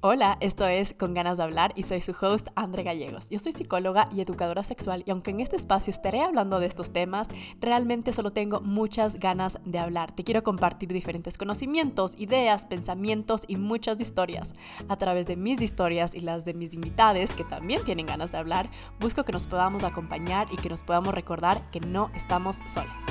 Hola, 0.00 0.38
esto 0.38 0.64
es 0.64 0.94
Con 0.94 1.12
ganas 1.12 1.38
de 1.38 1.42
hablar 1.42 1.72
y 1.74 1.82
soy 1.82 2.00
su 2.00 2.14
host 2.20 2.50
Andre 2.54 2.84
Gallegos. 2.84 3.30
Yo 3.30 3.40
soy 3.40 3.50
psicóloga 3.50 4.08
y 4.14 4.20
educadora 4.20 4.62
sexual 4.62 5.02
y 5.04 5.10
aunque 5.10 5.32
en 5.32 5.40
este 5.40 5.56
espacio 5.56 5.90
estaré 5.90 6.20
hablando 6.20 6.60
de 6.60 6.66
estos 6.66 6.92
temas, 6.92 7.26
realmente 7.60 8.12
solo 8.12 8.30
tengo 8.30 8.60
muchas 8.60 9.16
ganas 9.16 9.58
de 9.64 9.80
hablar. 9.80 10.12
Te 10.12 10.22
quiero 10.22 10.44
compartir 10.44 10.92
diferentes 10.92 11.36
conocimientos, 11.36 12.14
ideas, 12.16 12.64
pensamientos 12.64 13.42
y 13.48 13.56
muchas 13.56 14.00
historias. 14.00 14.54
A 14.88 14.94
través 14.98 15.26
de 15.26 15.34
mis 15.34 15.60
historias 15.60 16.14
y 16.14 16.20
las 16.20 16.44
de 16.44 16.54
mis 16.54 16.74
invitados 16.74 17.34
que 17.34 17.42
también 17.42 17.82
tienen 17.84 18.06
ganas 18.06 18.30
de 18.30 18.38
hablar, 18.38 18.70
busco 19.00 19.24
que 19.24 19.32
nos 19.32 19.48
podamos 19.48 19.82
acompañar 19.82 20.46
y 20.52 20.58
que 20.58 20.68
nos 20.68 20.84
podamos 20.84 21.12
recordar 21.12 21.68
que 21.72 21.80
no 21.80 22.12
estamos 22.14 22.58
solos. 22.66 23.04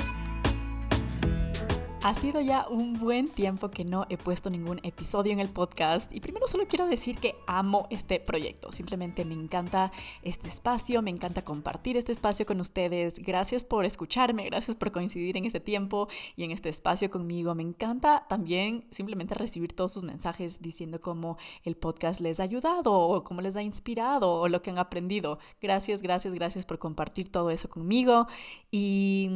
Ha 2.00 2.14
sido 2.14 2.40
ya 2.40 2.68
un 2.70 2.96
buen 3.00 3.28
tiempo 3.28 3.70
que 3.70 3.84
no 3.84 4.06
he 4.08 4.16
puesto 4.16 4.50
ningún 4.50 4.78
episodio 4.84 5.32
en 5.32 5.40
el 5.40 5.48
podcast 5.48 6.12
y 6.14 6.20
primero 6.20 6.46
solo 6.46 6.68
quiero 6.68 6.86
decir 6.86 7.18
que 7.18 7.34
amo 7.48 7.88
este 7.90 8.20
proyecto. 8.20 8.70
Simplemente 8.70 9.24
me 9.24 9.34
encanta 9.34 9.90
este 10.22 10.46
espacio, 10.46 11.02
me 11.02 11.10
encanta 11.10 11.42
compartir 11.42 11.96
este 11.96 12.12
espacio 12.12 12.46
con 12.46 12.60
ustedes. 12.60 13.18
Gracias 13.18 13.64
por 13.64 13.84
escucharme, 13.84 14.44
gracias 14.44 14.76
por 14.76 14.92
coincidir 14.92 15.36
en 15.36 15.44
este 15.44 15.58
tiempo 15.58 16.06
y 16.36 16.44
en 16.44 16.52
este 16.52 16.68
espacio 16.68 17.10
conmigo. 17.10 17.56
Me 17.56 17.64
encanta 17.64 18.26
también 18.28 18.86
simplemente 18.92 19.34
recibir 19.34 19.72
todos 19.72 19.92
sus 19.92 20.04
mensajes 20.04 20.62
diciendo 20.62 21.00
cómo 21.00 21.36
el 21.64 21.76
podcast 21.76 22.20
les 22.20 22.38
ha 22.38 22.44
ayudado 22.44 22.94
o 22.94 23.24
cómo 23.24 23.40
les 23.40 23.56
ha 23.56 23.62
inspirado 23.62 24.34
o 24.34 24.48
lo 24.48 24.62
que 24.62 24.70
han 24.70 24.78
aprendido. 24.78 25.40
Gracias, 25.60 26.00
gracias, 26.00 26.32
gracias 26.32 26.64
por 26.64 26.78
compartir 26.78 27.28
todo 27.28 27.50
eso 27.50 27.68
conmigo 27.68 28.28
y, 28.70 29.30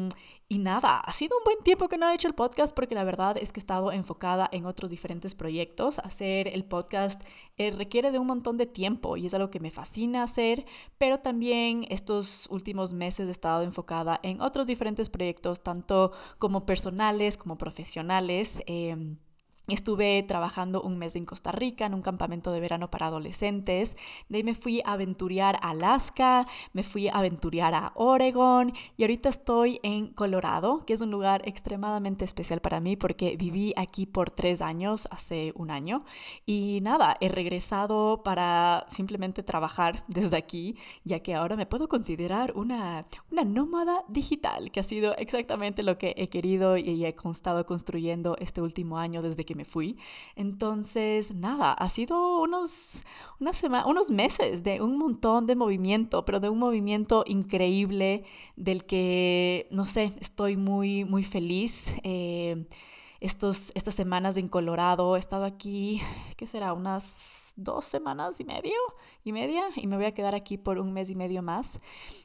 y 0.48 0.60
nada, 0.60 1.00
ha 1.00 1.12
sido 1.12 1.36
un 1.36 1.44
buen 1.44 1.58
tiempo 1.64 1.88
que 1.88 1.98
no 1.98 2.08
he 2.08 2.14
hecho 2.14 2.28
el 2.28 2.34
podcast 2.34 2.61
porque 2.70 2.94
la 2.94 3.02
verdad 3.02 3.36
es 3.36 3.50
que 3.50 3.58
he 3.58 3.62
estado 3.62 3.90
enfocada 3.90 4.48
en 4.52 4.66
otros 4.66 4.90
diferentes 4.90 5.34
proyectos. 5.34 5.98
Hacer 5.98 6.46
el 6.48 6.64
podcast 6.64 7.22
eh, 7.56 7.72
requiere 7.72 8.12
de 8.12 8.18
un 8.18 8.26
montón 8.26 8.58
de 8.58 8.66
tiempo 8.66 9.16
y 9.16 9.26
es 9.26 9.34
algo 9.34 9.50
que 9.50 9.58
me 9.58 9.70
fascina 9.70 10.22
hacer, 10.22 10.64
pero 10.98 11.18
también 11.18 11.86
estos 11.88 12.46
últimos 12.50 12.92
meses 12.92 13.26
he 13.28 13.32
estado 13.32 13.62
enfocada 13.62 14.20
en 14.22 14.40
otros 14.40 14.66
diferentes 14.66 15.10
proyectos, 15.10 15.62
tanto 15.62 16.12
como 16.38 16.66
personales 16.66 17.36
como 17.36 17.58
profesionales. 17.58 18.62
Em, 18.66 19.16
Estuve 19.68 20.24
trabajando 20.24 20.82
un 20.82 20.98
mes 20.98 21.14
en 21.14 21.24
Costa 21.24 21.52
Rica 21.52 21.86
en 21.86 21.94
un 21.94 22.02
campamento 22.02 22.50
de 22.50 22.58
verano 22.58 22.90
para 22.90 23.06
adolescentes. 23.06 23.96
De 24.28 24.38
ahí 24.38 24.42
me 24.42 24.54
fui 24.54 24.80
a 24.84 24.94
aventurear 24.94 25.56
a 25.62 25.70
Alaska, 25.70 26.48
me 26.72 26.82
fui 26.82 27.06
a 27.06 27.12
aventurear 27.12 27.72
a 27.72 27.92
Oregon 27.94 28.72
y 28.96 29.04
ahorita 29.04 29.28
estoy 29.28 29.78
en 29.84 30.08
Colorado, 30.08 30.84
que 30.84 30.94
es 30.94 31.00
un 31.00 31.12
lugar 31.12 31.42
extremadamente 31.48 32.24
especial 32.24 32.60
para 32.60 32.80
mí 32.80 32.96
porque 32.96 33.36
viví 33.36 33.72
aquí 33.76 34.04
por 34.04 34.30
tres 34.30 34.62
años, 34.62 35.06
hace 35.12 35.52
un 35.54 35.70
año. 35.70 36.04
Y 36.44 36.80
nada, 36.82 37.16
he 37.20 37.28
regresado 37.28 38.24
para 38.24 38.84
simplemente 38.88 39.44
trabajar 39.44 40.02
desde 40.08 40.36
aquí, 40.36 40.76
ya 41.04 41.20
que 41.20 41.36
ahora 41.36 41.54
me 41.54 41.66
puedo 41.66 41.88
considerar 41.88 42.52
una, 42.56 43.06
una 43.30 43.44
nómada 43.44 44.04
digital, 44.08 44.72
que 44.72 44.80
ha 44.80 44.82
sido 44.82 45.14
exactamente 45.18 45.84
lo 45.84 45.98
que 45.98 46.14
he 46.16 46.28
querido 46.28 46.76
y 46.76 47.04
he 47.04 47.14
estado 47.30 47.64
construyendo 47.64 48.36
este 48.40 48.60
último 48.60 48.98
año 48.98 49.22
desde 49.22 49.44
que 49.44 49.51
me 49.54 49.64
fui. 49.64 49.96
Entonces, 50.36 51.34
nada, 51.34 51.72
ha 51.72 51.88
sido 51.88 52.40
unos, 52.42 53.02
una 53.40 53.52
semana, 53.52 53.86
unos 53.86 54.10
meses 54.10 54.62
de 54.62 54.80
un 54.80 54.96
montón 54.98 55.46
de 55.46 55.54
movimiento, 55.54 56.24
pero 56.24 56.40
de 56.40 56.48
un 56.48 56.58
movimiento 56.58 57.24
increíble 57.26 58.24
del 58.56 58.84
que, 58.84 59.66
no 59.70 59.84
sé, 59.84 60.12
estoy 60.20 60.56
muy, 60.56 61.04
muy 61.04 61.24
feliz. 61.24 61.96
Eh, 62.02 62.66
estos, 63.22 63.70
estas 63.76 63.94
semanas 63.94 64.36
en 64.36 64.48
Colorado. 64.48 65.14
He 65.14 65.18
estado 65.18 65.44
aquí, 65.44 66.02
¿qué 66.36 66.44
será? 66.44 66.72
Unas 66.72 67.54
dos 67.56 67.84
semanas 67.84 68.40
y 68.40 68.44
medio 68.44 68.74
y 69.22 69.30
media 69.32 69.62
y 69.76 69.86
me 69.86 69.96
voy 69.96 70.06
a 70.06 70.12
quedar 70.12 70.34
aquí 70.34 70.58
por 70.58 70.78
un 70.78 70.92
mes 70.92 71.08
y 71.08 71.14
medio 71.14 71.40
más. 71.40 71.80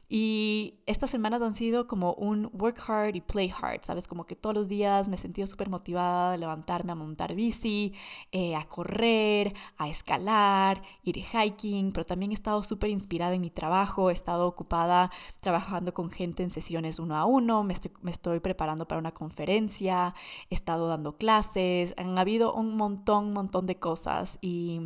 Y 0.08 0.80
estas 0.86 1.10
semanas 1.10 1.40
han 1.40 1.54
sido 1.54 1.86
como 1.86 2.14
un 2.14 2.50
work 2.52 2.80
hard 2.88 3.14
y 3.14 3.20
play 3.20 3.48
hard, 3.48 3.80
¿sabes? 3.82 4.08
Como 4.08 4.26
que 4.26 4.34
todos 4.34 4.56
los 4.56 4.66
días 4.66 5.08
me 5.08 5.14
he 5.14 5.18
sentido 5.18 5.46
súper 5.46 5.70
motivada 5.70 6.32
a 6.32 6.36
levantarme 6.36 6.90
a 6.90 6.96
montar 6.96 7.36
bici, 7.36 7.94
eh, 8.32 8.56
a 8.56 8.64
correr, 8.66 9.54
a 9.76 9.88
escalar, 9.88 10.82
ir 11.04 11.18
hiking, 11.18 11.92
pero 11.92 12.04
también 12.04 12.32
he 12.32 12.34
estado 12.34 12.60
súper 12.64 12.90
inspirada 12.90 13.34
en 13.34 13.40
mi 13.40 13.50
trabajo, 13.50 14.10
he 14.10 14.12
estado 14.12 14.48
ocupada 14.48 15.10
trabajando 15.40 15.94
con 15.94 16.10
gente 16.10 16.42
en 16.42 16.50
sesiones 16.50 16.98
uno 16.98 17.16
a 17.16 17.24
uno, 17.24 17.62
me 17.62 17.72
estoy, 17.72 17.92
me 18.02 18.10
estoy 18.10 18.40
preparando 18.40 18.88
para 18.88 18.98
una 18.98 19.12
conferencia, 19.12 20.12
he 20.50 20.54
estado 20.54 20.87
dando 20.88 21.16
clases, 21.16 21.94
han 21.96 22.18
habido 22.18 22.52
un 22.54 22.76
montón, 22.76 23.32
montón 23.32 23.66
de 23.66 23.78
cosas 23.78 24.38
y... 24.40 24.80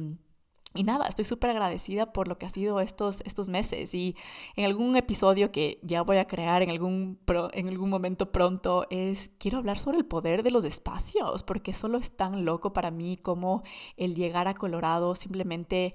Y 0.75 0.85
nada, 0.85 1.07
estoy 1.07 1.27
súper 1.27 1.51
agradecida 1.51 2.15
por 2.15 2.29
lo 2.29 2.39
que 2.39 2.47
ha 2.47 2.49
sido 2.49 2.81
estos, 2.81 3.21
estos 3.27 3.51
meses 3.51 3.93
y 3.93 4.17
en 4.57 4.65
algún 4.65 4.97
episodio 4.97 5.53
que 5.53 5.79
ya 5.83 6.01
voy 6.01 6.17
a 6.17 6.27
crear 6.27 6.63
en 6.63 6.71
algún, 6.71 7.19
en 7.53 7.69
algún 7.69 7.91
momento 7.91 8.33
pronto 8.33 8.87
es, 8.89 9.31
quiero 9.39 9.59
hablar 9.59 9.79
sobre 9.79 9.99
el 9.99 10.07
poder 10.07 10.43
de 10.43 10.51
los 10.51 10.65
espacios, 10.65 11.43
porque 11.43 11.75
solo 11.75 11.99
es 11.99 12.17
tan 12.17 12.47
loco 12.47 12.73
para 12.73 12.91
mí 12.91 13.19
como 13.19 13.63
el 13.99 14.15
llegar 14.15 14.49
a 14.49 14.55
Colorado 14.55 15.15
simplemente 15.15 15.93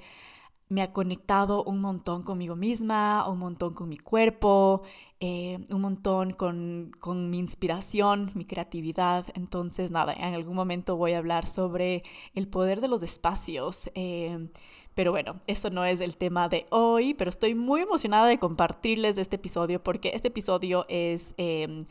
me 0.69 0.81
ha 0.81 0.91
conectado 0.91 1.63
un 1.63 1.79
montón 1.79 2.23
conmigo 2.23 2.55
misma, 2.55 3.27
un 3.29 3.39
montón 3.39 3.73
con 3.73 3.87
mi 3.87 3.97
cuerpo, 3.97 4.83
eh, 5.19 5.59
un 5.71 5.81
montón 5.81 6.33
con, 6.33 6.91
con, 6.99 7.29
mi 7.29 7.39
inspiración, 7.39 8.29
mi 8.35 8.45
creatividad. 8.45 9.25
Entonces, 9.33 9.91
nada, 9.91 10.13
en 10.13 10.33
algún 10.33 10.55
momento 10.55 10.97
voy 10.97 11.13
a 11.13 11.19
hablar 11.19 11.47
sobre 11.47 12.03
el 12.33 12.47
poder 12.47 12.81
de 12.81 12.89
los 12.89 13.01
espacios. 13.03 13.89
Eh, 13.95 14.49
pero 14.97 15.11
bueno, 15.11 15.35
eso 15.45 15.69
no 15.69 15.85
es 15.85 16.01
el 16.01 16.17
tema 16.17 16.49
de 16.49 16.65
hoy, 16.71 17.13
pero 17.13 17.29
estoy 17.29 17.53
muy 17.53 17.81
emocionada 17.81 18.25
de 18.25 18.39
compartirles 18.39 19.19
este 19.19 19.35
episodio 19.35 19.81
porque 19.83 20.09
este 20.15 20.29
episodio 20.29 20.87
es... 20.89 21.35
Eh, 21.37 21.85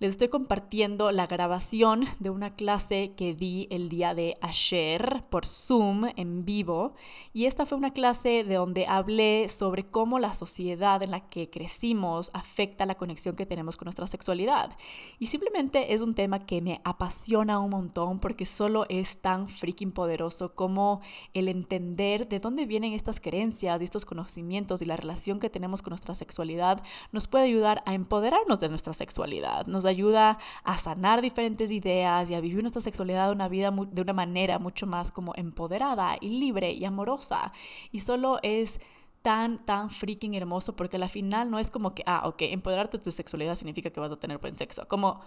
les 0.00 0.12
estoy 0.12 0.28
compartiendo 0.28 1.10
la 1.10 1.26
grabación 1.26 2.04
de 2.20 2.30
una 2.30 2.54
clase 2.54 3.14
que 3.16 3.34
di 3.34 3.66
el 3.70 3.88
día 3.88 4.14
de 4.14 4.36
ayer 4.40 5.22
por 5.28 5.44
Zoom 5.44 6.04
en 6.14 6.44
vivo. 6.44 6.94
Y 7.32 7.46
esta 7.46 7.66
fue 7.66 7.78
una 7.78 7.90
clase 7.90 8.44
de 8.44 8.54
donde 8.54 8.86
hablé 8.86 9.48
sobre 9.48 9.90
cómo 9.90 10.20
la 10.20 10.32
sociedad 10.34 11.02
en 11.02 11.10
la 11.10 11.28
que 11.28 11.50
crecimos 11.50 12.30
afecta 12.32 12.86
la 12.86 12.94
conexión 12.94 13.34
que 13.34 13.44
tenemos 13.44 13.76
con 13.76 13.86
nuestra 13.86 14.06
sexualidad. 14.06 14.70
Y 15.18 15.26
simplemente 15.26 15.92
es 15.92 16.00
un 16.00 16.14
tema 16.14 16.46
que 16.46 16.62
me 16.62 16.80
apasiona 16.84 17.58
un 17.58 17.70
montón 17.70 18.20
porque 18.20 18.44
solo 18.44 18.86
es 18.88 19.20
tan 19.20 19.48
freaking 19.48 19.90
poderoso 19.90 20.54
como 20.54 21.00
el 21.34 21.48
entender 21.48 22.28
de 22.28 22.38
dónde 22.38 22.47
vienen 22.54 22.92
estas 22.92 23.20
creencias, 23.20 23.80
estos 23.80 24.04
conocimientos 24.04 24.82
y 24.82 24.84
la 24.84 24.96
relación 24.96 25.40
que 25.40 25.50
tenemos 25.50 25.82
con 25.82 25.92
nuestra 25.92 26.14
sexualidad 26.14 26.82
nos 27.12 27.28
puede 27.28 27.44
ayudar 27.44 27.82
a 27.86 27.94
empoderarnos 27.94 28.60
de 28.60 28.68
nuestra 28.68 28.92
sexualidad. 28.92 29.66
Nos 29.66 29.84
ayuda 29.84 30.38
a 30.64 30.78
sanar 30.78 31.22
diferentes 31.22 31.70
ideas 31.70 32.30
y 32.30 32.34
a 32.34 32.40
vivir 32.40 32.62
nuestra 32.62 32.82
sexualidad 32.82 33.32
una 33.32 33.48
vida 33.48 33.70
de 33.70 34.02
una 34.02 34.12
manera 34.12 34.58
mucho 34.58 34.86
más 34.86 35.12
como 35.12 35.32
empoderada 35.36 36.16
y 36.20 36.30
libre 36.30 36.72
y 36.72 36.84
amorosa. 36.84 37.52
Y 37.92 38.00
solo 38.00 38.38
es 38.42 38.80
tan, 39.22 39.64
tan 39.64 39.90
freaking 39.90 40.34
hermoso 40.34 40.74
porque 40.74 40.96
al 40.96 41.08
final 41.08 41.50
no 41.50 41.58
es 41.58 41.70
como 41.70 41.94
que, 41.94 42.02
ah, 42.06 42.22
ok, 42.26 42.42
empoderarte 42.42 42.98
de 42.98 43.04
tu 43.04 43.10
sexualidad 43.10 43.54
significa 43.54 43.90
que 43.90 44.00
vas 44.00 44.12
a 44.12 44.16
tener 44.16 44.38
buen 44.38 44.56
sexo. 44.56 44.86
Como, 44.88 45.20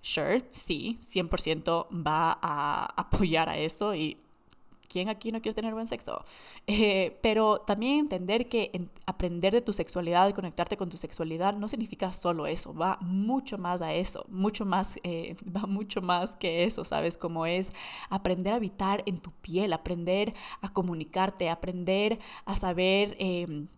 sure, 0.00 0.46
sí, 0.52 0.98
100% 1.00 1.88
va 2.06 2.38
a 2.40 2.86
apoyar 2.96 3.48
a 3.48 3.58
eso 3.58 3.94
y 3.94 4.18
¿Quién 4.88 5.08
aquí 5.08 5.30
no 5.32 5.42
quiere 5.42 5.54
tener 5.54 5.74
buen 5.74 5.86
sexo? 5.86 6.24
Eh, 6.66 7.18
pero 7.22 7.58
también 7.58 8.00
entender 8.00 8.48
que 8.48 8.88
aprender 9.06 9.52
de 9.52 9.60
tu 9.60 9.72
sexualidad, 9.72 10.34
conectarte 10.34 10.76
con 10.76 10.88
tu 10.88 10.96
sexualidad, 10.96 11.54
no 11.54 11.68
significa 11.68 12.12
solo 12.12 12.46
eso, 12.46 12.74
va 12.74 12.98
mucho 13.02 13.58
más 13.58 13.82
a 13.82 13.92
eso, 13.92 14.24
mucho 14.28 14.64
más, 14.64 14.98
eh, 15.02 15.36
va 15.56 15.66
mucho 15.66 16.00
más 16.00 16.36
que 16.36 16.64
eso, 16.64 16.84
¿sabes? 16.84 17.18
Como 17.18 17.46
es 17.46 17.72
aprender 18.08 18.54
a 18.54 18.56
habitar 18.56 19.02
en 19.06 19.18
tu 19.18 19.30
piel, 19.30 19.72
aprender 19.72 20.32
a 20.62 20.72
comunicarte, 20.72 21.50
aprender 21.50 22.18
a 22.46 22.56
saber... 22.56 23.14
Em, 23.18 23.68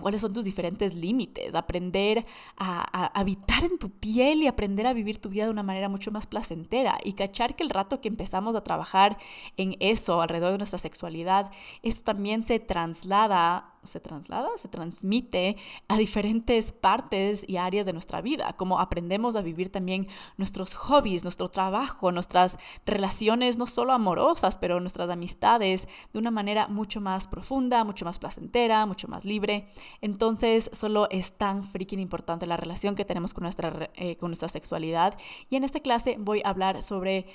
cuáles 0.00 0.20
son 0.20 0.32
tus 0.32 0.44
diferentes 0.44 0.94
límites, 0.94 1.54
aprender 1.54 2.24
a, 2.56 3.06
habitar 3.18 3.64
en 3.64 3.78
tu 3.78 3.90
piel 3.90 4.42
y 4.42 4.46
aprender 4.46 4.86
a 4.86 4.92
vivir 4.92 5.20
tu 5.20 5.28
vida 5.28 5.44
de 5.44 5.50
una 5.50 5.62
manera 5.62 5.88
mucho 5.88 6.10
más 6.10 6.26
placentera 6.26 6.98
y 7.02 7.14
cachar 7.14 7.56
que 7.56 7.64
el 7.64 7.70
rato 7.70 8.00
que 8.00 8.08
empezamos 8.08 8.54
a 8.56 8.62
trabajar 8.62 9.18
en 9.56 9.76
eso 9.80 10.20
alrededor 10.20 10.52
de 10.52 10.58
nuestra 10.58 10.78
sexualidad, 10.78 11.50
esto 11.82 12.04
también 12.04 12.44
se 12.44 12.58
traslada 12.60 13.75
se 13.86 14.00
traslada, 14.00 14.48
se 14.56 14.68
transmite 14.68 15.56
a 15.88 15.96
diferentes 15.96 16.72
partes 16.72 17.44
y 17.48 17.56
áreas 17.56 17.86
de 17.86 17.92
nuestra 17.92 18.20
vida, 18.20 18.54
como 18.56 18.80
aprendemos 18.80 19.36
a 19.36 19.42
vivir 19.42 19.70
también 19.70 20.06
nuestros 20.36 20.74
hobbies, 20.74 21.24
nuestro 21.24 21.48
trabajo, 21.48 22.12
nuestras 22.12 22.56
relaciones, 22.84 23.58
no 23.58 23.66
solo 23.66 23.92
amorosas, 23.92 24.58
pero 24.58 24.80
nuestras 24.80 25.10
amistades 25.10 25.86
de 26.12 26.18
una 26.18 26.30
manera 26.30 26.68
mucho 26.68 27.00
más 27.00 27.28
profunda, 27.28 27.84
mucho 27.84 28.04
más 28.04 28.18
placentera, 28.18 28.86
mucho 28.86 29.08
más 29.08 29.24
libre. 29.24 29.66
Entonces, 30.00 30.70
solo 30.72 31.08
es 31.10 31.32
tan 31.32 31.62
freaking 31.64 32.00
importante 32.00 32.46
la 32.46 32.56
relación 32.56 32.94
que 32.94 33.04
tenemos 33.04 33.34
con 33.34 33.42
nuestra, 33.42 33.90
eh, 33.94 34.16
con 34.16 34.30
nuestra 34.30 34.48
sexualidad. 34.48 35.14
Y 35.50 35.56
en 35.56 35.64
esta 35.64 35.80
clase 35.80 36.16
voy 36.18 36.42
a 36.44 36.50
hablar 36.50 36.82
sobre 36.82 37.26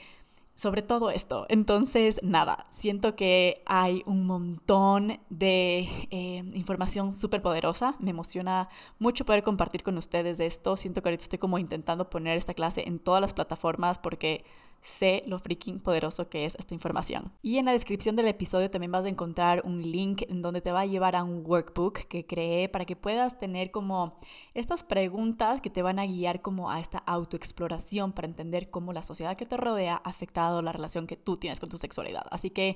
sobre 0.56 0.81
todo 0.81 1.09
esto. 1.09 1.45
Entonces, 1.50 2.19
nada, 2.24 2.65
siento 2.69 3.15
que 3.15 3.63
hay 3.65 4.03
un 4.06 4.25
montón 4.25 5.19
de 5.30 5.88
eh, 6.12 6.44
información 6.53 7.13
súper 7.13 7.42
poderosa. 7.42 7.95
Me 8.00 8.12
emociona 8.12 8.69
mucho 9.00 9.25
poder 9.25 9.44
compartir 9.44 9.83
con 9.83 9.98
ustedes 9.98 10.39
esto. 10.39 10.77
Siento 10.77 11.01
que 11.01 11.09
ahorita 11.09 11.24
estoy 11.24 11.39
como 11.39 11.57
intentando 11.57 12.09
poner 12.09 12.38
esta 12.38 12.53
clase 12.53 12.83
en 12.88 13.00
todas 13.00 13.21
las 13.21 13.33
plataformas 13.33 13.98
porque 14.00 14.44
sé 14.81 15.24
lo 15.28 15.38
freaking 15.39 15.80
poderoso 15.80 16.30
que 16.30 16.45
es 16.45 16.56
esta 16.56 16.74
información. 16.74 17.31
Y 17.42 17.57
en 17.57 17.66
la 17.66 17.72
descripción 17.72 18.16
del 18.16 18.28
episodio 18.28 18.69
también 18.69 18.92
vas 18.92 19.06
a 19.06 19.10
encontrar 19.10 19.62
un 19.63 19.81
link 19.81 20.24
en 20.28 20.42
donde 20.42 20.62
te 20.62 20.72
va 20.72 20.81
a 20.81 20.86
llevar 20.86 21.16
a 21.16 21.24
un 21.24 21.44
workbook 21.45 22.00
que 22.07 22.25
creé 22.25 22.68
para 22.68 22.86
que 22.86 22.95
puedas 22.95 23.39
tener 23.39 23.72
como 23.72 24.18
estas 24.54 24.83
preguntas 24.83 25.62
que 25.62 25.69
te 25.69 25.81
van 25.81 26.00
a 26.00 26.06
guiar 26.06 26.42
como 26.42 26.72
a 26.72 26.80
esta 26.80 26.98
autoexploración 27.00 28.12
para 28.12 28.28
entender 28.28 28.69
cómo 28.69 28.92
la 28.92 29.04
sociedad 29.04 29.38
que 29.38 29.45
te 29.45 29.57
rodea 29.57 30.01
ha 30.04 30.10
afectado 30.10 30.62
la 30.62 30.72
relación 30.72 31.07
que 31.07 31.16
tú 31.16 31.36
tienes 31.36 31.60
con 31.60 31.69
tu 31.69 31.78
sexualidad. 31.78 32.25
Así 32.31 32.50
que 32.50 32.75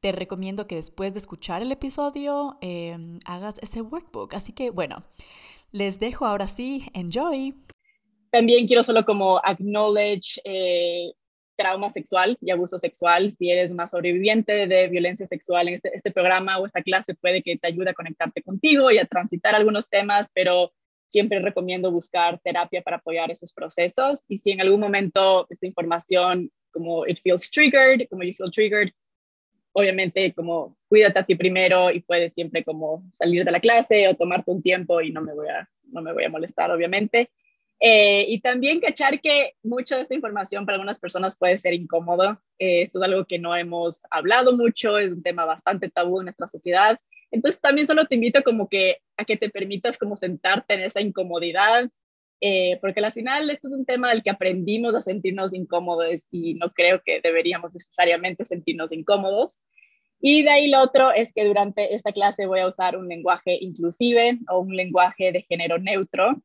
te 0.00 0.12
recomiendo 0.12 0.66
que 0.66 0.74
después 0.74 1.14
de 1.14 1.18
escuchar 1.18 1.62
el 1.62 1.72
episodio 1.72 2.58
em, 2.60 3.20
hagas 3.24 3.56
ese 3.62 3.80
workbook. 3.80 4.34
Así 4.34 4.52
que 4.52 4.70
bueno, 4.70 5.04
les 5.70 6.00
dejo 6.00 6.26
ahora 6.26 6.48
sí, 6.48 6.84
enjoy. 6.94 7.54
También 8.30 8.66
quiero 8.66 8.82
solo 8.82 9.04
como 9.04 9.38
acknowledge 9.44 10.40
eh, 10.44 11.14
trauma 11.56 11.90
sexual 11.90 12.36
y 12.40 12.50
abuso 12.50 12.78
sexual. 12.78 13.30
Si 13.30 13.50
eres 13.50 13.70
una 13.70 13.86
sobreviviente 13.86 14.66
de 14.66 14.88
violencia 14.88 15.26
sexual 15.26 15.68
en 15.68 15.74
este, 15.74 15.94
este, 15.94 16.10
programa 16.10 16.58
o 16.58 16.66
esta 16.66 16.82
clase 16.82 17.14
puede 17.14 17.42
que 17.42 17.56
te 17.56 17.68
ayude 17.68 17.90
a 17.90 17.94
conectarte 17.94 18.42
contigo 18.42 18.90
y 18.90 18.98
a 18.98 19.06
transitar 19.06 19.54
algunos 19.54 19.88
temas, 19.88 20.28
pero 20.34 20.72
siempre 21.08 21.38
recomiendo 21.38 21.90
buscar 21.90 22.40
terapia 22.42 22.82
para 22.82 22.96
apoyar 22.96 23.30
esos 23.30 23.52
procesos. 23.52 24.24
Y 24.28 24.38
si 24.38 24.50
en 24.50 24.60
algún 24.60 24.80
momento 24.80 25.46
esta 25.48 25.66
información, 25.66 26.50
como 26.72 27.06
it 27.06 27.20
feels 27.22 27.50
triggered, 27.50 28.08
como 28.08 28.24
you 28.24 28.34
feel 28.34 28.50
triggered, 28.50 28.90
obviamente 29.72 30.32
como 30.32 30.76
cuídate 30.88 31.18
a 31.18 31.24
ti 31.24 31.34
primero 31.34 31.90
y 31.90 32.00
puedes 32.00 32.32
siempre 32.34 32.64
como 32.64 33.04
salir 33.14 33.44
de 33.44 33.50
la 33.50 33.60
clase 33.60 34.08
o 34.08 34.14
tomarte 34.14 34.50
un 34.50 34.62
tiempo 34.62 35.00
y 35.00 35.12
no 35.12 35.20
me 35.20 35.34
voy 35.34 35.48
a, 35.48 35.68
no 35.92 36.00
me 36.00 36.12
voy 36.12 36.24
a 36.24 36.30
molestar, 36.30 36.70
obviamente. 36.70 37.30
Eh, 37.80 38.26
y 38.28 38.40
también 38.40 38.80
cachar 38.80 39.20
que 39.20 39.54
mucha 39.62 39.96
de 39.96 40.02
esta 40.02 40.14
información 40.14 40.64
para 40.64 40.76
algunas 40.76 40.98
personas 40.98 41.36
puede 41.36 41.58
ser 41.58 41.74
incómodo. 41.74 42.40
Eh, 42.58 42.82
esto 42.82 42.98
es 42.98 43.04
algo 43.04 43.24
que 43.26 43.38
no 43.38 43.54
hemos 43.54 44.02
hablado 44.10 44.52
mucho, 44.56 44.98
es 44.98 45.12
un 45.12 45.22
tema 45.22 45.44
bastante 45.44 45.90
tabú 45.90 46.20
en 46.20 46.26
nuestra 46.26 46.46
sociedad. 46.46 46.98
Entonces 47.30 47.60
también 47.60 47.86
solo 47.86 48.06
te 48.06 48.14
invito 48.14 48.42
como 48.42 48.68
que 48.68 48.98
a 49.16 49.24
que 49.24 49.36
te 49.36 49.50
permitas 49.50 49.98
como 49.98 50.16
sentarte 50.16 50.74
en 50.74 50.80
esa 50.80 51.00
incomodidad, 51.00 51.90
eh, 52.40 52.78
porque 52.80 53.00
al 53.00 53.12
final 53.12 53.50
esto 53.50 53.68
es 53.68 53.74
un 53.74 53.84
tema 53.84 54.10
del 54.10 54.22
que 54.22 54.30
aprendimos 54.30 54.94
a 54.94 55.00
sentirnos 55.00 55.52
incómodos 55.52 56.26
y 56.30 56.54
no 56.54 56.70
creo 56.72 57.02
que 57.04 57.20
deberíamos 57.22 57.74
necesariamente 57.74 58.44
sentirnos 58.44 58.92
incómodos. 58.92 59.62
Y 60.20 60.42
de 60.42 60.50
ahí 60.50 60.70
lo 60.70 60.80
otro 60.80 61.12
es 61.12 61.32
que 61.34 61.44
durante 61.44 61.94
esta 61.94 62.12
clase 62.12 62.46
voy 62.46 62.60
a 62.60 62.66
usar 62.66 62.96
un 62.96 63.08
lenguaje 63.08 63.58
inclusive 63.60 64.38
o 64.48 64.60
un 64.60 64.76
lenguaje 64.76 65.32
de 65.32 65.42
género 65.42 65.78
neutro, 65.78 66.40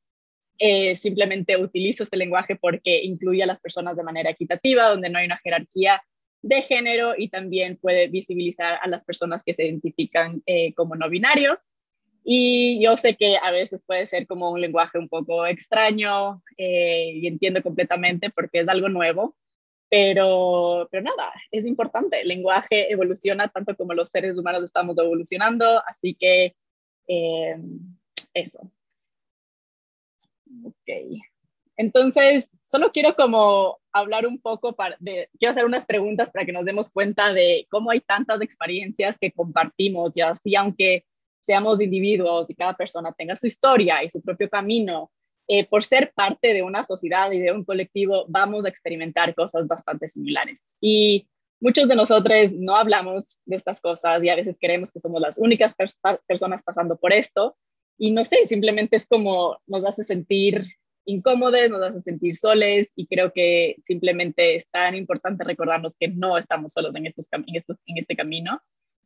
eh, 0.61 0.97
simplemente 0.97 1.55
utilizo 1.55 2.03
este 2.03 2.17
lenguaje 2.17 2.57
porque 2.57 3.01
incluye 3.01 3.41
a 3.41 3.45
las 3.45 3.61
personas 3.61 3.95
de 3.95 4.03
manera 4.03 4.29
equitativa, 4.29 4.89
donde 4.89 5.09
no 5.09 5.17
hay 5.17 5.25
una 5.25 5.37
jerarquía 5.37 6.03
de 6.41 6.61
género 6.63 7.13
y 7.17 7.29
también 7.29 7.77
puede 7.77 8.07
visibilizar 8.07 8.77
a 8.81 8.87
las 8.89 9.05
personas 9.05 9.41
que 9.43 9.53
se 9.53 9.65
identifican 9.65 10.43
eh, 10.45 10.73
como 10.73 10.95
no 10.95 11.09
binarios. 11.09 11.61
Y 12.25 12.83
yo 12.83 12.97
sé 12.97 13.15
que 13.15 13.37
a 13.37 13.51
veces 13.51 13.81
puede 13.85 14.05
ser 14.05 14.27
como 14.27 14.51
un 14.51 14.59
lenguaje 14.59 14.99
un 14.99 15.07
poco 15.07 15.45
extraño 15.45 16.43
eh, 16.57 17.13
y 17.15 17.27
entiendo 17.27 17.63
completamente 17.63 18.29
porque 18.29 18.59
es 18.59 18.67
algo 18.67 18.89
nuevo, 18.89 19.37
pero, 19.89 20.89
pero 20.91 21.03
nada, 21.03 21.31
es 21.51 21.65
importante. 21.65 22.19
El 22.19 22.27
lenguaje 22.27 22.91
evoluciona 22.91 23.47
tanto 23.47 23.77
como 23.77 23.93
los 23.93 24.09
seres 24.09 24.37
humanos 24.37 24.63
estamos 24.63 24.97
evolucionando, 24.99 25.81
así 25.87 26.15
que 26.15 26.53
eso. 28.33 28.69
Ok. 30.65 31.19
Entonces, 31.77 32.59
solo 32.61 32.91
quiero 32.91 33.15
como 33.15 33.79
hablar 33.93 34.27
un 34.27 34.41
poco, 34.41 34.75
para, 34.75 34.97
quiero 34.97 35.51
hacer 35.51 35.65
unas 35.65 35.85
preguntas 35.85 36.29
para 36.29 36.45
que 36.45 36.51
nos 36.51 36.65
demos 36.65 36.89
cuenta 36.89 37.31
de 37.31 37.67
cómo 37.69 37.91
hay 37.91 38.01
tantas 38.01 38.41
experiencias 38.41 39.17
que 39.17 39.31
compartimos 39.31 40.17
y 40.17 40.21
así, 40.21 40.55
aunque 40.55 41.05
seamos 41.39 41.81
individuos 41.81 42.49
y 42.49 42.55
cada 42.55 42.75
persona 42.75 43.13
tenga 43.17 43.35
su 43.35 43.47
historia 43.47 44.03
y 44.03 44.09
su 44.09 44.21
propio 44.21 44.49
camino, 44.49 45.09
eh, 45.47 45.65
por 45.67 45.83
ser 45.83 46.11
parte 46.13 46.53
de 46.53 46.61
una 46.61 46.83
sociedad 46.83 47.31
y 47.31 47.39
de 47.39 47.51
un 47.51 47.63
colectivo, 47.63 48.25
vamos 48.27 48.65
a 48.65 48.69
experimentar 48.69 49.33
cosas 49.33 49.65
bastante 49.65 50.07
similares. 50.07 50.75
Y 50.79 51.27
muchos 51.59 51.87
de 51.87 51.95
nosotros 51.95 52.51
no 52.53 52.75
hablamos 52.75 53.39
de 53.45 53.55
estas 53.55 53.81
cosas 53.81 54.23
y 54.23 54.29
a 54.29 54.35
veces 54.35 54.57
creemos 54.59 54.91
que 54.91 54.99
somos 54.99 55.21
las 55.21 55.37
únicas 55.39 55.73
personas 56.27 56.61
pasando 56.61 56.97
por 56.97 57.13
esto, 57.13 57.57
y 57.99 58.11
no 58.11 58.23
sé, 58.23 58.47
simplemente 58.47 58.95
es 58.95 59.05
como 59.05 59.59
nos 59.67 59.85
hace 59.85 60.03
sentir 60.03 60.65
incómodos, 61.05 61.69
nos 61.69 61.81
hace 61.81 62.01
sentir 62.01 62.35
soles 62.35 62.93
y 62.95 63.07
creo 63.07 63.33
que 63.33 63.75
simplemente 63.85 64.55
es 64.55 64.69
tan 64.69 64.95
importante 64.95 65.43
recordarnos 65.43 65.97
que 65.97 66.07
no 66.07 66.37
estamos 66.37 66.71
solos 66.71 66.95
en, 66.95 67.07
estos, 67.07 67.27
en, 67.31 67.43
estos, 67.55 67.77
en 67.85 67.97
este 67.97 68.15
camino. 68.15 68.61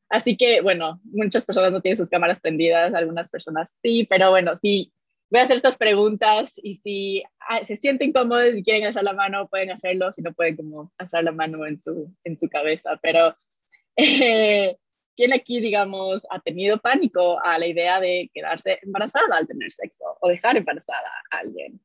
Así 0.10 0.38
que, 0.38 0.62
bueno, 0.62 1.02
muchas 1.06 1.44
personas 1.44 1.72
no 1.72 1.82
tienen 1.82 1.98
sus 1.98 2.10
cámaras 2.10 2.40
prendidas, 2.40 2.94
algunas 2.94 3.30
personas 3.32 3.80
sí, 3.82 4.06
pero 4.08 4.30
bueno, 4.30 4.56
sí, 4.56 4.94
voy 5.32 5.40
a 5.40 5.44
hacer 5.44 5.56
estas 5.56 5.78
preguntas 5.78 6.54
y 6.62 6.76
si 6.76 7.24
ah, 7.50 7.66
se 7.66 7.78
sienten 7.78 8.10
incómodos 8.10 8.54
y 8.56 8.64
quieren 8.64 8.86
hacer 8.86 9.04
la 9.04 9.14
mano, 9.14 9.48
pueden 9.48 9.72
hacerlo, 9.72 10.14
si 10.14 10.22
no 10.22 10.34
pueden 10.34 10.56
como 10.56 10.92
hacer 11.00 11.24
la 11.24 11.32
mano 11.32 11.66
en 11.66 11.80
su, 11.80 12.14
en 12.24 12.38
su 12.38 12.48
cabeza, 12.48 13.00
pero 13.02 13.36
eh, 13.96 14.78
¿Quién 15.16 15.32
aquí, 15.34 15.60
digamos, 15.60 16.26
ha 16.32 16.40
tenido 16.40 16.80
pánico 16.80 17.40
a 17.44 17.60
la 17.60 17.68
idea 17.68 18.00
de 18.00 18.32
quedarse 18.34 18.80
embarazada 18.82 19.38
al 19.38 19.48
tener 19.48 19.72
sexo 19.72 20.06
o 20.20 20.28
dejar 20.28 20.58
embarazada 20.58 21.10
a 21.30 21.38
alguien? 21.38 21.80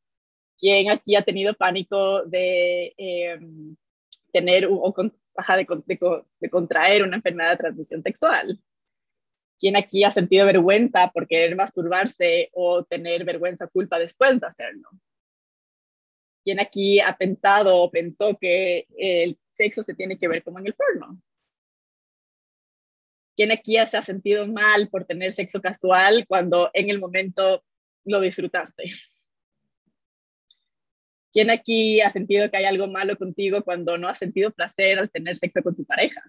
¿Quién 0.59 0.91
aquí 0.91 1.15
ha 1.15 1.23
tenido 1.25 1.55
pánico 1.55 2.25
de 2.25 2.95
em, 2.97 3.77
tener 4.33 4.67
o 4.71 4.95
de, 5.87 5.99
de, 6.41 6.51
contraer 6.51 7.03
una 7.05 7.17
enfermedad 7.17 7.51
de 7.53 7.57
transmisión 7.59 8.03
sexual? 8.03 8.59
¿Quién 9.61 9.77
aquí 9.77 10.05
ha 10.05 10.11
sentido 10.11 10.47
vergüenza 10.47 11.11
por 11.13 11.27
querer 11.29 11.55
masturbarse 11.57 12.51
o 12.55 12.85
tener 12.85 13.25
vergüenza 13.25 13.67
o 13.67 13.71
culpa 13.71 13.99
después 13.99 14.41
de 14.41 14.47
hacerlo? 14.47 14.89
¿Quién 16.45 16.61
aquí 16.61 17.01
ha 17.01 17.17
pensado 17.17 17.77
o 17.77 17.91
pensó 17.91 18.39
que 18.39 18.87
el 18.97 19.39
sexo 19.51 19.83
se 19.83 19.95
tiene 19.95 20.19
que 20.19 20.29
ver 20.29 20.43
como 20.43 20.59
en 20.61 20.67
el 20.67 20.75
porno? 20.75 21.21
¿Quién 23.39 23.53
aquí 23.53 23.77
se 23.87 23.97
ha 23.97 24.03
sentido 24.03 24.49
mal 24.49 24.89
por 24.89 25.05
tener 25.05 25.33
sexo 25.33 25.63
casual 25.63 26.27
cuando 26.27 26.71
en 26.75 26.91
el 26.91 26.99
momento 26.99 27.63
lo 28.05 28.21
disfrutaste? 28.21 28.83
¿Quién 31.33 31.49
aquí 31.49 32.01
ha 32.01 32.11
sentido 32.11 32.51
que 32.51 32.57
hay 32.57 32.65
algo 32.65 32.89
malo 32.89 33.17
contigo 33.17 33.63
cuando 33.63 33.97
no 33.97 34.09
has 34.09 34.19
sentido 34.19 34.51
placer 34.51 34.99
al 34.99 35.09
tener 35.09 35.37
sexo 35.37 35.63
con 35.63 35.77
tu 35.77 35.85
pareja? 35.85 36.21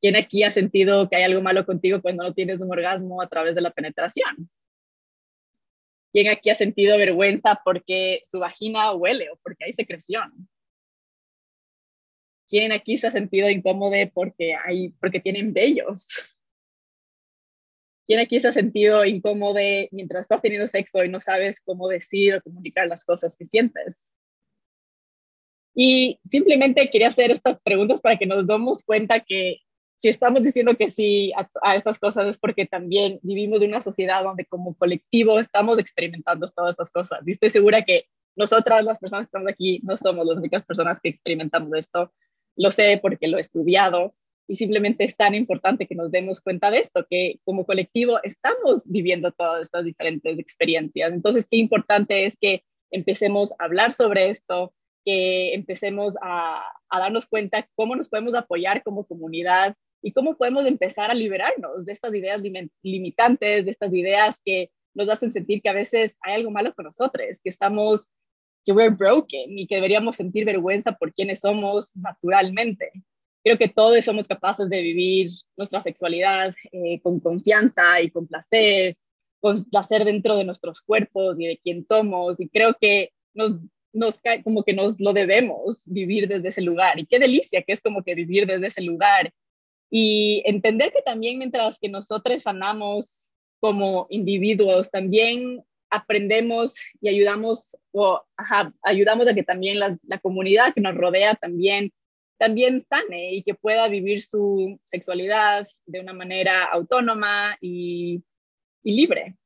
¿Quién 0.00 0.16
aquí 0.16 0.42
ha 0.42 0.50
sentido 0.50 1.08
que 1.08 1.14
hay 1.14 1.22
algo 1.22 1.42
malo 1.42 1.64
contigo 1.64 2.02
cuando 2.02 2.24
no 2.24 2.34
tienes 2.34 2.60
un 2.60 2.72
orgasmo 2.72 3.22
a 3.22 3.28
través 3.28 3.54
de 3.54 3.60
la 3.60 3.70
penetración? 3.70 4.50
¿Quién 6.12 6.28
aquí 6.28 6.50
ha 6.50 6.56
sentido 6.56 6.98
vergüenza 6.98 7.60
porque 7.64 8.20
su 8.24 8.40
vagina 8.40 8.92
huele 8.94 9.30
o 9.30 9.36
porque 9.36 9.66
hay 9.66 9.74
secreción? 9.74 10.48
¿Quién 12.48 12.72
aquí 12.72 12.96
se 12.96 13.08
ha 13.08 13.10
sentido 13.10 13.50
incómodo 13.50 13.96
porque, 14.14 14.54
hay, 14.54 14.90
porque 15.00 15.20
tienen 15.20 15.52
vellos? 15.52 16.06
¿Quién 18.06 18.20
aquí 18.20 18.38
se 18.38 18.48
ha 18.48 18.52
sentido 18.52 19.04
incómodo 19.04 19.58
mientras 19.90 20.24
estás 20.24 20.40
teniendo 20.40 20.68
sexo 20.68 21.02
y 21.04 21.08
no 21.08 21.18
sabes 21.18 21.60
cómo 21.60 21.88
decir 21.88 22.36
o 22.36 22.42
comunicar 22.42 22.86
las 22.86 23.04
cosas 23.04 23.36
que 23.36 23.46
sientes? 23.46 24.08
Y 25.74 26.20
simplemente 26.28 26.88
quería 26.88 27.08
hacer 27.08 27.30
estas 27.32 27.60
preguntas 27.60 28.00
para 28.00 28.16
que 28.16 28.26
nos 28.26 28.46
demos 28.46 28.82
cuenta 28.84 29.20
que 29.20 29.58
si 30.00 30.08
estamos 30.08 30.42
diciendo 30.42 30.76
que 30.76 30.88
sí 30.88 31.32
a, 31.62 31.74
estas 31.74 31.98
cosas 31.98 32.28
es 32.28 32.38
porque 32.38 32.64
también 32.64 33.18
vivimos 33.22 33.62
en 33.62 33.70
una 33.70 33.80
sociedad 33.80 34.22
donde 34.22 34.46
como 34.46 34.74
colectivo 34.76 35.40
estamos 35.40 35.78
experimentando 35.78 36.46
todas 36.46 36.70
estas 36.70 36.90
cosas. 36.90 37.20
Y 37.26 37.32
estoy 37.32 37.50
segura 37.50 37.84
que 37.84 38.06
nosotras, 38.36 38.84
las 38.84 38.98
personas 38.98 39.26
que 39.26 39.28
estamos 39.28 39.48
aquí, 39.50 39.80
no 39.82 39.96
somos 39.96 40.26
las 40.26 40.36
únicas 40.36 40.62
personas 40.64 41.00
que 41.00 41.08
experimentamos 41.08 41.70
esto 41.74 42.12
lo 42.56 42.70
sé 42.70 42.98
porque 43.00 43.28
lo 43.28 43.38
he 43.38 43.40
estudiado 43.40 44.14
y 44.48 44.56
simplemente 44.56 45.04
es 45.04 45.16
tan 45.16 45.34
importante 45.34 45.86
que 45.86 45.94
nos 45.94 46.10
demos 46.10 46.40
cuenta 46.40 46.70
de 46.70 46.78
esto, 46.78 47.06
que 47.08 47.40
como 47.44 47.66
colectivo 47.66 48.20
estamos 48.22 48.88
viviendo 48.88 49.32
todas 49.32 49.62
estas 49.62 49.84
diferentes 49.84 50.38
experiencias. 50.38 51.12
Entonces, 51.12 51.48
qué 51.50 51.56
importante 51.56 52.24
es 52.26 52.36
que 52.36 52.62
empecemos 52.90 53.52
a 53.58 53.64
hablar 53.64 53.92
sobre 53.92 54.30
esto, 54.30 54.72
que 55.04 55.54
empecemos 55.54 56.16
a, 56.22 56.62
darnos 56.90 57.26
cuenta 57.26 57.68
cómo 57.74 57.96
nos 57.96 58.08
podemos 58.08 58.34
apoyar 58.34 58.82
como 58.82 59.04
comunidad 59.06 59.76
y 60.02 60.12
cómo 60.12 60.36
podemos 60.36 60.66
empezar 60.66 61.10
a 61.10 61.14
liberarnos 61.14 61.84
de 61.84 61.92
estas 61.92 62.14
ideas 62.14 62.40
limitantes, 62.82 63.64
de 63.64 63.70
estas 63.70 63.92
ideas 63.92 64.40
que 64.44 64.70
nos 64.94 65.08
hacen 65.08 65.32
sentir 65.32 65.60
que 65.60 65.68
a 65.68 65.74
veces 65.74 66.16
hay 66.22 66.34
algo 66.34 66.50
malo 66.50 66.72
con 66.74 66.84
nosotros, 66.84 67.40
que 67.42 67.50
estamos 67.50 68.08
que 68.66 68.72
we're 68.72 68.90
broken 68.90 69.58
y 69.58 69.66
que 69.66 69.76
deberíamos 69.76 70.16
sentir 70.16 70.44
vergüenza 70.44 70.92
por 70.92 71.14
quienes 71.14 71.40
somos 71.40 71.96
naturalmente. 71.96 72.90
Creo 73.44 73.56
que 73.56 73.68
todos 73.68 74.04
somos 74.04 74.26
capaces 74.26 74.68
de 74.68 74.82
vivir 74.82 75.30
nuestra 75.56 75.80
sexualidad 75.80 76.52
eh, 76.72 77.00
con 77.00 77.20
confianza 77.20 78.00
y 78.02 78.10
con 78.10 78.26
placer, 78.26 78.96
con 79.40 79.64
placer 79.66 80.04
dentro 80.04 80.36
de 80.36 80.44
nuestros 80.44 80.80
cuerpos 80.80 81.38
y 81.38 81.46
de 81.46 81.60
quién 81.62 81.84
somos. 81.84 82.40
Y 82.40 82.48
creo 82.48 82.76
que 82.80 83.12
nos, 83.34 83.52
nos 83.92 84.18
como 84.42 84.64
que 84.64 84.74
nos 84.74 85.00
lo 85.00 85.12
debemos 85.12 85.82
vivir 85.86 86.26
desde 86.26 86.48
ese 86.48 86.62
lugar. 86.62 86.98
Y 86.98 87.06
qué 87.06 87.20
delicia 87.20 87.62
que 87.62 87.72
es 87.72 87.80
como 87.80 88.02
que 88.02 88.16
vivir 88.16 88.48
desde 88.48 88.66
ese 88.66 88.82
lugar. 88.82 89.32
Y 89.90 90.42
entender 90.44 90.92
que 90.92 91.02
también 91.02 91.38
mientras 91.38 91.78
que 91.78 91.88
nosotros 91.88 92.42
sanamos 92.42 93.32
como 93.60 94.08
individuos, 94.10 94.90
también 94.90 95.62
aprendemos 95.90 96.76
y 97.00 97.08
ayudamos 97.08 97.76
o 97.92 98.22
ayudamos 98.82 99.28
a 99.28 99.34
que 99.34 99.42
también 99.42 99.78
la 99.78 100.18
comunidad 100.20 100.74
que 100.74 100.80
nos 100.80 100.94
rodea 100.94 101.34
también 101.34 101.92
también 102.38 102.82
sane 102.82 103.34
y 103.34 103.42
que 103.42 103.54
pueda 103.54 103.88
vivir 103.88 104.22
su 104.22 104.78
sexualidad 104.84 105.66
de 105.86 106.00
una 106.00 106.12
manera 106.12 106.64
autónoma 106.64 107.56
y, 107.60 108.22
y 108.82 108.96
libre. 108.96 109.36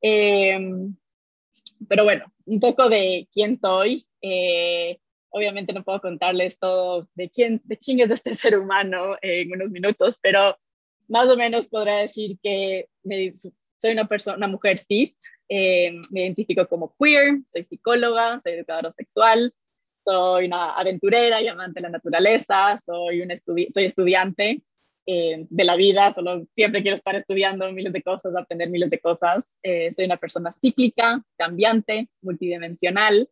Em, 0.00 0.96
pero 1.88 2.04
bueno, 2.04 2.32
un 2.46 2.60
poco 2.60 2.88
de 2.88 3.28
quién 3.32 3.58
soy. 3.58 4.06
Eh, 4.20 4.98
obviamente 5.30 5.72
no 5.72 5.84
puedo 5.84 6.00
contarles 6.00 6.58
todo 6.58 7.08
de 7.14 7.30
quién, 7.30 7.60
de 7.64 7.76
quién 7.76 8.00
es 8.00 8.10
este 8.10 8.34
ser 8.34 8.58
humano 8.58 9.16
en 9.22 9.52
unos 9.52 9.70
minutos, 9.70 10.18
pero 10.20 10.56
más 11.08 11.30
o 11.30 11.36
menos 11.36 11.68
podría 11.68 11.96
decir 11.98 12.38
que 12.42 12.88
soy 13.78 13.92
una 13.92 14.06
persona, 14.06 14.36
una 14.36 14.48
mujer 14.48 14.78
cis, 14.78 15.16
eh, 15.48 16.00
me 16.10 16.22
identifico 16.22 16.66
como 16.68 16.94
queer, 16.98 17.38
soy 17.46 17.62
psicóloga, 17.62 18.38
soy 18.40 18.52
educadora 18.52 18.90
sexual, 18.90 19.54
soy 20.04 20.46
una 20.46 20.72
aventurera 20.72 21.40
y 21.42 21.48
amante 21.48 21.80
de 21.80 21.82
la 21.82 21.90
naturaleza, 21.90 22.78
soy, 22.78 23.22
un 23.22 23.30
soy 23.72 23.84
estudiante 23.84 24.62
eh, 25.06 25.46
de 25.48 25.64
la 25.64 25.74
vida, 25.76 26.12
solo 26.12 26.46
siempre 26.54 26.82
quiero 26.82 26.96
estar 26.96 27.16
estudiando 27.16 27.72
miles 27.72 27.94
de 27.94 28.02
cosas, 28.02 28.36
aprender 28.36 28.68
miles 28.68 28.90
de 28.90 29.00
cosas. 29.00 29.56
Eh, 29.62 29.90
soy 29.90 30.04
una 30.04 30.18
persona 30.18 30.52
cíclica, 30.52 31.24
cambiante, 31.38 32.10
multidimensional. 32.20 33.28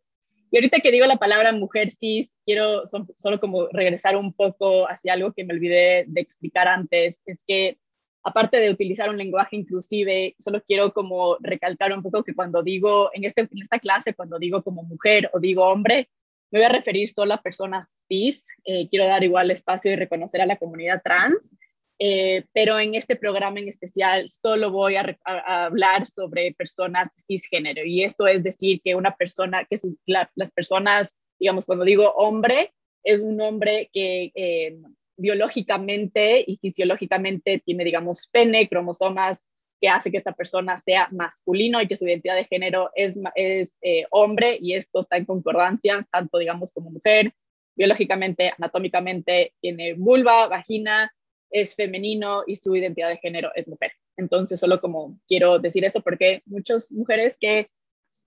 Y 0.51 0.57
ahorita 0.57 0.81
que 0.81 0.91
digo 0.91 1.05
la 1.05 1.19
palabra 1.19 1.53
mujer 1.53 1.91
cis, 1.91 2.39
quiero 2.47 2.85
solo 2.87 3.41
como 3.41 3.69
regresar 3.69 4.17
un 4.17 4.33
poco 4.33 4.89
hacia 4.89 5.13
algo 5.13 5.35
que 5.35 5.45
me 5.45 5.53
olvidé 5.53 6.05
de 6.07 6.21
explicar 6.23 6.67
antes, 6.67 7.21
es 7.27 7.45
que 7.47 7.79
aparte 8.27 8.57
de 8.57 8.71
utilizar 8.71 9.09
un 9.09 9.19
lenguaje 9.19 9.55
inclusive, 9.55 10.35
solo 10.37 10.61
quiero 10.61 10.93
como 10.93 11.37
recalcar 11.39 11.93
un 11.93 12.03
poco 12.03 12.25
que 12.25 12.35
cuando 12.35 12.61
digo, 12.61 13.09
en, 13.15 13.23
este, 13.23 13.43
en 13.43 13.63
esta 13.63 13.79
clase, 13.79 14.15
cuando 14.15 14.41
digo 14.41 14.65
como 14.65 14.83
mujer 14.83 15.31
o 15.33 15.39
digo 15.39 15.65
hombre, 15.65 16.09
me 16.51 16.59
voy 16.59 16.67
a 16.67 16.73
referir 16.73 17.09
solo 17.09 17.35
a 17.35 17.43
personas 17.43 17.95
cis. 18.09 18.45
Eh, 18.65 18.89
quiero 18.89 19.07
dar 19.07 19.23
igual 19.23 19.53
espacio 19.53 19.93
y 19.93 19.97
reconocer 19.97 20.41
a 20.41 20.47
la 20.47 20.57
comunidad 20.57 21.03
trans, 21.05 21.55
eh, 22.01 22.45
pero 22.53 22.81
en 22.81 22.97
este 22.97 23.15
programa 23.15 23.61
en 23.61 23.69
especial 23.69 24.29
solo 24.29 24.73
voy 24.73 24.97
a, 24.97 25.17
hablar 25.25 26.05
sobre 26.05 26.53
personas 26.53 27.09
cisgénero. 27.29 27.85
Y 27.85 28.03
esto 28.03 28.27
es 28.27 28.43
decir 28.43 28.81
que 28.83 28.97
una 28.97 29.15
persona, 29.15 29.65
que 29.67 29.77
las 30.05 30.51
personas, 30.51 31.15
digamos, 31.39 31.65
cuando 31.65 31.85
digo 31.85 32.11
hombre, 32.17 32.73
es 33.05 33.21
un 33.21 33.41
hombre 33.41 33.89
que 33.93 34.33
eh, 34.35 34.79
biológicamente 35.17 36.45
y 36.47 36.57
fisiológicamente 36.59 37.63
tiene, 37.65 37.85
digamos, 37.85 38.29
pene, 38.31 38.69
cromosomas 38.69 39.41
que 39.81 39.89
hace 39.89 40.11
que 40.11 40.17
esta 40.17 40.33
persona 40.33 40.79
sea 40.79 41.09
masculino 41.11 41.81
y 41.83 41.87
que 41.87 41.97
su 41.97 42.07
identidad 42.07 42.35
de 42.35 42.47
género 42.47 42.91
es, 42.95 43.19
es 43.35 43.79
eh, 43.83 44.07
hombre 44.11 44.59
y 44.61 44.75
esto 44.75 45.01
está 45.01 45.17
en 45.17 45.27
concordancia, 45.27 46.07
tanto, 46.11 46.39
digamos, 46.39 46.73
como 46.73 46.91
mujer, 46.91 47.33
biológicamente, 47.75 48.53
anatómicamente, 48.57 49.53
tiene 49.61 49.95
vulva, 49.95 50.49
vagina, 50.49 51.13
es 51.51 51.75
femenino 51.75 52.43
y 52.47 52.57
su 52.57 52.75
identidad 52.75 53.09
de 53.09 53.19
género 53.19 53.51
es 53.55 53.69
mujer. 53.69 53.93
Entonces, 54.17 54.59
solo 54.59 54.81
como 54.81 55.19
quiero 55.29 55.59
decir 55.59 55.85
eso 55.85 56.01
porque 56.01 56.43
muchas 56.47 56.91
mujeres 56.91 57.37
que, 57.39 57.69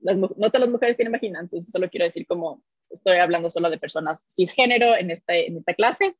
no 0.01 0.29
todas 0.29 0.61
las 0.61 0.69
mujeres 0.69 0.95
tienen 0.95 1.11
vagina, 1.11 1.39
entonces 1.39 1.71
solo 1.71 1.89
quiero 1.89 2.05
decir 2.05 2.25
como 2.25 2.63
estoy 2.89 3.17
hablando 3.17 3.49
solo 3.49 3.69
de 3.69 3.77
personas 3.77 4.25
cisgénero 4.29 4.95
en, 4.95 5.11
este, 5.11 5.47
en 5.47 5.57
esta 5.57 5.73
clase 5.73 6.15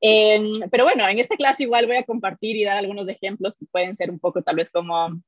pero 0.00 0.84
bueno, 0.84 1.08
en 1.08 1.18
esta 1.18 1.36
clase 1.36 1.64
igual 1.64 1.86
voy 1.86 1.96
a 1.96 2.04
compartir 2.04 2.56
y 2.56 2.64
dar 2.64 2.78
algunos 2.78 3.08
ejemplos 3.08 3.56
que 3.56 3.66
pueden 3.66 3.96
ser 3.96 4.10
un 4.10 4.18
poco 4.18 4.42
tal 4.42 4.56
vez 4.56 4.70
como 4.70 5.20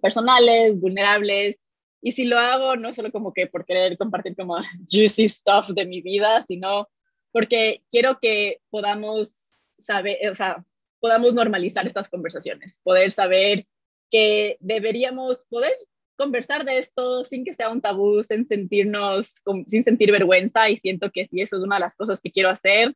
personales, 0.00 0.80
vulnerables. 0.80 1.56
Y 2.00 2.12
si 2.12 2.24
lo 2.24 2.38
hago, 2.38 2.76
no 2.76 2.92
solo 2.92 3.10
como 3.10 3.32
que 3.32 3.46
por 3.48 3.64
querer 3.64 3.98
compartir 3.98 4.36
como 4.36 4.56
juicy 4.90 5.28
stuff 5.28 5.68
de 5.70 5.86
mi 5.86 6.00
vida, 6.00 6.42
sino 6.42 6.88
porque 7.32 7.82
quiero 7.90 8.18
que 8.20 8.60
podamos 8.70 9.28
saber, 9.70 10.16
o 10.30 10.34
sea, 10.34 10.64
podamos 11.00 11.34
normalizar 11.34 11.86
estas 11.86 12.08
conversaciones, 12.08 12.80
poder 12.82 13.10
saber 13.10 13.66
que 14.10 14.56
deberíamos 14.60 15.44
poder 15.44 15.72
conversar 16.16 16.64
de 16.64 16.78
esto 16.78 17.22
sin 17.22 17.44
que 17.44 17.54
sea 17.54 17.70
un 17.70 17.80
tabú, 17.80 18.22
sin 18.22 18.46
sentirnos, 18.46 19.40
sin 19.66 19.84
sentir 19.84 20.10
vergüenza 20.10 20.68
y 20.68 20.76
siento 20.76 21.10
que 21.12 21.24
si 21.24 21.40
eso 21.40 21.56
es 21.56 21.62
una 21.62 21.76
de 21.76 21.80
las 21.80 21.94
cosas 21.94 22.20
que 22.20 22.32
quiero 22.32 22.48
hacer, 22.48 22.94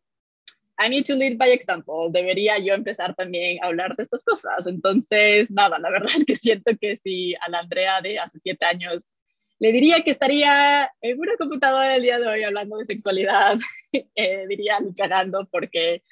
I 0.83 0.89
need 0.89 1.05
to 1.07 1.15
lead 1.15 1.39
by 1.39 1.53
example. 1.53 2.11
Debería 2.11 2.59
yo 2.59 2.75
empezar 2.75 3.15
también 3.15 3.63
a 3.63 3.69
hablar 3.69 3.95
de 3.97 4.03
estas 4.03 4.25
cosas. 4.25 4.67
Entonces, 4.67 5.51
nada, 5.51 5.79
la 5.79 5.91
verdad 5.91 6.11
es 6.17 6.25
que 6.25 6.35
siento 6.35 6.73
que 6.81 6.97
si 6.97 7.35
a 7.37 7.49
la 7.49 7.61
Andrea 7.61 8.01
de 8.01 8.19
hace 8.19 8.39
siete 8.41 8.65
años 8.65 9.13
le 9.61 9.71
diría 9.71 10.03
que 10.03 10.11
estaría 10.11 10.91
en 11.01 11.21
una 11.21 11.37
computadora 11.37 11.95
el 11.95 12.03
día 12.03 12.19
de 12.19 12.27
hoy 12.27 12.43
hablando 12.43 12.79
de 12.79 12.85
sexualidad, 12.85 13.59
eh, 14.17 14.47
diría 14.49 14.81
ni 14.81 14.93
cagando 14.93 15.47
porque 15.53 16.03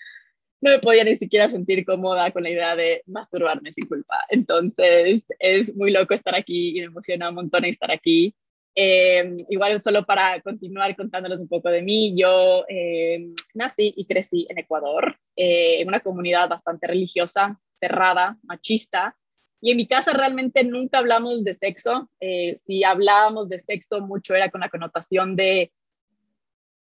no 0.61 0.71
me 0.71 0.79
podía 0.79 1.03
ni 1.03 1.17
siquiera 1.17 1.49
sentir 1.49 1.85
cómoda 1.85 2.31
con 2.31 2.45
la 2.45 2.51
idea 2.51 2.77
de 2.77 3.03
masturbarme 3.07 3.73
sin 3.73 3.89
culpa. 3.89 4.19
Entonces, 4.29 5.27
es 5.41 5.75
muy 5.75 5.91
loco 5.91 6.15
estar 6.15 6.37
aquí 6.37 6.77
y 6.77 6.81
me 6.81 6.87
emociona 6.87 7.31
un 7.31 7.35
montón 7.37 7.65
estar 7.65 7.91
aquí. 7.91 8.37
Eh, 8.75 9.37
igual 9.49 9.81
solo 9.83 10.05
para 10.05 10.41
continuar 10.43 10.95
contándoles 10.97 11.41
un 11.41 11.49
poco 11.49 11.71
de 11.71 11.83
mí, 11.83 12.15
yo 12.17 12.65
eh, 12.69 13.35
nací 13.55 13.93
y 13.97 14.07
crecí 14.07 14.47
en 14.49 14.59
Ecuador, 14.59 15.17
eh, 15.37 15.81
en 15.81 15.89
una 15.89 16.01
comunidad 16.01 16.49
bastante 16.49 16.87
religiosa, 16.87 17.61
cerrada, 17.73 18.39
machista, 18.43 19.17
y 19.61 19.73
en 19.73 19.77
mi 19.77 19.87
casa 19.87 20.13
realmente 20.13 20.65
nunca 20.65 20.99
hablamos 20.99 21.45
de 21.45 21.53
sexo. 21.53 22.09
si 22.65 22.83
hablábamos 22.83 23.49
de 23.49 23.59
sexo, 23.59 24.01
mucho 24.01 24.35
era 24.35 24.51
con 24.51 24.63
la 24.63 24.71
connotación 24.71 25.37
de, 25.37 25.71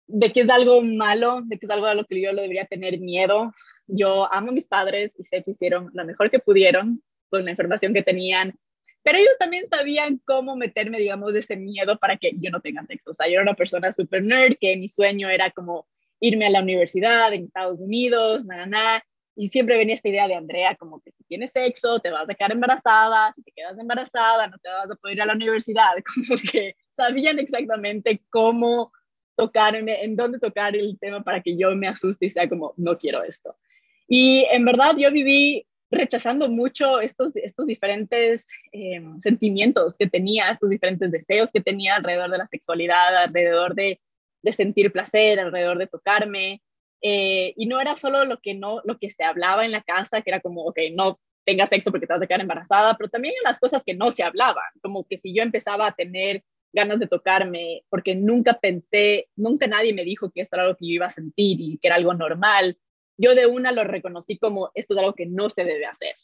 de 0.07 0.33
que 0.33 0.43
es 0.43 0.51
algo 0.51 0.81
malo, 0.83 1.41
de 1.45 1.59
que 1.59 1.67
es 1.67 1.71
algo 1.71 1.87
a 1.87 1.95
lo 1.95 2.05
que 2.05 2.21
yo 2.21 2.33
lo 2.33 2.43
debería 2.43 2.67
tener 2.67 3.01
miedo. 3.01 3.53
Yo 3.89 4.33
amo 4.33 4.51
a 4.51 4.53
mis 4.53 4.67
padres 4.67 5.13
y 5.19 5.25
sé 5.25 5.43
que 5.43 5.51
hicieron 5.51 5.91
lo 5.93 6.05
mejor 6.05 6.31
que 6.31 6.39
pudieron 6.39 7.03
con 7.31 7.45
la 7.45 7.51
información 7.51 7.95
que 7.95 8.03
tenían 8.03 8.55
pero 9.03 9.19
ellos 9.19 9.37
también 9.39 9.67
sabían 9.69 10.21
cómo 10.25 10.57
meterme, 10.57 10.99
digamos, 10.99 11.35
ese 11.35 11.57
miedo 11.57 11.99
para 11.99 12.17
que 12.17 12.33
yo 12.39 12.51
no 12.51 12.61
tenga 12.61 12.83
sexo. 12.85 13.11
O 13.11 13.15
sea, 13.15 13.27
yo 13.27 13.35
era 13.35 13.43
una 13.43 13.55
persona 13.55 13.91
súper 13.93 14.23
nerd, 14.23 14.57
que 14.61 14.77
mi 14.77 14.89
sueño 14.89 15.29
era 15.29 15.51
como 15.51 15.87
irme 16.21 16.47
a 16.47 16.51
la 16.51 16.63
universidad 16.63 17.33
en 17.33 17.45
Estados 17.45 17.81
Unidos, 17.81 18.45
nada, 18.45 18.67
nada. 18.67 19.05
Y 19.35 19.49
siempre 19.49 19.77
venía 19.77 19.95
esta 19.95 20.09
idea 20.09 20.29
de 20.29 20.35
Andrea, 20.35 20.77
como 20.77 21.01
que 21.01 21.11
si 21.11 21.25
tienes 21.25 21.51
sexo, 21.51 21.99
te 22.01 22.11
vas 22.11 22.29
a 22.29 22.35
quedar 22.35 22.53
embarazada, 22.53 23.33
si 23.33 23.43
te 23.43 23.51
quedas 23.51 23.79
embarazada, 23.79 24.47
no 24.47 24.59
te 24.59 24.69
vas 24.69 24.91
a 24.91 24.95
poder 24.95 25.17
ir 25.17 25.23
a 25.23 25.27
la 25.27 25.35
universidad. 25.35 25.93
Como 26.15 26.39
que 26.51 26.77
sabían 26.91 27.39
exactamente 27.39 28.23
cómo 28.31 28.93
tocarme, 29.35 30.05
en 30.05 30.15
dónde 30.15 30.39
tocar 30.39 30.77
el 30.77 30.99
tema 31.01 31.23
para 31.25 31.41
que 31.41 31.57
yo 31.57 31.75
me 31.75 31.89
asuste 31.89 32.27
y 32.27 32.31
sea 32.31 32.49
como, 32.49 32.75
no 32.77 32.99
quiero 32.99 33.23
esto. 33.25 33.57
Y 34.07 34.45
en 34.51 34.65
verdad 34.65 34.95
yo 34.99 35.11
viví 35.11 35.67
rechazando 35.93 36.49
mucho 36.49 37.01
estos, 37.01 37.37
estos 37.37 37.67
diferentes 37.67 38.47
eh, 38.73 39.01
sentimientos 39.19 39.97
que 39.97 40.09
tenía, 40.09 40.51
estos 40.51 40.71
diferentes 40.71 41.11
deseos 41.13 41.51
que 41.53 41.61
tenía 41.61 41.97
alrededor 41.97 42.31
de 42.31 42.39
la 42.39 42.47
sexualidad, 42.47 43.17
alrededor 43.17 43.75
de, 43.75 44.01
de 44.43 44.53
sentir 44.53 44.91
placer, 44.91 45.39
alrededor 45.39 45.79
de 45.79 45.87
tocarme. 45.87 46.63
Eh, 47.03 47.53
y 47.57 47.67
no 47.67 47.81
era 47.81 47.95
solo 47.97 48.25
lo 48.25 48.39
que, 48.39 48.55
no, 48.55 48.81
lo 48.85 48.99
que 48.99 49.11
se 49.11 49.23
hablaba 49.23 49.65
en 49.65 49.73
la 49.73 49.83
casa, 49.83 50.23
que 50.23 50.31
era 50.31 50.41
como, 50.41 50.63
ok, 50.65 50.79
no 50.93 51.21
tengas 51.45 51.69
sexo 51.69 51.91
porque 51.91 52.07
te 52.07 52.13
vas 52.13 52.23
a 52.23 52.27
quedar 52.27 52.41
embarazada, 52.41 52.97
pero 52.97 53.11
también 53.11 53.35
las 53.45 53.59
cosas 53.59 53.83
que 53.85 53.95
no 53.95 54.11
se 54.13 54.23
hablaban, 54.23 54.65
como 54.81 55.05
que 55.05 55.19
si 55.19 55.35
yo 55.35 55.43
empezaba 55.43 55.89
a 55.89 55.95
tener 55.95 56.43
ganas 56.73 57.01
de 57.01 57.07
tocarme, 57.07 57.83
porque 57.91 58.15
nunca 58.15 58.59
pensé, 58.59 59.29
nunca 59.37 59.67
nadie 59.67 59.93
me 59.93 60.05
dijo 60.05 60.31
que 60.31 60.41
esto 60.41 60.57
era 60.57 60.65
algo 60.65 60.77
que 60.77 60.87
yo 60.87 60.95
iba 60.95 61.07
a 61.07 61.11
sentir 61.11 61.61
y 61.61 61.79
que 61.79 61.89
era 61.89 61.97
algo 61.97 62.15
normal, 62.15 62.79
yo 63.23 63.35
de 63.35 63.47
una 63.47 63.71
lo 63.73 63.85
reconocí 63.85 64.37
como 64.37 64.71
esto 64.75 64.95
es 64.95 65.01
algo 65.01 65.15
que 65.15 65.27
no 65.27 65.49
se 65.49 65.65
debe 65.65 65.87
hacer. 65.87 66.17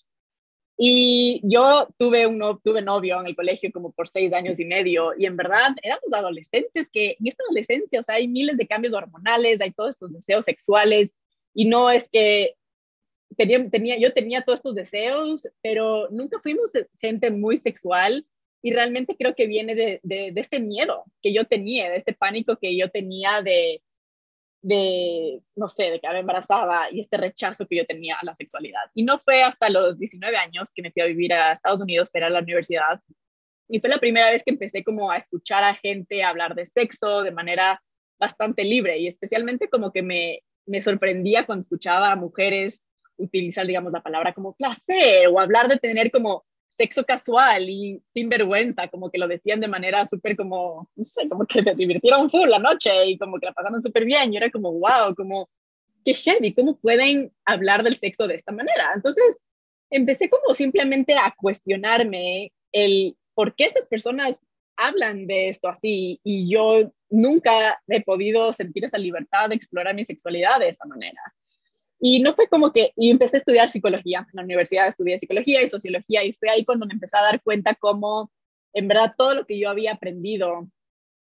Y 0.76 1.40
yo 1.42 1.88
tuve, 1.96 2.26
un, 2.26 2.60
tuve 2.62 2.82
novio 2.82 3.20
en 3.20 3.26
el 3.26 3.36
colegio 3.36 3.70
como 3.72 3.92
por 3.92 4.08
seis 4.08 4.32
años 4.32 4.60
y 4.60 4.64
medio 4.64 5.12
y 5.18 5.26
en 5.26 5.36
verdad 5.36 5.74
éramos 5.82 6.12
adolescentes 6.12 6.88
que 6.90 7.16
en 7.18 7.26
esta 7.26 7.42
adolescencia, 7.44 8.00
o 8.00 8.02
sea, 8.02 8.16
hay 8.16 8.28
miles 8.28 8.56
de 8.56 8.66
cambios 8.66 8.94
hormonales, 8.94 9.60
hay 9.60 9.72
todos 9.72 9.90
estos 9.90 10.12
deseos 10.12 10.44
sexuales 10.44 11.10
y 11.54 11.64
no 11.64 11.90
es 11.90 12.08
que 12.08 12.54
tenía, 13.36 13.68
tenía, 13.70 13.98
yo 13.98 14.12
tenía 14.12 14.42
todos 14.42 14.60
estos 14.60 14.74
deseos, 14.74 15.48
pero 15.62 16.08
nunca 16.10 16.38
fuimos 16.40 16.72
gente 17.00 17.30
muy 17.30 17.56
sexual 17.56 18.24
y 18.62 18.72
realmente 18.72 19.16
creo 19.16 19.34
que 19.34 19.46
viene 19.46 19.74
de, 19.74 20.00
de, 20.02 20.32
este 20.36 20.60
miedo 20.60 21.04
que 21.22 21.32
yo 21.32 21.44
tenía, 21.44 21.90
de 21.90 21.96
este 21.96 22.12
pánico 22.12 22.56
que 22.56 22.76
yo 22.76 22.90
tenía 22.90 23.42
de, 23.42 23.82
de, 24.60 25.40
no 25.56 25.68
sé, 25.68 25.84
de 25.84 26.00
quedar 26.00 26.16
embarazada 26.16 26.90
y 26.90 27.00
este 27.00 27.16
rechazo 27.16 27.66
que 27.66 27.76
yo 27.76 27.86
tenía 27.86 28.16
a 28.16 28.24
la 28.24 28.34
sexualidad. 28.34 28.90
Y 28.94 29.04
no 29.04 29.18
fue 29.18 29.42
hasta 29.42 29.68
los 29.68 29.98
19 29.98 30.36
años 30.36 30.72
que 30.74 30.82
me 30.82 30.90
fui 30.90 31.02
a 31.02 31.06
vivir 31.06 31.32
a 31.32 31.52
Estados 31.52 31.80
Unidos 31.80 32.10
para 32.10 32.30
la 32.30 32.40
universidad. 32.40 33.00
Y 33.68 33.80
fue 33.80 33.90
la 33.90 33.98
primera 33.98 34.30
vez 34.30 34.42
que 34.42 34.50
empecé 34.50 34.82
como 34.82 35.10
a 35.10 35.16
escuchar 35.16 35.62
a 35.62 35.74
gente 35.74 36.24
hablar 36.24 36.54
de 36.54 36.66
sexo 36.66 37.22
de 37.22 37.30
manera 37.30 37.82
bastante 38.18 38.64
libre 38.64 38.98
y 38.98 39.06
especialmente 39.06 39.68
como 39.68 39.92
que 39.92 40.02
me, 40.02 40.40
me 40.66 40.82
sorprendía 40.82 41.46
cuando 41.46 41.60
escuchaba 41.60 42.10
a 42.10 42.16
mujeres 42.16 42.88
utilizar, 43.16 43.66
digamos, 43.66 43.92
la 43.92 44.02
palabra 44.02 44.32
como 44.32 44.54
placer 44.54 45.28
o 45.28 45.38
hablar 45.38 45.68
de 45.68 45.76
tener 45.76 46.10
como 46.10 46.44
sexo 46.78 47.04
casual 47.04 47.68
y 47.68 48.00
sin 48.14 48.28
vergüenza, 48.28 48.86
como 48.88 49.10
que 49.10 49.18
lo 49.18 49.26
decían 49.26 49.60
de 49.60 49.66
manera 49.66 50.04
súper 50.04 50.36
como, 50.36 50.88
no 50.94 51.04
sé, 51.04 51.28
como 51.28 51.44
que 51.44 51.62
se 51.64 51.74
divirtieron 51.74 52.30
full 52.30 52.48
la 52.48 52.60
noche 52.60 52.90
y 53.06 53.18
como 53.18 53.38
que 53.38 53.46
la 53.46 53.52
pasaron 53.52 53.82
súper 53.82 54.04
bien 54.04 54.32
y 54.32 54.36
era 54.36 54.48
como, 54.50 54.72
wow, 54.72 55.14
como, 55.16 55.48
qué 56.04 56.14
heavy, 56.14 56.54
¿cómo 56.54 56.76
pueden 56.78 57.32
hablar 57.44 57.82
del 57.82 57.98
sexo 57.98 58.28
de 58.28 58.36
esta 58.36 58.52
manera? 58.52 58.92
Entonces, 58.94 59.36
empecé 59.90 60.30
como 60.30 60.54
simplemente 60.54 61.14
a 61.14 61.34
cuestionarme 61.36 62.52
el 62.72 63.16
por 63.34 63.54
qué 63.56 63.64
estas 63.64 63.88
personas 63.88 64.38
hablan 64.76 65.26
de 65.26 65.48
esto 65.48 65.68
así 65.68 66.20
y 66.22 66.48
yo 66.48 66.92
nunca 67.10 67.80
he 67.88 68.02
podido 68.04 68.52
sentir 68.52 68.84
esa 68.84 68.98
libertad 68.98 69.48
de 69.48 69.56
explorar 69.56 69.94
mi 69.94 70.04
sexualidad 70.04 70.60
de 70.60 70.68
esa 70.68 70.86
manera. 70.86 71.20
Y 72.00 72.20
no 72.20 72.34
fue 72.34 72.48
como 72.48 72.72
que, 72.72 72.92
y 72.96 73.10
empecé 73.10 73.36
a 73.36 73.38
estudiar 73.38 73.68
psicología, 73.68 74.20
en 74.20 74.36
la 74.36 74.42
universidad 74.42 74.86
estudié 74.86 75.18
psicología 75.18 75.62
y 75.62 75.68
sociología, 75.68 76.24
y 76.24 76.32
fue 76.32 76.48
ahí 76.50 76.64
cuando 76.64 76.86
me 76.86 76.94
empecé 76.94 77.16
a 77.16 77.22
dar 77.22 77.42
cuenta 77.42 77.74
cómo, 77.74 78.30
en 78.72 78.86
verdad, 78.88 79.14
todo 79.16 79.34
lo 79.34 79.46
que 79.46 79.58
yo 79.58 79.68
había 79.68 79.92
aprendido, 79.94 80.68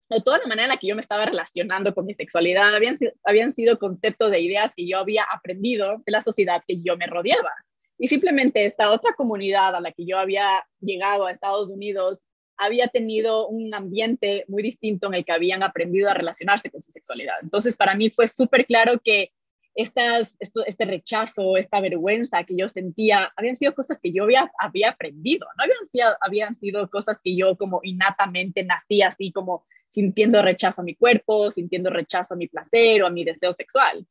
o 0.09 0.23
toda 0.23 0.39
la 0.39 0.47
manera 0.47 0.63
en 0.63 0.69
la 0.69 0.77
que 0.77 0.87
yo 0.87 0.95
me 0.95 1.01
estaba 1.01 1.25
relacionando 1.25 1.93
con 1.93 2.05
mi 2.05 2.13
sexualidad, 2.13 2.75
habían, 2.75 2.97
habían 3.23 3.53
sido 3.53 3.79
conceptos 3.79 4.31
de 4.31 4.39
ideas 4.39 4.73
que 4.75 4.87
yo 4.87 4.97
había 4.97 5.23
aprendido 5.23 6.01
de 6.05 6.11
la 6.11 6.21
sociedad 6.21 6.63
que 6.67 6.81
yo 6.81 6.97
me 6.97 7.07
rodeaba. 7.07 7.51
Y 7.97 8.07
simplemente 8.07 8.65
esta 8.65 8.91
otra 8.91 9.13
comunidad 9.13 9.75
a 9.75 9.79
la 9.79 9.91
que 9.91 10.05
yo 10.05 10.17
había 10.17 10.65
llegado 10.79 11.25
a 11.25 11.31
Estados 11.31 11.69
Unidos 11.69 12.23
había 12.57 12.87
tenido 12.87 13.47
un 13.47 13.73
ambiente 13.73 14.43
muy 14.47 14.63
distinto 14.63 15.07
en 15.07 15.15
el 15.15 15.25
que 15.25 15.31
habían 15.31 15.63
aprendido 15.63 16.09
a 16.09 16.13
relacionarse 16.13 16.69
con 16.69 16.81
su 16.81 16.91
sexualidad. 16.91 17.35
Entonces, 17.41 17.77
para 17.77 17.95
mí 17.95 18.09
fue 18.09 18.27
súper 18.27 18.65
claro 18.65 18.99
que 19.03 19.31
estas, 19.75 20.37
este 20.39 20.85
rechazo, 20.85 21.57
esta 21.57 21.79
vergüenza 21.79 22.43
que 22.43 22.55
yo 22.57 22.67
sentía, 22.67 23.31
habían 23.35 23.55
sido 23.55 23.73
cosas 23.73 23.99
que 24.01 24.11
yo 24.11 24.23
había, 24.23 24.51
había 24.59 24.91
aprendido, 24.91 25.47
no 25.57 25.63
habían 25.63 25.89
sido, 25.89 26.09
habían 26.21 26.55
sido 26.57 26.89
cosas 26.89 27.19
que 27.23 27.35
yo 27.35 27.57
como 27.57 27.79
innatamente 27.83 28.63
nací 28.63 29.01
así 29.01 29.31
como 29.31 29.65
sintiendo 29.89 30.41
rechazo 30.41 30.81
a 30.81 30.85
mi 30.85 30.95
cuerpo, 30.95 31.51
sintiendo 31.51 31.89
rechazo 31.89 32.33
a 32.33 32.37
mi 32.37 32.47
placer 32.47 33.03
o 33.03 33.07
a 33.07 33.09
mi 33.09 33.23
deseo 33.23 33.53
sexual. 33.53 34.05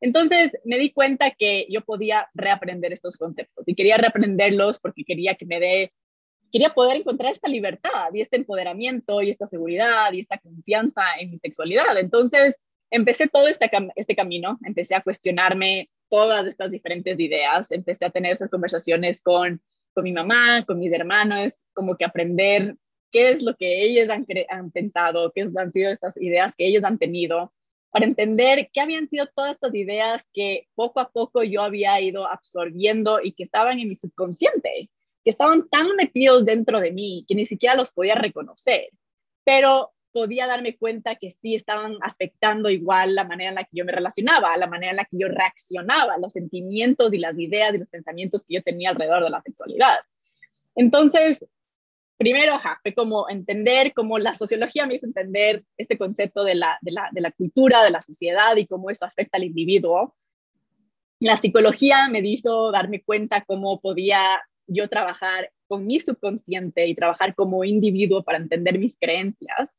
Entonces 0.00 0.52
me 0.64 0.78
di 0.78 0.92
cuenta 0.92 1.32
que 1.32 1.66
yo 1.68 1.82
podía 1.82 2.28
reaprender 2.34 2.92
estos 2.92 3.16
conceptos 3.16 3.66
y 3.66 3.74
quería 3.74 3.96
reaprenderlos 3.96 4.78
porque 4.78 5.04
quería 5.04 5.34
que 5.34 5.44
me 5.44 5.58
dé, 5.58 5.92
quería 6.52 6.70
poder 6.70 6.98
encontrar 6.98 7.32
esta 7.32 7.48
libertad 7.48 8.08
y 8.14 8.20
este 8.20 8.36
empoderamiento 8.36 9.22
y 9.22 9.30
esta 9.30 9.46
seguridad 9.46 10.12
y 10.12 10.20
esta 10.20 10.38
confianza 10.38 11.02
en 11.18 11.30
mi 11.30 11.38
sexualidad. 11.38 11.98
Entonces 11.98 12.56
empecé 12.90 13.28
todo 13.28 13.48
este, 13.48 13.70
este 13.96 14.16
camino, 14.16 14.58
empecé 14.64 14.94
a 14.94 15.02
cuestionarme 15.02 15.90
todas 16.10 16.46
estas 16.46 16.70
diferentes 16.70 17.18
ideas, 17.18 17.70
empecé 17.70 18.06
a 18.06 18.10
tener 18.10 18.32
estas 18.32 18.50
conversaciones 18.50 19.20
con, 19.20 19.60
con 19.94 20.04
mi 20.04 20.12
mamá, 20.12 20.64
con 20.66 20.78
mis 20.78 20.92
hermanos, 20.92 21.66
como 21.74 21.96
que 21.96 22.04
aprender 22.04 22.76
qué 23.12 23.30
es 23.30 23.42
lo 23.42 23.54
que 23.56 23.84
ellos 23.84 24.10
han, 24.10 24.26
han 24.48 24.70
pensado, 24.70 25.32
qué 25.32 25.42
han 25.42 25.72
sido 25.72 25.90
estas 25.90 26.16
ideas 26.16 26.54
que 26.56 26.66
ellos 26.66 26.84
han 26.84 26.98
tenido, 26.98 27.52
para 27.90 28.04
entender 28.04 28.68
qué 28.72 28.80
habían 28.80 29.08
sido 29.08 29.26
todas 29.34 29.52
estas 29.52 29.74
ideas 29.74 30.28
que 30.34 30.68
poco 30.74 31.00
a 31.00 31.10
poco 31.10 31.42
yo 31.42 31.62
había 31.62 32.00
ido 32.00 32.26
absorbiendo 32.26 33.20
y 33.22 33.32
que 33.32 33.44
estaban 33.44 33.78
en 33.78 33.88
mi 33.88 33.94
subconsciente, 33.94 34.90
que 35.24 35.30
estaban 35.30 35.68
tan 35.68 35.96
metidos 35.96 36.44
dentro 36.44 36.80
de 36.80 36.92
mí 36.92 37.24
que 37.26 37.34
ni 37.34 37.46
siquiera 37.46 37.74
los 37.74 37.92
podía 37.92 38.14
reconocer. 38.14 38.88
Pero 39.44 39.92
podía 40.18 40.48
darme 40.48 40.76
cuenta 40.76 41.14
que 41.14 41.30
sí 41.30 41.54
estaban 41.54 41.96
afectando 42.00 42.68
igual 42.70 43.14
la 43.14 43.22
manera 43.22 43.50
en 43.50 43.54
la 43.54 43.62
que 43.62 43.70
yo 43.74 43.84
me 43.84 43.92
relacionaba, 43.92 44.56
la 44.56 44.66
manera 44.66 44.90
en 44.90 44.96
la 44.96 45.04
que 45.04 45.16
yo 45.16 45.28
reaccionaba, 45.28 46.18
los 46.18 46.32
sentimientos 46.32 47.14
y 47.14 47.18
las 47.18 47.38
ideas 47.38 47.72
y 47.72 47.78
los 47.78 47.88
pensamientos 47.88 48.44
que 48.44 48.54
yo 48.54 48.62
tenía 48.64 48.90
alrededor 48.90 49.22
de 49.22 49.30
la 49.30 49.40
sexualidad. 49.42 49.98
Entonces, 50.74 51.46
primero, 52.16 52.54
ajá, 52.54 52.80
fue 52.82 52.94
como 52.94 53.28
entender, 53.28 53.92
cómo 53.94 54.18
la 54.18 54.34
sociología 54.34 54.86
me 54.86 54.96
hizo 54.96 55.06
entender 55.06 55.62
este 55.76 55.96
concepto 55.96 56.42
de 56.42 56.56
la, 56.56 56.78
de 56.80 56.90
la, 56.90 57.08
de 57.12 57.20
la 57.20 57.30
cultura, 57.30 57.84
de 57.84 57.90
la 57.90 58.02
sociedad 58.02 58.56
y 58.56 58.66
cómo 58.66 58.90
eso 58.90 59.04
afecta 59.04 59.38
al 59.38 59.44
individuo. 59.44 60.16
La 61.20 61.36
psicología 61.36 62.08
me 62.08 62.18
hizo 62.28 62.72
darme 62.72 63.02
cuenta 63.02 63.44
cómo 63.46 63.80
podía 63.80 64.42
yo 64.66 64.88
trabajar 64.88 65.52
con 65.68 65.86
mi 65.86 66.00
subconsciente 66.00 66.88
y 66.88 66.96
trabajar 66.96 67.36
como 67.36 67.62
individuo 67.62 68.24
para 68.24 68.38
entender 68.38 68.80
mis 68.80 68.98
creencias. 68.98 69.70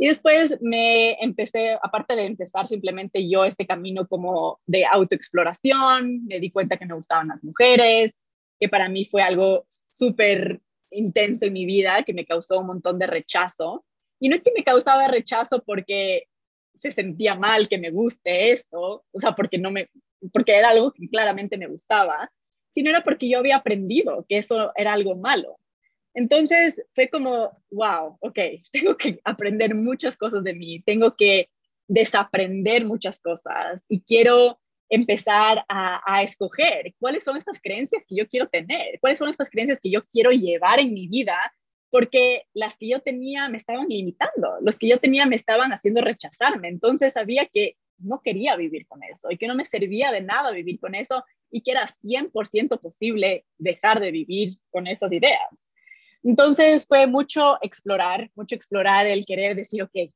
Y 0.00 0.06
después 0.06 0.56
me 0.60 1.20
empecé, 1.20 1.76
aparte 1.82 2.14
de 2.14 2.26
empezar 2.26 2.68
simplemente 2.68 3.28
yo 3.28 3.44
este 3.44 3.66
camino 3.66 4.06
como 4.06 4.60
de 4.64 4.86
autoexploración, 4.86 6.24
me 6.24 6.38
di 6.38 6.52
cuenta 6.52 6.76
que 6.76 6.86
me 6.86 6.94
gustaban 6.94 7.28
las 7.28 7.42
mujeres, 7.42 8.24
que 8.60 8.68
para 8.68 8.88
mí 8.88 9.04
fue 9.04 9.22
algo 9.22 9.66
súper 9.88 10.60
intenso 10.92 11.46
en 11.46 11.52
mi 11.52 11.66
vida, 11.66 12.04
que 12.04 12.14
me 12.14 12.24
causó 12.24 12.60
un 12.60 12.68
montón 12.68 13.00
de 13.00 13.08
rechazo. 13.08 13.84
Y 14.20 14.28
no 14.28 14.36
es 14.36 14.42
que 14.42 14.52
me 14.56 14.62
causaba 14.62 15.08
rechazo 15.08 15.64
porque 15.64 16.28
se 16.74 16.92
sentía 16.92 17.34
mal 17.34 17.68
que 17.68 17.78
me 17.78 17.90
guste 17.90 18.52
esto, 18.52 19.04
o 19.10 19.18
sea, 19.18 19.32
porque, 19.34 19.58
no 19.58 19.72
me, 19.72 19.90
porque 20.32 20.54
era 20.54 20.68
algo 20.70 20.92
que 20.92 21.08
claramente 21.08 21.58
me 21.58 21.66
gustaba, 21.66 22.30
sino 22.70 22.90
era 22.90 23.02
porque 23.02 23.28
yo 23.28 23.38
había 23.38 23.56
aprendido 23.56 24.24
que 24.28 24.38
eso 24.38 24.70
era 24.76 24.92
algo 24.92 25.16
malo. 25.16 25.58
Entonces 26.14 26.82
fue 26.94 27.08
como, 27.08 27.50
wow, 27.70 28.18
ok, 28.20 28.38
tengo 28.72 28.96
que 28.96 29.20
aprender 29.24 29.74
muchas 29.74 30.16
cosas 30.16 30.44
de 30.44 30.54
mí, 30.54 30.82
tengo 30.82 31.16
que 31.16 31.50
desaprender 31.86 32.84
muchas 32.84 33.20
cosas 33.20 33.86
y 33.88 34.00
quiero 34.02 34.58
empezar 34.90 35.64
a, 35.68 36.22
escoger 36.22 36.94
cuáles 36.98 37.24
son 37.24 37.36
estas 37.36 37.60
creencias 37.60 38.06
que 38.06 38.16
yo 38.16 38.26
quiero 38.26 38.48
tener, 38.48 38.98
cuáles 39.00 39.18
son 39.18 39.28
estas 39.28 39.50
creencias 39.50 39.80
que 39.80 39.90
yo 39.90 40.04
quiero 40.06 40.30
llevar 40.30 40.80
en 40.80 40.94
mi 40.94 41.08
vida, 41.08 41.36
porque 41.90 42.44
las 42.54 42.76
que 42.78 42.88
yo 42.88 43.00
tenía 43.00 43.48
me 43.48 43.58
estaban 43.58 43.88
limitando, 43.88 44.56
los 44.62 44.78
que 44.78 44.88
yo 44.88 44.98
tenía 44.98 45.26
me 45.26 45.36
estaban 45.36 45.72
haciendo 45.72 46.00
rechazarme, 46.00 46.68
entonces 46.68 47.12
sabía 47.12 47.46
que 47.46 47.76
no 47.98 48.20
quería 48.22 48.56
vivir 48.56 48.86
con 48.86 49.02
eso 49.02 49.30
y 49.30 49.36
que 49.36 49.46
no 49.46 49.54
me 49.54 49.64
servía 49.64 50.10
de 50.10 50.22
nada 50.22 50.50
vivir 50.52 50.78
con 50.80 50.94
eso 50.94 51.24
y 51.50 51.62
que 51.62 51.72
era 51.72 51.86
100% 51.86 52.80
posible 52.80 53.44
dejar 53.58 54.00
de 54.00 54.10
vivir 54.10 54.50
con 54.70 54.86
esas 54.86 55.12
ideas. 55.12 55.48
Entonces 56.22 56.86
fue 56.86 57.06
mucho 57.06 57.58
explorar, 57.62 58.30
mucho 58.34 58.54
explorar 58.54 59.06
el 59.06 59.24
querer 59.24 59.56
decir, 59.56 59.82
ok, 59.82 60.12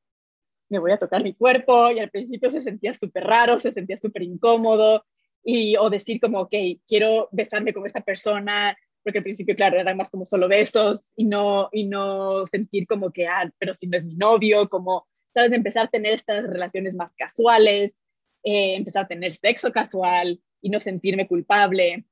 me 0.68 0.78
voy 0.78 0.92
a 0.92 0.98
tocar 0.98 1.22
mi 1.22 1.34
cuerpo 1.34 1.90
y 1.90 2.00
al 2.00 2.10
principio 2.10 2.50
se 2.50 2.60
sentía 2.60 2.94
súper 2.94 3.24
raro, 3.24 3.58
se 3.58 3.72
sentía 3.72 3.96
súper 3.96 4.22
incómodo 4.22 5.04
y 5.44 5.76
o 5.76 5.90
decir 5.90 6.20
como, 6.20 6.40
ok, 6.40 6.54
quiero 6.86 7.28
besarme 7.32 7.72
con 7.72 7.84
esta 7.86 8.00
persona, 8.00 8.76
porque 9.02 9.18
al 9.18 9.24
principio, 9.24 9.54
claro, 9.54 9.78
eran 9.78 9.96
más 9.96 10.10
como 10.10 10.24
solo 10.24 10.48
besos 10.48 11.12
y 11.16 11.24
no, 11.24 11.68
y 11.72 11.84
no 11.84 12.46
sentir 12.46 12.86
como 12.86 13.10
que, 13.10 13.26
ah, 13.26 13.50
pero 13.58 13.74
si 13.74 13.86
no 13.86 13.96
es 13.96 14.04
mi 14.04 14.14
novio, 14.14 14.68
como, 14.68 15.06
sabes, 15.34 15.52
empezar 15.52 15.86
a 15.86 15.90
tener 15.90 16.14
estas 16.14 16.44
relaciones 16.44 16.96
más 16.96 17.12
casuales, 17.14 18.02
eh, 18.44 18.76
empezar 18.76 19.04
a 19.04 19.08
tener 19.08 19.32
sexo 19.32 19.72
casual 19.72 20.40
y 20.60 20.70
no 20.70 20.80
sentirme 20.80 21.26
culpable. 21.26 22.04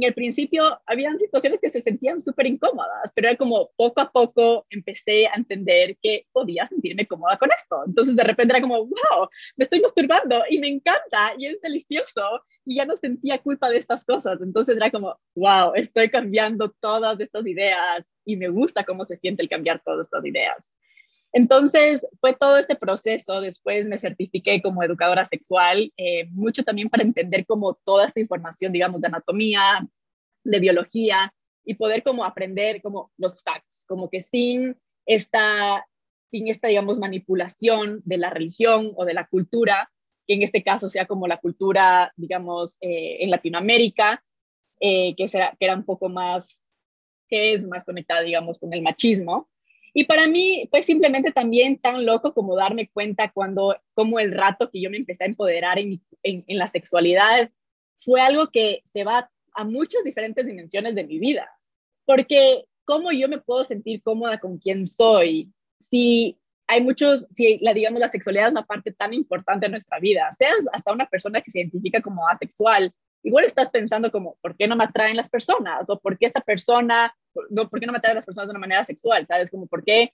Y 0.00 0.06
al 0.06 0.14
principio 0.14 0.80
habían 0.86 1.18
situaciones 1.18 1.58
que 1.60 1.70
se 1.70 1.80
sentían 1.80 2.22
súper 2.22 2.46
incómodas, 2.46 3.10
pero 3.16 3.30
era 3.30 3.36
como 3.36 3.70
poco 3.74 4.00
a 4.00 4.12
poco 4.12 4.64
empecé 4.70 5.26
a 5.26 5.32
entender 5.34 5.96
que 6.00 6.24
podía 6.30 6.66
sentirme 6.66 7.04
cómoda 7.04 7.36
con 7.36 7.50
esto. 7.50 7.82
Entonces 7.84 8.14
de 8.14 8.22
repente 8.22 8.52
era 8.52 8.62
como, 8.62 8.76
wow, 8.86 9.28
me 9.56 9.64
estoy 9.64 9.80
masturbando 9.80 10.44
y 10.48 10.60
me 10.60 10.68
encanta 10.68 11.32
y 11.36 11.46
es 11.46 11.60
delicioso 11.60 12.22
y 12.64 12.76
ya 12.76 12.84
no 12.84 12.96
sentía 12.96 13.38
culpa 13.38 13.68
de 13.70 13.78
estas 13.78 14.04
cosas. 14.04 14.40
Entonces 14.40 14.76
era 14.76 14.92
como, 14.92 15.18
wow, 15.34 15.72
estoy 15.74 16.10
cambiando 16.10 16.70
todas 16.80 17.18
estas 17.18 17.44
ideas 17.44 18.08
y 18.24 18.36
me 18.36 18.50
gusta 18.50 18.84
cómo 18.84 19.04
se 19.04 19.16
siente 19.16 19.42
el 19.42 19.48
cambiar 19.48 19.82
todas 19.84 20.06
estas 20.06 20.24
ideas. 20.24 20.77
Entonces 21.32 22.06
fue 22.20 22.34
todo 22.34 22.56
este 22.56 22.76
proceso, 22.76 23.40
después 23.40 23.86
me 23.86 23.98
certifiqué 23.98 24.62
como 24.62 24.82
educadora 24.82 25.24
sexual, 25.24 25.92
eh, 25.96 26.26
mucho 26.30 26.64
también 26.64 26.88
para 26.88 27.02
entender 27.02 27.44
como 27.46 27.74
toda 27.84 28.06
esta 28.06 28.20
información, 28.20 28.72
digamos, 28.72 29.00
de 29.00 29.08
anatomía, 29.08 29.86
de 30.44 30.60
biología 30.60 31.32
y 31.64 31.74
poder 31.74 32.02
como 32.02 32.24
aprender 32.24 32.80
como 32.80 33.12
los 33.18 33.42
facts, 33.42 33.84
como 33.86 34.08
que 34.08 34.22
sin 34.22 34.76
esta, 35.04 35.84
sin 36.30 36.48
esta, 36.48 36.68
digamos, 36.68 36.98
manipulación 36.98 38.00
de 38.04 38.16
la 38.16 38.30
religión 38.30 38.92
o 38.96 39.04
de 39.04 39.14
la 39.14 39.26
cultura, 39.26 39.90
que 40.26 40.34
en 40.34 40.42
este 40.42 40.62
caso 40.62 40.88
sea 40.88 41.06
como 41.06 41.26
la 41.26 41.38
cultura, 41.38 42.12
digamos, 42.16 42.78
eh, 42.80 43.18
en 43.20 43.30
Latinoamérica, 43.30 44.24
eh, 44.80 45.14
que, 45.16 45.26
que 45.26 45.50
era 45.60 45.74
un 45.74 45.84
poco 45.84 46.08
más, 46.08 46.58
que 47.28 47.52
es 47.52 47.66
más 47.66 47.84
conectada, 47.84 48.22
digamos, 48.22 48.58
con 48.58 48.72
el 48.72 48.80
machismo 48.80 49.48
Y 49.94 50.04
para 50.04 50.26
mí 50.26 50.66
fue 50.70 50.82
simplemente 50.82 51.32
también 51.32 51.78
tan 51.78 52.04
loco 52.04 52.34
como 52.34 52.56
darme 52.56 52.88
cuenta 52.88 53.30
cuando, 53.32 53.76
como 53.94 54.20
el 54.20 54.32
rato 54.32 54.70
que 54.70 54.80
yo 54.80 54.90
me 54.90 54.96
empecé 54.96 55.24
a 55.24 55.28
empoderar 55.28 55.78
en, 55.78 56.00
en, 56.22 56.44
en 56.46 56.58
la 56.58 56.68
sexualidad, 56.68 57.50
fue 58.00 58.20
algo 58.20 58.50
que 58.50 58.80
se 58.84 59.04
va 59.04 59.30
a 59.54 59.64
muchas 59.64 60.04
diferentes 60.04 60.46
dimensiones 60.46 60.94
de 60.94 61.04
mi 61.04 61.18
vida. 61.18 61.48
Porque 62.04 62.64
cómo 62.84 63.12
yo 63.12 63.28
me 63.28 63.40
puedo 63.40 63.64
sentir 63.64 64.02
cómoda 64.02 64.38
con 64.38 64.58
quien 64.58 64.86
soy, 64.86 65.52
si 65.78 66.38
hay 66.66 66.82
muchos, 66.82 67.26
si 67.30 67.58
la, 67.58 67.72
digamos, 67.72 67.98
la 67.98 68.10
sexualidad 68.10 68.46
es 68.46 68.52
una 68.52 68.66
parte 68.66 68.92
tan 68.92 69.14
importante 69.14 69.66
de 69.66 69.70
nuestra 69.70 69.98
vida, 69.98 70.30
seas 70.32 70.66
hasta 70.72 70.92
una 70.92 71.06
persona 71.06 71.40
que 71.40 71.50
se 71.50 71.60
identifica 71.60 72.02
como 72.02 72.28
asexual, 72.28 72.92
igual 73.22 73.46
estás 73.46 73.70
pensando 73.70 74.12
como, 74.12 74.36
¿por 74.42 74.56
qué 74.56 74.68
no 74.68 74.76
me 74.76 74.84
atraen 74.84 75.16
las 75.16 75.30
personas? 75.30 75.88
O 75.88 75.98
¿por 75.98 76.18
qué 76.18 76.26
esta 76.26 76.40
persona, 76.40 77.14
no, 77.50 77.68
por 77.68 77.80
qué 77.80 77.86
no 77.86 77.92
me 77.92 77.98
atraen 77.98 78.16
las 78.16 78.26
personas 78.26 78.48
de 78.48 78.52
una 78.52 78.60
manera 78.60 78.84
sexual? 78.84 79.26
¿Sabes? 79.26 79.50
Como, 79.50 79.66
¿por 79.66 79.84
qué 79.84 80.12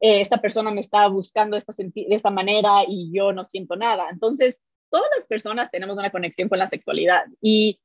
eh, 0.00 0.20
esta 0.20 0.40
persona 0.40 0.70
me 0.70 0.80
está 0.80 1.06
buscando 1.08 1.56
esta 1.56 1.72
de 1.76 2.06
esta 2.08 2.30
manera 2.30 2.84
y 2.86 3.10
yo 3.12 3.32
no 3.32 3.44
siento 3.44 3.76
nada? 3.76 4.08
Entonces, 4.10 4.60
todas 4.90 5.08
las 5.16 5.26
personas 5.26 5.70
tenemos 5.70 5.96
una 5.96 6.10
conexión 6.10 6.48
con 6.48 6.58
la 6.58 6.66
sexualidad 6.66 7.24
y 7.40 7.80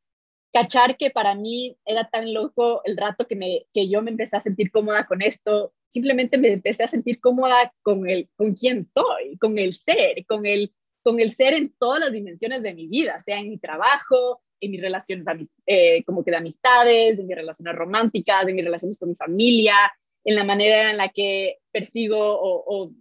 cachar 0.54 0.98
que 0.98 1.10
para 1.10 1.36
mí 1.36 1.78
era 1.86 2.10
tan 2.10 2.34
loco 2.34 2.82
el 2.84 2.98
rato 2.98 3.28
que, 3.28 3.36
me, 3.36 3.66
que 3.74 3.90
yo 3.90 4.02
me 4.02 4.12
empecé 4.12 4.38
a 4.38 4.42
sentir 4.42 4.72
cómoda 4.72 5.06
con 5.06 5.22
esto, 5.22 5.74
simplemente 5.88 6.38
me 6.38 6.52
empecé 6.52 6.84
a 6.84 6.88
sentir 6.88 7.20
cómoda 7.20 7.74
con, 7.82 8.10
el, 8.10 8.30
con 8.36 8.54
quién 8.54 8.84
soy, 8.84 9.38
con 9.40 9.58
el 9.58 9.74
ser, 9.74 10.26
con 10.26 10.46
el, 10.46 10.74
con 11.04 11.20
el 11.20 11.32
ser 11.32 11.54
en 11.54 11.74
todas 11.78 12.00
las 12.00 12.12
dimensiones 12.12 12.64
de 12.64 12.74
mi 12.74 12.88
vida, 12.88 13.20
sea 13.20 13.40
en 13.40 13.50
mi 13.50 13.58
trabajo, 13.58 14.42
en 14.60 14.72
mis 14.72 14.82
relaciones 14.82 15.26
eh, 15.66 16.04
como 16.04 16.24
que 16.24 16.32
de 16.32 16.38
amistades, 16.38 17.20
en 17.20 17.28
mis 17.28 17.36
relaciones 17.36 17.76
románticas, 17.76 18.48
en 18.48 18.56
mis 18.56 18.66
relaciones 18.66 18.98
con 19.00 19.10
mi 19.10 19.16
familia, 19.16 19.76
en 20.24 20.36
la 20.36 20.44
manera 20.44 20.92
en 20.92 20.98
la 20.98 21.10
que 21.10 21.58
persigo 21.72 22.18
o, 22.20 22.64
o 22.66 22.92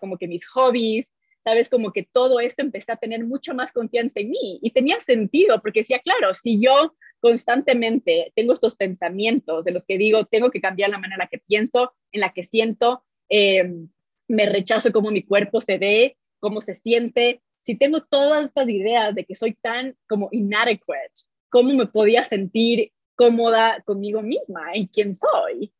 como 0.00 0.18
que 0.18 0.28
mis 0.28 0.46
hobbies, 0.48 1.08
sabes, 1.42 1.68
como 1.68 1.92
que 1.92 2.02
todo 2.02 2.40
esto 2.40 2.62
empecé 2.62 2.92
a 2.92 2.96
tener 2.96 3.24
mucho 3.24 3.54
más 3.54 3.72
confianza 3.72 4.18
en 4.20 4.30
mí 4.30 4.58
y 4.62 4.72
tenía 4.72 4.98
sentido 5.00 5.60
porque 5.62 5.80
decía, 5.80 6.00
claro, 6.00 6.34
si 6.34 6.60
yo 6.60 6.94
constantemente 7.20 8.32
tengo 8.34 8.52
estos 8.52 8.74
pensamientos 8.74 9.64
de 9.64 9.70
los 9.70 9.86
que 9.86 9.96
digo, 9.96 10.24
tengo 10.26 10.50
que 10.50 10.60
cambiar 10.60 10.90
la 10.90 10.98
manera 10.98 11.14
en 11.14 11.20
la 11.20 11.28
que 11.28 11.38
pienso, 11.38 11.92
en 12.12 12.20
la 12.20 12.32
que 12.32 12.42
siento, 12.42 13.04
em, 13.28 13.88
me 14.28 14.46
rechazo 14.46 14.92
cómo 14.92 15.10
mi 15.10 15.22
cuerpo 15.22 15.60
se 15.60 15.78
ve, 15.78 16.16
cómo 16.40 16.60
se 16.60 16.74
siente, 16.74 17.42
si 17.66 17.74
tengo 17.76 18.00
todas 18.02 18.46
estas 18.46 18.68
ideas 18.68 19.12
de 19.14 19.24
que 19.24 19.34
soy 19.34 19.54
tan 19.54 19.96
como 20.08 20.28
inadequate, 20.30 21.10
¿cómo 21.48 21.74
me 21.74 21.86
podía 21.86 22.22
sentir 22.22 22.92
cómoda 23.16 23.82
conmigo 23.84 24.22
misma, 24.22 24.72
en 24.72 24.86
quién 24.86 25.16
soy? 25.16 25.72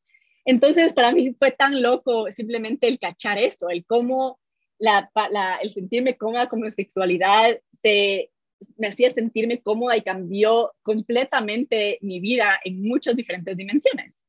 Entonces, 0.45 0.93
para 0.93 1.13
mí 1.13 1.33
fue 1.39 1.53
tan 1.53 1.81
loco 1.81 2.31
simplemente 2.33 2.89
el 2.89 2.99
cachar 2.99 3.39
eso, 3.39 3.71
el 3.71 3.87
cómo 3.87 4.41
el 4.79 5.71
sentirme 5.71 6.17
cómoda 6.17 6.49
con 6.49 6.61
mi 6.61 6.71
sexualidad 6.71 7.59
se, 7.71 8.31
me 8.77 8.89
hacía 8.89 9.09
sentirme 9.11 9.63
cómoda 9.63 9.97
y 9.97 10.03
cambió 10.03 10.73
completamente 10.83 11.99
mi 12.03 12.21
vida 12.21 12.61
en 12.65 12.83
muchas 12.83 13.15
diferentes 13.17 13.57
dimensiones. 13.57 14.25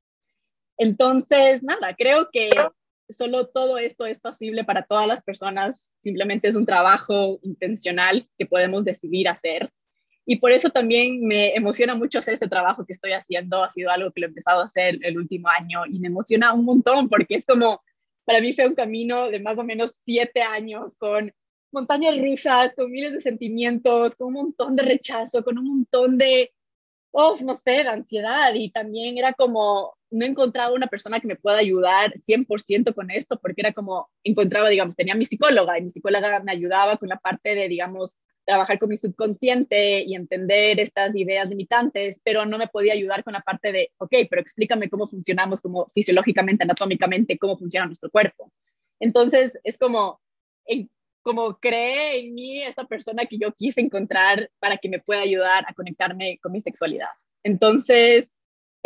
Entonces, 0.77 1.63
nada, 1.63 1.95
creo 1.95 2.29
que 2.31 2.49
solo 3.09 3.47
todo 3.47 3.77
esto 3.77 4.05
es 4.05 4.19
posible 4.19 4.63
para 4.63 4.83
todas 4.83 5.07
las 5.07 5.23
personas, 5.23 5.89
simplemente 6.01 6.47
es 6.47 6.55
un 6.55 6.65
trabajo 6.65 7.39
intencional 7.41 8.27
que 8.37 8.45
podemos 8.45 8.83
decidir 8.83 9.29
hacer. 9.29 9.71
Y 10.25 10.37
por 10.37 10.51
eso 10.51 10.69
también 10.69 11.25
me 11.25 11.55
emociona 11.55 11.95
mucho 11.95 12.19
hacer 12.19 12.33
este 12.33 12.49
trabajo 12.49 12.85
que 12.85 12.93
estoy 12.93 13.13
haciendo, 13.13 13.63
ha 13.63 13.69
sido 13.69 13.91
algo 13.91 14.11
que 14.11 14.21
lo 14.21 14.27
he 14.27 14.29
empezado 14.29 14.61
a 14.61 14.65
hacer 14.65 14.99
el 15.01 15.17
último 15.17 15.47
año 15.47 15.85
y 15.85 15.99
me 15.99 16.07
emociona 16.07 16.53
un 16.53 16.65
montón 16.65 17.07
porque 17.07 17.35
es 17.35 17.45
como 17.45 17.81
para 18.25 18.41
mí 18.41 18.53
fue 18.53 18.67
un 18.67 18.75
camino 18.75 19.29
de 19.29 19.39
más 19.39 19.57
o 19.57 19.63
menos 19.63 20.01
siete 20.03 20.41
años 20.41 20.97
con 20.97 21.31
montañas 21.71 22.17
rusas, 22.17 22.75
con 22.75 22.91
miles 22.91 23.13
de 23.13 23.21
sentimientos, 23.21 24.15
con 24.15 24.27
un 24.27 24.33
montón 24.33 24.75
de 24.75 24.83
rechazo, 24.83 25.43
con 25.43 25.57
un 25.57 25.65
montón 25.65 26.17
de, 26.17 26.53
oh, 27.11 27.37
no 27.41 27.55
sé, 27.55 27.71
de 27.71 27.87
ansiedad. 27.87 28.53
Y 28.53 28.71
también 28.71 29.17
era 29.17 29.33
como, 29.33 29.96
no 30.09 30.25
encontraba 30.25 30.73
una 30.73 30.87
persona 30.87 31.19
que 31.19 31.27
me 31.27 31.35
pueda 31.35 31.57
ayudar 31.57 32.13
100% 32.13 32.93
con 32.93 33.11
esto, 33.11 33.39
porque 33.39 33.61
era 33.61 33.73
como, 33.73 34.09
encontraba, 34.23 34.69
digamos, 34.69 34.95
tenía 34.95 35.15
mi 35.15 35.25
psicóloga 35.25 35.77
y 35.77 35.83
mi 35.83 35.89
psicóloga 35.89 36.39
me 36.41 36.51
ayudaba 36.51 36.97
con 36.97 37.09
la 37.09 37.19
parte 37.19 37.55
de, 37.55 37.67
digamos, 37.67 38.17
trabajar 38.45 38.79
con 38.79 38.87
mi 38.89 38.95
subconsciente 38.95 40.03
y 40.03 40.15
entender 40.15 40.79
estas 40.79 41.15
ideas 41.17 41.49
limitantes, 41.49 42.21
pero 42.23 42.45
no 42.45 42.57
me 42.57 42.69
podía 42.69 42.93
ayudar 42.93 43.25
con 43.25 43.33
la 43.33 43.41
parte 43.41 43.73
de, 43.73 43.91
ok, 43.97 44.13
pero 44.29 44.41
explícame 44.41 44.89
cómo 44.89 45.07
funcionamos, 45.07 45.59
como 45.59 45.91
fisiológicamente, 45.93 46.63
anatómicamente, 46.63 47.37
cómo 47.37 47.57
funciona 47.57 47.85
nuestro 47.85 48.09
cuerpo. 48.09 48.53
Entonces, 49.01 49.59
es 49.65 49.77
como, 49.77 50.21
en, 50.65 50.89
como 51.21 51.59
creé 51.59 52.19
en 52.19 52.33
mí 52.33 52.63
esta 52.63 52.85
persona 52.85 53.25
que 53.25 53.37
yo 53.37 53.51
quise 53.53 53.81
encontrar 53.81 54.49
para 54.59 54.77
que 54.77 54.87
me 54.87 54.99
pueda 54.99 55.21
ayudar 55.21 55.65
a 55.67 55.73
conectarme 55.73 56.39
con 56.41 56.53
mi 56.53 56.61
sexualidad. 56.61 57.09
Entonces, 57.43 58.37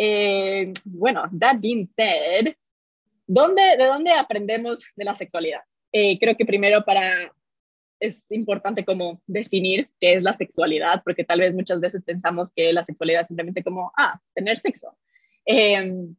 eh, 0.04 0.72
bueno, 0.84 1.22
that 1.38 1.58
being 1.60 1.88
said, 1.96 2.56
¿dónde, 3.24 3.62
¿de 3.78 3.84
dónde 3.84 4.10
aprendemos 4.12 4.84
de 4.96 5.04
la 5.04 5.14
sexualidad? 5.14 5.60
Eh, 5.92 6.18
creo 6.18 6.36
que 6.36 6.44
primero 6.44 6.84
para 6.84 7.32
es 8.00 8.32
importante 8.32 8.84
como 8.84 9.22
definir 9.28 9.88
qué 10.00 10.14
es 10.14 10.24
la 10.24 10.32
sexualidad, 10.32 11.02
porque 11.04 11.22
tal 11.22 11.38
vez 11.38 11.54
muchas 11.54 11.78
veces 11.78 12.02
pensamos 12.02 12.50
que 12.50 12.72
la 12.72 12.84
sexualidad 12.84 13.20
es 13.20 13.28
simplemente 13.28 13.62
como, 13.62 13.92
ah, 13.96 14.20
tener 14.34 14.58
sexo. 14.58 14.98
Em, 15.44 16.16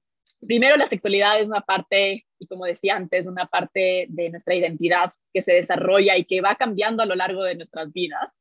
primero, 0.47 0.77
la 0.77 0.87
sexualidad 0.87 1.41
es 1.41 1.47
una 1.47 1.59
parte, 1.59 2.25
y 2.39 2.47
como 2.47 2.63
decía 2.63 2.95
antes, 2.95 3.27
una 3.27 3.47
parte 3.47 4.05
de 4.07 4.29
nuestra 4.29 4.55
identidad 4.55 5.11
que 5.33 5.41
se 5.41 5.51
desarrolla 5.51 6.15
y 6.15 6.23
que 6.23 6.39
va 6.39 6.55
cambiando 6.55 7.03
a 7.03 7.05
lo 7.05 7.15
largo 7.15 7.43
de 7.43 7.55
nuestras 7.55 7.91
vidas. 7.91 8.31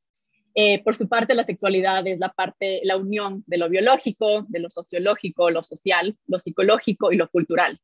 Eh, 0.55 0.83
por 0.83 0.95
su 0.95 1.09
parte, 1.09 1.35
la 1.35 1.45
sexualidad 1.45 2.07
es 2.07 2.19
la 2.19 2.31
parte, 2.31 2.81
la 2.85 2.97
unión 2.97 3.43
de 3.47 3.57
lo 3.57 3.69
biológico, 3.69 4.45
de 4.49 4.61
lo 4.61 4.69
sociológico, 4.69 5.51
lo 5.51 5.62
social, 5.62 6.17
lo 6.27 6.38
psicológico 6.38 7.12
y 7.12 7.17
lo 7.17 7.29
cultural. 7.29 7.81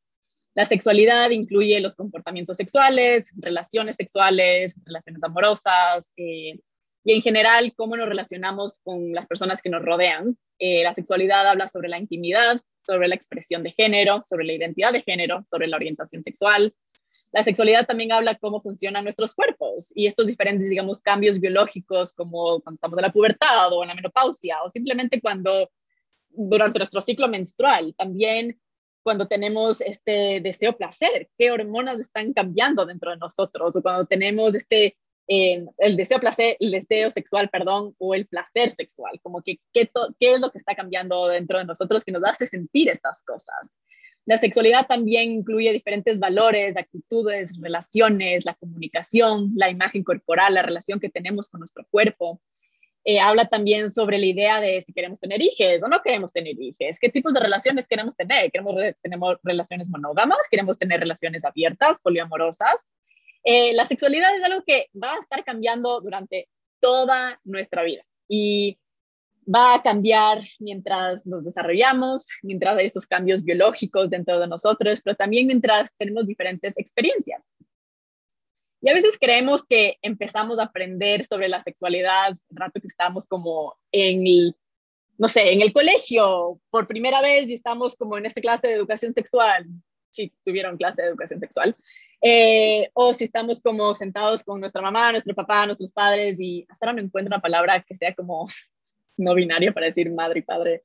La 0.53 0.65
sexualidad 0.65 1.29
incluye 1.29 1.79
los 1.79 1.95
comportamientos 1.95 2.57
sexuales, 2.57 3.31
relaciones 3.37 3.95
sexuales, 3.95 4.75
relaciones 4.85 5.23
amorosas 5.23 6.11
eh, 6.17 6.59
y 7.03 7.13
en 7.13 7.21
general 7.21 7.73
cómo 7.75 7.95
nos 7.95 8.09
relacionamos 8.09 8.79
con 8.83 9.13
las 9.13 9.27
personas 9.27 9.61
que 9.61 9.69
nos 9.69 9.83
rodean. 9.83 10.37
Eh, 10.59 10.83
la 10.83 10.93
sexualidad 10.93 11.47
habla 11.47 11.67
sobre 11.67 11.87
la 11.87 11.97
intimidad, 11.97 12.61
sobre 12.77 13.07
la 13.07 13.15
expresión 13.15 13.63
de 13.63 13.71
género, 13.71 14.21
sobre 14.23 14.45
la 14.45 14.53
identidad 14.53 14.91
de 14.91 15.01
género, 15.01 15.41
sobre 15.43 15.67
la 15.67 15.77
orientación 15.77 16.23
sexual. 16.23 16.73
La 17.31 17.43
sexualidad 17.43 17.85
también 17.85 18.11
habla 18.11 18.35
cómo 18.35 18.61
funcionan 18.61 19.03
nuestros 19.03 19.35
cuerpos 19.35 19.91
y 19.93 20.07
estos 20.07 20.25
diferentes, 20.25 20.67
digamos, 20.67 20.99
cambios 21.01 21.39
biológicos 21.39 22.13
como 22.13 22.59
cuando 22.61 22.75
estamos 22.75 22.97
en 22.97 23.03
la 23.03 23.13
pubertad 23.13 23.71
o 23.71 23.83
en 23.83 23.89
la 23.89 23.95
menopausia 23.95 24.57
o 24.63 24.69
simplemente 24.69 25.21
cuando 25.21 25.69
durante 26.29 26.79
nuestro 26.79 27.01
ciclo 27.01 27.27
menstrual. 27.27 27.93
También 27.95 28.59
cuando 29.03 29.27
tenemos 29.27 29.81
este 29.81 30.39
deseo 30.41 30.75
placer, 30.75 31.29
qué 31.37 31.51
hormonas 31.51 31.99
están 31.99 32.33
cambiando 32.33 32.85
dentro 32.85 33.11
de 33.11 33.17
nosotros, 33.17 33.75
o 33.75 33.81
cuando 33.81 34.05
tenemos 34.05 34.55
este, 34.55 34.97
eh, 35.27 35.65
el 35.77 35.95
deseo 35.95 36.19
placer, 36.19 36.57
el 36.59 36.71
deseo 36.71 37.09
sexual, 37.09 37.49
perdón, 37.49 37.95
o 37.97 38.13
el 38.13 38.27
placer 38.27 38.71
sexual, 38.71 39.19
como 39.21 39.41
que 39.41 39.59
qué, 39.73 39.89
qué 40.19 40.33
es 40.33 40.39
lo 40.39 40.51
que 40.51 40.57
está 40.57 40.75
cambiando 40.75 41.27
dentro 41.27 41.59
de 41.59 41.65
nosotros 41.65 42.03
que 42.03 42.11
nos 42.11 42.23
hace 42.23 42.45
sentir 42.47 42.89
estas 42.89 43.23
cosas. 43.23 43.55
La 44.29 44.37
sexualidad 44.37 44.85
también 44.85 45.31
incluye 45.31 45.73
diferentes 45.73 46.19
valores, 46.19 46.77
actitudes, 46.77 47.51
relaciones, 47.59 48.45
la 48.45 48.53
comunicación, 48.53 49.53
la 49.55 49.71
imagen 49.71 50.03
corporal, 50.03 50.53
la 50.53 50.61
relación 50.61 50.99
que 50.99 51.09
tenemos 51.09 51.49
con 51.49 51.61
nuestro 51.61 51.83
cuerpo. 51.89 52.39
Eh, 53.05 53.19
habla 53.19 53.47
también 53.47 53.89
sobre 53.89 54.19
la 54.19 54.27
idea 54.27 54.61
de 54.61 54.81
si 54.81 54.93
queremos 54.93 55.19
tener 55.19 55.41
hijos 55.41 55.81
o 55.83 55.87
no 55.87 56.03
queremos 56.03 56.31
tener 56.31 56.53
hijos, 56.61 56.99
qué 57.01 57.09
tipos 57.09 57.33
de 57.33 57.39
relaciones 57.39 57.87
queremos 57.87 58.15
tener. 58.15 58.51
¿Queremos 58.51 58.75
tenemos 59.01 59.37
relaciones 59.41 59.89
monógamas? 59.89 60.47
¿Queremos 60.51 60.77
tener 60.77 60.99
relaciones 60.99 61.43
abiertas, 61.43 61.97
poliamorosas? 62.03 62.75
Eh, 63.43 63.73
la 63.73 63.85
sexualidad 63.85 64.35
es 64.37 64.43
algo 64.43 64.63
que 64.63 64.89
va 64.93 65.13
a 65.13 65.21
estar 65.21 65.43
cambiando 65.43 66.01
durante 66.01 66.49
toda 66.79 67.41
nuestra 67.45 67.81
vida 67.81 68.03
y 68.27 68.77
va 69.53 69.75
a 69.75 69.81
cambiar 69.81 70.43
mientras 70.59 71.25
nos 71.25 71.43
desarrollamos, 71.43 72.27
mientras 72.43 72.77
hay 72.77 72.85
estos 72.85 73.07
cambios 73.07 73.43
biológicos 73.43 74.09
dentro 74.09 74.39
de 74.39 74.47
nosotros, 74.47 75.01
pero 75.03 75.15
también 75.15 75.47
mientras 75.47 75.91
tenemos 75.97 76.27
diferentes 76.27 76.77
experiencias. 76.77 77.41
Y 78.81 78.89
a 78.89 78.93
veces 78.93 79.17
creemos 79.19 79.65
que 79.65 79.97
empezamos 80.01 80.59
a 80.59 80.63
aprender 80.63 81.25
sobre 81.25 81.49
la 81.49 81.59
sexualidad 81.59 82.29
el 82.29 82.55
rato 82.55 82.79
que 82.79 82.87
estamos 82.87 83.27
como 83.27 83.75
en 83.91 84.25
el, 84.25 84.55
no 85.17 85.27
sé, 85.27 85.51
en 85.51 85.61
el 85.61 85.73
colegio 85.73 86.59
por 86.69 86.87
primera 86.87 87.21
vez 87.21 87.49
y 87.49 87.55
estamos 87.55 87.95
como 87.95 88.17
en 88.17 88.25
esta 88.25 88.41
clase 88.41 88.67
de 88.67 88.75
educación 88.75 89.11
sexual, 89.11 89.65
si 90.09 90.31
tuvieron 90.45 90.77
clase 90.77 91.01
de 91.01 91.09
educación 91.09 91.39
sexual, 91.39 91.75
eh, 92.21 92.89
o 92.93 93.13
si 93.13 93.25
estamos 93.25 93.61
como 93.61 93.95
sentados 93.95 94.43
con 94.43 94.59
nuestra 94.61 94.81
mamá, 94.81 95.11
nuestro 95.11 95.35
papá, 95.35 95.65
nuestros 95.65 95.91
padres 95.91 96.39
y 96.39 96.65
hasta 96.69 96.85
ahora 96.85 97.01
no 97.01 97.05
encuentro 97.05 97.33
una 97.33 97.41
palabra 97.41 97.81
que 97.81 97.95
sea 97.95 98.13
como 98.13 98.47
no 99.19 99.35
binaria 99.35 99.71
para 99.71 99.87
decir 99.87 100.11
madre 100.11 100.39
y 100.39 100.43
padre, 100.43 100.83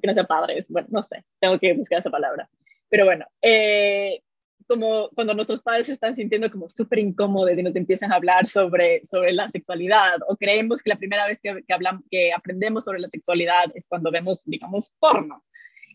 que 0.00 0.06
no 0.06 0.14
sea 0.14 0.24
padres, 0.24 0.66
bueno, 0.68 0.88
no 0.90 1.02
sé, 1.02 1.24
tengo 1.40 1.58
que 1.58 1.72
buscar 1.74 1.98
esa 1.98 2.10
palabra. 2.10 2.48
Pero 2.88 3.04
bueno, 3.04 3.26
eh, 3.42 4.22
como 4.66 5.08
cuando 5.10 5.34
nuestros 5.34 5.62
padres 5.62 5.86
se 5.86 5.92
están 5.92 6.16
sintiendo 6.16 6.50
como 6.50 6.68
súper 6.68 6.98
incómodos 6.98 7.56
y 7.56 7.62
nos 7.62 7.76
empiezan 7.76 8.12
a 8.12 8.16
hablar 8.16 8.46
sobre, 8.46 9.04
sobre 9.04 9.32
la 9.32 9.48
sexualidad 9.48 10.16
o 10.28 10.36
creemos 10.36 10.82
que 10.82 10.90
la 10.90 10.96
primera 10.96 11.26
vez 11.26 11.40
que, 11.40 11.62
que, 11.66 11.72
hablamos, 11.72 12.02
que 12.10 12.32
aprendemos 12.32 12.84
sobre 12.84 13.00
la 13.00 13.08
sexualidad 13.08 13.70
es 13.74 13.88
cuando 13.88 14.10
vemos, 14.10 14.42
digamos, 14.44 14.90
porno. 14.98 15.42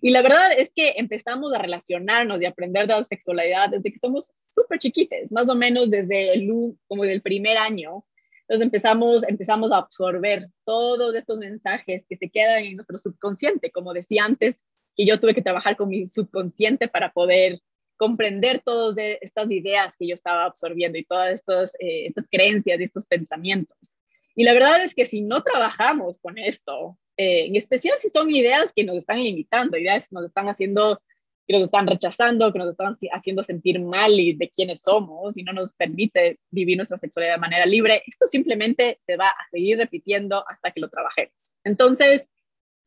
Y 0.03 0.09
la 0.09 0.23
verdad 0.23 0.51
es 0.57 0.71
que 0.75 0.95
empezamos 0.97 1.53
a 1.53 1.59
relacionarnos 1.59 2.41
y 2.41 2.45
aprender 2.45 2.87
de 2.87 2.95
la 2.95 3.03
sexualidad 3.03 3.69
desde 3.69 3.91
que 3.91 3.99
somos 3.99 4.33
súper 4.39 4.79
chiquites, 4.79 5.31
más 5.31 5.47
o 5.47 5.53
menos 5.53 5.91
desde 5.91 6.33
el, 6.33 6.49
como 6.87 7.03
del 7.03 7.21
primer 7.21 7.57
año. 7.59 8.03
Entonces 8.51 8.65
empezamos, 8.65 9.23
empezamos 9.29 9.71
a 9.71 9.77
absorber 9.77 10.49
todos 10.65 11.15
estos 11.15 11.39
mensajes 11.39 12.05
que 12.09 12.17
se 12.17 12.29
quedan 12.29 12.65
en 12.65 12.75
nuestro 12.75 12.97
subconsciente. 12.97 13.71
Como 13.71 13.93
decía 13.93 14.25
antes, 14.25 14.65
que 14.93 15.05
yo 15.05 15.21
tuve 15.21 15.33
que 15.33 15.41
trabajar 15.41 15.77
con 15.77 15.87
mi 15.87 16.05
subconsciente 16.05 16.89
para 16.89 17.13
poder 17.13 17.61
comprender 17.95 18.61
todas 18.61 18.97
estas 18.97 19.51
ideas 19.51 19.95
que 19.97 20.05
yo 20.05 20.15
estaba 20.15 20.43
absorbiendo 20.43 20.97
y 20.97 21.05
todas 21.05 21.31
estos, 21.31 21.71
eh, 21.79 22.07
estas 22.07 22.25
creencias 22.29 22.77
y 22.77 22.83
estos 22.83 23.05
pensamientos. 23.05 23.95
Y 24.35 24.43
la 24.43 24.51
verdad 24.51 24.83
es 24.83 24.95
que 24.95 25.05
si 25.05 25.21
no 25.21 25.43
trabajamos 25.43 26.19
con 26.19 26.37
esto, 26.37 26.97
eh, 27.15 27.45
en 27.45 27.55
especial 27.55 27.99
si 27.99 28.09
son 28.09 28.35
ideas 28.35 28.73
que 28.75 28.83
nos 28.83 28.97
están 28.97 29.23
limitando, 29.23 29.77
ideas 29.77 30.09
que 30.09 30.15
nos 30.15 30.25
están 30.25 30.49
haciendo, 30.49 31.01
que 31.47 31.53
nos 31.53 31.63
están 31.63 31.87
rechazando, 31.87 32.51
que 32.51 32.59
nos 32.59 32.69
están 32.69 32.95
haciendo 33.11 33.43
sentir 33.43 33.79
mal 33.79 34.19
y 34.19 34.33
de 34.33 34.49
quiénes 34.49 34.81
somos 34.81 35.37
y 35.37 35.43
no 35.43 35.53
nos 35.53 35.73
permite 35.73 36.39
vivir 36.49 36.77
nuestra 36.77 36.97
sexualidad 36.97 37.35
de 37.35 37.41
manera 37.41 37.65
libre, 37.65 38.03
esto 38.05 38.27
simplemente 38.27 38.99
se 39.05 39.17
va 39.17 39.29
a 39.29 39.49
seguir 39.49 39.77
repitiendo 39.77 40.43
hasta 40.47 40.71
que 40.71 40.79
lo 40.79 40.89
trabajemos. 40.89 41.53
Entonces, 41.63 42.29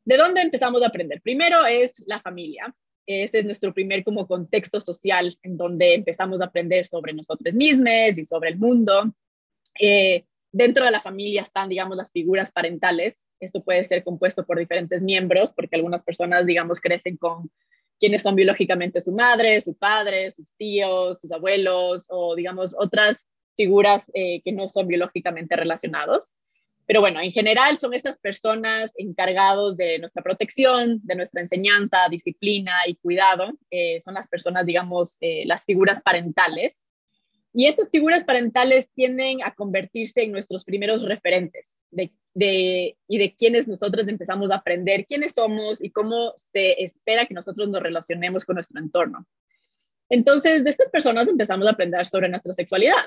¿de 0.04 0.16
dónde 0.16 0.40
empezamos 0.40 0.82
a 0.82 0.86
aprender? 0.86 1.20
Primero 1.22 1.66
es 1.66 2.02
la 2.06 2.20
familia. 2.20 2.74
Este 3.06 3.40
es 3.40 3.44
nuestro 3.44 3.74
primer 3.74 4.02
como 4.02 4.26
contexto 4.26 4.80
social 4.80 5.36
en 5.42 5.58
donde 5.58 5.94
empezamos 5.94 6.40
a 6.40 6.46
aprender 6.46 6.86
sobre 6.86 7.12
nosotros 7.12 7.54
mismos 7.54 8.16
y 8.16 8.24
sobre 8.24 8.50
el 8.50 8.58
mundo. 8.58 9.14
Eh, 9.78 10.24
dentro 10.52 10.84
de 10.84 10.90
la 10.90 11.02
familia 11.02 11.42
están, 11.42 11.68
digamos, 11.68 11.96
las 11.96 12.12
figuras 12.12 12.50
parentales. 12.52 13.26
Esto 13.40 13.62
puede 13.62 13.84
ser 13.84 14.04
compuesto 14.04 14.46
por 14.46 14.58
diferentes 14.58 15.02
miembros, 15.02 15.52
porque 15.52 15.76
algunas 15.76 16.02
personas, 16.02 16.46
digamos, 16.46 16.80
crecen 16.80 17.16
con 17.16 17.50
quienes 18.04 18.20
son 18.20 18.36
biológicamente 18.36 19.00
su 19.00 19.12
madre, 19.12 19.62
su 19.62 19.78
padre, 19.78 20.30
sus 20.30 20.52
tíos, 20.58 21.20
sus 21.20 21.32
abuelos 21.32 22.04
o, 22.10 22.36
digamos, 22.36 22.76
otras 22.78 23.26
figuras 23.56 24.10
eh, 24.12 24.42
que 24.44 24.52
no 24.52 24.68
son 24.68 24.88
biológicamente 24.88 25.56
relacionados. 25.56 26.34
Pero 26.84 27.00
bueno, 27.00 27.18
en 27.22 27.32
general 27.32 27.78
son 27.78 27.94
estas 27.94 28.18
personas 28.18 28.92
encargados 28.98 29.78
de 29.78 29.98
nuestra 30.00 30.22
protección, 30.22 31.00
de 31.02 31.14
nuestra 31.14 31.40
enseñanza, 31.40 31.96
disciplina 32.10 32.74
y 32.86 32.96
cuidado. 32.96 33.52
Eh, 33.70 33.98
son 34.00 34.12
las 34.12 34.28
personas, 34.28 34.66
digamos, 34.66 35.16
eh, 35.22 35.44
las 35.46 35.64
figuras 35.64 36.02
parentales. 36.02 36.84
Y 37.56 37.66
estas 37.68 37.90
figuras 37.90 38.24
parentales 38.24 38.90
tienden 38.94 39.44
a 39.44 39.54
convertirse 39.54 40.24
en 40.24 40.32
nuestros 40.32 40.64
primeros 40.64 41.02
referentes 41.02 41.76
y 41.92 42.10
de 43.18 43.34
quienes 43.38 43.68
nosotros 43.68 44.08
empezamos 44.08 44.50
a 44.50 44.56
aprender 44.56 45.06
quiénes 45.06 45.34
somos 45.34 45.82
y 45.82 45.90
cómo 45.90 46.32
se 46.36 46.82
espera 46.82 47.26
que 47.26 47.34
nosotros 47.34 47.68
nos 47.68 47.80
relacionemos 47.80 48.44
con 48.44 48.56
nuestro 48.56 48.80
entorno. 48.80 49.24
Entonces, 50.08 50.64
de 50.64 50.70
estas 50.70 50.90
personas 50.90 51.28
empezamos 51.28 51.68
a 51.68 51.70
aprender 51.70 52.04
sobre 52.06 52.28
nuestra 52.28 52.52
sexualidad. 52.52 53.04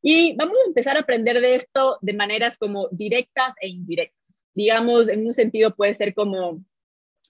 Y 0.00 0.34
vamos 0.36 0.56
a 0.64 0.68
empezar 0.68 0.96
a 0.96 1.00
aprender 1.00 1.40
de 1.40 1.56
esto 1.56 1.98
de 2.00 2.14
maneras 2.14 2.56
como 2.56 2.88
directas 2.92 3.52
e 3.60 3.68
indirectas. 3.68 4.42
Digamos, 4.54 5.06
en 5.08 5.26
un 5.26 5.34
sentido 5.34 5.74
puede 5.74 5.92
ser 5.92 6.14
como, 6.14 6.64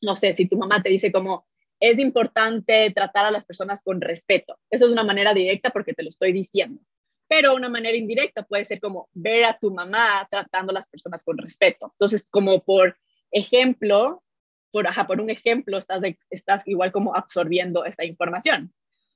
no 0.01 0.15
sé, 0.15 0.33
si 0.33 0.47
tu 0.47 0.57
mamá 0.57 0.81
te 0.81 0.91
dice 0.91 1.11
como, 1.11 1.45
es 1.81 1.99
importante 1.99 2.91
tratar 2.95 3.27
a 3.27 3.31
las 3.31 3.45
personas 3.45 3.83
con 3.83 4.01
respeto. 4.01 4.59
Eso 4.71 4.87
es 4.87 4.93
una 4.93 5.05
manera 5.05 5.35
directa 5.35 5.71
porque 5.71 5.95
te 5.95 6.03
lo 6.03 6.09
estoy 6.09 6.33
diciendo. 6.33 6.81
Pero 7.29 7.55
una 7.55 7.69
manera 7.69 7.97
indirecta 7.97 8.45
puede 8.45 8.65
ser 8.65 8.81
como 8.81 9.09
ver 9.13 9.45
a 9.45 9.59
tu 9.59 9.73
mamá 9.73 10.27
tratando 10.31 10.71
a 10.71 10.75
las 10.75 10.87
personas 10.87 11.23
con 11.23 11.39
respeto. 11.39 11.93
Entonces, 11.93 12.23
como 12.31 12.63
por 12.63 12.97
ejemplo, 13.31 14.23
por, 14.71 14.87
ajá, 14.87 15.07
por 15.07 15.21
un 15.21 15.31
ejemplo, 15.31 15.79
estás, 15.79 16.63
igual 16.67 16.93
como 16.93 17.15
absorbiendo 17.15 17.85
esa 17.85 18.05
información. 18.05 18.73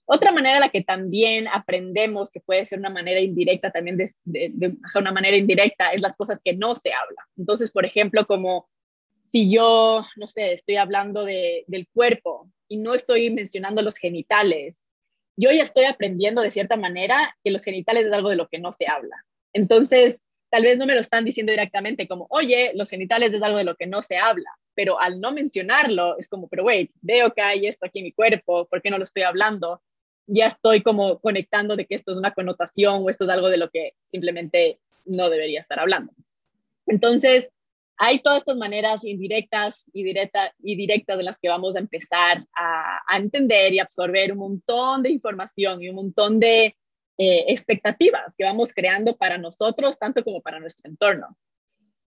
Otra 0.07 0.33
manera 0.33 0.57
en 0.57 0.61
la 0.61 0.71
que 0.71 0.83
también 0.83 1.47
aprendemos, 1.47 2.33
que 2.33 2.41
puede 2.41 2.67
ser 2.67 2.81
una 2.81 2.91
manera 2.91 3.21
indirecta 3.21 3.71
también, 3.71 3.97
de, 3.97 4.11
de, 4.25 4.77
una 4.97 5.13
manera 5.13 5.37
indirecta, 5.37 5.93
es 5.93 6.01
las 6.01 6.17
cosas 6.17 6.41
que 6.45 6.55
no 6.55 6.75
se 6.75 6.93
hablan. 6.93 7.25
Entonces, 7.37 7.71
por 7.71 7.87
ejemplo, 7.87 8.27
como 8.27 8.69
si 9.31 9.51
yo, 9.51 10.05
no 10.17 10.29
sé, 10.29 10.53
estoy 10.53 10.77
hablando 10.77 11.25
de, 11.25 11.65
del 11.67 11.87
cuerpo 11.93 12.51
y 12.69 12.79
no 12.79 12.95
estoy 12.95 13.31
mencionando 13.31 13.83
los 13.83 13.97
genitales, 13.97 14.81
yo 15.37 15.51
ya 15.51 15.63
estoy 15.63 15.85
aprendiendo 15.85 16.43
de 16.43 16.51
cierta 16.51 16.77
manera 16.77 17.37
que 17.43 17.51
los 17.51 17.65
genitales 17.65 18.07
es 18.07 18.13
algo 18.13 18.31
de 18.31 18.37
lo 18.37 18.49
que 18.49 18.59
no 18.59 18.73
se 18.73 18.87
habla. 18.87 19.25
Entonces, 19.53 20.21
tal 20.51 20.65
vez 20.65 20.79
no 20.79 20.87
me 20.87 20.95
lo 20.95 21.01
están 21.01 21.25
diciendo 21.25 21.53
directamente 21.53 22.07
como, 22.07 22.27
oye, 22.31 22.73
los 22.75 22.91
genitales 22.91 23.33
es 23.33 23.43
algo 23.43 23.59
de 23.59 23.65
lo 23.65 23.77
que 23.77 23.87
no 23.87 24.03
se 24.03 24.19
habla, 24.19 24.51
pero 24.75 25.01
al 25.01 25.21
no 25.21 25.33
mencionarlo 25.33 26.19
es 26.19 26.29
como, 26.29 26.49
pero 26.49 26.65
wait, 26.65 26.91
veo 27.01 27.33
que 27.33 27.43
hay 27.43 27.67
esto 27.67 27.87
aquí 27.87 28.01
en 28.01 28.07
mi 28.07 28.13
cuerpo, 28.13 28.67
¿por 28.67 28.83
qué 28.83 28.91
no 28.91 28.99
lo 28.99 29.05
estoy 29.05 29.23
hablando? 29.23 29.81
ya 30.33 30.47
estoy 30.47 30.83
como 30.83 31.19
conectando 31.19 31.77
de 31.77 31.87
que 31.87 31.97
esto 31.97 32.13
es 32.13 32.19
una 32.19 32.33
connotación 32.33 33.03
o 33.03 33.11
esto 33.11 33.25
es 33.25 33.31
algo 33.31 33.49
de 33.49 33.57
lo 33.57 33.69
que 33.71 33.95
simplemente 34.07 34.79
no 35.07 35.29
debería 35.29 35.61
estar 35.61 35.81
hablando. 35.81 36.13
Entonces, 36.87 37.49
hay 38.03 38.23
todas 38.23 38.39
estas 38.39 38.57
maneras 38.57 39.05
indirectas 39.05 39.85
y, 39.93 40.03
directa, 40.03 40.55
y 40.59 40.75
directas 40.75 41.19
de 41.19 41.25
las 41.25 41.39
que 41.39 41.51
vamos 41.51 41.77
a 41.77 41.81
empezar 41.81 42.47
a, 42.57 42.99
entender 43.17 43.75
y 43.75 43.79
absorber 43.79 44.33
un 44.33 44.39
montón 44.39 45.03
de 45.03 45.11
información 45.11 45.83
y 45.83 45.91
un 45.91 45.97
montón 45.97 46.41
de 46.41 46.77
eh, 47.19 47.45
expectativas 47.49 48.35
que 48.37 48.45
vamos 48.45 48.73
creando 48.73 49.17
para 49.17 49.37
nosotros, 49.37 49.99
tanto 49.99 50.25
como 50.25 50.41
para 50.41 50.61
nuestro 50.61 50.91
entorno 50.91 51.37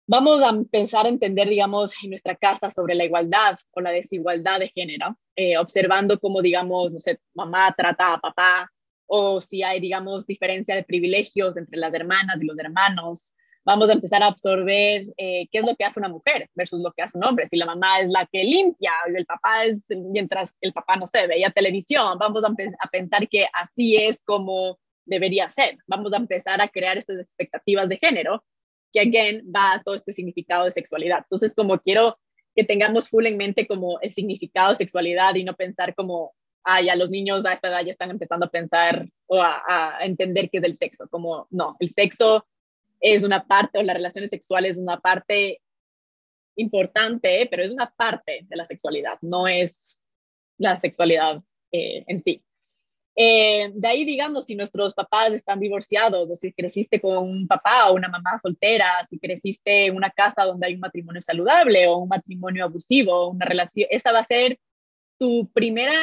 vamos 0.07 0.42
a 0.42 0.51
empezar 0.51 1.07
a 1.07 1.09
entender, 1.09 1.49
digamos, 1.49 1.92
en 2.03 2.11
nuestra 2.11 2.37
casa 2.37 2.68
sobre 2.68 2.95
la 2.95 3.05
igualdad 3.05 3.57
o 3.71 3.81
la 3.81 3.90
desigualdad 3.90 4.61
de 4.61 4.68
género, 4.68 5.16
eh, 5.37 5.57
observando 5.57 6.18
cómo, 6.18 6.42
digamos, 6.42 6.92
no 6.92 7.01
sé, 7.01 7.21
mamá 7.35 7.73
trata 7.75 8.14
a 8.14 8.21
papá 8.21 8.71
o 9.07 9.40
si 9.40 9.62
hay, 9.62 9.81
digamos, 9.81 10.27
diferencia 10.27 10.75
de 10.75 10.85
privilegios 10.85 11.57
entre 11.57 11.79
las 11.79 11.95
hermanas 11.95 12.37
y 12.40 12.47
los 12.47 12.59
hermanos. 12.59 13.33
Vamos 13.64 13.88
a 13.88 13.92
empezar 13.92 14.22
a 14.22 14.27
absorber 14.27 15.07
eh, 15.16 15.46
qué 15.53 15.59
es 15.59 15.64
lo 15.64 15.77
que 15.77 15.85
hace 15.85 16.01
una 16.01 16.09
mujer 16.09 16.51
versus 16.55 16.81
lo 16.81 16.92
que 16.92 17.03
hace 17.03 17.16
un 17.16 17.25
hombre. 17.25 17.46
Si 17.46 17.57
la 17.57 17.66
mamá 17.66 18.01
es 18.01 18.09
la 18.11 18.27
que 18.27 18.42
limpia 18.42 18.92
el 19.07 19.25
papá 19.25 19.64
es, 19.64 19.87
mientras 19.90 20.53
el 20.61 20.72
papá, 20.72 20.96
no 20.96 21.07
sé, 21.07 21.29
veía 21.29 21.51
televisión, 21.51 22.18
vamos 22.18 22.44
a, 22.44 22.48
a 22.48 22.88
pensar 22.88 23.29
que 23.29 23.46
así 23.53 23.96
es 23.96 24.22
como 24.22 24.79
debería 25.05 25.48
ser. 25.48 25.79
Vamos 25.87 26.12
a 26.12 26.16
empezar 26.16 26.61
a 26.61 26.68
crear 26.68 26.98
estas 26.98 27.20
expectativas 27.20 27.88
de 27.88 27.98
género 27.98 28.44
que 28.92 29.01
again 29.01 29.44
va 29.55 29.75
a 29.75 29.83
todo 29.83 29.94
este 29.94 30.12
significado 30.12 30.64
de 30.64 30.72
sexualidad. 30.72 31.18
Entonces, 31.18 31.55
como 31.55 31.79
quiero 31.79 32.18
que 32.55 32.64
tengamos 32.64 33.09
full 33.09 33.27
en 33.27 33.37
mente 33.37 33.66
como 33.66 34.01
el 34.01 34.11
significado 34.11 34.70
de 34.70 34.77
sexualidad 34.77 35.35
y 35.37 35.44
no 35.44 35.55
pensar 35.55 35.94
como, 35.94 36.35
ah, 36.64 36.83
ya 36.83 36.96
los 36.96 37.11
niños 37.11 37.46
a 37.46 37.53
esta 37.53 37.68
edad 37.68 37.85
ya 37.85 37.92
están 37.92 38.11
empezando 38.11 38.46
a 38.46 38.51
pensar 38.51 39.09
o 39.27 39.40
a, 39.40 39.62
a 39.66 40.05
entender 40.05 40.51
qué 40.51 40.59
es 40.59 40.64
el 40.64 40.75
sexo, 40.75 41.09
como 41.09 41.46
no, 41.51 41.77
el 41.79 41.88
sexo 41.88 42.44
es 43.02 43.24
una 43.24 43.44
parte 43.46 43.78
o 43.78 43.82
las 43.82 43.96
relaciones 43.96 44.30
sexuales 44.30 44.72
es 44.72 44.82
una 44.82 44.98
parte 45.00 45.60
importante, 46.56 47.46
pero 47.50 47.62
es 47.62 47.72
una 47.72 47.92
parte 47.94 48.46
de 48.48 48.56
la 48.56 48.64
sexualidad, 48.64 49.18
no 49.20 49.48
es 49.48 49.98
la 50.58 50.76
sexualidad 50.76 51.42
eh, 51.72 52.04
en 52.06 52.22
sí. 52.22 52.42
Eh, 53.14 53.70
de 53.74 53.88
ahí, 53.88 54.04
digamos, 54.04 54.46
si 54.46 54.54
nuestros 54.54 54.94
papás 54.94 55.32
están 55.32 55.60
divorciados, 55.60 56.30
o 56.30 56.36
si 56.36 56.52
creciste 56.52 57.00
con 57.00 57.18
un 57.18 57.46
papá 57.46 57.90
o 57.90 57.94
una 57.94 58.08
mamá 58.08 58.38
soltera, 58.38 58.86
si 59.08 59.18
creciste 59.18 59.86
en 59.86 59.96
una 59.96 60.10
casa 60.10 60.44
donde 60.44 60.66
hay 60.66 60.74
un 60.74 60.80
matrimonio 60.80 61.20
saludable 61.20 61.86
o 61.88 61.98
un 61.98 62.08
matrimonio 62.08 62.64
abusivo, 62.64 63.28
una 63.28 63.44
relación, 63.44 63.86
esa 63.90 64.12
va 64.12 64.20
a 64.20 64.24
ser 64.24 64.58
tu 65.18 65.50
primera, 65.52 65.94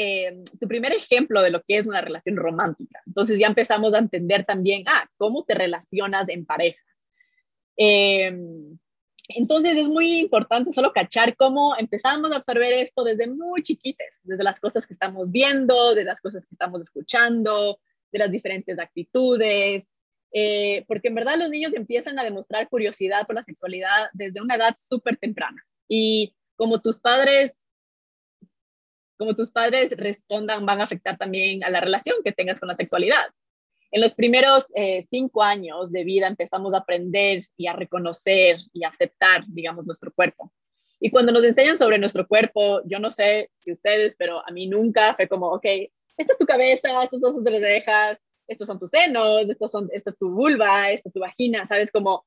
eh, 0.00 0.44
tu 0.60 0.68
primer 0.68 0.92
ejemplo 0.92 1.42
de 1.42 1.50
lo 1.50 1.60
que 1.62 1.76
es 1.76 1.84
una 1.84 2.00
relación 2.00 2.36
romántica. 2.36 3.02
Entonces 3.04 3.40
ya 3.40 3.48
empezamos 3.48 3.94
a 3.94 3.98
entender 3.98 4.44
también, 4.44 4.84
ah, 4.86 5.10
cómo 5.16 5.44
te 5.44 5.54
relacionas 5.54 6.28
en 6.28 6.46
pareja. 6.46 6.80
Eh, 7.76 8.32
entonces 9.30 9.76
es 9.76 9.88
muy 9.88 10.20
importante 10.20 10.70
solo 10.70 10.92
cachar 10.92 11.34
cómo 11.34 11.76
empezamos 11.76 12.30
a 12.30 12.36
absorber 12.36 12.74
esto 12.74 13.02
desde 13.02 13.26
muy 13.26 13.64
chiquites, 13.64 14.20
desde 14.22 14.44
las 14.44 14.60
cosas 14.60 14.86
que 14.86 14.92
estamos 14.92 15.32
viendo, 15.32 15.96
de 15.96 16.04
las 16.04 16.20
cosas 16.20 16.46
que 16.46 16.54
estamos 16.54 16.80
escuchando, 16.80 17.80
de 18.12 18.20
las 18.20 18.30
diferentes 18.30 18.78
actitudes, 18.78 19.96
eh, 20.32 20.84
porque 20.86 21.08
en 21.08 21.16
verdad 21.16 21.38
los 21.38 21.50
niños 21.50 21.74
empiezan 21.74 22.20
a 22.20 22.24
demostrar 22.24 22.68
curiosidad 22.68 23.26
por 23.26 23.34
la 23.34 23.42
sexualidad 23.42 24.10
desde 24.12 24.40
una 24.40 24.54
edad 24.54 24.76
súper 24.78 25.16
temprana. 25.16 25.60
Y 25.88 26.36
como 26.54 26.80
tus 26.80 27.00
padres, 27.00 27.66
como 29.18 29.34
tus 29.34 29.50
padres 29.50 29.90
respondan, 29.96 30.64
van 30.64 30.80
a 30.80 30.84
afectar 30.84 31.18
también 31.18 31.64
a 31.64 31.70
la 31.70 31.80
relación 31.80 32.16
que 32.24 32.32
tengas 32.32 32.60
con 32.60 32.68
la 32.68 32.74
sexualidad. 32.74 33.26
En 33.90 34.00
los 34.00 34.14
primeros 34.14 34.66
eh, 34.74 35.06
cinco 35.10 35.42
años 35.42 35.90
de 35.90 36.04
vida 36.04 36.26
empezamos 36.26 36.74
a 36.74 36.78
aprender 36.78 37.42
y 37.56 37.66
a 37.66 37.72
reconocer 37.72 38.58
y 38.72 38.84
a 38.84 38.88
aceptar, 38.88 39.44
digamos, 39.48 39.86
nuestro 39.86 40.12
cuerpo. 40.12 40.52
Y 41.00 41.10
cuando 41.10 41.32
nos 41.32 41.44
enseñan 41.44 41.76
sobre 41.76 41.98
nuestro 41.98 42.26
cuerpo, 42.26 42.80
yo 42.84 42.98
no 42.98 43.10
sé 43.10 43.50
si 43.56 43.72
ustedes, 43.72 44.16
pero 44.18 44.46
a 44.46 44.50
mí 44.50 44.66
nunca 44.66 45.14
fue 45.14 45.28
como, 45.28 45.48
ok, 45.48 45.64
esta 46.16 46.32
es 46.32 46.38
tu 46.38 46.46
cabeza, 46.46 47.04
estas 47.04 47.20
son 47.20 47.44
tus 47.44 47.54
orejas, 47.54 48.18
estos 48.46 48.66
son 48.66 48.78
tus 48.78 48.90
senos, 48.90 49.48
estos 49.48 49.70
son, 49.70 49.88
esta 49.92 50.10
es 50.10 50.18
tu 50.18 50.30
vulva, 50.30 50.90
esta 50.90 51.08
es 51.08 51.12
tu 51.12 51.20
vagina, 51.20 51.64
¿sabes? 51.66 51.92
Como 51.92 52.26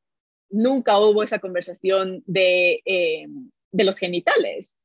nunca 0.50 1.00
hubo 1.00 1.24
esa 1.24 1.40
conversación 1.40 2.24
de, 2.26 2.82
eh, 2.86 3.28
de 3.72 3.84
los 3.84 3.98
genitales. 3.98 4.76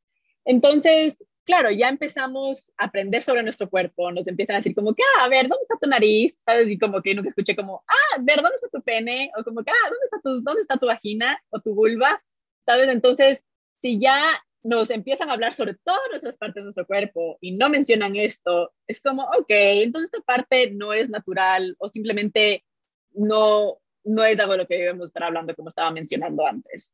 Entonces, 0.45 1.25
claro, 1.47 1.71
ya 1.71 1.89
empezamos 1.89 2.73
a 2.77 2.87
aprender 2.87 3.23
sobre 3.23 3.43
nuestro 3.43 3.71
cuerpo, 3.71 4.11
nos 4.13 4.27
empiezan 4.27 4.57
a 4.57 4.59
decir 4.59 4.75
como 4.75 4.95
que, 4.95 5.03
ah, 5.03 5.25
a 5.25 5.29
ver, 5.29 5.49
¿dónde 5.49 5.63
está 5.63 5.77
tu 5.81 5.89
nariz? 5.89 6.37
¿Sabes? 6.45 6.69
Y 6.69 6.79
como 6.79 7.01
que 7.01 7.15
nunca 7.15 7.29
escuché 7.29 7.57
como, 7.57 7.85
ah, 7.89 8.17
a 8.17 8.23
ver, 8.23 8.43
¿dónde 8.43 8.57
está 8.57 8.69
tu 8.69 8.83
pene? 8.83 9.31
O 9.39 9.45
como 9.45 9.63
que, 9.63 9.71
ah, 9.71 9.89
¿dónde 9.89 10.05
está 10.05 10.21
tu, 10.21 10.43
dónde 10.43 10.63
está 10.63 10.77
tu 10.77 10.87
vagina 10.87 11.41
o 11.51 11.61
tu 11.61 11.75
vulva? 11.75 12.23
¿Sabes? 12.67 12.89
Entonces, 12.91 13.45
si 13.81 14.01
ya 14.01 14.43
nos 14.65 14.91
empiezan 14.91 15.31
a 15.31 15.35
hablar 15.35 15.55
sobre 15.55 15.75
todas 15.85 16.01
nuestras 16.11 16.37
partes 16.37 16.57
de 16.57 16.63
nuestro 16.65 16.87
cuerpo 16.87 17.39
y 17.41 17.53
no 17.53 17.69
mencionan 17.69 18.17
esto, 18.17 18.73
es 18.89 19.01
como, 19.01 19.23
ok, 19.25 19.47
entonces 19.49 20.11
esta 20.13 20.25
parte 20.25 20.73
no 20.73 20.93
es 20.93 21.09
natural 21.09 21.77
o 21.79 21.89
simplemente 21.89 22.65
no, 23.15 23.79
no 24.05 24.25
es 24.25 24.39
algo 24.41 24.53
de 24.53 24.59
lo 24.59 24.67
que 24.67 24.77
debemos 24.79 25.07
estar 25.07 25.23
hablando 25.23 25.55
como 25.55 25.69
estaba 25.69 25.93
mencionando 25.93 26.45
antes. 26.45 26.91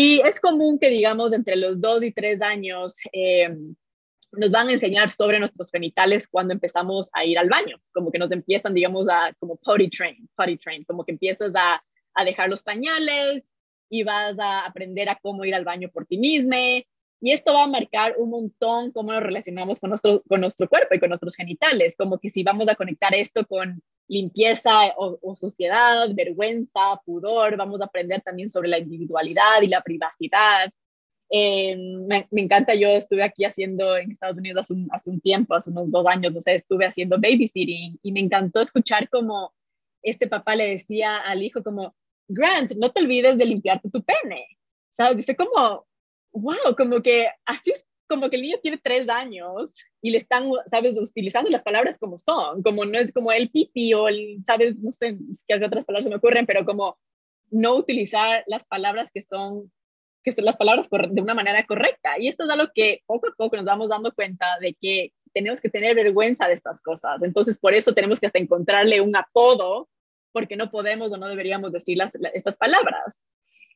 Y 0.00 0.20
es 0.20 0.38
común 0.38 0.78
que, 0.78 0.90
digamos, 0.90 1.32
entre 1.32 1.56
los 1.56 1.80
dos 1.80 2.04
y 2.04 2.12
tres 2.12 2.40
años 2.40 2.94
eh, 3.12 3.52
nos 4.30 4.52
van 4.52 4.68
a 4.68 4.72
enseñar 4.74 5.10
sobre 5.10 5.40
nuestros 5.40 5.72
genitales 5.72 6.28
cuando 6.28 6.54
empezamos 6.54 7.10
a 7.12 7.24
ir 7.24 7.36
al 7.36 7.48
baño, 7.48 7.80
como 7.92 8.12
que 8.12 8.20
nos 8.20 8.30
empiezan, 8.30 8.74
digamos, 8.74 9.08
a 9.08 9.34
como 9.40 9.56
potty 9.56 9.90
train, 9.90 10.30
potty 10.36 10.56
train, 10.56 10.84
como 10.84 11.04
que 11.04 11.10
empiezas 11.10 11.52
a, 11.56 11.82
a 12.14 12.24
dejar 12.24 12.48
los 12.48 12.62
pañales 12.62 13.42
y 13.90 14.04
vas 14.04 14.38
a 14.38 14.66
aprender 14.66 15.08
a 15.08 15.18
cómo 15.20 15.44
ir 15.44 15.56
al 15.56 15.64
baño 15.64 15.90
por 15.92 16.06
ti 16.06 16.16
mismo. 16.16 16.54
Y 17.20 17.32
esto 17.32 17.52
va 17.52 17.64
a 17.64 17.66
marcar 17.66 18.14
un 18.18 18.30
montón 18.30 18.92
cómo 18.92 19.10
nos 19.10 19.24
relacionamos 19.24 19.80
con 19.80 19.90
nuestro, 19.90 20.22
con 20.28 20.40
nuestro 20.40 20.68
cuerpo 20.68 20.94
y 20.94 21.00
con 21.00 21.08
nuestros 21.08 21.34
genitales, 21.34 21.96
como 21.96 22.20
que 22.20 22.30
si 22.30 22.44
vamos 22.44 22.68
a 22.68 22.76
conectar 22.76 23.16
esto 23.16 23.44
con 23.48 23.82
limpieza 24.08 24.94
o, 24.96 25.34
suciedad, 25.36 26.08
vergüenza, 26.14 27.00
pudor, 27.04 27.56
vamos 27.56 27.80
a 27.80 27.84
aprender 27.84 28.22
también 28.22 28.50
sobre 28.50 28.68
la 28.68 28.78
individualidad 28.78 29.62
y 29.62 29.68
la 29.68 29.82
privacidad. 29.82 30.70
Eh, 31.30 31.76
me, 31.76 32.26
encanta, 32.32 32.74
yo 32.74 32.88
estuve 32.88 33.22
aquí 33.22 33.44
haciendo 33.44 33.96
en 33.98 34.12
Estados 34.12 34.38
Unidos 34.38 34.66
hace 34.90 35.10
un, 35.10 35.20
tiempo, 35.20 35.54
hace 35.54 35.70
unos 35.70 35.90
dos 35.90 36.06
años, 36.06 36.32
no 36.32 36.40
sé, 36.40 36.54
estuve 36.54 36.86
haciendo 36.86 37.20
babysitting 37.20 37.98
y 38.02 38.12
me 38.12 38.20
encantó 38.20 38.60
escuchar 38.60 39.10
como 39.10 39.52
este 40.02 40.26
papá 40.26 40.56
le 40.56 40.70
decía 40.70 41.18
al 41.18 41.42
hijo 41.42 41.62
como, 41.62 41.94
Grant, 42.28 42.72
no 42.76 42.90
te 42.90 43.00
olvides 43.00 43.36
de 43.36 43.46
limpiarte 43.46 43.90
tu 43.90 44.02
pene. 44.02 44.46
¿Sabes? 44.92 45.24
Fue 45.24 45.36
como, 45.36 45.86
wow, 46.32 46.74
como 46.76 47.02
que 47.02 47.28
así 47.44 47.72
es 47.72 47.84
como 48.08 48.28
que 48.28 48.36
el 48.36 48.42
niño 48.42 48.58
tiene 48.62 48.80
tres 48.82 49.08
años 49.08 49.74
y 50.02 50.10
le 50.10 50.18
están, 50.18 50.44
¿sabes?, 50.66 50.98
utilizando 50.98 51.50
las 51.50 51.62
palabras 51.62 51.98
como 51.98 52.18
son, 52.18 52.62
como 52.62 52.84
no 52.84 52.98
es 52.98 53.12
como 53.12 53.30
el 53.30 53.50
pipi 53.50 53.94
o 53.94 54.08
el, 54.08 54.42
¿sabes?, 54.46 54.76
no 54.78 54.90
sé 54.90 55.16
qué 55.46 55.54
otras 55.54 55.84
palabras 55.84 56.04
se 56.04 56.10
me 56.10 56.16
ocurren, 56.16 56.46
pero 56.46 56.64
como 56.64 56.98
no 57.50 57.74
utilizar 57.74 58.44
las 58.46 58.64
palabras 58.66 59.10
que 59.12 59.22
son, 59.22 59.70
que 60.22 60.32
son 60.32 60.44
las 60.44 60.56
palabras 60.56 60.88
de 60.90 61.22
una 61.22 61.34
manera 61.34 61.64
correcta. 61.66 62.18
Y 62.18 62.28
esto 62.28 62.44
es 62.44 62.50
algo 62.50 62.70
que 62.74 63.02
poco 63.06 63.28
a 63.28 63.34
poco 63.36 63.56
nos 63.56 63.64
vamos 63.64 63.90
dando 63.90 64.12
cuenta 64.12 64.58
de 64.60 64.74
que 64.80 65.12
tenemos 65.32 65.60
que 65.60 65.68
tener 65.68 65.94
vergüenza 65.94 66.46
de 66.46 66.54
estas 66.54 66.80
cosas. 66.80 67.22
Entonces, 67.22 67.58
por 67.58 67.74
eso 67.74 67.92
tenemos 67.92 68.20
que 68.20 68.26
hasta 68.26 68.38
encontrarle 68.38 69.00
un 69.00 69.14
apodo, 69.16 69.88
porque 70.32 70.56
no 70.56 70.70
podemos 70.70 71.12
o 71.12 71.16
no 71.16 71.26
deberíamos 71.26 71.72
decir 71.72 71.96
las, 71.96 72.12
estas 72.34 72.56
palabras. 72.56 73.14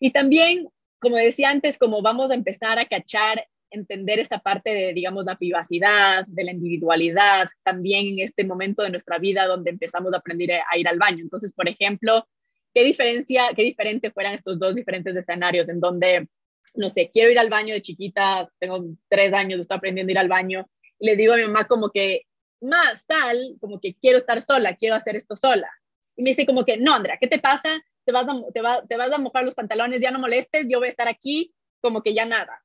Y 0.00 0.10
también, 0.10 0.68
como 1.00 1.16
decía 1.16 1.50
antes, 1.50 1.78
como 1.78 2.02
vamos 2.02 2.30
a 2.30 2.34
empezar 2.34 2.78
a 2.78 2.86
cachar 2.86 3.46
entender 3.72 4.18
esta 4.18 4.38
parte 4.38 4.70
de, 4.70 4.92
digamos, 4.92 5.24
la 5.24 5.36
privacidad, 5.36 6.24
de 6.26 6.44
la 6.44 6.52
individualidad, 6.52 7.48
también 7.62 8.06
en 8.08 8.20
este 8.20 8.44
momento 8.44 8.82
de 8.82 8.90
nuestra 8.90 9.18
vida 9.18 9.46
donde 9.46 9.70
empezamos 9.70 10.14
a 10.14 10.18
aprender 10.18 10.60
a 10.70 10.78
ir 10.78 10.86
al 10.88 10.98
baño. 10.98 11.20
Entonces, 11.22 11.52
por 11.52 11.68
ejemplo, 11.68 12.26
¿qué 12.74 12.84
diferencia, 12.84 13.50
qué 13.56 13.62
diferente 13.62 14.10
fueran 14.10 14.34
estos 14.34 14.58
dos 14.58 14.74
diferentes 14.74 15.14
escenarios 15.16 15.68
en 15.68 15.80
donde, 15.80 16.28
no 16.74 16.88
sé, 16.88 17.10
quiero 17.12 17.30
ir 17.30 17.38
al 17.38 17.50
baño 17.50 17.74
de 17.74 17.82
chiquita, 17.82 18.48
tengo 18.58 18.84
tres 19.08 19.32
años, 19.32 19.60
estoy 19.60 19.76
aprendiendo 19.76 20.10
a 20.10 20.12
ir 20.12 20.18
al 20.18 20.28
baño, 20.28 20.68
y 20.98 21.06
le 21.06 21.16
digo 21.16 21.34
a 21.34 21.36
mi 21.36 21.44
mamá 21.44 21.66
como 21.66 21.90
que, 21.90 22.22
más 22.60 23.04
tal, 23.06 23.56
como 23.60 23.80
que 23.80 23.94
quiero 23.94 24.18
estar 24.18 24.40
sola, 24.40 24.76
quiero 24.76 24.94
hacer 24.94 25.16
esto 25.16 25.34
sola. 25.34 25.68
Y 26.16 26.22
me 26.22 26.30
dice 26.30 26.46
como 26.46 26.64
que, 26.64 26.76
no, 26.76 26.94
Andrea, 26.94 27.18
¿qué 27.20 27.26
te 27.26 27.40
pasa? 27.40 27.82
Te 28.04 28.12
vas, 28.12 28.26
a, 28.28 28.34
te, 28.52 28.60
te 28.88 28.96
vas 28.96 29.12
a 29.12 29.18
mojar 29.18 29.44
los 29.44 29.54
pantalones, 29.54 30.00
ya 30.00 30.10
no 30.10 30.18
molestes, 30.18 30.66
yo 30.70 30.78
voy 30.78 30.86
a 30.86 30.90
estar 30.90 31.08
aquí, 31.08 31.52
como 31.80 32.02
que 32.02 32.14
ya 32.14 32.24
nada. 32.24 32.62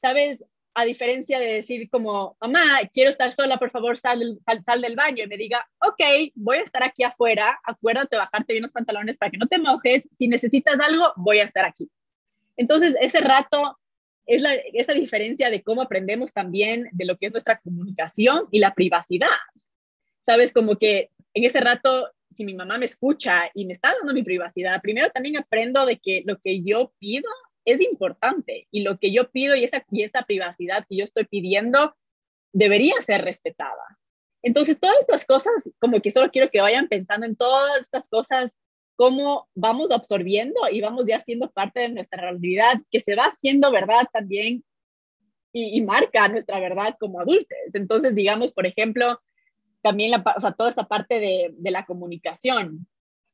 ¿Sabes? 0.00 0.44
A 0.74 0.84
diferencia 0.84 1.38
de 1.38 1.54
decir 1.54 1.90
como, 1.90 2.36
mamá, 2.40 2.80
quiero 2.92 3.10
estar 3.10 3.30
sola, 3.32 3.58
por 3.58 3.70
favor, 3.70 3.96
sal, 3.96 4.38
sal, 4.64 4.80
del 4.80 4.94
baño 4.94 5.24
y 5.24 5.26
me 5.26 5.36
diga, 5.36 5.68
ok, 5.80 6.32
voy 6.34 6.58
a 6.58 6.62
estar 6.62 6.84
aquí 6.84 7.02
afuera, 7.02 7.58
acuérdate 7.64 8.16
bajarte 8.16 8.52
bien 8.52 8.62
los 8.62 8.72
pantalones 8.72 9.16
para 9.16 9.30
que 9.30 9.38
no 9.38 9.46
te 9.46 9.58
mojes, 9.58 10.04
si 10.16 10.28
necesitas 10.28 10.78
algo, 10.78 11.12
voy 11.16 11.40
a 11.40 11.44
estar 11.44 11.64
aquí. 11.64 11.90
Entonces, 12.56 12.94
ese 13.00 13.20
rato 13.20 13.78
es 14.26 14.42
la, 14.42 14.54
esa 14.54 14.92
diferencia 14.92 15.50
de 15.50 15.62
cómo 15.62 15.82
aprendemos 15.82 16.32
también 16.32 16.88
de 16.92 17.06
lo 17.06 17.16
que 17.16 17.26
es 17.26 17.32
nuestra 17.32 17.58
comunicación 17.58 18.46
y 18.50 18.60
la 18.60 18.74
privacidad. 18.74 19.28
Sabes, 20.22 20.52
como 20.52 20.76
que 20.76 21.10
en 21.34 21.44
ese 21.44 21.60
rato, 21.60 22.10
si 22.36 22.44
mi 22.44 22.54
mamá 22.54 22.78
me 22.78 22.84
escucha 22.84 23.50
y 23.54 23.64
me 23.64 23.72
está 23.72 23.94
dando 23.98 24.12
mi 24.12 24.22
privacidad, 24.22 24.80
primero 24.82 25.10
también 25.10 25.38
aprendo 25.38 25.86
de 25.86 25.98
que 25.98 26.22
lo 26.26 26.38
que 26.38 26.62
yo 26.62 26.92
pido 26.98 27.28
es 27.72 27.80
importante 27.80 28.66
y 28.70 28.82
lo 28.82 28.98
que 28.98 29.12
yo 29.12 29.30
pido 29.30 29.54
y 29.54 29.64
esa, 29.64 29.84
y 29.90 30.02
esa 30.02 30.22
privacidad 30.22 30.86
que 30.88 30.96
yo 30.96 31.04
estoy 31.04 31.24
pidiendo 31.24 31.94
debería 32.52 32.94
ser 33.04 33.22
respetada. 33.22 33.98
Entonces, 34.42 34.78
todas 34.80 34.96
estas 35.00 35.26
cosas, 35.26 35.70
como 35.78 36.00
que 36.00 36.10
solo 36.10 36.30
quiero 36.30 36.50
que 36.50 36.60
vayan 36.60 36.88
pensando 36.88 37.26
en 37.26 37.36
todas 37.36 37.80
estas 37.80 38.08
cosas, 38.08 38.56
cómo 38.96 39.48
vamos 39.54 39.90
absorbiendo 39.90 40.60
y 40.70 40.80
vamos 40.80 41.06
ya 41.06 41.20
siendo 41.20 41.50
parte 41.50 41.80
de 41.80 41.90
nuestra 41.90 42.22
realidad, 42.22 42.80
que 42.90 43.00
se 43.00 43.14
va 43.14 43.24
haciendo 43.24 43.70
verdad 43.70 44.06
también 44.12 44.64
y, 45.52 45.80
marca 45.82 46.28
nuestra 46.28 46.60
verdad 46.60 46.96
como 46.98 47.20
adultos. 47.20 47.58
Entonces, 47.74 48.14
digamos, 48.14 48.52
por 48.52 48.66
ejemplo, 48.66 49.20
también 49.82 50.10
la, 50.12 50.24
o 50.36 50.40
sea, 50.40 50.52
toda 50.52 50.70
esta 50.70 50.86
parte 50.86 51.20
de, 51.20 51.50
de 51.52 51.70
la 51.70 51.84
comunicación. 51.84 52.86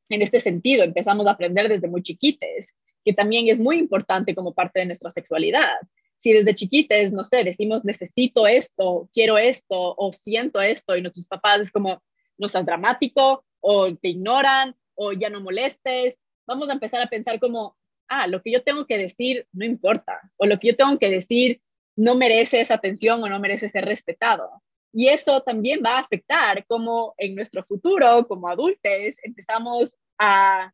En 0.09 0.21
este 0.21 0.39
sentido, 0.39 0.83
empezamos 0.83 1.25
a 1.27 1.31
aprender 1.31 1.67
desde 1.67 1.87
muy 1.87 2.01
chiquites 2.01 2.73
que 3.05 3.13
también 3.13 3.47
es 3.47 3.59
muy 3.59 3.77
importante 3.77 4.33
como 4.33 4.53
parte 4.53 4.79
de 4.79 4.87
nuestra 4.87 5.11
sexualidad. 5.11 5.77
Si 6.17 6.33
desde 6.33 6.55
chiquites, 6.55 7.13
no 7.13 7.23
sé, 7.23 7.43
decimos 7.43 7.85
necesito 7.85 8.47
esto, 8.47 9.07
quiero 9.13 9.37
esto 9.37 9.95
o 9.95 10.11
siento 10.11 10.59
esto 10.59 10.97
y 10.97 11.01
nuestros 11.01 11.27
papás 11.27 11.61
es 11.61 11.71
como, 11.71 12.01
no 12.37 12.49
seas 12.49 12.65
dramático 12.65 13.45
o 13.61 13.95
te 13.95 14.09
ignoran 14.09 14.75
o 14.95 15.13
ya 15.13 15.29
no 15.29 15.39
molestes, 15.39 16.17
vamos 16.47 16.69
a 16.69 16.73
empezar 16.73 17.01
a 17.01 17.09
pensar 17.09 17.39
como, 17.39 17.77
ah, 18.07 18.27
lo 18.27 18.41
que 18.41 18.51
yo 18.51 18.63
tengo 18.63 18.87
que 18.87 18.97
decir 18.97 19.47
no 19.53 19.65
importa 19.65 20.31
o 20.37 20.47
lo 20.47 20.59
que 20.59 20.69
yo 20.69 20.75
tengo 20.75 20.97
que 20.97 21.11
decir 21.11 21.61
no 21.95 22.15
merece 22.15 22.59
esa 22.59 22.73
atención 22.73 23.23
o 23.23 23.29
no 23.29 23.39
merece 23.39 23.69
ser 23.69 23.85
respetado. 23.85 24.49
Y 24.91 25.09
eso 25.09 25.41
también 25.41 25.81
va 25.85 25.97
a 25.97 25.99
afectar 25.99 26.65
cómo 26.67 27.13
en 27.17 27.35
nuestro 27.35 27.63
futuro, 27.65 28.25
como 28.27 28.47
adultos, 28.47 28.81
empezamos 29.23 29.93
a 30.17 30.73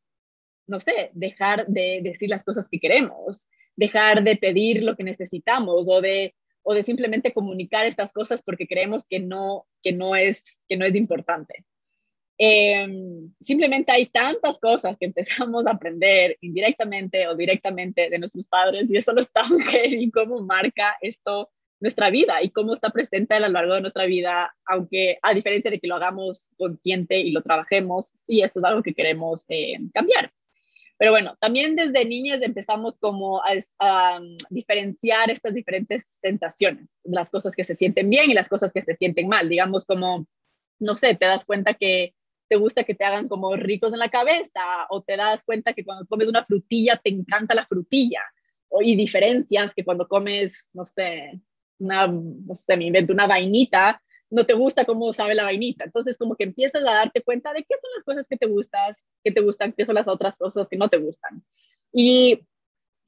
no 0.71 0.79
sé, 0.79 1.11
dejar 1.13 1.67
de 1.67 1.99
decir 2.01 2.29
las 2.29 2.43
cosas 2.43 2.67
que 2.67 2.79
queremos, 2.79 3.45
dejar 3.75 4.23
de 4.23 4.35
pedir 4.37 4.81
lo 4.83 4.95
que 4.95 5.03
necesitamos 5.03 5.87
o 5.89 6.01
de, 6.01 6.33
o 6.63 6.73
de 6.73 6.81
simplemente 6.81 7.33
comunicar 7.33 7.85
estas 7.85 8.13
cosas 8.13 8.41
porque 8.41 8.67
creemos 8.67 9.07
que 9.07 9.19
no, 9.19 9.67
que 9.83 9.91
no, 9.91 10.15
es, 10.15 10.57
que 10.67 10.77
no 10.77 10.85
es 10.85 10.95
importante. 10.95 11.65
Em, 12.37 13.31
simplemente 13.39 13.91
hay 13.91 14.07
tantas 14.07 14.57
cosas 14.59 14.97
que 14.97 15.05
empezamos 15.05 15.67
a 15.67 15.71
aprender 15.71 16.37
indirectamente 16.41 17.27
o 17.27 17.35
directamente 17.35 18.09
de 18.09 18.17
nuestros 18.17 18.47
padres 18.47 18.89
y 18.89 18.97
eso 18.97 19.13
lo 19.13 19.21
está 19.21 19.43
y 19.85 20.09
cómo 20.09 20.41
marca 20.41 20.95
esto 21.01 21.51
nuestra 21.81 22.09
vida 22.09 22.41
y 22.41 22.49
cómo 22.51 22.73
está 22.73 22.91
presente 22.91 23.33
a 23.33 23.39
lo 23.39 23.49
largo 23.49 23.73
de 23.73 23.81
nuestra 23.81 24.05
vida, 24.05 24.55
aunque 24.65 25.17
a 25.21 25.33
diferencia 25.33 25.69
de 25.69 25.79
que 25.79 25.87
lo 25.87 25.95
hagamos 25.95 26.51
consciente 26.57 27.19
y 27.19 27.31
lo 27.31 27.41
trabajemos, 27.41 28.11
sí, 28.15 28.41
esto 28.41 28.59
es 28.59 28.65
algo 28.65 28.83
que 28.83 28.93
queremos 28.93 29.45
eh, 29.49 29.77
cambiar. 29.93 30.31
Pero 31.01 31.13
bueno, 31.13 31.35
también 31.39 31.75
desde 31.75 32.05
niñas 32.05 32.43
empezamos 32.43 32.99
como 32.99 33.41
a, 33.41 34.19
um, 34.19 34.37
diferenciar 34.51 35.31
estas 35.31 35.55
diferentes 35.55 36.05
sensaciones, 36.21 36.89
las 37.05 37.31
cosas 37.31 37.55
que 37.55 37.63
se 37.63 37.73
sienten 37.73 38.07
bien 38.07 38.29
y 38.29 38.35
las 38.35 38.47
cosas 38.47 38.71
que 38.71 38.83
se 38.83 38.93
sienten 38.93 39.27
mal. 39.27 39.49
Digamos 39.49 39.83
como, 39.83 40.27
no 40.77 40.97
sé, 40.97 41.15
te 41.15 41.25
das 41.25 41.43
cuenta 41.43 41.73
que 41.73 42.13
te 42.47 42.55
gusta 42.55 42.83
que 42.83 42.93
te 42.93 43.03
hagan 43.03 43.27
como 43.29 43.55
ricos 43.55 43.93
en 43.93 43.97
la 43.97 44.11
cabeza 44.11 44.61
o 44.91 45.01
te 45.01 45.17
das 45.17 45.43
cuenta 45.43 45.73
que 45.73 45.83
cuando 45.83 46.05
comes 46.05 46.29
una 46.29 46.45
frutilla 46.45 47.01
te 47.03 47.09
encanta 47.09 47.55
la 47.55 47.65
frutilla 47.65 48.21
o, 48.69 48.83
y 48.83 48.95
diferencias 48.95 49.73
que 49.73 49.83
cuando 49.83 50.07
comes, 50.07 50.67
no 50.75 50.85
sé, 50.85 51.41
una, 51.79 52.05
no 52.05 52.55
sé, 52.55 52.77
me 52.77 52.85
invento 52.85 53.11
una 53.11 53.25
vainita, 53.25 53.99
no 54.31 54.45
te 54.45 54.53
gusta 54.53 54.85
cómo 54.85 55.11
sabe 55.13 55.35
la 55.35 55.43
vainita. 55.43 55.83
Entonces, 55.83 56.17
como 56.17 56.35
que 56.35 56.45
empiezas 56.45 56.81
a 56.83 56.93
darte 56.93 57.21
cuenta 57.21 57.53
de 57.53 57.63
qué 57.63 57.75
son 57.79 57.91
las 57.95 58.03
cosas 58.03 58.27
que 58.27 58.37
te 58.37 58.47
gustas, 58.47 59.03
que 59.23 59.31
te 59.31 59.41
gustan, 59.41 59.73
qué 59.73 59.85
son 59.85 59.95
las 59.95 60.07
otras 60.07 60.37
cosas 60.37 60.69
que 60.69 60.77
no 60.77 60.89
te 60.89 60.97
gustan. 60.97 61.43
Y, 61.93 62.39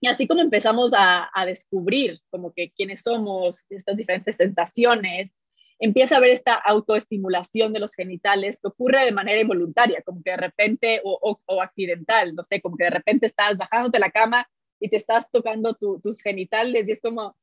así 0.08 0.28
como 0.28 0.42
empezamos 0.42 0.92
a, 0.96 1.30
descubrir 1.46 2.20
como 2.30 2.54
que 2.54 2.72
quiénes 2.72 3.02
somos, 3.02 3.66
estas 3.70 3.96
diferentes 3.96 4.36
sensaciones, 4.36 5.32
empieza 5.80 6.16
a 6.16 6.18
haber 6.18 6.32
esta 6.32 6.56
autoestimulación 6.56 7.72
de 7.72 7.80
los 7.80 7.94
genitales 7.94 8.60
que 8.60 8.68
ocurre 8.68 9.06
de 9.06 9.12
manera 9.14 9.40
involuntaria, 9.40 10.02
como 10.06 10.22
que 10.24 10.32
de 10.32 10.38
repente, 10.38 11.02
o, 11.06 11.40
o, 11.46 11.62
accidental, 11.62 12.36
no 12.36 12.44
sé, 12.44 12.62
como 12.62 12.76
que 12.76 12.86
de 12.86 12.90
repente 12.90 13.26
estás 13.28 13.58
bajándote 13.58 13.98
la 14.00 14.12
cama 14.12 14.48
y 14.80 14.90
te 14.90 14.98
estás 14.98 15.26
tocando 15.32 15.74
tus 15.76 16.22
genitales 16.22 16.88
y 16.90 16.92
es 16.92 17.02
como, 17.02 17.36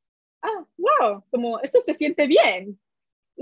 ah, 0.43 0.65
wow, 0.77 1.23
como 1.31 1.59
esto 1.61 1.79
se 1.81 1.95
siente 1.95 2.27
bien. 2.27 2.79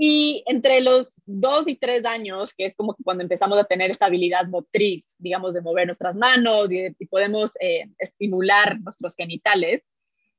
Y 0.02 0.42
entre 0.46 0.80
los 0.80 1.20
dos 1.26 1.68
y 1.68 1.76
tres 1.76 2.06
años, 2.06 2.54
que 2.54 2.64
es 2.64 2.74
como 2.74 2.94
que 2.94 3.04
cuando 3.04 3.22
empezamos 3.22 3.58
a 3.58 3.64
tener 3.64 3.90
esta 3.90 4.06
habilidad 4.06 4.46
motriz, 4.46 5.14
digamos, 5.18 5.52
de 5.52 5.60
mover 5.60 5.84
nuestras 5.84 6.16
manos 6.16 6.72
y, 6.72 6.88
podemos 7.04 7.52
eh, 7.60 7.84
estimular 7.98 8.80
nuestros 8.80 9.14
genitales, 9.14 9.84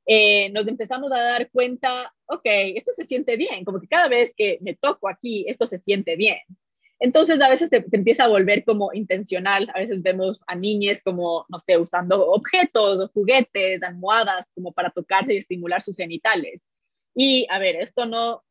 eh, 0.07 0.49
nos 0.49 0.68
empezamos 0.68 1.12
a 1.12 1.22
dar 1.22 1.51
cuenta, 1.51 2.12
ok, 2.26 2.41
esto 2.43 2.91
se 2.91 3.05
siente 3.05 3.36
bien, 3.36 3.64
como 3.64 3.80
que 3.80 3.88
cada 3.88 4.07
vez 4.07 4.34
que 4.36 4.57
me 4.62 4.76
toco 4.76 5.07
aquí, 5.07 5.45
esto 5.47 5.68
se 5.68 5.78
siente 5.78 6.16
bien. 6.16 6.39
Entonces 6.97 7.39
a 7.39 7.47
veces 7.47 7.70
se, 7.70 7.86
empieza 7.91 8.24
a 8.24 8.30
volver 8.30 8.66
como 8.66 8.91
intencional, 8.93 9.70
a 9.76 9.80
veces 9.80 10.01
vemos 10.01 10.41
a 10.47 10.55
niñas 10.55 11.03
como, 11.03 11.45
no 11.49 11.59
sé, 11.59 11.78
usando 11.78 12.32
objetos 12.32 12.99
o 12.99 13.09
juguetes, 13.09 13.84
almohadas, 13.84 14.51
como 14.55 14.72
para 14.72 14.89
tocarse 14.89 15.36
y 15.36 15.38
estimular 15.38 15.84
sus 15.84 15.97
genitales. 15.97 16.66
Y 17.14 17.45
a 17.51 17.59
ver, 17.59 17.76
esto 17.76 18.07
no, 18.07 18.43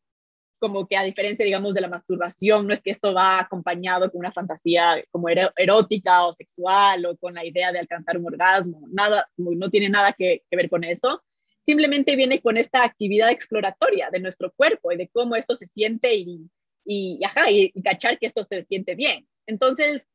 como 0.61 0.87
que 0.87 0.97
a 0.97 1.03
diferencia, 1.03 1.45
digamos, 1.45 1.75
de 1.75 1.81
la 1.81 1.89
masturbación, 1.89 2.67
no 2.67 2.75
es 2.75 2.83
que 2.83 2.91
esto 2.91 3.13
va 3.15 3.41
acompañado 3.41 4.11
con 4.11 4.21
una 4.21 4.31
fantasía 4.31 5.03
como 5.11 5.29
erótica 5.29 6.27
o 6.27 6.33
sexual 6.33 7.07
o 7.07 7.17
con 7.17 7.35
la 7.35 7.45
idea 7.45 7.73
de 7.73 7.81
alcanzar 7.81 8.19
un 8.19 8.27
orgasmo, 8.27 8.87
nada, 8.93 9.29
no 9.37 9.71
tiene 9.71 9.89
nada 9.89 10.13
que, 10.13 10.43
ver 10.51 10.69
con 10.69 10.85
eso, 10.85 11.23
simplemente 11.65 12.15
viene 12.15 12.41
con 12.41 12.57
esta 12.57 12.85
actividad 12.85 13.31
exploratoria 13.31 14.11
de 14.13 14.21
nuestro 14.21 14.53
cuerpo 14.53 14.93
y 14.93 14.97
de 14.97 15.09
cómo 15.09 15.35
esto 15.35 15.57
se 15.57 15.67
siente 15.67 16.15
y, 16.15 16.49
y, 16.85 17.19
ajá, 17.25 17.51
y, 17.51 17.73
cachar 17.83 18.19
que 18.19 18.27
esto 18.27 18.45
se 18.45 18.63
siente 18.63 18.95
bien. 18.95 19.27
Entonces, 19.47 20.07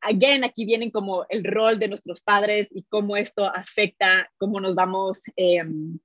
again, 0.00 0.44
aquí 0.44 0.64
vienen 0.64 0.90
como 0.90 1.24
el 1.28 1.44
rol 1.44 1.78
de 1.78 1.88
nuestros 1.88 2.20
padres 2.20 2.68
y 2.72 2.82
cómo 2.84 3.16
esto 3.16 3.46
afecta, 3.46 4.30
cómo 4.38 4.60
nos 4.60 4.74
vamos 4.74 5.22
em, 5.36 5.98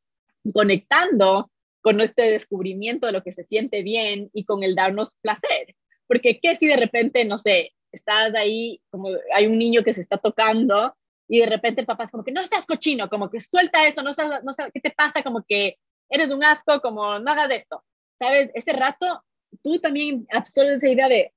conectando 0.53 1.49
con 1.83 1.99
este 1.99 2.23
descubrimiento 2.23 3.05
de 3.05 3.11
lo 3.11 3.21
que 3.21 3.33
se 3.33 3.43
siente 3.43 3.83
bien 3.83 4.31
y 4.33 4.45
con 4.45 4.63
el 4.63 4.73
darnos 4.73 5.15
placer. 5.21 5.75
Porque 6.07 6.39
qué 6.39 6.55
si 6.55 6.65
de 6.65 6.77
repente, 6.77 7.25
no 7.25 7.37
sé, 7.37 7.73
estás 7.91 8.33
ahí, 8.35 8.81
como 8.89 9.09
hay 9.33 9.47
un 9.47 9.57
niño 9.59 9.83
que 9.83 9.91
se 9.93 10.01
está 10.01 10.17
tocando 10.17 10.95
y 11.27 11.41
de 11.41 11.45
repente 11.45 11.81
el 11.81 11.87
papá 11.87 12.05
es 12.05 12.11
como 12.11 12.23
que 12.23 12.31
no 12.31 12.41
estás 12.41 12.65
cochino, 12.65 13.09
como 13.09 13.29
que 13.29 13.41
suelta 13.41 13.85
eso, 13.85 14.01
no 14.01 14.13
sabes, 14.13 14.43
no 14.43 14.51
¿qué 14.73 14.79
te 14.79 14.91
pasa? 14.91 15.23
Como 15.23 15.43
que 15.47 15.77
eres 16.09 16.31
un 16.31 16.43
asco, 16.43 16.79
como 16.81 17.19
no 17.19 17.31
hagas 17.31 17.51
esto. 17.51 17.83
¿Sabes? 18.17 18.49
Ese 18.53 18.71
rato 18.71 19.21
tú 19.61 19.79
también 19.79 20.25
absorbes 20.31 20.77
esa 20.77 20.89
idea 20.89 21.09
de 21.09 21.33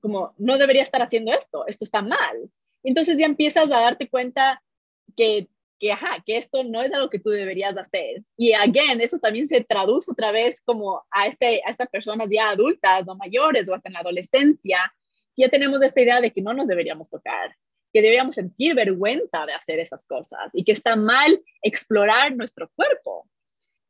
como 0.00 0.34
no 0.36 0.58
debería 0.58 0.82
estar 0.82 1.00
haciendo 1.00 1.32
esto, 1.32 1.66
esto 1.66 1.84
está 1.84 2.02
mal. 2.02 2.50
Entonces 2.82 3.18
ya 3.18 3.24
empiezas 3.24 3.72
a 3.72 3.80
darte 3.80 4.10
cuenta 4.10 4.62
que 5.16 5.48
que, 5.78 5.92
ajá, 5.92 6.22
que 6.24 6.38
esto 6.38 6.64
no 6.64 6.82
es 6.82 6.92
algo 6.92 7.10
que 7.10 7.18
tú 7.18 7.30
deberías 7.30 7.76
hacer. 7.76 8.22
Y, 8.36 8.52
again, 8.52 9.00
eso 9.00 9.18
también 9.18 9.46
se 9.46 9.62
traduce 9.64 10.10
otra 10.10 10.30
vez 10.30 10.60
como 10.62 11.04
a, 11.10 11.26
este, 11.26 11.62
a 11.66 11.70
estas 11.70 11.88
personas 11.88 12.28
ya 12.30 12.50
adultas 12.50 13.08
o 13.08 13.16
mayores 13.16 13.68
o 13.68 13.74
hasta 13.74 13.88
en 13.88 13.94
la 13.94 14.00
adolescencia, 14.00 14.92
ya 15.36 15.48
tenemos 15.48 15.82
esta 15.82 16.00
idea 16.00 16.20
de 16.20 16.32
que 16.32 16.40
no 16.40 16.54
nos 16.54 16.66
deberíamos 16.66 17.10
tocar, 17.10 17.54
que 17.92 18.00
deberíamos 18.00 18.34
sentir 18.34 18.74
vergüenza 18.74 19.44
de 19.46 19.52
hacer 19.52 19.78
esas 19.78 20.06
cosas 20.06 20.50
y 20.54 20.64
que 20.64 20.72
está 20.72 20.96
mal 20.96 21.42
explorar 21.62 22.34
nuestro 22.34 22.70
cuerpo. 22.74 23.28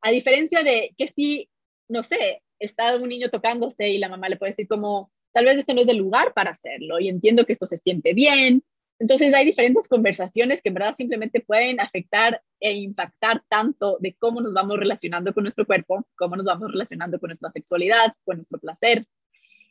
A 0.00 0.10
diferencia 0.10 0.62
de 0.62 0.94
que 0.98 1.08
si, 1.08 1.48
no 1.88 2.02
sé, 2.02 2.42
está 2.58 2.96
un 2.96 3.08
niño 3.08 3.30
tocándose 3.30 3.88
y 3.88 3.98
la 3.98 4.08
mamá 4.08 4.28
le 4.28 4.36
puede 4.36 4.52
decir 4.52 4.68
como, 4.68 5.12
tal 5.32 5.44
vez 5.44 5.58
este 5.58 5.74
no 5.74 5.82
es 5.82 5.88
el 5.88 5.98
lugar 5.98 6.32
para 6.34 6.50
hacerlo 6.50 6.98
y 6.98 7.08
entiendo 7.08 7.44
que 7.44 7.52
esto 7.52 7.66
se 7.66 7.76
siente 7.76 8.12
bien, 8.12 8.64
entonces 8.98 9.34
hay 9.34 9.44
diferentes 9.44 9.88
conversaciones 9.88 10.62
que 10.62 10.70
en 10.70 10.74
verdad 10.74 10.94
simplemente 10.96 11.40
pueden 11.40 11.80
afectar 11.80 12.42
e 12.60 12.72
impactar 12.72 13.42
tanto 13.48 13.98
de 14.00 14.14
cómo 14.18 14.40
nos 14.40 14.54
vamos 14.54 14.78
relacionando 14.78 15.34
con 15.34 15.44
nuestro 15.44 15.66
cuerpo, 15.66 16.06
cómo 16.16 16.36
nos 16.36 16.46
vamos 16.46 16.70
relacionando 16.72 17.20
con 17.20 17.28
nuestra 17.28 17.50
sexualidad, 17.50 18.14
con 18.24 18.36
nuestro 18.36 18.58
placer. 18.58 19.06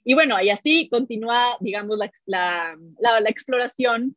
Y 0.03 0.13
bueno, 0.13 0.39
y 0.39 0.51
así 0.51 0.87
continúa, 0.89 1.57
digamos, 1.59 1.97
la, 2.27 2.77
exploración 3.27 4.15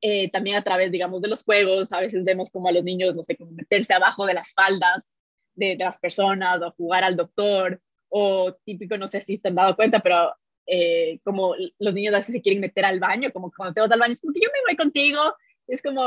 eh, 0.00 0.30
también 0.30 0.56
a 0.56 0.62
través, 0.62 0.92
digamos, 0.92 1.20
de 1.20 1.28
los 1.28 1.42
juegos. 1.42 1.92
A 1.92 2.00
veces 2.00 2.24
vemos 2.24 2.50
como 2.50 2.68
a 2.68 2.72
los 2.72 2.84
niños, 2.84 3.16
no 3.16 3.24
sé, 3.24 3.36
como 3.36 3.50
meterse 3.50 3.92
abajo 3.94 4.24
de 4.26 4.34
las 4.34 4.52
faldas 4.52 5.18
de, 5.56 5.76
de 5.76 5.84
las 5.84 5.98
personas 5.98 6.62
o 6.62 6.70
jugar 6.76 7.02
al 7.02 7.16
doctor 7.16 7.80
o 8.08 8.54
típico, 8.64 8.96
no 8.96 9.08
sé 9.08 9.20
si 9.20 9.36
se 9.36 9.48
han 9.48 9.56
dado 9.56 9.74
cuenta, 9.74 9.98
pero 9.98 10.32
eh, 10.70 11.18
como 11.24 11.54
los 11.78 11.94
niños 11.94 12.12
a 12.12 12.18
veces 12.18 12.34
se 12.34 12.42
quieren 12.42 12.60
meter 12.60 12.84
al 12.84 13.00
baño, 13.00 13.32
como 13.32 13.50
cuando 13.50 13.72
te 13.72 13.80
vas 13.80 13.90
al 13.90 13.98
baño, 13.98 14.12
es 14.12 14.20
como 14.20 14.34
yo 14.34 14.50
me 14.52 14.60
voy 14.68 14.76
contigo, 14.76 15.18
es 15.66 15.80
como, 15.80 16.02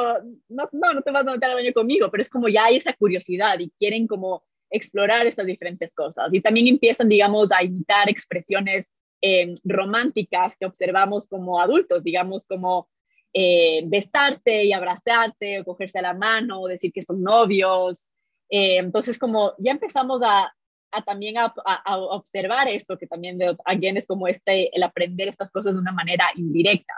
no, 0.49 0.69
no, 0.71 0.93
no 0.93 1.01
te 1.01 1.11
vas 1.11 1.25
a 1.25 1.31
meter 1.31 1.49
al 1.49 1.55
baño 1.55 1.73
conmigo, 1.73 2.11
pero 2.11 2.21
es 2.21 2.29
como 2.29 2.47
ya 2.47 2.65
hay 2.65 2.77
esa 2.77 2.93
curiosidad 2.93 3.57
y 3.59 3.71
quieren 3.79 4.05
como 4.05 4.43
explorar 4.69 5.25
estas 5.25 5.47
diferentes 5.47 5.95
cosas. 5.95 6.29
Y 6.31 6.41
también 6.41 6.67
empiezan, 6.67 7.09
digamos, 7.09 7.51
a 7.51 7.63
imitar 7.63 8.07
expresiones 8.07 8.91
eh, 9.21 9.53
románticas 9.63 10.55
que 10.55 10.67
observamos 10.67 11.27
como 11.27 11.59
adultos, 11.59 12.03
digamos, 12.03 12.45
como 12.45 12.87
eh, 13.33 13.81
besarse 13.85 14.63
y 14.63 14.73
abrazarse 14.73 15.59
o 15.59 15.65
cogerse 15.65 16.01
la 16.03 16.13
mano 16.13 16.61
o 16.61 16.67
decir 16.67 16.91
que 16.93 17.01
son 17.01 17.23
novios. 17.23 18.11
entonces, 18.49 19.17
como 19.17 19.53
ya 19.57 19.71
empezamos 19.71 20.21
a, 20.23 20.53
a 20.91 21.01
también 21.01 21.37
a, 21.37 21.53
observar 21.87 22.67
eso, 22.67 22.97
que 22.97 23.07
también 23.07 23.37
de, 23.37 23.55
again 23.65 23.97
es 23.97 24.07
como 24.07 24.27
este, 24.27 24.75
el 24.75 24.83
aprender 24.83 25.27
estas 25.27 25.51
cosas 25.51 25.75
de 25.75 25.81
una 25.81 25.91
manera 25.91 26.25
indirecta. 26.35 26.93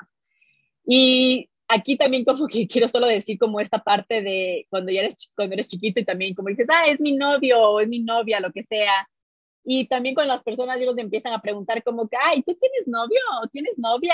Y 0.86 1.50
aquí 1.68 1.96
también 1.98 2.26
como 2.26 2.48
que 2.48 2.68
quiero 2.68 2.88
solo 2.88 3.08
decir 3.08 3.38
como 3.38 3.60
esta 3.60 3.80
parte 3.80 4.22
de 4.22 4.66
cuando 4.70 4.91
ya 4.91 5.02
eres, 5.02 5.32
cuando 5.36 5.54
eres 5.54 5.68
chiquito 5.68 6.00
y 6.00 6.06
también 6.06 6.36
como 6.36 6.50
dices, 6.50 6.68
ah, 6.70 6.88
es 6.88 7.00
mi 7.00 7.16
novio 7.16 7.60
o 7.60 7.80
es 7.80 7.88
mi 7.88 8.02
novia, 8.02 8.39
lo 8.39 8.52
que 8.52 8.64
sea. 8.64 9.08
Y 9.66 9.88
también 9.88 10.16
con 10.16 10.28
las 10.28 10.44
personas 10.44 10.82
ellos 10.82 10.98
empiezan 10.98 11.34
a 11.34 11.41
preguntar 11.41 11.82
como 11.84 12.08
que, 12.08 12.18
ay, 12.22 12.44
¿tú 12.44 12.54
tienes 12.56 12.88
novio 12.88 13.20
o 13.41 13.48
tienes 13.48 13.78
novia? 13.78 14.14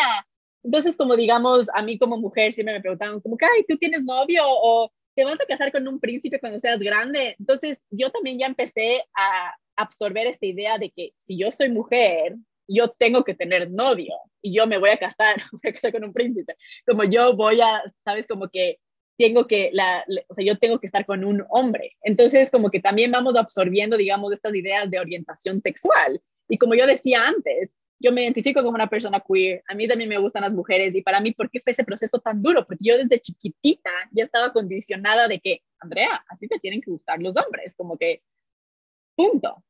Entonces, 0.64 0.96
como 0.98 1.16
digamos, 1.16 1.68
a 1.74 1.82
mí 1.82 1.98
como 1.98 2.18
mujer 2.18 2.54
siempre 2.54 2.76
me 2.76 2.82
preguntaban 2.82 3.20
como 3.22 3.38
que, 3.38 3.46
ay, 3.46 3.66
¿tú 3.68 3.78
tienes 3.78 4.04
novio 4.04 4.44
o 4.46 4.92
te 5.16 5.26
vas 5.26 5.40
a 5.40 5.46
casar 5.46 5.72
con 5.72 5.88
un 5.88 6.00
príncipe 6.00 6.40
cuando 6.40 6.60
seas 6.60 6.80
grande? 6.80 7.36
Entonces, 7.40 7.84
yo 7.90 8.12
también 8.12 8.38
ya 8.40 8.46
empecé 8.46 9.04
a, 9.16 9.56
absorber 9.82 10.28
esta 10.28 10.46
idea 10.46 10.78
de 10.78 10.92
que 10.92 11.14
si 11.18 11.38
yo 11.38 11.52
soy 11.52 11.70
mujer, 11.70 12.36
yo 12.68 12.90
tengo 12.90 13.24
que 13.24 13.34
tener 13.34 13.72
novio 13.72 14.14
y 14.42 14.54
yo 14.54 14.68
me 14.68 14.78
voy 14.78 14.92
a 14.92 14.98
casar, 14.98 15.36
voy 15.52 15.70
a 15.70 15.74
casar 15.74 15.92
con 15.92 16.04
un 16.04 16.14
príncipe. 16.14 16.56
Como 16.86 17.04
yo 17.04 17.36
voy 17.36 17.62
a, 17.62 17.82
sabes, 18.04 18.28
como 18.28 18.48
que 18.50 18.80
tengo 19.18 19.48
que, 19.48 19.70
la, 19.74 20.06
o 20.30 20.34
sea, 20.34 20.46
yo 20.46 20.58
tengo 20.58 20.80
que 20.80 20.86
estar 20.86 21.06
con 21.06 21.26
un 21.26 21.44
hombre. 21.50 21.98
Entonces, 22.04 22.50
como 22.50 22.70
que 22.70 22.80
también 22.80 23.12
vamos 23.12 23.36
absorbiendo, 23.36 23.98
digamos, 23.98 24.32
estas 24.32 24.56
ideas 24.56 24.90
de 24.90 25.00
orientación 25.00 25.62
sexual. 25.62 26.22
Y 26.48 26.58
como 26.58 26.74
yo 26.76 26.88
decía 26.88 27.26
antes, 27.26 27.76
yo 28.00 28.14
me 28.14 28.24
identifico 28.24 28.62
como 28.62 28.76
una 28.76 28.88
persona 28.88 29.22
queer, 29.22 29.62
a 29.68 29.76
mí 29.76 29.88
también 29.88 30.10
me 30.10 30.18
gustan 30.18 30.44
las 30.44 30.54
mujeres 30.54 30.96
y 30.96 31.02
para 31.02 31.20
mí, 31.20 31.34
¿por 31.34 31.50
qué 31.50 31.60
fue 31.60 31.72
ese 31.72 31.84
proceso 31.84 32.20
tan 32.20 32.42
duro? 32.42 32.66
Porque 32.66 32.86
yo 32.86 32.98
desde 32.98 33.20
chiquitita 33.20 33.92
ya 34.12 34.24
estaba 34.24 34.54
condicionada 34.54 35.28
de 35.28 35.42
que, 35.42 35.64
Andrea, 35.80 36.24
a 36.30 36.38
ti 36.38 36.48
te 36.48 36.60
tienen 36.60 36.82
que 36.82 36.92
gustar 36.92 37.20
los 37.22 37.36
hombres, 37.36 37.76
como 37.76 37.98
que, 37.98 38.22
punto. 39.16 39.64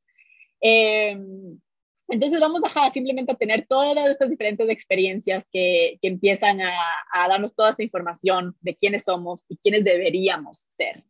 Em, 0.62 1.60
entonces 2.08 2.40
vamos 2.40 2.62
a 2.64 2.90
simplemente 2.90 3.32
a 3.32 3.36
tener 3.36 3.68
todas 3.68 4.10
estas 4.10 4.30
diferentes 4.30 4.68
experiencias 4.70 5.48
que, 5.52 6.00
que 6.02 6.08
empiezan 6.08 6.60
a, 6.62 6.74
a, 7.14 7.28
darnos 7.28 7.54
toda 7.54 7.70
esta 7.70 7.84
información 7.84 8.56
de 8.62 8.76
quiénes 8.76 9.04
somos 9.04 9.46
y 9.48 9.58
quiénes 9.58 9.84
deberíamos 9.84 10.66
ser. 10.70 11.04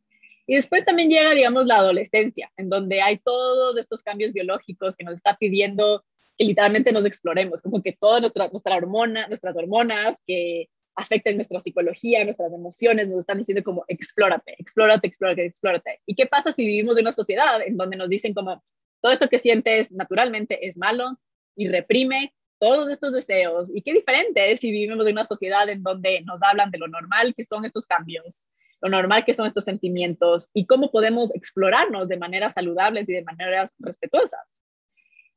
Y 0.45 0.55
después 0.55 0.83
también 0.83 1.09
llega, 1.09 1.33
digamos, 1.33 1.67
la 1.67 1.77
adolescencia, 1.77 2.51
en 2.57 2.69
donde 2.69 3.01
hay 3.01 3.19
todos 3.19 3.77
estos 3.77 4.01
cambios 4.01 4.33
biológicos 4.33 4.97
que 4.97 5.05
nos 5.05 5.13
está 5.13 5.37
pidiendo 5.37 6.03
que 6.37 6.45
literalmente 6.45 6.91
nos 6.91 7.05
exploremos, 7.05 7.61
como 7.61 7.83
que 7.83 7.91
todas 7.91 8.21
nuestra, 8.21 8.47
nuestra 8.47 8.75
hormona, 8.75 9.27
nuestras 9.27 9.55
hormonas 9.57 10.17
que 10.25 10.69
afectan 10.95 11.35
nuestra 11.35 11.59
psicología, 11.59 12.23
nuestras 12.23 12.51
emociones, 12.51 13.07
nos 13.07 13.19
están 13.19 13.37
diciendo 13.37 13.63
como 13.63 13.85
explórate, 13.87 14.55
explórate, 14.57 15.07
explórate, 15.07 15.45
explórate. 15.45 16.01
¿Y 16.05 16.15
qué 16.15 16.25
pasa 16.25 16.51
si 16.51 16.65
vivimos 16.65 16.97
en 16.97 17.03
una 17.03 17.11
sociedad 17.11 17.61
en 17.61 17.77
donde 17.77 17.97
nos 17.97 18.09
dicen 18.09 18.33
como 18.33 18.61
todo 19.01 19.11
esto 19.11 19.29
que 19.29 19.39
sientes 19.39 19.91
naturalmente 19.91 20.67
es 20.67 20.77
malo 20.77 21.19
y 21.55 21.67
reprime 21.67 22.33
todos 22.59 22.91
estos 22.91 23.13
deseos. 23.13 23.69
Y 23.73 23.81
qué 23.81 23.93
diferente 23.93 24.51
es 24.51 24.59
si 24.59 24.71
vivimos 24.71 25.07
en 25.07 25.13
una 25.13 25.25
sociedad 25.25 25.67
en 25.69 25.81
donde 25.81 26.21
nos 26.21 26.43
hablan 26.43 26.71
de 26.71 26.77
lo 26.77 26.87
normal 26.87 27.33
que 27.35 27.43
son 27.43 27.65
estos 27.65 27.85
cambios, 27.85 28.47
lo 28.81 28.89
normal 28.89 29.25
que 29.25 29.33
son 29.33 29.47
estos 29.47 29.63
sentimientos 29.63 30.49
y 30.53 30.65
cómo 30.65 30.91
podemos 30.91 31.33
explorarnos 31.33 32.07
de 32.07 32.17
maneras 32.17 32.53
saludables 32.53 33.09
y 33.09 33.13
de 33.13 33.23
maneras 33.23 33.75
respetuosas. 33.79 34.41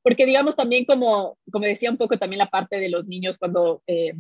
Porque 0.03 0.27
digamos 0.27 0.57
también 0.57 0.85
como, 0.85 1.39
como 1.53 1.65
decía 1.65 1.91
un 1.91 1.97
poco 1.97 2.19
también 2.19 2.39
la 2.39 2.51
parte 2.51 2.81
de 2.81 2.89
los 2.89 3.07
niños 3.07 3.39
cuando 3.39 3.83
eh, 3.87 4.15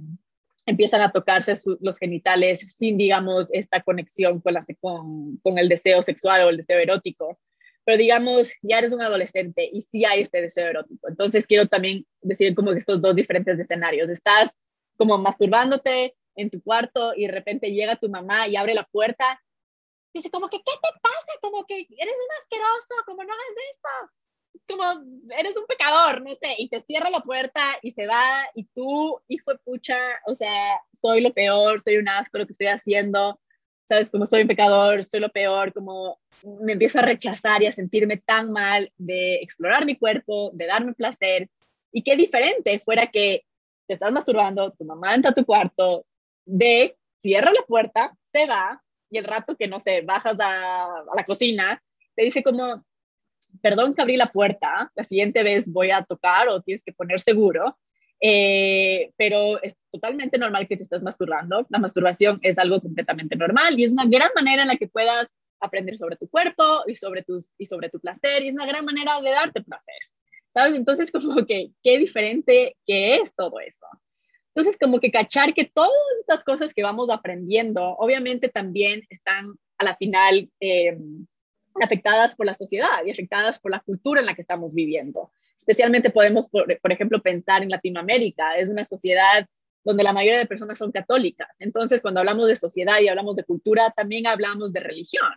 empiezan 0.64 1.01
a 1.01 1.11
tocarse 1.11 1.55
los 1.80 1.99
genitales 1.99 2.61
sin, 2.76 2.97
digamos, 2.97 3.53
esta 3.53 3.82
conexión 3.82 4.40
con, 4.40 4.55
la, 4.55 4.64
con, 4.80 5.38
con 5.38 5.59
el 5.59 5.68
deseo 5.68 6.03
sexual 6.03 6.43
o 6.43 6.51
el 6.51 6.59
deseo 6.59 6.78
erótico 6.78 7.40
pero 7.85 7.99
digamos, 7.99 8.53
ya 8.62 8.78
eres 8.78 8.93
un 8.93 9.03
adolescente 9.03 9.68
y 9.72 9.83
sí 9.83 10.05
hay 10.05 10.20
este 10.20 10.41
deseo 10.41 10.68
erótico. 10.68 11.09
Entonces 11.09 11.47
quiero 11.47 11.66
también 11.68 12.07
decir 12.20 12.55
como 12.55 12.72
que 12.72 12.78
estos 12.78 13.01
dos 13.01 13.14
diferentes 13.14 13.59
escenarios. 13.59 14.09
Estás 14.09 14.51
como 14.97 15.18
masturbándote 15.18 16.14
en 16.37 16.51
tu 16.51 16.62
cuarto 16.62 17.12
y 17.16 17.26
de 17.26 17.33
repente 17.33 17.72
llega 17.72 17.97
tu 17.97 18.09
mamá 18.09 18.49
y 18.49 18.57
abre 18.57 18.74
la 18.74 18.85
puerta. 18.85 19.43
Dice 20.14 20.30
como 20.30 20.49
que, 20.49 20.59
¿qué 20.59 20.72
te 20.83 21.01
pasa? 21.01 21.39
Como 21.41 21.64
que 21.66 21.74
eres 21.74 21.89
un 21.89 22.43
asqueroso, 22.43 22.95
como 23.07 23.24
no 23.24 23.33
hagas 23.33 23.57
esto 23.72 24.12
como 24.68 24.85
eres 25.37 25.57
un 25.57 25.66
pecador, 25.66 26.22
no 26.22 26.35
sé, 26.35 26.55
y 26.59 26.68
te 26.68 26.80
cierra 26.83 27.11
la 27.11 27.20
puerta 27.20 27.61
y 27.83 27.93
se 27.93 28.07
va 28.07 28.45
y 28.55 28.64
tú, 28.66 29.20
hijo 29.28 29.53
de 29.53 29.59
pucha, 29.59 29.97
o 30.26 30.35
sea, 30.35 30.80
soy 30.93 31.20
lo 31.20 31.33
peor, 31.33 31.80
soy 31.80 31.97
un 31.97 32.09
asco 32.09 32.39
lo 32.39 32.47
que 32.47 32.53
estoy 32.53 32.68
haciendo, 32.68 33.41
sabes, 33.85 34.11
como 34.11 34.26
soy 34.26 34.43
un 34.43 34.49
pecador, 34.49 35.05
soy 35.05 35.20
lo 35.20 35.30
peor, 35.30 35.72
como 35.72 36.20
me 36.61 36.72
empiezo 36.72 36.99
a 36.99 37.03
rechazar 37.03 37.62
y 37.62 37.66
a 37.66 37.72
sentirme 37.72 38.16
tan 38.16 38.53
mal 38.53 38.93
de 38.97 39.37
explorar 39.37 39.85
mi 39.85 39.97
cuerpo, 39.97 40.51
de 40.55 40.66
darme 40.66 40.95
placer. 40.95 41.49
Y 41.93 42.03
qué 42.03 42.16
diferente 42.16 42.78
fuera 42.80 43.09
que 43.09 43.45
te 43.87 43.95
estás 43.95 44.12
masturbando, 44.12 44.72
tu 44.72 44.85
mamá 44.85 45.14
entra 45.14 45.30
a 45.30 45.35
tu 45.35 45.45
cuarto, 45.45 46.07
de 46.45 46.97
cierra 47.18 47.53
la 47.53 47.64
puerta, 47.66 48.16
se 48.22 48.47
va, 48.47 48.83
y 49.11 49.18
el 49.18 49.24
rato 49.24 49.57
que 49.57 49.68
no 49.68 49.78
sé, 49.78 50.01
bajas 50.03 50.39
a, 50.41 50.85
a 50.85 51.14
la 51.14 51.24
cocina, 51.24 51.83
te 52.14 52.24
dice 52.24 52.43
como, 52.43 52.85
perdón 53.61 53.95
que 53.95 54.03
abrí 54.03 54.16
la 54.16 54.33
puerta, 54.33 54.91
la 54.95 55.05
siguiente 55.05 55.43
vez 55.43 55.70
voy 55.70 55.91
a 55.91 56.05
tocar 56.05 56.49
o 56.49 56.62
tienes 56.62 56.83
que 56.85 56.93
poner 56.93 57.20
seguro. 57.20 57.76
Eh, 58.24 59.12
pero 59.16 59.60
es 59.62 59.76
totalmente 59.90 60.38
normal 60.38 60.68
que 60.68 60.76
te 60.76 60.84
estés 60.84 61.02
masturbando. 61.02 61.66
La 61.70 61.80
masturbación 61.80 62.38
es 62.42 62.56
algo 62.56 62.80
completamente 62.80 63.34
normal 63.34 63.78
y 63.78 63.84
es 63.84 63.92
una 63.92 64.06
gran 64.06 64.30
manera 64.36 64.62
en 64.62 64.68
la 64.68 64.76
que 64.76 64.86
puedas 64.86 65.28
aprender 65.58 65.96
sobre 65.96 66.16
tu 66.16 66.28
cuerpo 66.28 66.82
y 66.86 66.94
sobre, 66.94 67.24
tus, 67.24 67.48
y 67.58 67.66
sobre 67.66 67.90
tu 67.90 67.98
placer 67.98 68.42
y 68.42 68.48
es 68.48 68.54
una 68.54 68.66
gran 68.66 68.84
manera 68.84 69.20
de 69.20 69.30
darte 69.30 69.60
placer. 69.62 69.96
¿Sabes? 70.54 70.76
Entonces, 70.76 71.10
como 71.10 71.44
que 71.46 71.70
qué 71.82 71.98
diferente 71.98 72.76
que 72.86 73.16
es 73.16 73.34
todo 73.34 73.58
eso. 73.58 73.86
Entonces, 74.54 74.76
como 74.78 75.00
que 75.00 75.10
cachar 75.10 75.54
que 75.54 75.64
todas 75.64 75.90
estas 76.20 76.44
cosas 76.44 76.74
que 76.74 76.82
vamos 76.82 77.10
aprendiendo, 77.10 77.82
obviamente 77.96 78.50
también 78.50 79.02
están 79.08 79.54
a 79.78 79.84
la 79.84 79.96
final 79.96 80.50
eh, 80.60 80.96
afectadas 81.80 82.36
por 82.36 82.46
la 82.46 82.54
sociedad 82.54 83.04
y 83.04 83.10
afectadas 83.10 83.58
por 83.58 83.70
la 83.72 83.80
cultura 83.80 84.20
en 84.20 84.26
la 84.26 84.34
que 84.34 84.42
estamos 84.42 84.74
viviendo. 84.74 85.32
Especialmente 85.62 86.10
podemos, 86.10 86.48
por, 86.48 86.92
ejemplo, 86.92 87.22
pensar 87.22 87.62
en 87.62 87.70
Latinoamérica. 87.70 88.56
Es 88.56 88.68
una 88.68 88.84
sociedad 88.84 89.46
donde 89.84 90.02
la 90.02 90.12
mayoría 90.12 90.40
de 90.40 90.46
personas 90.46 90.76
son 90.76 90.90
católicas. 90.90 91.48
Entonces, 91.60 92.00
cuando 92.00 92.18
hablamos 92.18 92.48
de 92.48 92.56
sociedad 92.56 92.98
y 93.00 93.06
hablamos 93.06 93.36
de 93.36 93.44
cultura, 93.44 93.92
también 93.96 94.26
hablamos 94.26 94.72
de 94.72 94.80
religión. 94.80 95.32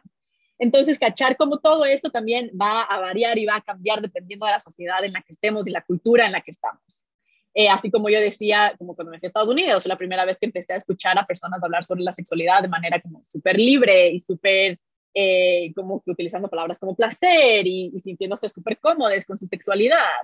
Entonces, 0.58 0.98
cachar 0.98 1.38
cómo 1.38 1.60
todo 1.60 1.86
esto 1.86 2.10
también 2.10 2.50
va 2.60 2.82
a 2.82 3.00
variar 3.00 3.38
y 3.38 3.46
va 3.46 3.58
a 3.58 3.62
cambiar 3.62 4.02
dependiendo 4.02 4.48
de 4.48 4.54
la 4.54 4.60
sociedad 4.60 5.04
en 5.06 5.14
la 5.14 5.22
que 5.22 5.34
estemos 5.34 5.68
y 5.68 5.72
la 5.72 5.84
cultura 5.84 6.26
en 6.26 6.32
la 6.32 6.42
que 6.42 6.50
estamos. 6.50 7.06
Eh, 7.54 7.70
así 7.70 7.92
como 7.92 8.10
yo 8.10 8.20
decía, 8.20 8.74
como 8.80 8.96
cuando 8.96 9.12
me 9.12 9.20
fui 9.20 9.28
a 9.28 9.30
Estados 9.30 9.50
Unidos, 9.50 9.84
fue 9.84 9.90
la 9.90 9.98
primera 9.98 10.26
vez 10.26 10.40
que 10.40 10.48
empecé 10.48 10.74
a 10.74 10.78
escuchar 10.78 11.20
a 11.20 11.28
personas 11.28 11.62
hablar 11.62 11.86
sobre 11.86 12.02
la 12.02 12.14
sexualidad 12.14 12.64
de 12.64 12.68
manera 12.68 13.00
como 13.00 13.24
súper 13.28 13.60
libre 13.60 14.10
y 14.10 14.20
súper 14.20 14.80
eh, 15.18 15.72
como 15.76 16.04
que 16.04 16.12
utilizando 16.12 16.50
palabras 16.50 16.78
como 16.78 16.94
placer 16.94 17.66
y, 17.66 17.98
sintiéndose 18.00 18.50
súper 18.50 18.78
cómodos 18.80 19.26
con 19.26 19.38
su 19.38 19.46
sexualidad. 19.46 20.22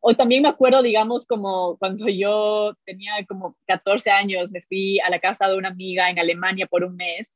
O 0.00 0.14
también 0.14 0.42
me 0.42 0.48
acuerdo, 0.48 0.80
digamos, 0.80 1.26
como 1.26 1.76
cuando 1.78 2.08
yo 2.08 2.72
tenía 2.84 3.12
como 3.28 3.56
14 3.66 4.10
años, 4.10 4.52
me 4.52 4.62
fui 4.62 5.00
a 5.00 5.10
la 5.10 5.18
casa 5.18 5.48
de 5.48 5.56
una 5.56 5.70
amiga 5.70 6.08
en 6.08 6.20
Alemania 6.20 6.68
por 6.68 6.84
un 6.84 6.94
mes 6.94 7.26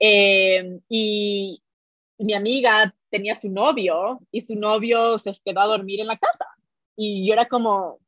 eh, 0.00 0.80
y 0.88 1.62
mi 2.18 2.34
amiga 2.34 2.94
tenía 3.10 3.36
su 3.36 3.48
novio 3.48 4.20
y 4.32 4.40
su 4.40 4.56
novio 4.56 5.18
se 5.18 5.36
quedó 5.44 5.60
a 5.60 5.66
dormir 5.66 6.00
en 6.00 6.08
la 6.08 6.18
casa. 6.18 6.46
Y 6.96 7.26
yo 7.26 7.34
era 7.34 7.46
como, 7.46 8.00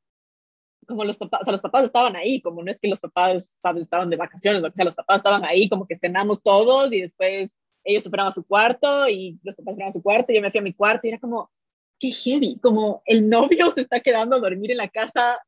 como 0.87 1.05
los 1.05 1.19
papás, 1.19 1.43
o 1.43 1.45
sea, 1.45 1.53
los 1.53 1.63
papás 1.63 1.85
estaban 1.85 2.17
ahí, 2.17 2.43
como 2.43 2.63
no 2.65 2.71
es 2.73 2.81
que 2.81 2.89
los 2.89 3.01
papás, 3.01 3.57
¿sabes? 3.63 3.83
estaban 3.83 4.11
de 4.11 4.17
vacaciones, 4.17 4.65
o 4.65 4.71
sea, 4.75 4.85
los 4.85 4.97
papás 4.97 5.19
estaban 5.19 5.45
ahí, 5.45 5.69
como 5.69 5.87
que 5.87 5.97
cenamos 5.97 6.43
todos 6.43 6.93
y 6.93 7.03
después 7.03 7.57
ellos 7.85 8.05
se 8.05 8.11
a 8.17 8.31
su 8.31 8.45
cuarto 8.45 9.09
y 9.09 9.39
los 9.43 9.55
papás 9.57 9.75
fueron 9.75 9.89
a 9.89 9.93
su 9.93 10.03
cuarto 10.03 10.33
y 10.33 10.37
yo 10.37 10.43
me 10.43 10.51
fui 10.51 10.61
a 10.61 10.63
mi 10.63 10.73
cuarto 10.73 11.07
y 11.07 11.11
era 11.11 11.19
como, 11.19 11.51
qué 11.99 12.13
heavy, 12.13 12.59
como 12.61 13.03
el 13.07 13.29
novio 13.29 13.71
se 13.71 13.83
está 13.83 14.01
quedando 14.01 14.37
a 14.37 14.41
dormir 14.41 14.71
en 14.71 14.79
la 14.79 14.89
casa 14.89 15.39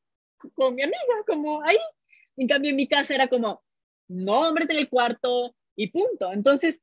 con 0.55 0.75
mi 0.75 0.83
amiga, 0.83 0.99
como 1.27 1.63
ahí. 1.63 1.79
En 2.37 2.49
cambio, 2.49 2.71
en 2.71 2.77
mi 2.77 2.89
casa 2.89 3.15
era 3.15 3.29
como, 3.29 3.63
no 4.09 4.49
hombres 4.49 4.69
en 4.71 4.77
el 4.77 4.89
cuarto 4.89 5.55
y 5.77 5.89
punto. 5.89 6.33
Entonces, 6.33 6.81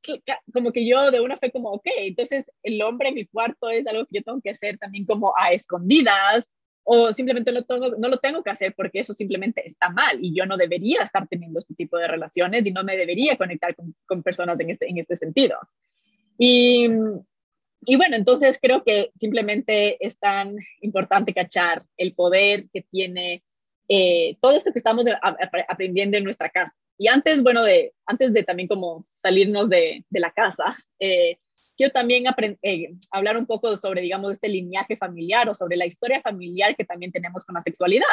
como 0.52 0.72
que 0.72 0.86
yo 0.86 1.10
de 1.10 1.20
una 1.20 1.36
fe 1.36 1.50
como, 1.50 1.70
ok, 1.70 1.86
entonces 1.98 2.50
el 2.62 2.82
hombre 2.82 3.08
en 3.08 3.14
mi 3.14 3.26
cuarto 3.26 3.68
es 3.70 3.86
algo 3.86 4.04
que 4.06 4.18
yo 4.18 4.22
tengo 4.22 4.40
que 4.42 4.50
hacer 4.50 4.78
también 4.78 5.06
como 5.06 5.32
a 5.36 5.52
escondidas 5.52 6.50
o 6.84 7.12
simplemente 7.12 7.52
no, 7.52 8.08
lo 8.08 8.18
tengo 8.18 8.42
que 8.42 8.50
hacer 8.50 8.74
porque 8.76 9.00
eso 9.00 9.12
simplemente 9.12 9.66
está 9.66 9.88
mal 9.90 10.18
y 10.20 10.34
yo 10.34 10.46
no 10.46 10.56
debería 10.56 11.02
estar 11.02 11.26
teniendo 11.28 11.58
este 11.58 11.74
tipo 11.74 11.96
de 11.96 12.08
relaciones 12.08 12.66
y 12.66 12.72
no 12.72 12.82
me 12.82 12.96
debería 12.96 13.36
conectar 13.36 13.74
con, 13.74 13.94
con 14.06 14.22
personas 14.22 14.58
en 14.58 14.70
este, 14.70 14.88
en 14.88 14.98
este 14.98 15.16
sentido. 15.16 15.56
Y, 16.38 16.88
y, 17.84 17.96
bueno, 17.96 18.16
entonces 18.16 18.58
creo 18.60 18.82
que 18.82 19.12
simplemente 19.16 20.04
es 20.04 20.18
tan 20.18 20.56
importante 20.80 21.34
cachar 21.34 21.84
el 21.96 22.14
poder 22.14 22.66
que 22.72 22.82
tiene 22.82 23.44
eh, 23.88 24.36
todo 24.40 24.56
esto 24.56 24.72
que 24.72 24.78
estamos 24.78 25.04
aprendiendo 25.68 26.16
en 26.16 26.24
nuestra 26.24 26.48
casa. 26.48 26.74
Y 26.98 27.08
antes, 27.08 27.42
bueno, 27.42 27.62
de, 27.62 27.92
antes 28.06 28.32
de 28.32 28.42
también 28.42 28.68
como 28.68 29.06
salirnos 29.12 29.68
de, 29.68 30.04
de 30.08 30.20
la 30.20 30.30
casa, 30.32 30.76
eh, 30.98 31.38
quiero 31.76 31.92
también 31.92 32.24
eh, 32.62 32.94
hablar 33.10 33.36
un 33.36 33.46
poco 33.46 33.76
sobre, 33.76 34.02
digamos, 34.02 34.32
este 34.32 34.48
lineaje 34.48 34.96
familiar 34.96 35.48
o 35.48 35.54
sobre 35.54 35.76
la 35.76 35.86
historia 35.86 36.20
familiar 36.20 36.76
que 36.76 36.84
también 36.84 37.12
tenemos 37.12 37.44
con 37.44 37.54
la 37.54 37.60
sexualidad. 37.60 38.06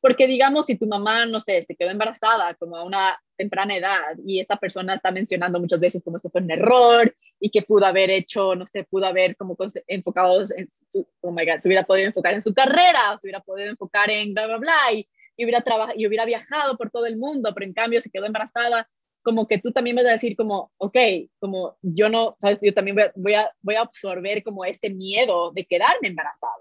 Porque, 0.00 0.26
digamos, 0.26 0.66
si 0.66 0.76
tu 0.76 0.86
mamá, 0.86 1.26
no 1.26 1.40
sé, 1.40 1.60
se 1.60 1.76
quedó 1.76 1.90
embarazada 1.90 2.54
como 2.54 2.76
a 2.76 2.84
una 2.84 3.20
temprana 3.36 3.76
edad 3.76 4.16
y 4.24 4.40
esta 4.40 4.56
persona 4.56 4.94
está 4.94 5.10
mencionando 5.10 5.60
muchas 5.60 5.78
veces 5.78 6.02
como 6.02 6.16
esto 6.16 6.30
fue 6.30 6.40
un 6.40 6.50
error 6.50 7.14
y 7.38 7.50
que 7.50 7.62
pudo 7.62 7.84
haber 7.84 8.08
hecho, 8.08 8.54
no 8.54 8.64
sé, 8.64 8.84
pudo 8.84 9.06
haber 9.06 9.36
como 9.36 9.56
enfocado 9.86 10.40
en 10.56 10.68
su, 10.70 11.06
oh 11.20 11.32
my 11.32 11.44
God, 11.44 11.60
se 11.60 11.68
hubiera 11.68 11.84
podido 11.84 12.06
enfocar 12.06 12.32
en 12.32 12.42
su 12.42 12.54
carrera, 12.54 13.16
se 13.18 13.26
hubiera 13.26 13.40
podido 13.40 13.70
enfocar 13.70 14.10
en 14.10 14.32
bla, 14.32 14.46
bla, 14.46 14.56
bla, 14.56 14.92
y, 14.94 15.06
y 15.36 15.44
hubiera, 15.44 15.62
y 15.94 16.06
hubiera 16.06 16.24
viajado 16.24 16.78
por 16.78 16.90
todo 16.90 17.04
el 17.04 17.18
mundo, 17.18 17.52
pero 17.54 17.66
en 17.66 17.74
cambio 17.74 18.00
se 18.00 18.10
quedó 18.10 18.24
embarazada 18.24 18.88
como 19.22 19.46
que 19.46 19.58
tú 19.58 19.72
también 19.72 19.96
vas 19.96 20.06
a 20.06 20.12
decir 20.12 20.36
como, 20.36 20.72
ok, 20.78 20.96
como 21.38 21.76
yo 21.82 22.08
no, 22.08 22.36
sabes, 22.40 22.58
yo 22.62 22.74
también 22.74 22.96
voy 23.14 23.34
a, 23.34 23.52
voy 23.62 23.74
a, 23.74 23.82
absorber 23.82 24.42
como 24.42 24.64
ese 24.64 24.90
miedo 24.90 25.52
de 25.52 25.66
quedarme 25.66 26.08
embarazada. 26.08 26.52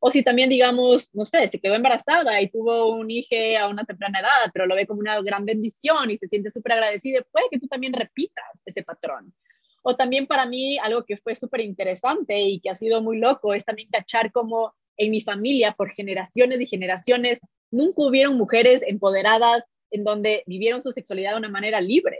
O 0.00 0.10
si 0.10 0.22
también, 0.22 0.48
digamos, 0.48 1.10
no 1.14 1.26
sé, 1.26 1.46
se 1.48 1.58
quedó 1.58 1.74
embarazada 1.74 2.40
y 2.40 2.48
tuvo 2.48 2.94
un 2.94 3.10
hijo 3.10 3.34
a 3.58 3.68
una 3.68 3.84
temprana 3.84 4.20
edad, 4.20 4.50
pero 4.52 4.66
lo 4.66 4.76
ve 4.76 4.86
como 4.86 5.00
una 5.00 5.20
gran 5.22 5.44
bendición 5.44 6.10
y 6.10 6.16
se 6.16 6.28
siente 6.28 6.50
súper 6.50 6.72
agradecida, 6.72 7.20
puede 7.32 7.48
que 7.50 7.58
tú 7.58 7.66
también 7.66 7.92
repitas 7.92 8.62
ese 8.64 8.82
patrón. 8.84 9.34
O 9.82 9.96
también 9.96 10.26
para 10.26 10.46
mí 10.46 10.78
algo 10.78 11.04
que 11.04 11.16
fue 11.16 11.34
súper 11.34 11.62
interesante 11.62 12.38
y 12.40 12.60
que 12.60 12.70
ha 12.70 12.74
sido 12.74 13.02
muy 13.02 13.18
loco 13.18 13.54
es 13.54 13.64
también 13.64 13.88
cachar 13.90 14.30
como 14.32 14.74
en 14.96 15.10
mi 15.10 15.20
familia 15.20 15.72
por 15.72 15.90
generaciones 15.90 16.60
y 16.60 16.66
generaciones 16.66 17.40
nunca 17.70 18.02
hubieron 18.02 18.36
mujeres 18.36 18.82
empoderadas 18.86 19.64
en 19.90 20.04
donde 20.04 20.42
vivieron 20.46 20.82
su 20.82 20.90
sexualidad 20.92 21.32
de 21.32 21.38
una 21.38 21.48
manera 21.48 21.80
libre. 21.80 22.18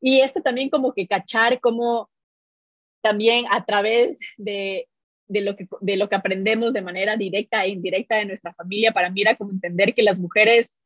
Y 0.00 0.20
esto 0.20 0.40
también 0.42 0.70
como 0.70 0.92
que 0.92 1.06
cachar 1.06 1.60
como 1.60 2.10
también 3.00 3.46
a 3.50 3.64
través 3.64 4.18
de, 4.36 4.88
de, 5.28 5.40
lo 5.40 5.56
que, 5.56 5.66
de 5.80 5.96
lo 5.96 6.08
que 6.08 6.16
aprendemos 6.16 6.72
de 6.72 6.82
manera 6.82 7.16
directa 7.16 7.64
e 7.64 7.70
indirecta 7.70 8.16
de 8.16 8.26
nuestra 8.26 8.54
familia, 8.54 8.92
para 8.92 9.10
mí 9.10 9.22
era 9.22 9.36
como 9.36 9.52
entender 9.52 9.94
que 9.94 10.02
las 10.02 10.18
mujeres 10.18 10.80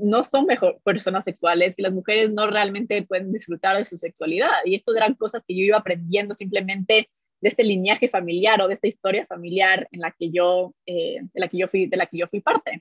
no 0.00 0.22
son 0.24 0.46
mejor 0.46 0.80
personas 0.84 1.24
sexuales, 1.24 1.74
que 1.74 1.82
las 1.82 1.92
mujeres 1.92 2.30
no 2.32 2.48
realmente 2.48 3.02
pueden 3.02 3.32
disfrutar 3.32 3.76
de 3.76 3.84
su 3.84 3.96
sexualidad. 3.96 4.50
Y 4.64 4.74
esto 4.74 4.94
eran 4.94 5.14
cosas 5.14 5.44
que 5.46 5.56
yo 5.56 5.64
iba 5.64 5.78
aprendiendo 5.78 6.34
simplemente 6.34 7.08
de 7.40 7.48
este 7.48 7.64
lineaje 7.64 8.08
familiar 8.08 8.60
o 8.60 8.68
de 8.68 8.74
esta 8.74 8.88
historia 8.88 9.26
familiar 9.26 9.88
en 9.92 10.00
la 10.00 10.10
que 10.12 10.30
yo, 10.30 10.74
eh, 10.86 11.18
de 11.22 11.40
la 11.40 11.48
que 11.48 11.58
yo 11.58 11.68
fui, 11.68 11.86
de 11.86 11.96
la 11.96 12.06
que 12.06 12.18
yo 12.18 12.26
fui 12.26 12.40
parte. 12.40 12.80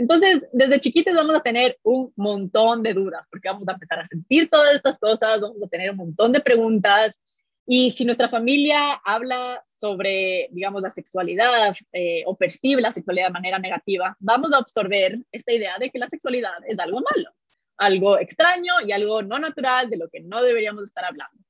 Entonces, 0.00 0.42
desde 0.54 0.80
chiquitos 0.80 1.14
vamos 1.14 1.36
a 1.36 1.42
tener 1.42 1.78
un 1.82 2.10
montón 2.16 2.82
de 2.82 2.94
dudas, 2.94 3.26
porque 3.30 3.50
vamos 3.50 3.68
a 3.68 3.72
empezar 3.72 3.98
a 3.98 4.06
sentir 4.06 4.48
todas 4.48 4.74
estas 4.74 4.98
cosas, 4.98 5.42
vamos 5.42 5.62
a 5.62 5.68
tener 5.68 5.90
un 5.90 5.98
montón 5.98 6.32
de 6.32 6.40
preguntas. 6.40 7.20
Y 7.66 7.90
si 7.90 8.06
nuestra 8.06 8.30
familia 8.30 8.94
habla 9.04 9.62
sobre, 9.66 10.48
digamos, 10.52 10.80
la 10.80 10.88
sexualidad 10.88 11.76
eh, 11.92 12.22
o 12.24 12.34
percibe 12.34 12.80
la 12.80 12.92
sexualidad 12.92 13.26
de 13.26 13.34
manera 13.34 13.58
negativa, 13.58 14.16
vamos 14.20 14.54
a 14.54 14.56
absorber 14.56 15.18
esta 15.32 15.52
idea 15.52 15.76
de 15.78 15.90
que 15.90 15.98
la 15.98 16.08
sexualidad 16.08 16.56
es 16.66 16.78
algo 16.78 17.02
malo, 17.02 17.28
algo 17.76 18.18
extraño 18.18 18.72
y 18.86 18.92
algo 18.92 19.20
no 19.20 19.38
natural 19.38 19.90
de 19.90 19.98
lo 19.98 20.08
que 20.08 20.20
no 20.20 20.42
deberíamos 20.42 20.84
estar 20.84 21.04
hablando. 21.04 21.44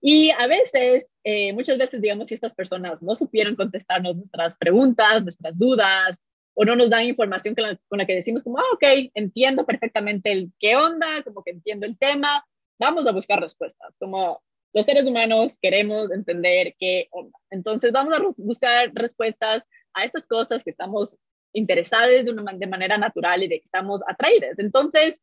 Y 0.00 0.30
a 0.30 0.46
veces, 0.46 1.12
eh, 1.24 1.52
muchas 1.52 1.76
veces, 1.76 2.00
digamos, 2.00 2.28
si 2.28 2.34
estas 2.34 2.54
personas 2.54 3.02
no 3.02 3.14
supieron 3.14 3.54
contestarnos 3.54 4.16
nuestras 4.16 4.56
preguntas, 4.56 5.24
nuestras 5.24 5.58
dudas, 5.58 6.18
o 6.54 6.64
no 6.64 6.76
nos 6.76 6.90
dan 6.90 7.04
información 7.04 7.54
con 7.54 7.98
la, 7.98 8.06
que 8.06 8.14
decimos 8.14 8.42
como, 8.42 8.58
ah, 8.58 8.64
ok, 8.74 9.10
entiendo 9.14 9.64
perfectamente 9.64 10.32
el 10.32 10.52
qué 10.58 10.76
onda, 10.76 11.22
como 11.22 11.42
que 11.42 11.52
entiendo 11.52 11.86
el 11.86 11.98
tema, 11.98 12.44
vamos 12.78 13.06
a 13.06 13.12
buscar 13.12 13.40
respuestas, 13.40 13.96
como 13.98 14.42
los 14.74 14.86
seres 14.86 15.06
humanos 15.06 15.58
queremos 15.60 16.10
entender 16.10 16.74
qué 16.78 17.08
onda. 17.10 17.38
Entonces 17.50 17.92
vamos 17.92 18.14
a 18.14 18.20
buscar 18.38 18.90
respuestas 18.94 19.64
a 19.94 20.04
estas 20.04 20.26
cosas 20.26 20.64
que 20.64 20.70
estamos 20.70 21.18
interesados 21.52 22.24
de, 22.24 22.30
una, 22.30 22.52
de 22.52 22.66
manera 22.66 22.96
natural 22.96 23.42
y 23.42 23.48
de 23.48 23.58
que 23.58 23.64
estamos 23.64 24.02
atraídos. 24.06 24.58
Entonces, 24.58 25.20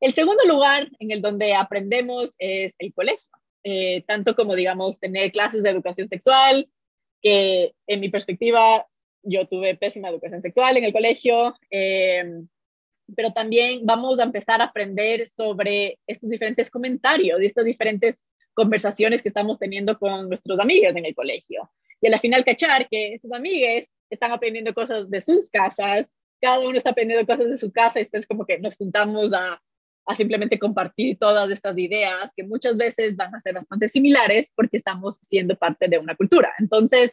el 0.00 0.12
segundo 0.12 0.44
lugar 0.46 0.88
en 0.98 1.10
el 1.10 1.22
donde 1.22 1.54
aprendemos 1.54 2.34
es 2.38 2.74
el 2.78 2.92
colegio, 2.94 3.30
eh, 3.64 4.02
tanto 4.06 4.34
como, 4.34 4.54
digamos, 4.54 4.98
tener 4.98 5.32
clases 5.32 5.62
de 5.62 5.70
educación 5.70 6.08
sexual, 6.08 6.68
que 7.20 7.74
en 7.86 8.00
mi 8.00 8.08
perspectiva 8.08 8.86
yo 9.22 9.46
tuve 9.46 9.76
pésima 9.76 10.08
educación 10.08 10.42
sexual 10.42 10.76
en 10.76 10.84
el 10.84 10.92
colegio, 10.92 11.54
eh, 11.70 12.24
pero 13.16 13.32
también 13.32 13.84
vamos 13.84 14.18
a 14.18 14.24
empezar 14.24 14.60
a 14.60 14.66
aprender 14.66 15.26
sobre 15.26 15.98
estos 16.06 16.30
diferentes 16.30 16.70
comentarios 16.70 17.40
y 17.40 17.46
estas 17.46 17.64
diferentes 17.64 18.24
conversaciones 18.54 19.22
que 19.22 19.28
estamos 19.28 19.58
teniendo 19.58 19.98
con 19.98 20.28
nuestros 20.28 20.58
amigos 20.60 20.94
en 20.96 21.06
el 21.06 21.14
colegio. 21.14 21.70
Y 22.00 22.12
al 22.12 22.18
final 22.20 22.44
cachar 22.44 22.88
que 22.88 23.14
estos 23.14 23.32
amigos 23.32 23.86
están 24.10 24.32
aprendiendo 24.32 24.74
cosas 24.74 25.08
de 25.08 25.20
sus 25.20 25.48
casas, 25.48 26.06
cada 26.40 26.60
uno 26.60 26.76
está 26.76 26.90
aprendiendo 26.90 27.26
cosas 27.26 27.48
de 27.48 27.56
su 27.56 27.72
casa, 27.72 28.00
y 28.00 28.06
es 28.10 28.26
como 28.26 28.44
que 28.44 28.58
nos 28.58 28.76
juntamos 28.76 29.32
a, 29.32 29.62
a 30.06 30.14
simplemente 30.14 30.58
compartir 30.58 31.16
todas 31.18 31.50
estas 31.50 31.78
ideas 31.78 32.30
que 32.36 32.42
muchas 32.42 32.76
veces 32.76 33.16
van 33.16 33.34
a 33.34 33.40
ser 33.40 33.54
bastante 33.54 33.88
similares 33.88 34.50
porque 34.54 34.76
estamos 34.76 35.16
siendo 35.22 35.56
parte 35.56 35.88
de 35.88 35.98
una 35.98 36.16
cultura. 36.16 36.52
Entonces, 36.58 37.12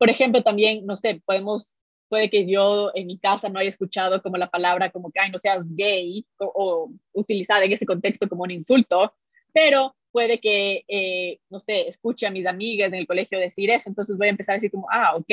por 0.00 0.08
ejemplo, 0.08 0.42
también, 0.42 0.86
no 0.86 0.96
sé, 0.96 1.20
podemos 1.26 1.76
puede 2.08 2.30
que 2.30 2.50
yo 2.50 2.90
en 2.94 3.06
mi 3.06 3.18
casa 3.18 3.50
no 3.50 3.58
haya 3.58 3.68
escuchado 3.68 4.22
como 4.22 4.38
la 4.38 4.50
palabra 4.50 4.90
como 4.90 5.12
que, 5.12 5.20
ay, 5.20 5.30
no 5.30 5.36
seas 5.36 5.66
gay 5.76 6.26
o, 6.38 6.52
o 6.54 6.92
utilizada 7.12 7.64
en 7.64 7.72
ese 7.72 7.84
contexto 7.84 8.26
como 8.28 8.44
un 8.44 8.50
insulto, 8.50 9.14
pero 9.52 9.94
puede 10.10 10.40
que, 10.40 10.84
eh, 10.88 11.38
no 11.50 11.60
sé, 11.60 11.86
escuche 11.86 12.26
a 12.26 12.30
mis 12.30 12.46
amigas 12.46 12.88
en 12.88 12.94
el 12.94 13.06
colegio 13.06 13.38
decir 13.38 13.70
eso, 13.70 13.90
entonces 13.90 14.16
voy 14.16 14.28
a 14.28 14.30
empezar 14.30 14.54
a 14.54 14.56
decir 14.56 14.70
como, 14.70 14.86
ah, 14.90 15.14
ok, 15.16 15.30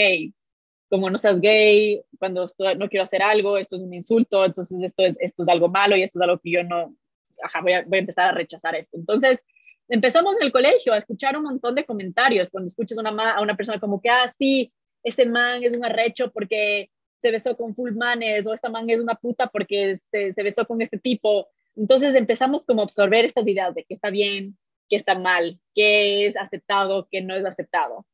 como 0.89 1.09
no 1.09 1.17
seas 1.17 1.39
gay, 1.39 2.01
cuando 2.19 2.45
no 2.77 2.89
quiero 2.89 3.03
hacer 3.03 3.23
algo, 3.23 3.57
esto 3.57 3.77
es 3.77 3.81
un 3.81 3.93
insulto, 3.93 4.43
entonces 4.43 4.81
esto 4.83 5.03
es, 5.03 5.17
esto 5.21 5.43
es 5.43 5.49
algo 5.49 5.69
malo 5.69 5.95
y 5.95 6.03
esto 6.03 6.19
es 6.19 6.23
algo 6.23 6.39
que 6.39 6.51
yo 6.51 6.63
no, 6.65 6.93
ajá, 7.41 7.61
voy 7.61 7.71
a, 7.71 7.83
voy 7.83 7.99
a 7.99 8.01
empezar 8.01 8.27
a 8.27 8.33
rechazar 8.33 8.75
esto. 8.75 8.97
Entonces, 8.97 9.43
empezamos 9.89 10.35
en 10.37 10.45
el 10.45 10.51
colegio 10.51 10.93
a 10.93 10.97
escuchar 10.97 11.37
un 11.37 11.43
montón 11.43 11.75
de 11.75 11.85
comentarios, 11.85 12.49
cuando 12.49 12.67
escuchas 12.67 12.97
una, 12.97 13.31
a 13.31 13.41
una 13.41 13.55
persona 13.55 13.79
como 13.79 14.01
que, 14.01 14.09
ah, 14.09 14.31
sí, 14.37 14.71
ese 15.03 15.25
man 15.25 15.63
es 15.63 15.75
un 15.75 15.85
arrecho 15.85 16.31
porque 16.31 16.89
se 17.21 17.31
besó 17.31 17.55
con 17.55 17.75
full 17.75 17.93
manes 17.93 18.45
o 18.47 18.53
esta 18.53 18.69
man 18.69 18.89
es 18.89 18.99
una 18.99 19.15
puta 19.15 19.47
porque 19.47 19.97
se, 20.11 20.33
se 20.33 20.43
besó 20.43 20.65
con 20.65 20.81
este 20.81 20.97
tipo. 20.97 21.47
Entonces 21.75 22.15
empezamos 22.15 22.65
como 22.65 22.81
a 22.81 22.85
absorber 22.85 23.25
estas 23.25 23.47
ideas 23.47 23.73
de 23.73 23.83
que 23.83 23.93
está 23.93 24.09
bien, 24.09 24.57
que 24.89 24.95
está 24.95 25.17
mal, 25.17 25.59
que 25.73 26.25
es 26.25 26.37
aceptado, 26.37 27.07
que 27.09 27.21
no 27.21 27.35
es 27.35 27.45
aceptado. 27.45 28.05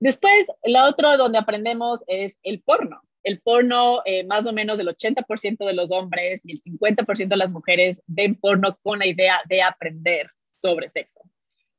Después, 0.00 0.46
la 0.64 0.88
otra 0.88 1.16
donde 1.16 1.38
aprendemos 1.38 2.02
es 2.06 2.38
el 2.42 2.62
porno. 2.62 3.00
El 3.22 3.40
porno, 3.40 4.02
eh, 4.04 4.24
más 4.24 4.46
o 4.46 4.52
menos 4.52 4.78
el 4.78 4.88
80% 4.88 5.64
de 5.64 5.72
los 5.72 5.90
hombres 5.90 6.42
y 6.44 6.52
el 6.52 6.60
50% 6.60 7.28
de 7.28 7.36
las 7.36 7.50
mujeres 7.50 8.02
ven 8.06 8.34
porno 8.34 8.78
con 8.82 8.98
la 8.98 9.06
idea 9.06 9.40
de 9.48 9.62
aprender 9.62 10.30
sobre 10.64 10.88
sexo. 10.88 11.20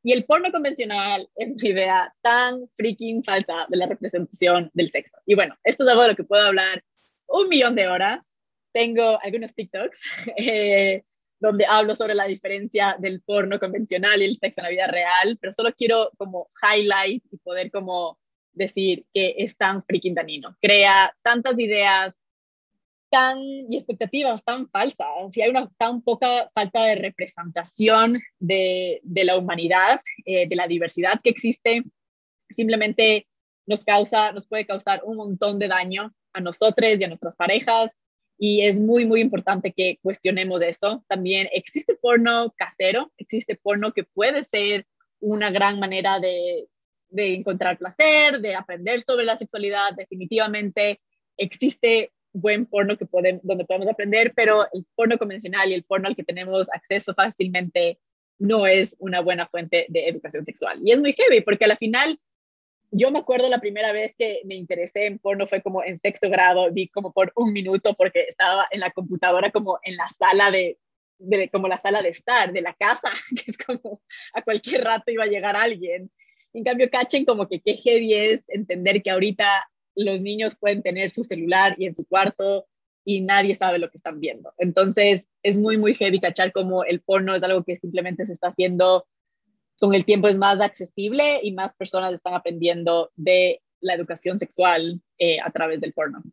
Y 0.03 0.13
el 0.13 0.25
porno 0.25 0.51
convencional 0.51 1.27
es 1.35 1.51
una 1.51 1.67
idea 1.67 2.13
tan 2.21 2.69
freaking 2.77 3.23
falsa 3.23 3.65
de 3.67 3.77
la 3.77 3.87
representación 3.87 4.69
del 4.75 4.91
sexo. 4.91 5.17
Y 5.25 5.33
bueno, 5.33 5.55
esto 5.63 5.83
es 5.83 5.89
algo 5.89 6.03
de 6.03 6.09
lo 6.09 6.15
que 6.15 6.23
puedo 6.23 6.45
hablar 6.45 6.83
un 7.27 7.49
millón 7.49 7.73
de 7.73 7.87
horas. 7.87 8.37
Tengo 8.71 9.19
algunos 9.23 9.55
TikToks 9.55 9.99
eh, 10.37 11.03
donde 11.39 11.65
hablo 11.65 11.95
sobre 11.95 12.13
la 12.13 12.25
diferencia 12.25 12.95
del 12.99 13.21
porno 13.21 13.59
convencional 13.59 14.21
y 14.21 14.25
el 14.25 14.37
sexo 14.37 14.61
en 14.61 14.65
la 14.65 14.69
vida 14.69 14.87
real, 14.87 15.39
pero 15.41 15.51
solo 15.51 15.73
quiero 15.75 16.11
como 16.17 16.49
highlight 16.61 17.23
y 17.31 17.37
poder 17.37 17.71
como 17.71 18.19
decir 18.53 19.05
que 19.11 19.33
es 19.39 19.57
tan 19.57 19.83
freaking 19.83 20.13
danino. 20.13 20.55
Crea 20.61 21.15
tantas 21.23 21.59
ideas 21.59 22.13
y 23.69 23.77
expectativas 23.77 24.43
tan 24.43 24.69
falsas, 24.69 25.07
si 25.31 25.41
hay 25.41 25.49
una 25.49 25.69
tan 25.77 26.01
poca 26.01 26.49
falta 26.53 26.83
de 26.83 26.95
representación 26.95 28.21
de, 28.39 28.99
de 29.03 29.23
la 29.23 29.37
humanidad, 29.37 30.01
eh, 30.25 30.47
de 30.47 30.55
la 30.55 30.67
diversidad 30.67 31.21
que 31.23 31.29
existe, 31.29 31.83
simplemente 32.49 33.27
nos 33.65 33.83
causa, 33.83 34.31
nos 34.31 34.47
puede 34.47 34.65
causar 34.65 35.01
un 35.03 35.17
montón 35.17 35.59
de 35.59 35.67
daño 35.67 36.13
a 36.33 36.41
nosotros 36.41 36.99
y 36.99 37.03
a 37.03 37.07
nuestras 37.07 37.35
parejas 37.35 37.91
y 38.37 38.61
es 38.61 38.79
muy, 38.79 39.05
muy 39.05 39.21
importante 39.21 39.71
que 39.71 39.97
cuestionemos 40.01 40.61
eso. 40.61 41.03
También 41.07 41.47
existe 41.53 41.95
porno 41.95 42.53
casero, 42.57 43.11
existe 43.17 43.55
porno 43.55 43.93
que 43.93 44.03
puede 44.03 44.45
ser 44.45 44.85
una 45.19 45.49
gran 45.51 45.79
manera 45.79 46.19
de, 46.19 46.67
de 47.09 47.35
encontrar 47.35 47.77
placer, 47.77 48.41
de 48.41 48.55
aprender 48.55 49.01
sobre 49.01 49.25
la 49.25 49.37
sexualidad. 49.37 49.93
Definitivamente 49.95 50.99
existe 51.37 52.11
buen 52.35 52.65
porno 52.65 52.97
que 52.97 53.05
pueden, 53.05 53.39
donde 53.43 53.65
podemos 53.65 53.87
aprender, 53.87 54.33
pero 54.35 54.67
el 54.73 54.85
porno 54.95 55.17
convencional 55.17 55.69
y 55.69 55.73
el 55.73 55.83
porno 55.83 56.07
al 56.07 56.15
que 56.15 56.23
tenemos 56.23 56.67
acceso 56.71 57.13
fácilmente 57.13 57.97
no 58.37 58.67
es 58.67 58.95
una 58.99 59.21
buena 59.21 59.47
fuente 59.47 59.85
de 59.87 60.09
educación 60.09 60.43
sexual. 60.43 60.79
Y 60.83 60.91
es 60.91 60.99
muy 60.99 61.13
heavy 61.13 61.41
porque 61.41 61.65
a 61.65 61.69
la 61.69 61.77
final, 61.77 62.19
yo 62.91 63.09
me 63.09 63.19
acuerdo 63.19 63.47
la 63.47 63.61
primera 63.61 63.93
vez 63.93 64.15
que 64.17 64.41
me 64.43 64.55
interesé 64.55 65.05
en 65.05 65.19
porno 65.19 65.47
fue 65.47 65.61
como 65.61 65.83
en 65.83 65.97
sexto 65.99 66.29
grado, 66.29 66.71
vi 66.71 66.89
como 66.89 67.13
por 67.13 67.31
un 67.35 67.53
minuto 67.53 67.93
porque 67.93 68.25
estaba 68.27 68.67
en 68.69 68.81
la 68.81 68.91
computadora 68.91 69.51
como 69.51 69.79
en 69.83 69.95
la 69.95 70.09
sala 70.09 70.51
de, 70.51 70.77
de 71.17 71.49
como 71.49 71.69
la 71.69 71.81
sala 71.81 72.01
de 72.01 72.09
estar 72.09 72.51
de 72.51 72.61
la 72.61 72.73
casa, 72.73 73.09
que 73.45 73.51
es 73.51 73.57
como 73.57 74.01
a 74.33 74.41
cualquier 74.41 74.83
rato 74.83 75.09
iba 75.09 75.23
a 75.23 75.27
llegar 75.27 75.55
alguien. 75.55 76.11
En 76.53 76.63
cambio, 76.63 76.89
cachen 76.89 77.25
como 77.25 77.47
que 77.47 77.61
qué 77.61 77.77
heavy 77.77 78.13
es 78.13 78.43
entender 78.49 79.01
que 79.01 79.11
ahorita 79.11 79.45
los 79.95 80.21
niños 80.21 80.55
pueden 80.55 80.81
tener 80.81 81.09
su 81.09 81.23
celular 81.23 81.75
y 81.77 81.85
en 81.85 81.95
su 81.95 82.05
cuarto 82.05 82.67
y 83.03 83.21
nadie 83.21 83.55
sabe 83.55 83.79
lo 83.79 83.89
que 83.89 83.97
están 83.97 84.19
viendo. 84.19 84.53
Entonces, 84.57 85.27
es 85.43 85.57
muy, 85.57 85.77
muy 85.77 85.93
heavy 85.93 86.19
cachar 86.19 86.51
como 86.51 86.83
el 86.83 87.01
porno 87.01 87.35
es 87.35 87.43
algo 87.43 87.63
que 87.63 87.75
simplemente 87.75 88.25
se 88.25 88.33
está 88.33 88.47
haciendo 88.47 89.05
con 89.79 89.93
el 89.93 90.05
tiempo 90.05 90.27
es 90.27 90.37
más 90.37 90.59
accesible 90.61 91.39
y 91.43 91.51
más 91.51 91.75
personas 91.75 92.13
están 92.13 92.33
aprendiendo 92.33 93.11
de 93.15 93.61
la 93.81 93.93
educación 93.93 94.39
sexual 94.39 95.01
eh, 95.17 95.39
a 95.41 95.51
través 95.51 95.81
del 95.81 95.93
porno. 95.93 96.23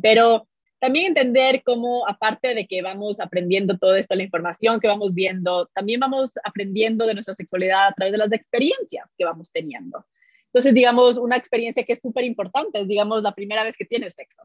Pero 0.00 0.46
también 0.78 1.06
entender 1.08 1.62
cómo, 1.64 2.06
aparte 2.06 2.54
de 2.54 2.66
que 2.66 2.82
vamos 2.82 3.20
aprendiendo 3.20 3.78
todo 3.78 3.96
esto, 3.96 4.14
la 4.14 4.22
información 4.22 4.78
que 4.78 4.86
vamos 4.86 5.14
viendo, 5.14 5.66
también 5.74 5.98
vamos 5.98 6.32
aprendiendo 6.44 7.06
de 7.06 7.14
nuestra 7.14 7.34
sexualidad 7.34 7.88
a 7.88 7.94
través 7.94 8.12
de 8.12 8.18
las 8.18 8.32
experiencias 8.32 9.06
que 9.16 9.24
vamos 9.24 9.50
teniendo. 9.50 10.06
Entonces, 10.52 10.74
digamos, 10.74 11.18
una 11.18 11.36
experiencia 11.36 11.84
que 11.84 11.92
es 11.92 12.00
súper 12.00 12.24
importante 12.24 12.80
es, 12.80 12.88
digamos, 12.88 13.22
la 13.22 13.34
primera 13.34 13.64
vez 13.64 13.76
que 13.76 13.84
tienes 13.84 14.14
sexo. 14.14 14.42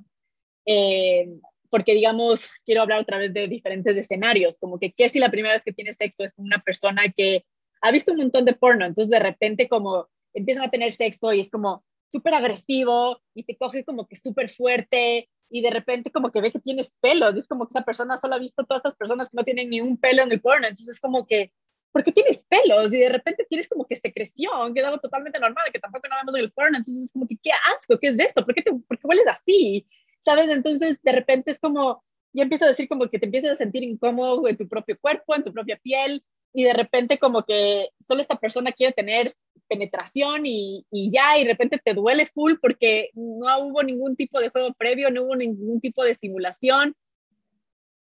Eh, 0.65 1.27
porque, 1.69 1.93
digamos, 1.93 2.45
quiero 2.65 2.81
hablar 2.81 2.99
otra 2.99 3.17
vez 3.17 3.33
de 3.33 3.47
diferentes 3.47 3.95
escenarios, 3.95 4.57
como 4.57 4.79
que, 4.79 4.93
¿qué 4.93 5.09
si 5.09 5.19
la 5.19 5.31
primera 5.31 5.55
vez 5.55 5.63
que 5.63 5.73
tienes 5.73 5.95
sexo 5.97 6.23
es 6.23 6.33
con 6.33 6.45
una 6.45 6.59
persona 6.59 7.11
que 7.15 7.45
ha 7.81 7.91
visto 7.91 8.11
un 8.11 8.19
montón 8.19 8.45
de 8.45 8.53
porno? 8.53 8.85
Entonces, 8.85 9.09
de 9.09 9.19
repente, 9.19 9.67
como 9.67 10.07
empiezan 10.33 10.65
a 10.65 10.69
tener 10.71 10.91
sexo 10.91 11.33
y 11.33 11.39
es 11.39 11.49
como 11.49 11.83
súper 12.11 12.35
agresivo 12.35 13.19
y 13.33 13.43
te 13.43 13.57
coge 13.57 13.83
como 13.83 14.07
que 14.07 14.15
súper 14.15 14.49
fuerte 14.49 15.29
y 15.49 15.61
de 15.61 15.71
repente 15.71 16.11
como 16.11 16.31
que 16.31 16.41
ve 16.41 16.51
que 16.51 16.59
tienes 16.59 16.93
pelos, 17.01 17.35
es 17.37 17.47
como 17.47 17.65
que 17.65 17.71
esa 17.71 17.85
persona 17.85 18.17
solo 18.17 18.35
ha 18.35 18.39
visto 18.39 18.63
todas 18.63 18.79
estas 18.79 18.95
personas 18.95 19.29
que 19.29 19.37
no 19.37 19.43
tienen 19.43 19.69
ni 19.69 19.81
un 19.81 19.97
pelo 19.97 20.23
en 20.23 20.31
el 20.31 20.41
porno, 20.41 20.67
entonces 20.67 20.95
es 20.95 20.99
como 20.99 21.25
que 21.25 21.51
porque 21.93 22.11
tienes 22.11 22.43
pelos 22.45 22.91
y 22.91 22.97
de 22.97 23.09
repente 23.09 23.45
tienes 23.47 23.69
como 23.69 23.85
que 23.85 23.95
secreción, 23.95 24.73
que 24.73 24.79
es 24.79 24.85
algo 24.85 24.99
totalmente 24.99 25.39
normal, 25.39 25.71
que 25.71 25.79
tampoco 25.79 26.07
no 26.09 26.15
vemos 26.17 26.35
en 26.35 26.41
el 26.41 26.51
porno, 26.51 26.77
entonces 26.77 27.05
es 27.05 27.11
como 27.11 27.27
que 27.27 27.37
qué 27.41 27.51
asco, 27.73 27.99
¿qué 27.99 28.07
es 28.07 28.19
esto? 28.19 28.43
¿Por 28.43 28.55
qué, 28.55 28.63
te, 28.63 28.71
por 28.73 28.97
qué 28.97 29.07
hueles 29.07 29.27
así? 29.27 29.85
¿Sabes? 30.25 30.49
Entonces 30.49 30.99
de 31.03 31.11
repente 31.11 31.51
es 31.51 31.59
como, 31.59 32.03
ya 32.33 32.43
empieza 32.43 32.65
a 32.65 32.69
decir 32.69 32.89
como 32.89 33.07
que 33.09 33.19
te 33.19 33.25
empiezas 33.27 33.51
a 33.51 33.55
sentir 33.55 33.83
incómodo 33.83 34.47
en 34.47 34.57
tu 34.57 34.67
propio 34.67 34.97
cuerpo, 34.99 35.35
en 35.35 35.43
tu 35.43 35.53
propia 35.53 35.77
piel, 35.77 36.23
y 36.51 36.63
de 36.63 36.73
repente 36.73 37.19
como 37.19 37.43
que 37.43 37.89
solo 37.99 38.21
esta 38.21 38.39
persona 38.39 38.71
quiere 38.71 38.93
tener 38.93 39.31
penetración 39.67 40.45
y, 40.47 40.85
y, 40.91 41.11
ya, 41.11 41.37
y 41.37 41.43
de 41.43 41.51
repente 41.51 41.79
te 41.83 41.93
duele 41.93 42.25
full 42.25 42.55
porque 42.59 43.11
no 43.13 43.65
hubo 43.65 43.83
ningún 43.83 44.15
tipo 44.15 44.39
de 44.39 44.49
juego 44.49 44.73
previo, 44.73 45.11
no 45.11 45.23
hubo 45.23 45.35
ningún 45.35 45.79
tipo 45.79 46.03
de 46.03 46.11
estimulación. 46.11 46.95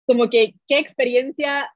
Como 0.06 0.28
que, 0.30 0.54
¿qué 0.66 0.78
experiencia 0.78 1.70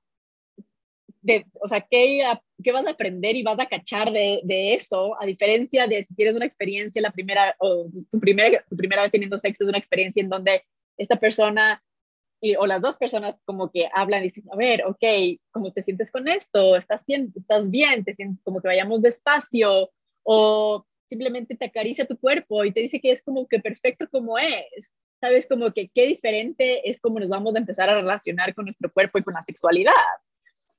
o 1.61 1.69
sea, 1.69 1.81
¿qué, 1.81 2.23
¿qué, 2.63 2.73
vas 2.73 2.87
a 2.87 2.91
aprender 2.91 3.37
y 3.37 3.43
vas 3.43 3.59
a 3.59 3.67
cachar 3.67 4.13
de, 4.13 4.41
de, 4.45 4.75
eso? 4.75 5.21
A 5.21 5.27
diferencia 5.27 5.87
de 5.87 6.05
si 6.07 6.15
tienes 6.15 6.35
una 6.35 6.47
experiencia, 6.47 7.03
la 7.03 7.13
primera, 7.13 7.55
o 7.59 7.87
tu 8.11 8.21
primera, 8.21 8.65
tu 8.69 8.77
primera 8.77 9.03
vez 9.03 9.13
teniendo 9.13 9.39
sexo 9.39 9.65
es 9.65 9.69
una 9.69 9.79
experiencia 9.79 10.23
en 10.23 10.29
donde 10.29 10.63
esta 10.97 11.17
persona 11.17 11.83
y, 12.41 12.57
o 12.57 12.67
las 12.67 12.83
dos 12.83 12.97
personas 12.97 13.37
como 13.45 13.71
que 13.71 13.89
hablan 13.93 14.21
y 14.21 14.25
dicen, 14.25 14.45
a 14.53 14.57
ver, 14.57 14.85
ok, 14.85 15.05
¿cómo 15.51 15.73
te 15.73 15.83
sientes 15.83 16.11
con 16.11 16.29
esto? 16.29 16.77
¿Estás, 16.77 17.05
estás 17.35 17.71
bien? 17.71 18.05
¿Te 18.05 18.15
sientes 18.15 18.43
como 18.45 18.61
que 18.61 18.69
vayamos 18.69 19.03
despacio? 19.03 19.91
O 20.23 20.85
simplemente 21.09 21.57
te 21.57 21.67
acaricia 21.67 22.07
tu 22.07 22.19
cuerpo 22.19 22.65
y 22.65 22.73
te 22.73 22.81
dice 22.81 23.01
que 23.01 23.13
es 23.13 23.23
como 23.23 23.47
que 23.47 23.61
perfecto 23.61 24.09
como 24.11 24.39
es. 24.39 24.91
¿Sabes? 25.19 25.47
Como 25.47 25.73
que 25.73 25.89
qué 25.89 26.07
diferente 26.07 26.91
es 26.91 27.01
como 27.01 27.19
nos 27.19 27.31
vamos 27.31 27.55
a 27.55 27.59
empezar 27.59 27.89
a 27.89 27.95
relacionar 27.95 28.55
con 28.55 28.67
nuestro 28.67 28.93
cuerpo 28.93 29.19
y 29.19 29.23
con 29.23 29.33
la 29.33 29.43
sexualidad. 29.45 29.93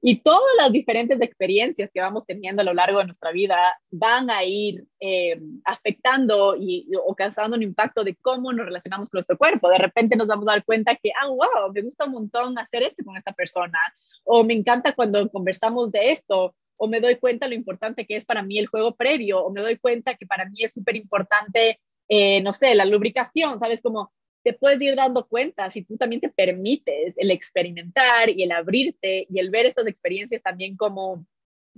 Y 0.01 0.21
todas 0.21 0.49
las 0.57 0.71
diferentes 0.71 1.19
experiencias 1.21 1.89
que 1.91 2.01
vamos 2.01 2.25
teniendo 2.25 2.61
a 2.61 2.65
lo 2.65 2.73
largo 2.73 2.99
de 2.99 3.05
nuestra 3.05 3.31
vida 3.31 3.79
van 3.89 4.29
a 4.29 4.43
ir 4.43 4.85
eh, 4.99 5.39
afectando 5.65 6.55
y, 6.55 6.87
o 7.03 7.15
causando 7.15 7.57
un 7.57 7.63
impacto 7.63 8.03
de 8.03 8.15
cómo 8.15 8.53
nos 8.53 8.67
relacionamos 8.67 9.09
con 9.09 9.17
nuestro 9.17 9.37
cuerpo. 9.37 9.69
De 9.69 9.79
repente 9.79 10.15
nos 10.15 10.27
vamos 10.27 10.47
a 10.47 10.51
dar 10.51 10.65
cuenta 10.65 10.95
que, 10.95 11.09
ah, 11.19 11.27
wow, 11.27 11.73
me 11.73 11.81
gusta 11.81 12.05
un 12.05 12.11
montón 12.11 12.59
hacer 12.59 12.83
esto 12.83 13.03
con 13.03 13.17
esta 13.17 13.33
persona, 13.33 13.79
o 14.23 14.43
me 14.43 14.53
encanta 14.53 14.93
cuando 14.93 15.29
conversamos 15.31 15.91
de 15.91 16.11
esto, 16.11 16.55
o 16.77 16.87
me 16.87 17.01
doy 17.01 17.15
cuenta 17.15 17.47
lo 17.47 17.55
importante 17.55 18.05
que 18.05 18.15
es 18.15 18.25
para 18.25 18.43
mí 18.43 18.59
el 18.59 18.67
juego 18.67 18.95
previo, 18.95 19.43
o 19.43 19.51
me 19.51 19.61
doy 19.61 19.77
cuenta 19.77 20.15
que 20.15 20.27
para 20.27 20.45
mí 20.45 20.63
es 20.63 20.73
súper 20.73 20.95
importante, 20.95 21.79
eh, 22.07 22.41
no 22.41 22.53
sé, 22.53 22.75
la 22.75 22.85
lubricación, 22.85 23.59
¿sabes? 23.59 23.81
Como 23.81 24.11
te 24.47 24.53
puedes 24.53 24.81
ir 24.81 24.95
dando 24.95 25.27
cuenta 25.27 25.69
si 25.69 25.83
tú 25.83 25.97
también 25.97 26.21
te 26.21 26.29
permites 26.29 27.17
el 27.17 27.31
experimentar 27.31 28.29
y 28.29 28.43
el 28.43 28.53
abrirte 28.53 29.27
y 29.29 29.39
el 29.39 29.49
ver 29.49 29.65
estas 29.65 29.87
experiencias 29.87 30.41
también 30.41 30.77
como, 30.77 31.25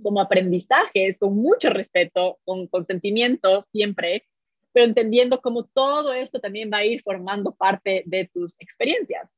como 0.00 0.20
aprendizajes, 0.20 1.18
con 1.18 1.34
mucho 1.34 1.70
respeto, 1.70 2.38
con 2.44 2.68
consentimiento 2.68 3.60
siempre, 3.62 4.24
pero 4.72 4.86
entendiendo 4.86 5.40
cómo 5.40 5.64
todo 5.64 6.12
esto 6.12 6.38
también 6.38 6.70
va 6.72 6.76
a 6.76 6.84
ir 6.84 7.02
formando 7.02 7.52
parte 7.52 8.04
de 8.06 8.30
tus 8.32 8.54
experiencias. 8.60 9.34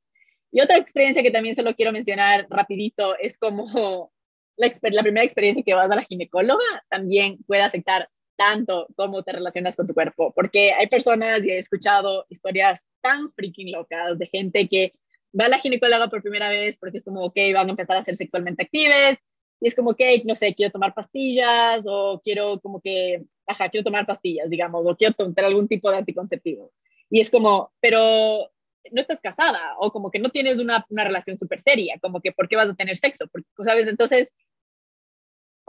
Y 0.51 0.61
otra 0.61 0.77
experiencia 0.77 1.23
que 1.23 1.31
también 1.31 1.55
se 1.55 1.63
lo 1.63 1.75
quiero 1.75 1.91
mencionar 1.91 2.47
rapidito 2.51 3.17
es 3.19 3.39
como 3.39 3.65
la, 4.59 4.71
la 4.91 5.03
primera 5.03 5.25
experiencia 5.25 5.65
que 5.65 5.73
vas 5.73 5.91
a 5.91 5.97
la 5.97 6.05
ginecóloga 6.05 6.85
también 6.91 7.39
puede 7.45 7.63
afectar 7.63 8.11
tanto 8.37 8.89
cómo 8.95 9.23
te 9.23 9.33
relacionas 9.33 9.75
con 9.75 9.87
tu 9.87 9.95
cuerpo, 9.95 10.35
porque 10.35 10.75
hay 10.75 10.89
personas 10.89 11.47
y 11.47 11.51
he 11.51 11.57
escuchado 11.57 12.27
historias 12.29 12.87
tan 13.03 13.33
freaking 13.33 13.73
locas 13.73 14.19
de 14.19 14.27
gente 14.27 14.69
que 14.69 14.95
va 15.39 15.47
a 15.47 15.49
la 15.49 15.59
ginecóloga 15.59 16.09
por 16.09 16.23
primera 16.23 16.49
vez 16.49 16.77
porque 16.79 16.99
es 16.99 17.05
como, 17.05 17.25
ok, 17.25 17.37
van 17.55 17.69
a 17.69 17.71
empezar 17.71 17.97
a 17.97 18.05
ser 18.05 18.17
sexualmente 18.17 18.63
activas 18.63 19.19
y 19.61 19.69
es 19.69 19.75
como, 19.75 19.91
ok, 19.91 20.01
no 20.25 20.35
sé, 20.35 20.55
quiero 20.55 20.73
tomar 20.73 20.95
pastillas 20.95 21.85
o 21.87 22.21
quiero 22.25 22.61
como 22.61 22.81
que, 22.81 23.25
ajá, 23.47 23.69
quiero 23.69 23.85
tomar 23.85 24.07
pastillas, 24.07 24.51
digamos, 24.51 24.85
o 24.87 24.97
quiero 24.97 25.15
tomar 25.15 25.45
algún 25.45 25.69
tipo 25.69 25.91
de 25.91 25.99
anticonceptivo. 25.99 26.73
Y 27.09 27.21
es 27.21 27.31
como, 27.31 27.73
pero 27.81 28.51
no 28.91 29.01
estás 29.01 29.21
casada 29.21 29.77
o 29.79 29.93
como 29.93 30.11
que 30.11 30.19
no 30.19 30.31
tienes 30.31 30.61
una, 30.61 30.85
una 30.91 31.05
relación 31.05 31.39
súper 31.39 31.61
seria, 31.61 31.99
como 32.01 32.21
que, 32.21 32.33
¿por 32.33 32.49
qué 32.49 32.57
vas 32.57 32.71
a 32.71 32.75
tener 32.75 32.97
sexo? 32.97 33.29
Porque, 33.29 33.47
¿sabes? 33.65 33.87
Entonces, 33.87 34.33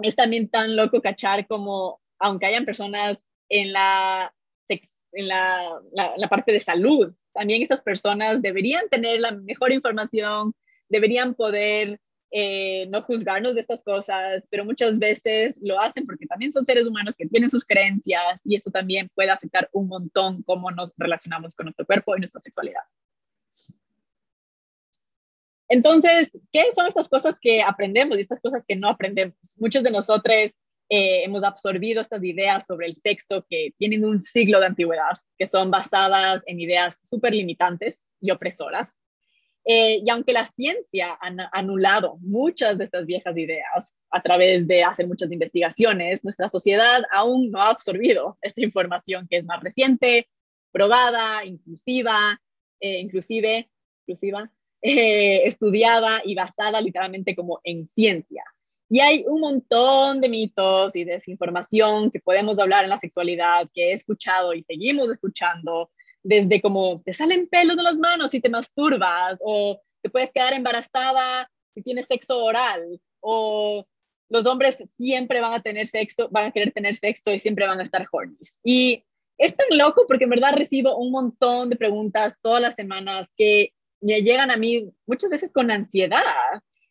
es 0.02 0.16
también 0.16 0.50
tan 0.50 0.76
loco 0.76 1.02
cachar 1.02 1.48
como, 1.48 2.02
aunque 2.20 2.48
hayan 2.48 2.66
personas 2.66 3.24
en 3.50 3.74
la, 3.74 4.34
en 4.70 5.28
la, 5.28 5.80
la, 6.18 6.30
parte 6.30 6.52
de 6.52 6.60
salud, 6.60 7.14
también 7.34 7.62
estas 7.62 7.82
personas 7.82 8.42
deberían 8.42 8.88
tener 8.90 9.20
la 9.20 9.32
mejor 9.32 9.72
información, 9.72 10.54
deberían 10.90 11.34
poder 11.34 12.00
eh, 12.32 12.88
no 12.90 13.04
juzgarnos 13.04 13.54
de 13.54 13.62
estas 13.62 13.84
cosas, 13.84 14.48
pero 14.50 14.66
muchas 14.66 14.98
veces 14.98 15.60
lo 15.62 15.80
hacen 15.80 16.06
porque 16.06 16.26
también 16.26 16.52
son 16.52 16.66
seres 16.66 16.88
humanos 16.88 17.16
que 17.16 17.28
tienen 17.28 17.50
sus 17.50 17.64
creencias 17.64 18.42
y 18.44 18.56
esto 18.56 18.72
también 18.72 19.10
puede 19.14 19.30
afectar 19.30 19.70
un 19.72 19.88
montón 19.88 20.42
cómo 20.44 20.72
nos 20.72 20.92
relacionamos 20.98 21.56
con 21.56 21.66
nuestro 21.66 21.86
cuerpo 21.86 22.16
y 22.16 22.20
nuestra 22.20 22.42
sexualidad. 22.42 22.82
Entonces, 25.70 26.32
¿qué 26.52 26.66
son 26.76 26.88
estas 26.88 27.08
cosas 27.08 27.40
que 27.40 27.62
aprendemos 27.62 28.18
y 28.18 28.22
estas 28.22 28.40
cosas 28.40 28.64
que 28.68 28.76
no 28.76 28.90
aprendemos? 28.90 29.36
Muchos 29.58 29.84
de 29.84 29.92
nosotros 29.92 30.54
eh, 30.90 31.24
hemos 31.24 31.44
absorbido 31.44 32.02
estas 32.02 32.24
ideas 32.24 32.66
sobre 32.66 32.88
el 32.88 32.96
sexo 32.96 33.46
que 33.50 33.74
tienen 33.78 34.06
un 34.06 34.22
siglo 34.22 34.60
de 34.60 34.68
antigüedad, 34.68 35.18
que 35.38 35.46
son 35.46 35.72
basadas 35.72 36.44
en 36.46 36.60
ideas 36.60 37.00
súper 37.04 37.34
limitantes 37.34 38.06
y 38.20 38.32
opresoras. 38.32 38.94
Eh, 39.66 40.02
y 40.06 40.10
aunque 40.10 40.34
la 40.34 40.46
ciencia 40.46 41.18
ha 41.22 41.50
anulado 41.54 42.18
muchas 42.20 42.78
de 42.78 42.84
estas 42.84 43.06
viejas 43.06 43.38
ideas 43.38 43.96
a 44.12 44.22
través 44.22 44.68
de 44.68 44.84
hacer 44.84 45.08
muchas 45.08 45.32
investigaciones, 45.32 46.24
nuestra 46.24 46.50
sociedad 46.50 47.02
aún 47.12 47.50
no 47.50 47.62
ha 47.62 47.70
absorbido 47.70 48.38
esta 48.42 48.64
información 48.64 49.26
que 49.30 49.38
es 49.38 49.46
más 49.46 49.64
reciente, 49.64 50.28
probada, 50.72 51.46
inclusiva, 51.46 52.42
eh, 52.82 53.00
inclusive, 53.00 53.70
inclusiva, 54.02 54.52
estudiada 54.82 56.22
y 56.26 56.36
basada 56.36 56.82
literalmente 56.82 57.36
como 57.36 57.62
en 57.64 57.88
ciencia. 57.88 58.44
Y 58.90 59.00
hay 59.00 59.24
un 59.28 59.42
montón 59.42 60.22
de 60.22 60.30
mitos 60.30 60.96
y 60.96 61.04
desinformación 61.04 62.12
que 62.12 62.20
podemos 62.20 62.60
hablar 62.60 62.84
en 62.84 62.90
la 62.90 62.98
sexualidad, 62.98 63.70
que 63.74 63.90
he 63.90 63.94
escuchado 63.94 64.54
y 64.54 64.62
seguimos 64.62 65.10
escuchando, 65.10 65.90
desde 66.22 66.62
como 66.62 67.02
te 67.04 67.12
salen 67.12 67.48
pelos 67.48 67.76
de 67.76 67.84
las 67.84 67.98
manos 67.98 68.32
si 68.32 68.40
te 68.40 68.50
masturbas, 68.50 69.40
o 69.44 69.82
te 70.02 70.10
puedes 70.10 70.32
quedar 70.32 70.54
embarazada 70.54 71.50
si 71.74 71.82
tienes 71.82 72.06
sexo 72.06 72.44
oral, 72.44 73.02
o 73.20 73.86
los 74.30 74.46
hombres 74.46 74.84
siempre 74.96 75.42
van 75.42 75.54
a 75.54 75.62
tener 75.62 75.88
sexo, 75.88 76.30
van 76.30 76.46
a 76.46 76.52
querer 76.52 76.72
tener 76.72 76.96
sexo 76.96 77.32
y 77.32 77.40
siempre 77.40 77.68
van 77.68 77.80
a 77.80 77.84
estar 77.84 78.06
horny. 78.12 78.38
Y 78.64 79.04
es 79.38 79.56
tan 79.56 79.78
loco 79.78 80.06
porque 80.08 80.26
en 80.26 80.32
verdad 80.32 80.54
recibo 80.56 80.98
un 80.98 81.12
montón 81.12 81.70
de 81.70 81.76
preguntas 81.76 82.34
todas 82.42 82.62
las 82.62 82.76
semanas 82.76 83.28
que 83.38 83.74
me 84.02 84.22
llegan 84.22 84.52
a 84.52 84.58
mí 84.58 84.92
muchas 85.08 85.30
veces 85.30 85.52
con 85.52 85.72
ansiedad 85.72 86.24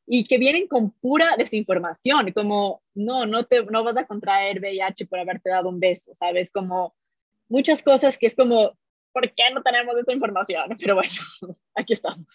y 0.06 0.24
que 0.24 0.38
vienen 0.38 0.66
con 0.66 0.90
pura 0.90 1.36
desinformación, 1.36 2.32
como, 2.32 2.82
no, 2.94 3.26
no, 3.26 3.44
te, 3.44 3.64
no 3.64 3.84
vas 3.84 3.96
a 3.96 4.06
contraer 4.06 4.58
VIH 4.60 5.06
por 5.06 5.18
haberte 5.18 5.50
dado 5.50 5.68
un 5.68 5.80
beso, 5.80 6.12
¿sabes? 6.14 6.50
Como 6.50 6.94
muchas 7.48 7.82
cosas 7.82 8.18
que 8.18 8.26
es 8.26 8.34
como, 8.34 8.76
¿por 9.12 9.32
qué 9.32 9.44
no 9.52 9.62
tenemos 9.62 9.96
esa 9.96 10.12
información? 10.12 10.64
Pero 10.80 10.94
bueno, 10.94 11.12
aquí 11.74 11.92
estamos. 11.92 12.26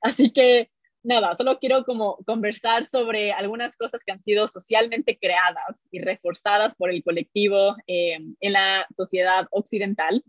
Así 0.00 0.30
que 0.32 0.70
nada, 1.02 1.34
solo 1.36 1.58
quiero 1.58 1.84
como 1.84 2.16
conversar 2.26 2.84
sobre 2.84 3.32
algunas 3.32 3.76
cosas 3.76 4.02
que 4.04 4.12
han 4.12 4.22
sido 4.22 4.48
socialmente 4.48 5.18
creadas 5.18 5.78
y 5.92 6.00
reforzadas 6.00 6.74
por 6.74 6.90
el 6.90 7.04
colectivo 7.04 7.76
eh, 7.86 8.18
en 8.40 8.52
la 8.52 8.86
sociedad 8.96 9.46
occidental 9.52 10.24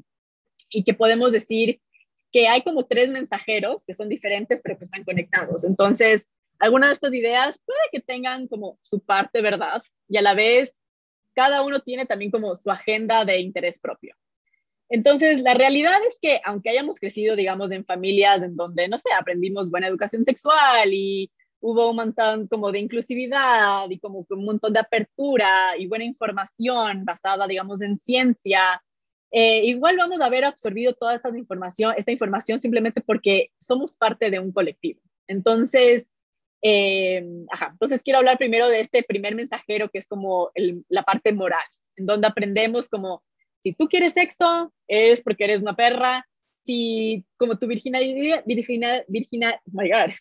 y 0.69 0.83
que 0.83 0.93
podemos 0.93 1.31
decir 1.31 1.81
que 2.31 2.47
hay 2.47 2.61
como 2.61 2.85
tres 2.85 3.09
mensajeros 3.09 3.85
que 3.85 3.93
son 3.93 4.09
diferentes 4.09 4.61
pero 4.61 4.77
que 4.77 4.83
están 4.83 5.03
conectados. 5.03 5.63
Entonces, 5.63 6.29
algunas 6.59 6.89
de 6.89 6.93
estas 6.93 7.13
ideas 7.13 7.61
puede 7.65 7.79
que 7.91 7.99
tengan 7.99 8.47
como 8.47 8.79
su 8.81 8.99
parte 8.99 9.41
verdad 9.41 9.81
y 10.07 10.17
a 10.17 10.21
la 10.21 10.33
vez 10.33 10.81
cada 11.33 11.61
uno 11.61 11.79
tiene 11.81 12.05
también 12.05 12.31
como 12.31 12.55
su 12.55 12.71
agenda 12.71 13.23
de 13.23 13.39
interés 13.39 13.79
propio. 13.79 14.15
Entonces, 14.89 15.41
la 15.41 15.53
realidad 15.53 15.97
es 16.07 16.17
que 16.21 16.41
aunque 16.45 16.69
hayamos 16.69 16.99
crecido, 16.99 17.35
digamos, 17.35 17.71
en 17.71 17.85
familias 17.85 18.41
en 18.41 18.55
donde, 18.55 18.87
no 18.87 18.97
sé, 18.97 19.09
aprendimos 19.11 19.69
buena 19.69 19.87
educación 19.87 20.23
sexual 20.23 20.93
y 20.93 21.29
hubo 21.59 21.89
un 21.89 21.97
montón 21.97 22.47
como 22.47 22.71
de 22.71 22.79
inclusividad 22.79 23.89
y 23.89 23.99
como 23.99 24.25
un 24.29 24.45
montón 24.45 24.73
de 24.73 24.79
apertura 24.79 25.77
y 25.77 25.87
buena 25.87 26.05
información 26.05 27.03
basada, 27.05 27.47
digamos, 27.47 27.81
en 27.81 27.97
ciencia, 27.97 28.81
eh, 29.31 29.65
igual 29.65 29.97
vamos 29.97 30.21
a 30.21 30.25
haber 30.25 30.45
absorbido 30.45 30.93
toda 30.93 31.13
esta 31.13 31.29
información, 31.37 31.93
esta 31.97 32.11
información 32.11 32.61
simplemente 32.61 33.01
porque 33.01 33.51
somos 33.59 33.95
parte 33.95 34.29
de 34.29 34.39
un 34.39 34.51
colectivo. 34.51 35.01
Entonces, 35.27 36.11
eh, 36.61 37.23
ajá, 37.51 37.69
entonces 37.71 38.01
quiero 38.01 38.19
hablar 38.19 38.37
primero 38.37 38.67
de 38.67 38.79
este 38.79 39.03
primer 39.03 39.35
mensajero 39.35 39.89
que 39.89 39.99
es 39.99 40.07
como 40.07 40.51
la 40.89 41.03
parte 41.03 41.31
moral, 41.33 41.65
en 41.95 42.05
donde 42.05 42.27
aprendemos 42.27 42.89
como, 42.89 43.23
si 43.63 43.73
tú 43.73 43.87
quieres 43.87 44.13
sexo, 44.13 44.73
es 44.87 45.21
porque 45.21 45.45
eres 45.45 45.61
una 45.61 45.75
perra, 45.75 46.27
si 46.65 47.25
como 47.37 47.57
tu 47.57 47.67
virginidad, 47.67 48.43
virginidad, 48.45 49.05
virginidad, 49.07 49.59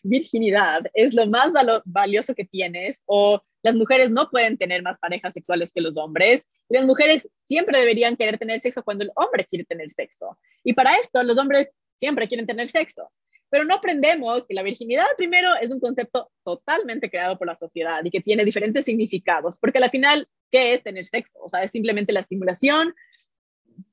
virginidad 0.03 0.83
es 0.93 1.13
lo 1.13 1.27
más 1.27 1.53
valioso 1.85 2.33
que 2.33 2.45
tienes, 2.45 3.03
o 3.05 3.41
las 3.63 3.75
mujeres 3.75 4.11
no 4.11 4.29
pueden 4.29 4.57
tener 4.57 4.81
más 4.81 4.97
parejas 4.99 5.33
sexuales 5.33 5.73
que 5.73 5.81
los 5.81 5.97
hombres, 5.97 6.43
las 6.69 6.85
mujeres 6.85 7.29
siempre 7.45 7.79
deberían 7.79 8.15
querer 8.15 8.37
tener 8.37 8.59
sexo 8.59 8.83
cuando 8.83 9.03
el 9.03 9.11
hombre 9.15 9.45
quiere 9.45 9.65
tener 9.65 9.89
sexo. 9.89 10.37
Y 10.63 10.73
para 10.73 10.95
esto, 10.97 11.21
los 11.23 11.37
hombres 11.37 11.75
siempre 11.99 12.27
quieren 12.27 12.45
tener 12.45 12.67
sexo 12.67 13.11
pero 13.49 13.63
no 13.63 13.75
aprendemos 13.75 14.45
que 14.45 14.53
la 14.53 14.63
virginidad 14.63 15.05
primero 15.17 15.49
es 15.61 15.71
un 15.71 15.79
concepto 15.79 16.31
totalmente 16.43 17.09
creado 17.09 17.37
por 17.37 17.47
la 17.47 17.55
sociedad 17.55 18.03
y 18.03 18.11
que 18.11 18.21
tiene 18.21 18.45
diferentes 18.45 18.85
significados, 18.85 19.59
porque 19.59 19.77
al 19.77 19.89
final, 19.89 20.27
¿qué 20.51 20.73
es 20.73 20.83
tener 20.83 21.05
sexo? 21.05 21.39
O 21.41 21.49
sea, 21.49 21.63
es 21.63 21.71
simplemente 21.71 22.13
la 22.13 22.21
estimulación 22.21 22.93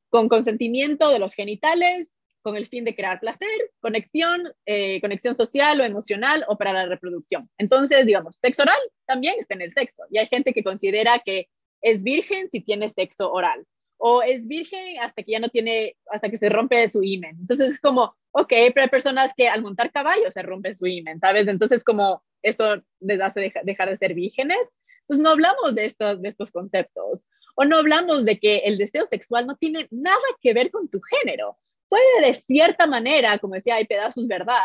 con 0.08 0.28
consentimiento 0.28 1.10
de 1.10 1.18
los 1.18 1.34
genitales, 1.34 2.10
con 2.42 2.56
el 2.56 2.66
fin 2.66 2.84
de 2.84 2.94
crear 2.94 3.20
placer, 3.20 3.48
conexión, 3.80 4.52
eh, 4.66 5.00
conexión 5.00 5.34
social 5.34 5.80
o 5.80 5.84
emocional 5.84 6.44
o 6.46 6.58
para 6.58 6.74
la 6.74 6.86
reproducción. 6.86 7.48
Entonces, 7.56 8.04
digamos, 8.04 8.36
sexo 8.36 8.62
oral 8.62 8.78
también 9.06 9.34
es 9.38 9.48
tener 9.48 9.70
sexo. 9.70 10.02
Y 10.10 10.18
hay 10.18 10.26
gente 10.26 10.52
que 10.52 10.62
considera 10.62 11.22
que 11.24 11.48
es 11.80 12.02
virgen 12.02 12.50
si 12.50 12.60
tiene 12.60 12.88
sexo 12.90 13.32
oral 13.32 13.66
o 13.96 14.22
es 14.22 14.46
virgen 14.46 15.00
hasta 15.00 15.22
que 15.22 15.32
ya 15.32 15.38
no 15.38 15.48
tiene, 15.48 15.96
hasta 16.10 16.28
que 16.28 16.36
se 16.36 16.50
rompe 16.50 16.86
su 16.86 17.02
imen. 17.02 17.36
Entonces 17.40 17.72
es 17.72 17.80
como, 17.80 18.14
ok, 18.34 18.48
pero 18.48 18.82
hay 18.82 18.88
personas 18.88 19.32
que 19.36 19.48
al 19.48 19.62
montar 19.62 19.92
caballo 19.92 20.28
se 20.30 20.42
rompe 20.42 20.74
su 20.74 20.86
imen, 20.86 21.20
¿sabes? 21.20 21.46
Entonces 21.46 21.84
como 21.84 22.22
eso 22.42 22.82
les 23.00 23.20
hace 23.20 23.52
dejar 23.62 23.90
de 23.90 23.96
ser 23.96 24.14
vírgenes. 24.14 24.72
Entonces 25.02 25.22
no 25.22 25.30
hablamos 25.30 25.74
de 25.74 25.84
estos, 25.84 26.50
conceptos 26.50 27.26
o 27.54 27.64
no 27.64 27.76
hablamos 27.76 28.24
de 28.24 28.38
que 28.40 28.58
el 28.64 28.76
deseo 28.76 29.06
sexual 29.06 29.46
no 29.46 29.56
tiene 29.56 29.86
nada 29.90 30.18
que 30.40 30.52
ver 30.52 30.72
con 30.72 30.88
tu 30.88 31.00
género. 31.00 31.56
Puede 31.88 32.26
de 32.26 32.34
cierta 32.34 32.86
manera, 32.88 33.38
como 33.38 33.54
decía, 33.54 33.76
hay 33.76 33.86
pedazos 33.86 34.26
verdad, 34.26 34.58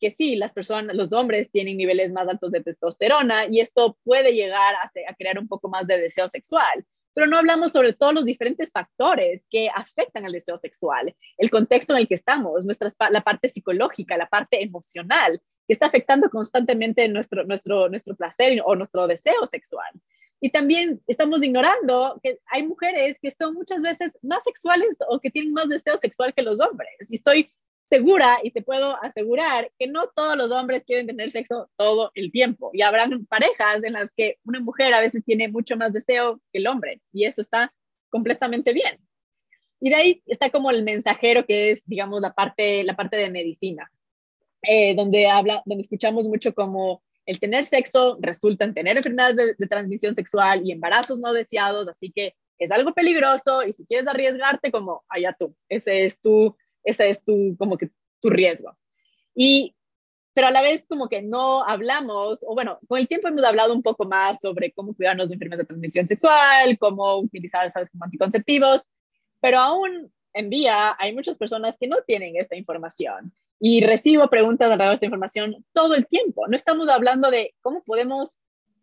que 0.00 0.10
sí, 0.10 0.36
las 0.36 0.54
personas, 0.54 0.96
los 0.96 1.12
hombres 1.12 1.50
tienen 1.50 1.76
niveles 1.76 2.12
más 2.12 2.26
altos 2.26 2.50
de 2.52 2.62
testosterona 2.62 3.46
y 3.50 3.60
esto 3.60 3.98
puede 4.04 4.32
llegar 4.32 4.74
a 4.74 5.14
crear 5.14 5.38
un 5.38 5.48
poco 5.48 5.68
más 5.68 5.86
de 5.86 5.98
deseo 5.98 6.28
sexual 6.28 6.86
pero 7.14 7.26
no 7.26 7.38
hablamos 7.38 7.72
sobre 7.72 7.92
todos 7.92 8.14
los 8.14 8.24
diferentes 8.24 8.72
factores 8.72 9.46
que 9.50 9.68
afectan 9.74 10.24
al 10.24 10.32
deseo 10.32 10.56
sexual, 10.56 11.14
el 11.38 11.50
contexto 11.50 11.94
en 11.94 12.00
el 12.00 12.08
que 12.08 12.14
estamos, 12.14 12.64
nuestra, 12.64 12.90
la 13.10 13.22
parte 13.22 13.48
psicológica, 13.48 14.16
la 14.16 14.28
parte 14.28 14.62
emocional, 14.62 15.40
que 15.66 15.72
está 15.72 15.86
afectando 15.86 16.28
constantemente 16.30 17.08
nuestro, 17.08 17.44
nuestro, 17.44 17.88
nuestro 17.88 18.16
placer 18.16 18.60
o 18.64 18.74
nuestro 18.74 19.06
deseo 19.06 19.44
sexual. 19.46 19.92
Y 20.40 20.50
también 20.50 21.00
estamos 21.06 21.42
ignorando 21.44 22.18
que 22.20 22.40
hay 22.46 22.66
mujeres 22.66 23.16
que 23.22 23.30
son 23.30 23.54
muchas 23.54 23.80
veces 23.80 24.18
más 24.22 24.42
sexuales 24.42 24.98
o 25.08 25.20
que 25.20 25.30
tienen 25.30 25.52
más 25.52 25.68
deseo 25.68 25.96
sexual 25.96 26.34
que 26.34 26.42
los 26.42 26.60
hombres. 26.60 26.90
Y 27.08 27.14
estoy 27.14 27.52
segura 27.92 28.38
y 28.42 28.50
te 28.52 28.62
puedo 28.62 28.96
asegurar 29.04 29.70
que 29.78 29.86
no 29.86 30.08
todos 30.16 30.34
los 30.34 30.50
hombres 30.50 30.82
quieren 30.86 31.06
tener 31.06 31.28
sexo 31.28 31.68
todo 31.76 32.10
el 32.14 32.32
tiempo 32.32 32.70
y 32.72 32.80
habrán 32.80 33.26
parejas 33.26 33.84
en 33.84 33.92
las 33.92 34.10
que 34.16 34.38
una 34.44 34.60
mujer 34.60 34.94
a 34.94 35.00
veces 35.02 35.22
tiene 35.26 35.48
mucho 35.48 35.76
más 35.76 35.92
deseo 35.92 36.40
que 36.50 36.60
el 36.60 36.68
hombre 36.68 37.02
y 37.12 37.26
eso 37.26 37.42
está 37.42 37.70
completamente 38.08 38.72
bien. 38.72 38.98
Y 39.78 39.90
de 39.90 39.96
ahí 39.96 40.22
está 40.26 40.48
como 40.48 40.70
el 40.70 40.84
mensajero 40.84 41.44
que 41.44 41.72
es, 41.72 41.82
digamos, 41.84 42.22
la 42.22 42.32
parte, 42.32 42.82
la 42.82 42.96
parte 42.96 43.18
de 43.18 43.28
medicina, 43.28 43.90
eh, 44.62 44.94
donde, 44.94 45.26
habla, 45.28 45.62
donde 45.66 45.82
escuchamos 45.82 46.26
mucho 46.26 46.54
como 46.54 47.02
el 47.26 47.38
tener 47.40 47.66
sexo 47.66 48.16
resulta 48.20 48.64
en 48.64 48.72
tener 48.72 48.96
enfermedades 48.96 49.36
de, 49.36 49.54
de 49.58 49.66
transmisión 49.66 50.14
sexual 50.14 50.62
y 50.64 50.72
embarazos 50.72 51.18
no 51.18 51.34
deseados, 51.34 51.88
así 51.88 52.10
que 52.10 52.34
es 52.58 52.70
algo 52.70 52.94
peligroso 52.94 53.62
y 53.64 53.74
si 53.74 53.84
quieres 53.84 54.08
arriesgarte, 54.08 54.72
como 54.72 55.04
allá 55.10 55.36
tú, 55.38 55.54
ese 55.68 56.06
es 56.06 56.18
tu 56.18 56.56
ese 56.84 57.08
es 57.08 57.24
tu, 57.24 57.56
como 57.58 57.76
que 57.76 57.90
tu 58.20 58.30
riesgo. 58.30 58.76
Y, 59.34 59.74
pero 60.34 60.48
a 60.48 60.50
la 60.50 60.62
vez 60.62 60.84
como 60.88 61.08
que 61.08 61.22
no 61.22 61.64
hablamos, 61.64 62.44
o 62.46 62.54
bueno, 62.54 62.78
con 62.88 62.98
el 62.98 63.08
tiempo 63.08 63.28
hemos 63.28 63.44
hablado 63.44 63.74
un 63.74 63.82
poco 63.82 64.04
más 64.04 64.40
sobre 64.40 64.72
cómo 64.72 64.94
cuidarnos 64.94 65.28
de 65.28 65.34
enfermedades 65.34 65.64
de 65.64 65.68
transmisión 65.68 66.08
sexual, 66.08 66.78
cómo 66.78 67.18
utilizar, 67.18 67.70
sabes, 67.70 67.90
como 67.90 68.04
anticonceptivos, 68.04 68.86
pero 69.40 69.58
aún 69.58 70.12
en 70.34 70.50
día 70.50 70.96
hay 70.98 71.14
muchas 71.14 71.36
personas 71.36 71.76
que 71.78 71.88
no 71.88 71.98
tienen 72.06 72.36
esta 72.36 72.56
información 72.56 73.32
y 73.60 73.84
recibo 73.84 74.28
preguntas 74.28 74.70
alrededor 74.70 74.92
de 74.92 74.94
esta 74.94 75.06
información 75.06 75.64
todo 75.72 75.94
el 75.94 76.06
tiempo. 76.06 76.48
No 76.48 76.56
estamos 76.56 76.88
hablando 76.88 77.30
de 77.30 77.54
cómo 77.60 77.82
podemos 77.84 78.40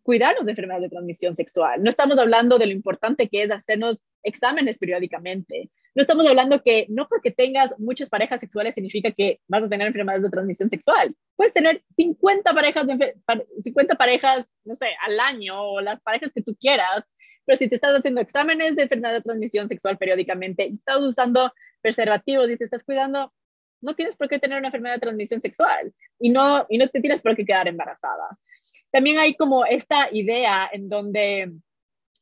cuidarnos 0.09 0.47
de 0.47 0.53
enfermedades 0.53 0.85
de 0.85 0.89
transmisión 0.89 1.35
sexual. 1.35 1.83
No 1.83 1.89
estamos 1.91 2.17
hablando 2.17 2.57
de 2.57 2.65
lo 2.65 2.71
importante 2.71 3.29
que 3.29 3.43
es 3.43 3.51
hacernos 3.51 4.01
exámenes 4.23 4.79
periódicamente. 4.79 5.69
No 5.93 6.01
estamos 6.01 6.25
hablando 6.25 6.63
que 6.63 6.87
no 6.89 7.07
porque 7.07 7.29
tengas 7.29 7.75
muchas 7.77 8.09
parejas 8.09 8.39
sexuales 8.39 8.73
significa 8.73 9.11
que 9.11 9.39
vas 9.47 9.61
a 9.61 9.69
tener 9.69 9.85
enfermedades 9.85 10.23
de 10.23 10.31
transmisión 10.31 10.67
sexual. 10.67 11.15
Puedes 11.35 11.53
tener 11.53 11.83
50 11.95 12.51
parejas, 12.55 12.87
50 13.59 13.95
parejas, 13.97 14.49
no 14.63 14.73
sé, 14.73 14.87
al 15.05 15.19
año 15.19 15.61
o 15.61 15.79
las 15.79 16.01
parejas 16.01 16.31
que 16.33 16.41
tú 16.41 16.55
quieras, 16.59 17.05
pero 17.45 17.55
si 17.55 17.69
te 17.69 17.75
estás 17.75 17.93
haciendo 17.95 18.19
exámenes 18.19 18.75
de 18.75 18.81
enfermedad 18.81 19.13
de 19.13 19.21
transmisión 19.21 19.67
sexual 19.67 19.99
periódicamente 19.99 20.65
estás 20.65 21.01
usando 21.01 21.53
preservativos 21.83 22.49
y 22.49 22.57
te 22.57 22.63
estás 22.63 22.83
cuidando, 22.83 23.31
no 23.79 23.93
tienes 23.93 24.15
por 24.15 24.27
qué 24.27 24.39
tener 24.39 24.57
una 24.57 24.69
enfermedad 24.69 24.95
de 24.95 25.01
transmisión 25.01 25.39
sexual 25.39 25.93
y 26.19 26.31
no, 26.31 26.65
y 26.67 26.79
no 26.79 26.87
te 26.87 26.99
tienes 26.99 27.21
por 27.21 27.35
qué 27.35 27.45
quedar 27.45 27.67
embarazada 27.67 28.39
también 28.91 29.19
hay 29.19 29.35
como 29.35 29.65
esta 29.65 30.09
idea 30.11 30.69
en 30.71 30.89
donde 30.89 31.51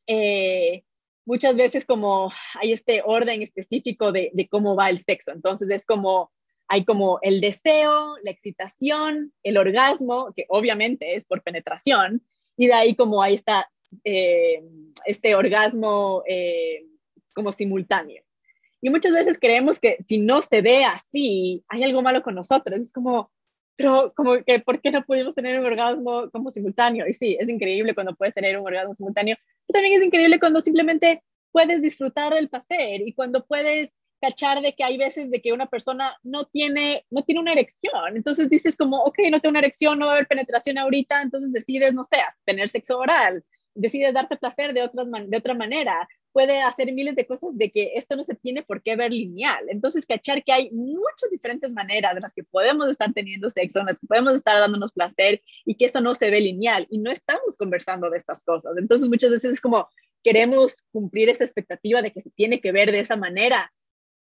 eh, 0.07 0.83
muchas 1.25 1.57
veces 1.57 1.85
como 1.85 2.31
hay 2.55 2.71
este 2.71 3.01
orden 3.05 3.41
específico 3.41 4.11
de, 4.11 4.47
cómo 4.49 4.75
va 4.75 4.89
el 4.89 4.97
sexo. 4.97 5.31
Entonces 5.31 5.69
es 5.69 5.85
como, 5.85 6.31
hay 6.67 6.85
como 6.85 7.19
el 7.21 7.41
deseo, 7.41 8.15
la 8.23 8.31
excitación, 8.31 9.33
el 9.43 9.57
orgasmo, 9.57 10.33
que 10.35 10.45
obviamente 10.49 11.15
es 11.15 11.25
por 11.25 11.43
penetración, 11.43 12.23
y 12.55 12.67
de 12.67 12.73
ahí 12.73 12.95
como 12.95 13.21
hay 13.21 13.35
esta, 13.35 13.69
eh, 14.03 14.63
este 15.05 15.35
orgasmo 15.35 16.23
eh, 16.27 16.85
como 17.35 17.51
simultáneo. 17.51 18.23
Y 18.81 18.89
muchas 18.89 19.11
veces 19.11 19.37
creemos 19.39 19.79
que 19.79 19.97
si 20.07 20.19
no 20.19 20.41
se 20.41 20.61
ve 20.61 20.85
así, 20.85 21.63
hay 21.67 21.83
algo 21.83 22.01
malo 22.01 22.21
con 22.23 22.35
nosotros. 22.35 22.79
Es 22.79 22.93
como, 22.93 23.31
pero 23.78 24.11
como 24.15 24.43
que, 24.43 24.59
¿por 24.59 24.82
qué 24.82 24.91
no 24.91 25.05
pudimos 25.05 25.36
tener 25.36 25.59
un 25.59 25.65
orgasmo 25.65 26.30
como 26.32 26.49
simultáneo? 26.49 27.07
Y 27.07 27.13
sí, 27.13 27.38
es 27.39 27.47
increíble 27.47 27.93
cuando 27.93 28.15
puedes 28.15 28.34
tener 28.34 28.59
un 28.59 28.65
orgasmo 28.65 28.93
simultáneo, 28.93 29.38
pero 29.67 29.78
también 29.78 30.01
es 30.01 30.05
increíble 30.05 30.39
cuando 30.39 30.59
simplemente 30.59 31.23
puedes 31.51 31.82
disfrutar 31.82 32.34
del 32.34 32.49
placer 32.49 33.01
y 33.01 33.13
cuando 33.13 33.45
puedes 33.45 33.91
cachar 34.19 34.61
de 34.61 34.73
que 34.73 34.84
hay 34.84 34.97
veces 34.97 35.30
de 35.30 35.41
que 35.41 35.53
una 35.53 35.67
persona 35.67 36.17
no 36.23 36.45
tiene, 36.45 37.05
no 37.11 37.23
tiene 37.23 37.39
una 37.41 37.51
erección. 37.51 38.15
Entonces 38.15 38.49
dices 38.49 38.75
como, 38.75 39.03
ok, 39.03 39.19
no 39.32 39.39
tengo 39.39 39.51
una 39.51 39.59
erección, 39.59 39.99
no 39.99 40.07
va 40.07 40.13
a 40.13 40.15
haber 40.15 40.28
penetración 40.28 40.78
ahorita, 40.78 41.21
entonces 41.21 41.51
decides, 41.51 41.93
no 41.93 42.03
sé, 42.03 42.17
tener 42.45 42.69
sexo 42.69 42.97
oral, 42.97 43.43
decides 43.75 44.13
darte 44.13 44.38
placer 44.38 44.73
de, 44.73 44.84
otras 44.84 45.07
de 45.28 45.38
otra 45.38 45.53
manera, 45.53 46.07
puede 46.38 46.61
hacer 46.61 46.93
miles 46.93 47.15
de 47.15 47.25
cosas 47.25 47.57
de 47.57 47.71
que 47.71 47.93
esto 47.95 48.15
no 48.15 48.23
se 48.23 48.35
tiene 48.35 48.61
por 48.61 48.83
qué 48.83 48.95
ver 48.95 49.11
lineal. 49.11 49.65
Entonces, 49.69 50.05
cachar 50.05 50.43
que 50.43 50.53
hay 50.53 50.69
muchas 50.69 51.31
diferentes 51.31 51.73
maneras 51.73 52.15
en 52.15 52.21
las 52.21 52.35
que 52.35 52.43
podemos 52.43 52.88
estar 52.91 53.11
teniendo 53.11 53.49
sexo, 53.49 53.79
en 53.79 53.88
las 53.88 53.97
que 53.97 54.05
podemos 54.05 54.35
estar 54.35 54.59
dándonos 54.59 54.91
placer 54.91 55.41
y 55.65 55.73
que 55.73 55.85
esto 55.85 55.99
no 55.99 56.13
se 56.13 56.29
ve 56.29 56.39
lineal 56.39 56.85
y 56.91 56.99
no 56.99 57.09
estamos 57.09 57.57
conversando 57.57 58.11
de 58.11 58.17
estas 58.17 58.43
cosas. 58.43 58.77
Entonces, 58.77 59.09
muchas 59.09 59.31
veces 59.31 59.53
es 59.53 59.61
como 59.61 59.89
queremos 60.23 60.85
cumplir 60.91 61.27
esa 61.29 61.43
expectativa 61.43 62.03
de 62.03 62.11
que 62.11 62.21
se 62.21 62.29
tiene 62.29 62.61
que 62.61 62.71
ver 62.71 62.91
de 62.91 62.99
esa 62.99 63.15
manera 63.15 63.73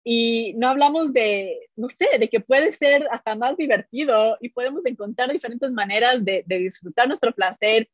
y 0.04 0.56
no 0.58 0.70
hablamos 0.70 1.14
de, 1.14 1.70
no 1.76 1.88
sé, 1.88 2.18
de 2.20 2.30
que 2.30 2.40
puede 2.40 2.72
ser 2.72 3.08
hasta 3.12 3.36
más 3.36 3.58
divertido 3.58 4.40
y 4.42 4.50
podemos 4.50 4.88
encontrar 4.88 5.32
diferentes 5.32 5.72
maneras 5.72 6.26
de, 6.26 6.44
de 6.48 6.58
disfrutar 6.58 7.06
nuestro 7.06 7.32
placer 7.32 7.92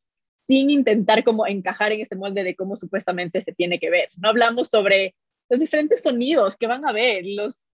sin 0.48 0.70
intentar 0.70 1.24
como 1.24 1.46
encajar 1.46 1.92
en 1.92 2.02
ese 2.02 2.16
molde 2.16 2.44
de 2.44 2.56
cómo 2.56 2.76
supuestamente 2.76 3.42
se 3.42 3.54
tiene 3.54 3.80
que 3.80 3.90
ver. 3.90 4.10
No 4.18 4.30
hablamos 4.30 4.70
sobre 4.70 5.16
los 5.50 5.60
diferentes 5.60 6.02
sonidos 6.02 6.56
que 6.58 6.68
van 6.68 6.86
a 6.86 6.94
ver, 6.94 7.24
los 7.26 7.68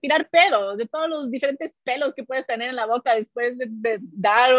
tirar 0.00 0.28
pedos, 0.28 0.76
de 0.76 0.86
todos 0.86 1.08
los 1.08 1.30
diferentes 1.30 1.72
pelos 1.82 2.14
que 2.14 2.24
puedes 2.24 2.46
tener 2.46 2.70
en 2.70 2.76
la 2.76 2.86
boca 2.86 3.14
después 3.14 3.56
de, 3.56 3.98
dar 4.00 4.50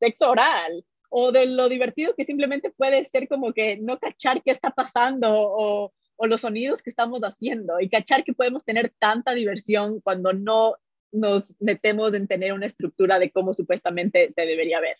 sexo 0.00 0.30
oral, 0.30 0.84
o 1.10 1.30
de 1.30 1.46
lo 1.46 1.68
divertido 1.68 2.14
que 2.16 2.24
simplemente 2.24 2.70
puede 2.70 3.04
ser 3.04 3.28
como 3.28 3.52
que 3.52 3.76
no 3.76 3.98
cachar 3.98 4.42
qué 4.42 4.50
está 4.50 4.70
pasando 4.70 5.28
o 5.30 5.92
los 6.26 6.40
sonidos 6.40 6.82
que 6.82 6.90
estamos 6.90 7.20
haciendo 7.22 7.80
y 7.80 7.88
cachar 7.88 8.24
que 8.24 8.32
podemos 8.32 8.64
tener 8.64 8.92
tanta 8.98 9.34
diversión 9.34 10.00
cuando 10.00 10.32
no 10.32 10.76
nos 11.10 11.54
metemos 11.60 12.14
en 12.14 12.26
tener 12.26 12.52
una 12.52 12.66
estructura 12.66 13.18
de 13.18 13.30
cómo 13.30 13.52
supuestamente 13.52 14.32
se 14.32 14.46
debería 14.46 14.80
ver. 14.80 14.96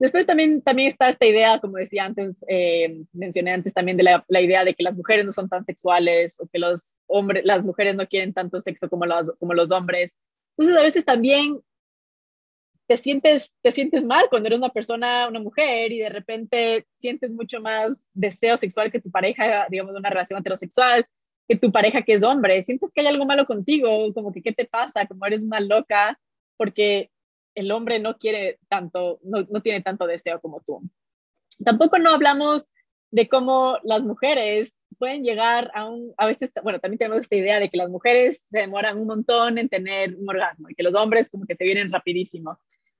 Después 0.00 0.24
también, 0.24 0.62
también 0.62 0.88
está 0.88 1.10
esta 1.10 1.26
idea, 1.26 1.58
como 1.58 1.76
decía 1.76 2.06
antes, 2.06 2.42
eh, 2.48 3.02
mencioné 3.12 3.52
antes 3.52 3.74
también 3.74 3.98
de 3.98 4.02
la, 4.02 4.24
la, 4.28 4.40
idea 4.40 4.64
de 4.64 4.74
que 4.74 4.82
las 4.82 4.96
mujeres 4.96 5.26
no 5.26 5.30
son 5.30 5.50
tan 5.50 5.66
sexuales 5.66 6.40
o 6.40 6.48
que 6.48 6.58
los 6.58 6.96
hombres, 7.06 7.44
las 7.44 7.62
mujeres 7.62 7.94
no 7.94 8.08
quieren 8.08 8.32
tanto 8.32 8.58
sexo 8.60 8.88
como 8.88 9.04
los, 9.04 9.30
como 9.38 9.52
los 9.52 9.70
hombres. 9.70 10.14
Entonces 10.56 10.76
a 10.78 10.82
veces 10.82 11.04
también 11.04 11.60
te 12.86 12.96
sientes, 12.96 13.52
te 13.62 13.72
sientes 13.72 14.06
mal 14.06 14.28
cuando 14.30 14.46
eres 14.46 14.58
una 14.58 14.70
persona, 14.70 15.28
una 15.28 15.38
mujer 15.38 15.92
y 15.92 15.98
de 15.98 16.08
repente 16.08 16.86
sientes 16.96 17.32
mucho 17.34 17.60
más 17.60 18.06
deseo 18.14 18.56
sexual 18.56 18.90
que 18.90 19.00
tu 19.00 19.10
pareja, 19.10 19.66
digamos, 19.70 19.92
de 19.92 20.00
una 20.00 20.10
relación 20.10 20.40
heterosexual, 20.40 21.06
que 21.46 21.56
tu 21.56 21.70
pareja 21.70 22.02
que 22.02 22.14
es 22.14 22.22
hombre. 22.22 22.62
Sientes 22.62 22.90
que 22.94 23.02
hay 23.02 23.06
algo 23.06 23.26
malo 23.26 23.44
contigo, 23.44 24.12
como 24.14 24.32
que 24.32 24.40
qué 24.40 24.52
te 24.52 24.64
pasa, 24.64 25.06
como 25.06 25.26
eres 25.26 25.42
una 25.42 25.60
loca, 25.60 26.18
porque 26.56 27.10
el 27.54 27.70
hombre 27.72 27.98
no 27.98 28.18
quiere 28.18 28.58
tanto, 28.68 29.20
no, 29.22 29.46
no 29.50 29.60
tiene 29.60 29.80
tanto 29.80 30.06
deseo 30.06 30.40
como 30.40 30.60
tú. 30.60 30.82
Tampoco 31.64 31.98
no 31.98 32.10
hablamos 32.10 32.72
de 33.10 33.28
cómo 33.28 33.78
las 33.82 34.02
mujeres 34.02 34.78
pueden 34.98 35.24
llegar 35.24 35.70
a 35.74 35.88
un, 35.88 36.12
a 36.16 36.26
veces, 36.26 36.50
bueno, 36.62 36.78
también 36.78 36.98
tenemos 36.98 37.20
esta 37.20 37.36
idea 37.36 37.58
de 37.58 37.68
que 37.68 37.78
las 37.78 37.88
mujeres 37.88 38.42
se 38.48 38.60
demoran 38.60 38.98
un 38.98 39.06
montón 39.06 39.58
en 39.58 39.68
tener 39.68 40.14
un 40.14 40.28
orgasmo 40.28 40.68
y 40.68 40.74
que 40.74 40.82
los 40.82 40.94
hombres 40.94 41.30
como 41.30 41.46
que 41.46 41.54
se 41.54 41.64
vienen 41.64 41.90
rapidísimo. 41.90 42.58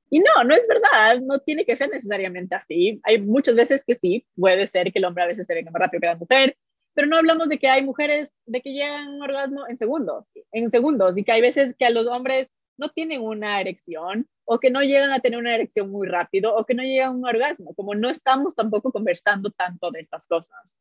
Y 0.09 0.19
no, 0.19 0.45
no 0.45 0.55
es 0.55 0.67
verdad, 0.67 1.21
no 1.21 1.39
tiene 1.41 1.65
que 1.65 1.77
ser 1.77 1.89
necesariamente 1.91 2.57
así. 2.57 3.01
Hay 3.05 3.21
muchas 3.21 3.55
veces 3.55 3.85
que 3.87 3.95
sí, 3.95 4.27
puede 4.35 4.67
ser 4.67 4.93
que 4.93 4.99
el 4.99 5.05
hombre 5.05 5.25
a 5.25 5.29
veces 5.29 5.47
se 5.47 5.55
venga 5.55 5.71
más 5.71 5.81
rápido 5.81 6.01
que 6.01 6.07
la 6.07 6.17
mujer, 6.17 6.57
pero 6.95 7.07
no 7.07 7.17
hablamos 7.17 7.49
de 7.49 7.59
que 7.59 7.69
hay 7.69 7.85
mujeres 7.85 8.33
de 8.47 8.61
que 8.61 8.73
llegan 8.73 9.07
a 9.07 9.11
un 9.11 9.23
orgasmo 9.23 9.69
en 9.69 9.77
segundos, 9.77 10.27
en 10.53 10.71
segundos, 10.71 11.17
y 11.17 11.23
que 11.23 11.33
hay 11.33 11.41
veces 11.41 11.77
que 11.79 11.85
a 11.85 11.91
los 11.91 12.09
hombres 12.09 12.51
no 12.81 12.89
tienen 12.89 13.21
una 13.21 13.61
erección 13.61 14.27
o 14.45 14.59
que 14.59 14.71
no 14.71 14.81
llegan 14.81 15.13
a 15.13 15.21
tener 15.21 15.39
una 15.39 15.55
erección 15.55 15.91
muy 15.91 16.09
rápido 16.09 16.57
o 16.57 16.65
que 16.65 16.75
no 16.75 16.83
llegan 16.83 17.09
a 17.09 17.13
un 17.13 17.25
orgasmo, 17.27 17.75
como 17.75 17.95
no 17.95 18.09
estamos 18.09 18.55
tampoco 18.55 18.91
conversando 18.91 19.51
tanto 19.51 19.91
de 19.91 20.01
estas 20.01 20.27
cosas. 20.27 20.75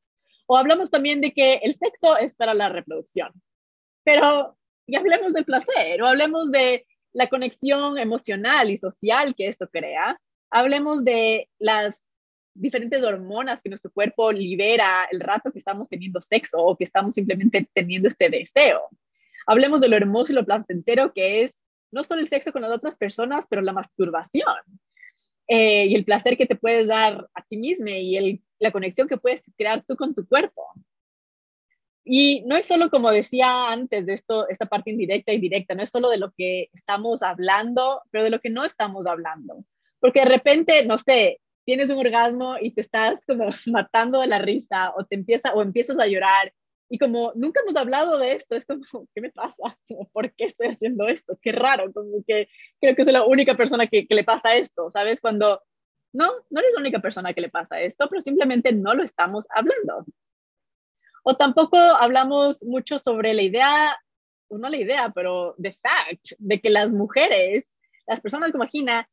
O 0.47 0.57
hablamos 0.57 0.89
también 0.89 1.21
de 1.21 1.33
que 1.33 1.55
el 1.55 1.75
sexo 1.75 2.17
es 2.17 2.35
para 2.35 2.53
la 2.53 2.69
reproducción, 2.69 3.31
pero 4.03 4.57
y 4.87 4.95
hablemos 4.95 5.33
del 5.33 5.45
placer 5.45 6.01
o 6.01 6.07
hablemos 6.07 6.49
de 6.51 6.87
la 7.11 7.27
conexión 7.27 7.97
emocional 7.97 8.71
y 8.71 8.77
social 8.77 9.35
que 9.35 9.47
esto 9.47 9.67
crea, 9.69 10.19
hablemos 10.49 11.03
de 11.03 11.49
las 11.59 12.09
diferentes 12.55 13.03
hormonas 13.03 13.61
que 13.61 13.69
nuestro 13.69 13.91
cuerpo 13.91 14.31
libera 14.31 15.07
el 15.11 15.19
rato 15.19 15.51
que 15.51 15.59
estamos 15.59 15.87
teniendo 15.89 16.21
sexo 16.21 16.57
o 16.59 16.75
que 16.75 16.85
estamos 16.85 17.13
simplemente 17.13 17.69
teniendo 17.73 18.07
este 18.07 18.29
deseo. 18.29 18.89
Hablemos 19.45 19.81
de 19.81 19.89
lo 19.89 19.95
hermoso 19.95 20.31
y 20.31 20.35
lo 20.35 20.45
placentero 20.45 21.13
que 21.13 21.43
es 21.43 21.63
no 21.91 22.03
solo 22.03 22.21
el 22.21 22.27
sexo 22.27 22.51
con 22.51 22.61
las 22.61 22.71
otras 22.71 22.97
personas, 22.97 23.45
pero 23.49 23.61
la 23.61 23.73
masturbación 23.73 24.45
eh, 25.47 25.87
y 25.87 25.95
el 25.95 26.05
placer 26.05 26.37
que 26.37 26.45
te 26.45 26.55
puedes 26.55 26.87
dar 26.87 27.27
a 27.33 27.41
ti 27.43 27.57
mismo 27.57 27.87
y 27.87 28.41
la 28.59 28.71
conexión 28.71 29.07
que 29.07 29.17
puedes 29.17 29.41
crear 29.57 29.83
tú 29.87 29.95
con 29.95 30.13
tu 30.13 30.27
cuerpo. 30.27 30.63
Y 32.03 32.43
no 32.45 32.55
es 32.55 32.65
solo 32.65 32.89
como 32.89 33.11
decía 33.11 33.71
antes 33.71 34.05
de 34.05 34.13
esto, 34.13 34.47
esta 34.49 34.65
parte 34.65 34.91
indirecta 34.91 35.31
y 35.31 35.39
directa, 35.39 35.75
no 35.75 35.83
es 35.83 35.89
solo 35.89 36.09
de 36.09 36.17
lo 36.17 36.31
que 36.35 36.69
estamos 36.73 37.21
hablando, 37.21 38.01
pero 38.09 38.23
de 38.23 38.29
lo 38.29 38.39
que 38.39 38.49
no 38.49 38.65
estamos 38.65 39.05
hablando. 39.05 39.63
Porque 39.99 40.21
de 40.21 40.25
repente, 40.25 40.85
no 40.85 40.97
sé, 40.97 41.39
tienes 41.65 41.89
un 41.89 41.99
orgasmo 41.99 42.55
y 42.59 42.71
te 42.71 42.81
estás 42.81 43.25
como 43.25 43.49
matando 43.67 44.21
de 44.21 44.27
la 44.27 44.39
risa 44.39 44.91
o 44.95 45.05
te 45.05 45.15
empieza 45.15 45.53
o 45.53 45.61
empiezas 45.61 45.99
a 45.99 46.07
llorar 46.07 46.53
y 46.89 46.97
como 46.97 47.31
nunca 47.35 47.61
hemos 47.61 47.75
hablado 47.75 48.17
de 48.17 48.33
esto, 48.33 48.55
es 48.55 48.65
como, 48.65 48.81
¿qué 49.13 49.21
me 49.21 49.31
pasa? 49.31 49.77
¿Por 50.11 50.33
qué 50.33 50.45
estoy 50.45 50.67
haciendo 50.67 51.07
esto? 51.07 51.37
Qué 51.41 51.51
raro, 51.51 51.93
como 51.93 52.23
que 52.27 52.49
creo 52.81 52.95
que 52.95 53.03
soy 53.03 53.13
la 53.13 53.25
única 53.25 53.55
persona 53.55 53.87
que, 53.87 54.07
que 54.07 54.15
le 54.15 54.23
pasa 54.23 54.55
esto, 54.55 54.89
¿sabes? 54.89 55.21
Cuando 55.21 55.61
no, 56.11 56.31
no 56.49 56.59
eres 56.59 56.71
la 56.73 56.81
única 56.81 56.99
persona 56.99 57.33
que 57.33 57.41
le 57.41 57.49
pasa 57.49 57.79
esto, 57.79 58.07
pero 58.09 58.21
simplemente 58.21 58.73
no 58.73 58.95
lo 58.95 59.03
estamos 59.03 59.45
hablando. 59.53 60.05
O 61.23 61.37
tampoco 61.37 61.77
hablamos 61.77 62.65
mucho 62.65 62.97
sobre 62.97 63.35
la 63.35 63.43
idea, 63.43 63.97
no 64.49 64.67
la 64.67 64.77
idea, 64.77 65.11
pero 65.13 65.55
the 65.61 65.71
fact 65.71 66.31
de 66.39 66.59
que 66.59 66.71
las 66.71 66.91
mujeres, 66.91 67.65
las 68.07 68.19
personas 68.19 68.51
como 68.51 68.65
Gina, 68.65 69.07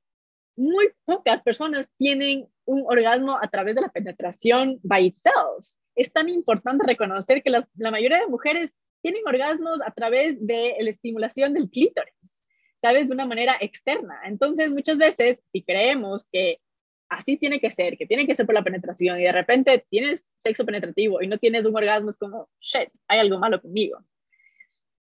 muy 0.56 0.88
pocas 1.04 1.42
personas 1.42 1.90
tienen 1.98 2.48
un 2.64 2.84
orgasmo 2.86 3.36
a 3.38 3.48
través 3.48 3.74
de 3.74 3.82
la 3.82 3.90
penetración 3.90 4.80
by 4.82 5.04
itself 5.04 5.66
es 5.96 6.12
tan 6.12 6.28
importante 6.28 6.86
reconocer 6.86 7.42
que 7.42 7.50
la 7.50 7.90
mayoría 7.90 8.18
de 8.18 8.26
mujeres 8.26 8.74
tienen 9.02 9.22
orgasmos 9.26 9.80
a 9.82 9.90
través 9.92 10.44
de 10.46 10.74
la 10.80 10.90
estimulación 10.90 11.54
del 11.54 11.70
clítoris, 11.70 12.42
¿sabes? 12.80 13.08
De 13.08 13.14
una 13.14 13.26
manera 13.26 13.56
externa. 13.60 14.20
Entonces, 14.24 14.70
muchas 14.70 14.98
veces, 14.98 15.42
si 15.50 15.62
creemos 15.62 16.28
que 16.30 16.60
así 17.08 17.36
tiene 17.36 17.60
que 17.60 17.70
ser, 17.70 17.96
que 17.96 18.06
tiene 18.06 18.26
que 18.26 18.34
ser 18.34 18.46
por 18.46 18.54
la 18.54 18.64
penetración 18.64 19.20
y 19.20 19.24
de 19.24 19.32
repente 19.32 19.86
tienes 19.90 20.28
sexo 20.40 20.66
penetrativo 20.66 21.22
y 21.22 21.28
no 21.28 21.38
tienes 21.38 21.66
un 21.66 21.76
orgasmo, 21.76 22.10
es 22.10 22.18
como, 22.18 22.48
shit, 22.60 22.88
hay 23.08 23.20
algo 23.20 23.38
malo 23.38 23.60
conmigo. 23.60 23.98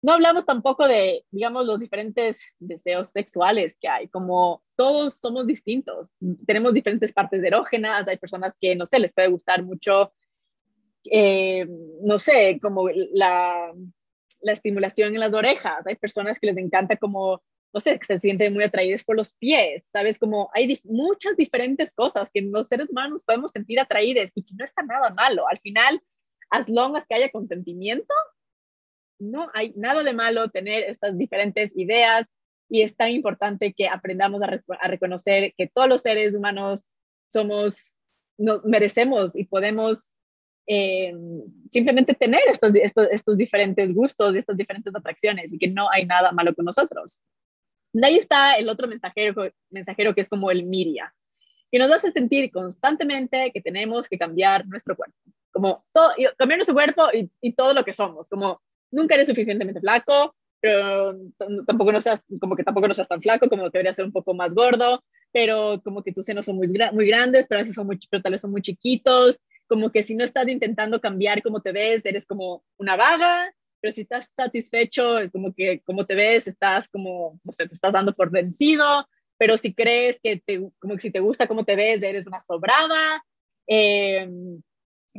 No 0.02 0.12
hablamos 0.12 0.46
tampoco 0.46 0.86
de, 0.86 1.24
digamos, 1.32 1.66
los 1.66 1.80
diferentes 1.80 2.54
deseos 2.60 3.08
sexuales 3.08 3.78
que 3.80 3.88
hay, 3.88 4.10
como 4.10 4.62
todos 4.76 5.14
somos 5.14 5.48
distintos, 5.48 6.14
tenemos 6.46 6.74
diferentes 6.74 7.14
partes 7.14 7.42
erógenas, 7.42 8.06
hay 8.10 8.18
personas 8.18 8.54
que, 8.60 8.76
no 8.76 8.86
sé, 8.86 9.00
les 9.00 9.14
puede 9.14 9.30
gustar 9.30 9.64
mucho 9.64 10.12
eh, 11.12 11.68
no 12.02 12.20
sé, 12.20 12.60
como 12.62 12.90
la, 12.90 13.74
la, 14.42 14.52
estimulación 14.54 15.14
en 15.14 15.20
las 15.20 15.34
orejas. 15.34 15.86
Hay 15.86 15.96
personas 15.96 16.40
que 16.40 16.48
les 16.48 16.58
encanta 16.58 16.98
como, 16.98 17.42
no 17.74 17.80
sé, 17.80 17.98
que 18.00 18.06
se 18.06 18.20
sienten 18.20 18.54
muy 18.54 18.64
atraídas 18.64 19.04
por 19.04 19.16
los 19.16 19.34
pies, 19.34 19.88
¿sabes? 19.90 20.20
Como 20.20 20.50
hay 20.54 20.80
muchas 20.84 21.36
diferentes 21.38 21.94
cosas 21.94 22.30
que 22.34 22.42
los 22.42 22.68
seres 22.68 22.90
humanos 22.92 23.24
podemos 23.24 23.52
sentir 23.52 23.80
atraídos 23.80 24.32
y 24.36 24.44
que 24.44 24.54
no 24.58 24.64
está 24.64 24.84
nada 24.84 25.10
malo. 25.10 25.48
Al 25.48 25.60
final, 25.60 26.02
as 26.50 26.70
long 26.70 26.96
as 26.96 27.06
que 27.06 27.16
haya 27.16 27.32
consentimiento, 27.32 28.14
no 29.20 29.50
hay 29.54 29.74
nada 29.76 30.04
de 30.04 30.14
malo 30.14 30.50
tener 30.50 30.84
estas 30.84 31.18
diferentes 31.18 31.72
ideas 31.76 32.26
y 32.70 32.82
es 32.82 32.96
tan 32.96 33.12
importante 33.12 33.74
que 33.74 33.88
aprendamos 33.88 34.42
a, 34.42 34.60
a 34.80 34.88
reconocer 34.88 35.54
que 35.58 35.68
todos 35.68 35.88
los 35.88 36.02
seres 36.02 36.34
humanos 36.34 36.90
somos, 37.32 37.98
no, 38.38 38.62
merecemos 38.64 39.36
y 39.36 39.46
podemos 39.46 40.14
eh, 40.68 41.14
simplemente 41.72 42.14
tener 42.14 42.42
estos, 42.48 42.74
estos, 42.76 43.08
estos 43.12 43.38
diferentes 43.38 43.94
gustos 43.94 44.36
y 44.36 44.40
estas 44.40 44.58
diferentes 44.58 44.94
atracciones 44.96 45.54
y 45.54 45.58
que 45.58 45.68
no 45.68 45.90
hay 45.90 46.06
nada 46.06 46.32
malo 46.32 46.54
con 46.54 46.66
nosotros. 46.66 47.22
De 47.92 48.08
ahí 48.08 48.18
está 48.18 48.56
el 48.56 48.70
otro 48.70 48.88
mensajero, 48.88 49.52
mensajero 49.70 50.16
que 50.16 50.22
es 50.22 50.30
como 50.30 50.50
el 50.52 50.64
miria, 50.64 51.14
que 51.72 51.80
nos 51.80 51.92
hace 51.92 52.12
sentir 52.12 52.52
constantemente 52.52 53.52
que 53.54 53.62
tenemos 53.62 54.08
que 54.08 54.18
cambiar 54.18 54.68
nuestro 54.68 54.96
cuerpo, 54.96 55.18
como 55.52 55.86
todo, 55.92 56.12
cambiar 56.38 56.60
nuestro 56.60 56.76
cuerpo 56.76 57.08
y, 57.14 57.30
y 57.42 57.54
todo 57.54 57.74
lo 57.74 57.84
que 57.84 57.94
somos, 57.94 58.28
como 58.30 58.62
nunca 58.92 59.16
eres 59.16 59.28
suficientemente 59.28 59.82
flaco, 59.82 60.36
pero 60.64 61.18
tampoco 61.68 61.92
no 61.92 62.00
seas, 62.00 62.24
como 62.40 62.56
que 62.56 62.64
tampoco 62.64 62.88
no 62.88 62.94
seas 62.94 63.10
tan 63.10 63.22
flaco, 63.22 63.50
como 63.50 63.70
que 63.70 63.94
ser 63.94 64.06
un 64.06 64.14
poco 64.14 64.34
más 64.34 64.54
gordo, 64.54 65.04
pero 65.34 65.82
como 65.84 66.02
que 66.02 66.14
tus 66.14 66.24
senos 66.24 66.46
son 66.46 66.56
muy, 66.56 66.68
muy 66.94 67.06
grandes, 67.06 67.48
pero 67.50 67.60
a 67.60 67.64
veces 67.64 67.76
son 67.76 67.86
muy, 67.86 68.00
pero 68.10 68.24
tal 68.24 68.32
vez 68.32 68.40
son 68.40 68.52
muy 68.52 68.62
chiquitos, 68.62 69.42
como 69.68 69.92
que 69.92 70.04
si 70.04 70.16
no 70.16 70.24
estás 70.24 70.48
intentando 70.48 71.02
cambiar 71.02 71.42
cómo 71.42 71.62
te 71.62 71.72
ves, 71.72 72.06
eres 72.06 72.26
como 72.26 72.64
una 72.78 72.96
vaga, 72.96 73.54
pero 73.82 73.92
si 73.92 74.02
estás 74.02 74.30
satisfecho, 74.36 75.20
es 75.20 75.32
como 75.32 75.54
que 75.54 75.82
cómo 75.82 76.06
te 76.06 76.16
ves, 76.16 76.48
estás 76.48 76.88
como, 76.88 77.40
no 77.44 77.52
sé, 77.52 77.68
te 77.68 77.74
estás 77.74 77.92
dando 77.92 78.14
por 78.14 78.32
vencido, 78.32 79.08
pero 79.38 79.58
si 79.58 79.74
crees 79.74 80.20
que 80.22 80.38
te, 80.38 80.70
como 80.80 80.96
que 80.96 81.02
si 81.02 81.12
te 81.12 81.20
gusta 81.20 81.48
cómo 81.48 81.66
te 81.66 81.76
ves, 81.76 82.02
eres 82.04 82.28
una 82.28 82.40
sobrada. 82.40 83.24
Eh, 83.68 84.30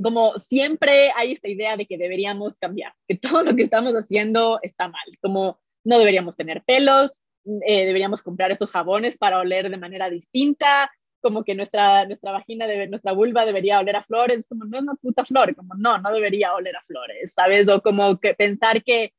como 0.03 0.37
siempre 0.39 1.13
hay 1.15 1.33
esta 1.33 1.49
idea 1.49 1.77
de 1.77 1.87
que 1.87 1.99
deberíamos 1.99 2.59
cambiar, 2.59 2.95
que 3.07 3.17
todo 3.19 3.43
lo 3.43 3.55
que 3.55 3.63
estamos 3.63 3.93
haciendo 3.95 4.59
está 4.63 4.89
mal, 4.89 5.19
como 5.21 5.61
no 5.85 5.99
deberíamos 5.99 6.37
tener 6.37 6.63
pelos, 6.65 7.21
eh, 7.67 7.85
deberíamos 7.85 8.23
comprar 8.23 8.51
estos 8.51 8.71
jabones 8.71 9.19
para 9.19 9.39
oler 9.39 9.71
de 9.71 9.77
manera 9.77 10.09
distinta, 10.09 10.91
como 11.25 11.43
que 11.43 11.55
nuestra, 11.55 12.05
nuestra 12.05 12.33
vagina, 12.33 12.67
de, 12.67 12.87
nuestra 12.87 13.13
vulva 13.13 13.47
debería 13.47 13.81
oler 13.81 13.97
a 13.97 14.03
flores, 14.03 14.47
como 14.47 14.67
no 14.67 14.77
es 14.77 14.83
una 14.83 14.95
puta 14.95 15.25
flor, 15.25 15.57
como 15.57 15.75
no, 15.75 15.97
no 15.97 16.13
debería 16.13 16.53
oler 16.53 16.77
a 16.77 16.83
flores, 16.83 17.33
¿sabes? 17.33 17.67
O 17.71 17.81
como 17.81 18.21
que 18.21 18.35
pensar 18.35 18.85
que 18.85 19.15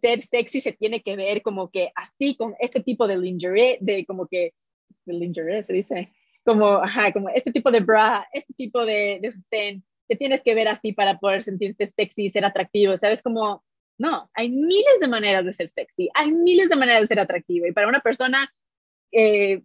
ser 0.00 0.20
sexy 0.20 0.60
se 0.60 0.72
tiene 0.72 1.02
que 1.02 1.14
ver 1.14 1.42
como 1.42 1.70
que 1.70 1.92
así 1.94 2.36
con 2.36 2.56
este 2.58 2.80
tipo 2.80 3.06
de 3.06 3.18
lingerie, 3.18 3.78
de 3.80 4.04
como 4.04 4.26
que, 4.26 4.52
de 5.04 5.14
lingerie 5.14 5.62
se 5.62 5.74
dice, 5.74 6.12
como, 6.44 6.78
ajá, 6.78 7.12
como 7.12 7.28
este 7.28 7.52
tipo 7.52 7.70
de 7.70 7.80
bra, 7.80 8.26
este 8.32 8.52
tipo 8.54 8.84
de, 8.84 9.20
de 9.22 9.30
sostén, 9.30 9.84
te 10.08 10.16
tienes 10.16 10.42
que 10.42 10.56
ver 10.56 10.66
así 10.66 10.92
para 10.92 11.18
poder 11.20 11.44
sentirte 11.44 11.86
sexy 11.86 12.24
y 12.24 12.30
ser 12.30 12.44
atractivo, 12.44 12.96
¿sabes? 12.96 13.22
Como, 13.22 13.64
no, 13.96 14.28
hay 14.34 14.48
miles 14.48 14.98
de 15.00 15.06
maneras 15.06 15.44
de 15.44 15.52
ser 15.52 15.68
sexy, 15.68 16.10
hay 16.14 16.32
miles 16.32 16.68
de 16.68 16.74
maneras 16.74 17.02
de 17.02 17.06
ser 17.06 17.20
atractivo 17.20 17.64
y 17.66 17.72
para 17.72 17.86
una 17.86 18.00
persona 18.00 18.52
eh, 19.12 19.62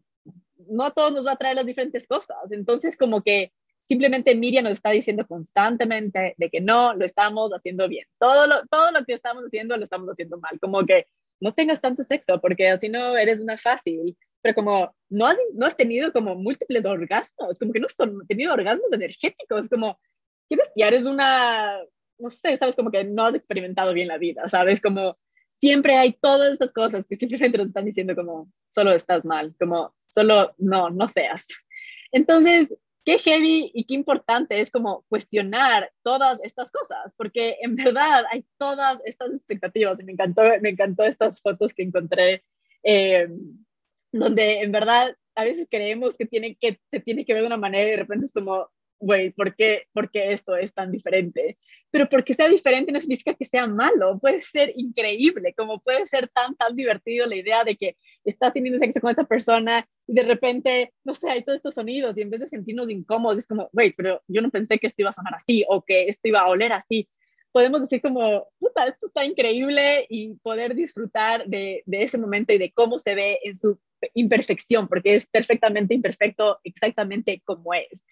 no 0.70 0.86
a 0.86 0.92
todos 0.92 1.14
nos 1.14 1.28
va 1.28 1.34
a 1.34 1.38
traer 1.38 1.56
las 1.56 1.66
diferentes 1.66 2.08
cosas. 2.08 2.38
Entonces, 2.52 2.98
como 2.98 3.22
que 3.22 3.52
simplemente 3.86 4.36
Miriam 4.36 4.64
nos 4.64 4.74
está 4.74 4.92
diciendo 4.92 5.26
constantemente 5.28 6.36
de 6.38 6.50
que 6.50 6.62
no 6.62 6.94
lo 6.94 7.06
estamos 7.06 7.52
haciendo 7.52 7.88
bien. 7.88 8.06
Todo 8.20 8.48
lo, 8.48 8.66
todo 8.68 8.92
lo 8.92 9.04
que 9.06 9.14
estamos 9.14 9.44
haciendo 9.44 9.76
lo 9.78 9.84
estamos 9.84 10.10
haciendo 10.10 10.38
mal. 10.40 10.60
Como 10.60 10.86
que 10.86 11.08
no 11.40 11.54
tengas 11.54 11.82
tanto 11.82 12.04
sexo 12.04 12.40
porque 12.40 12.70
así 12.70 12.90
no 12.90 13.18
eres 13.18 13.40
una 13.40 13.58
fácil. 13.58 14.18
Pero 14.42 14.56
como 14.56 14.96
no 15.10 15.28
has, 15.28 15.38
no 15.54 15.66
has 15.66 15.76
tenido 15.76 16.12
como 16.12 16.36
múltiples 16.36 16.86
orgasmos, 16.86 17.60
como 17.60 17.74
que 17.74 17.80
no 17.80 17.88
has 17.88 17.96
tenido 18.28 18.54
orgasmos 18.54 18.92
energéticos, 18.92 19.70
como, 19.70 20.00
¿qué 20.50 20.56
bestia? 20.56 20.88
Eres 20.88 21.06
una, 21.06 21.78
no 22.18 22.30
sé, 22.30 22.58
sabes, 22.58 22.76
como 22.76 22.92
que 22.92 23.04
no 23.04 23.26
has 23.26 23.36
experimentado 23.36 23.94
bien 23.94 24.08
la 24.08 24.18
vida, 24.18 24.48
¿sabes? 24.50 24.82
Como 24.82 25.18
siempre 25.60 25.96
hay 25.96 26.14
todas 26.14 26.54
estas 26.54 26.74
cosas 26.74 27.06
que 27.06 27.16
simplemente 27.16 27.58
nos 27.58 27.68
están 27.68 27.86
diciendo 27.86 28.16
como, 28.16 28.52
solo 28.70 28.92
estás 28.94 29.24
mal, 29.26 29.54
como, 29.60 29.94
solo 30.14 30.54
no, 30.58 30.90
no 30.90 31.08
seas. 31.08 31.48
Entonces, 32.12 32.70
qué 33.06 33.18
heavy 33.20 33.72
y 33.74 33.86
qué 33.86 33.94
importante 33.96 34.60
es 34.60 34.70
como 34.70 35.04
cuestionar 35.10 35.92
todas 36.04 36.40
estas 36.44 36.72
cosas, 36.72 37.14
porque 37.18 37.58
en 37.62 37.76
verdad 37.76 38.26
hay 38.32 38.46
todas 38.58 39.02
estas 39.06 39.32
expectativas 39.32 40.00
y 40.00 40.04
me 40.04 40.14
encantó, 40.14 40.44
me 40.62 40.70
encantó 40.70 41.04
estas 41.04 41.42
fotos 41.42 41.74
que 41.74 41.84
encontré, 41.84 42.44
eh, 42.84 43.28
donde 44.12 44.62
en 44.62 44.72
verdad 44.72 45.16
a 45.36 45.44
veces 45.44 45.68
creemos 45.70 46.18
que, 46.18 46.26
tiene 46.26 46.56
que 46.56 46.80
se 46.92 47.00
tiene 47.00 47.26
que 47.26 47.34
ver 47.34 47.44
de 47.44 47.48
una 47.48 47.58
manera 47.58 47.88
y 47.88 47.92
de 47.92 47.98
repente 47.98 48.26
es 48.26 48.34
como, 48.34 48.70
güey, 49.02 49.32
¿por 49.32 49.56
qué, 49.56 49.88
¿por 49.94 50.10
qué 50.12 50.32
esto 50.32 50.56
es 50.56 50.74
tan 50.74 50.92
diferente? 50.92 51.58
Pero 51.90 52.08
porque 52.08 52.34
sea 52.34 52.48
diferente 52.48 52.92
no 52.92 53.00
significa 53.00 53.34
que 53.34 53.46
sea 53.46 53.68
malo, 53.68 54.20
puede 54.20 54.42
ser 54.44 54.72
increíble, 54.76 55.54
como 55.58 55.82
puede 55.82 56.06
ser 56.08 56.30
tan, 56.30 56.56
tan 56.56 56.76
divertido 56.76 57.26
la 57.26 57.36
idea 57.36 57.64
de 57.64 57.76
que 57.76 57.98
estás 58.24 58.54
teniendo 58.54 58.80
sexo 58.80 59.02
con 59.02 59.10
esta 59.10 59.26
persona 59.26 59.88
y 60.08 60.14
de 60.14 60.24
repente, 60.24 60.94
no 61.04 61.14
sé, 61.14 61.30
hay 61.30 61.44
todos 61.44 61.58
estos 61.58 61.74
sonidos 61.74 62.18
y 62.18 62.22
en 62.22 62.30
vez 62.30 62.40
de 62.42 62.48
sentirnos 62.48 62.90
incómodos, 62.90 63.40
es 63.40 63.48
como, 63.48 63.70
güey, 63.74 63.92
pero 63.94 64.22
yo 64.28 64.42
no 64.42 64.52
pensé 64.52 64.78
que 64.78 64.88
esto 64.88 65.02
iba 65.02 65.10
a 65.10 65.14
sonar 65.14 65.34
así 65.34 65.66
o 65.68 65.84
que 65.84 66.08
esto 66.08 66.28
iba 66.28 66.42
a 66.42 66.48
oler 66.48 66.72
así. 66.72 67.10
Podemos 67.52 67.82
decir 67.82 68.02
como, 68.02 68.48
puta, 68.60 68.88
esto 68.88 69.08
está 69.08 69.26
increíble 69.26 70.06
y 70.10 70.36
poder 70.36 70.74
disfrutar 70.74 71.46
de, 71.48 71.84
de 71.86 72.04
ese 72.04 72.18
momento 72.18 72.54
y 72.54 72.58
de 72.58 72.72
cómo 72.72 72.98
se 72.98 73.14
ve 73.14 73.40
en 73.44 73.58
su 73.58 73.78
imperfección, 74.14 74.88
porque 74.88 75.16
es 75.16 75.26
perfectamente 75.26 75.94
imperfecto 75.94 76.60
exactamente 76.64 77.42
como 77.44 77.74
es. 77.74 78.06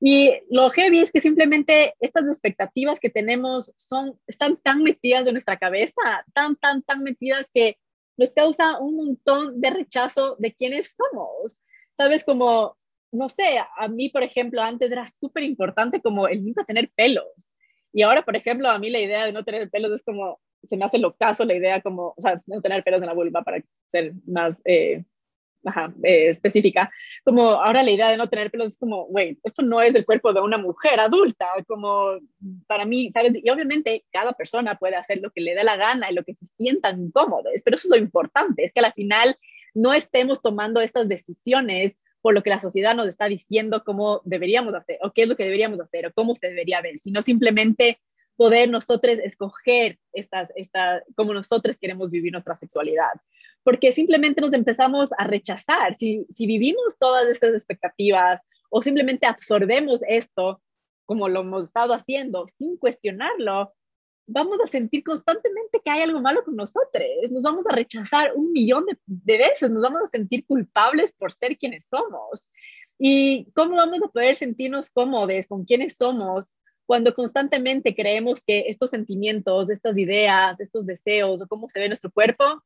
Y 0.00 0.32
lo 0.48 0.70
heavy 0.70 1.00
es 1.00 1.12
que 1.12 1.20
simplemente 1.20 1.94
estas 2.00 2.26
expectativas 2.26 2.98
que 2.98 3.10
tenemos 3.10 3.72
son, 3.76 4.18
están 4.26 4.56
tan 4.56 4.82
metidas 4.82 5.26
en 5.26 5.34
nuestra 5.34 5.58
cabeza, 5.58 6.00
tan, 6.32 6.56
tan, 6.56 6.82
tan 6.82 7.02
metidas 7.02 7.46
que 7.52 7.76
nos 8.16 8.32
causa 8.32 8.78
un 8.78 8.96
montón 8.96 9.60
de 9.60 9.70
rechazo 9.70 10.36
de 10.38 10.54
quiénes 10.54 10.96
somos. 10.96 11.60
Sabes, 11.96 12.24
como, 12.24 12.78
no 13.12 13.28
sé, 13.28 13.58
a 13.76 13.88
mí, 13.88 14.08
por 14.08 14.22
ejemplo, 14.22 14.62
antes 14.62 14.90
era 14.90 15.06
súper 15.06 15.42
importante 15.42 16.00
como 16.00 16.28
el 16.28 16.44
nunca 16.44 16.64
tener 16.64 16.90
pelos. 16.94 17.50
Y 17.92 18.02
ahora, 18.02 18.24
por 18.24 18.36
ejemplo, 18.36 18.70
a 18.70 18.78
mí 18.78 18.88
la 18.88 19.00
idea 19.00 19.26
de 19.26 19.32
no 19.32 19.44
tener 19.44 19.68
pelos 19.68 19.92
es 19.92 20.02
como, 20.02 20.40
se 20.62 20.76
me 20.78 20.84
hace 20.86 20.98
lo 20.98 21.14
caso 21.14 21.44
la 21.44 21.54
idea 21.54 21.82
como, 21.82 22.14
o 22.16 22.22
sea, 22.22 22.40
no 22.46 22.62
tener 22.62 22.82
pelos 22.84 23.00
en 23.00 23.06
la 23.06 23.14
vulva 23.14 23.42
para 23.42 23.62
ser 23.88 24.14
más 24.26 24.60
eh, 24.64 25.04
ajá, 25.64 25.92
eh, 26.02 26.28
específica, 26.28 26.90
como 27.24 27.50
ahora 27.50 27.82
la 27.82 27.90
idea 27.90 28.10
de 28.10 28.16
no 28.16 28.28
tener 28.28 28.50
pelos 28.50 28.72
es 28.72 28.78
como, 28.78 29.04
wait, 29.06 29.38
esto 29.42 29.62
no 29.62 29.80
es 29.82 29.94
el 29.94 30.04
cuerpo 30.04 30.32
de 30.32 30.40
una 30.40 30.58
mujer 30.58 31.00
adulta, 31.00 31.46
como 31.66 32.18
para 32.66 32.84
mí, 32.84 33.10
¿sabes? 33.12 33.32
Y 33.42 33.50
obviamente 33.50 34.04
cada 34.12 34.32
persona 34.32 34.76
puede 34.76 34.96
hacer 34.96 35.20
lo 35.22 35.30
que 35.30 35.40
le 35.40 35.54
dé 35.54 35.64
la 35.64 35.76
gana 35.76 36.10
y 36.10 36.14
lo 36.14 36.24
que 36.24 36.34
se 36.34 36.46
sientan 36.56 37.10
cómodos, 37.10 37.52
pero 37.64 37.74
eso 37.74 37.88
es 37.88 37.90
lo 37.90 38.02
importante, 38.02 38.64
es 38.64 38.72
que 38.72 38.80
al 38.80 38.92
final 38.92 39.36
no 39.74 39.92
estemos 39.92 40.42
tomando 40.42 40.80
estas 40.80 41.08
decisiones 41.08 41.96
por 42.22 42.34
lo 42.34 42.42
que 42.42 42.50
la 42.50 42.60
sociedad 42.60 42.94
nos 42.94 43.08
está 43.08 43.26
diciendo 43.26 43.82
cómo 43.84 44.20
deberíamos 44.24 44.74
hacer, 44.74 44.98
o 45.02 45.12
qué 45.12 45.22
es 45.22 45.28
lo 45.28 45.36
que 45.36 45.44
deberíamos 45.44 45.80
hacer, 45.80 46.06
o 46.06 46.12
cómo 46.12 46.34
se 46.34 46.48
debería 46.48 46.80
ver, 46.82 46.98
sino 46.98 47.22
simplemente 47.22 48.00
poder 48.40 48.70
nosotros 48.70 49.18
escoger 49.18 49.98
estas, 50.14 50.48
esta, 50.56 51.04
cómo 51.14 51.34
nosotros 51.34 51.76
queremos 51.76 52.10
vivir 52.10 52.32
nuestra 52.32 52.56
sexualidad. 52.56 53.12
Porque 53.62 53.92
simplemente 53.92 54.40
nos 54.40 54.54
empezamos 54.54 55.10
a 55.18 55.26
rechazar. 55.26 55.94
Si, 55.94 56.24
si 56.30 56.46
vivimos 56.46 56.96
todas 56.98 57.26
estas 57.26 57.52
expectativas 57.52 58.40
o 58.70 58.80
simplemente 58.80 59.26
absorbemos 59.26 60.00
esto 60.08 60.62
como 61.04 61.28
lo 61.28 61.40
hemos 61.40 61.64
estado 61.64 61.92
haciendo 61.92 62.46
sin 62.56 62.78
cuestionarlo, 62.78 63.74
vamos 64.26 64.58
a 64.64 64.66
sentir 64.66 65.04
constantemente 65.04 65.82
que 65.84 65.90
hay 65.90 66.00
algo 66.00 66.22
malo 66.22 66.42
con 66.42 66.56
nosotros. 66.56 67.04
Nos 67.30 67.42
vamos 67.42 67.66
a 67.66 67.74
rechazar 67.74 68.32
un 68.34 68.52
millón 68.52 68.86
de, 68.86 68.96
de 69.04 69.36
veces, 69.36 69.70
nos 69.70 69.82
vamos 69.82 70.04
a 70.04 70.06
sentir 70.06 70.46
culpables 70.46 71.12
por 71.12 71.30
ser 71.30 71.58
quienes 71.58 71.90
somos. 71.90 72.48
¿Y 72.98 73.52
cómo 73.52 73.76
vamos 73.76 74.00
a 74.02 74.08
poder 74.08 74.34
sentirnos 74.34 74.88
cómodos 74.88 75.46
con 75.46 75.66
quienes 75.66 75.98
somos 75.98 76.54
cuando 76.90 77.14
constantemente 77.14 77.94
creemos 77.94 78.42
que 78.44 78.64
estos 78.66 78.90
sentimientos, 78.90 79.70
estas 79.70 79.96
ideas, 79.96 80.58
estos 80.58 80.84
deseos 80.84 81.40
o 81.40 81.46
cómo 81.46 81.68
se 81.68 81.78
ve 81.78 81.86
nuestro 81.86 82.10
cuerpo, 82.10 82.64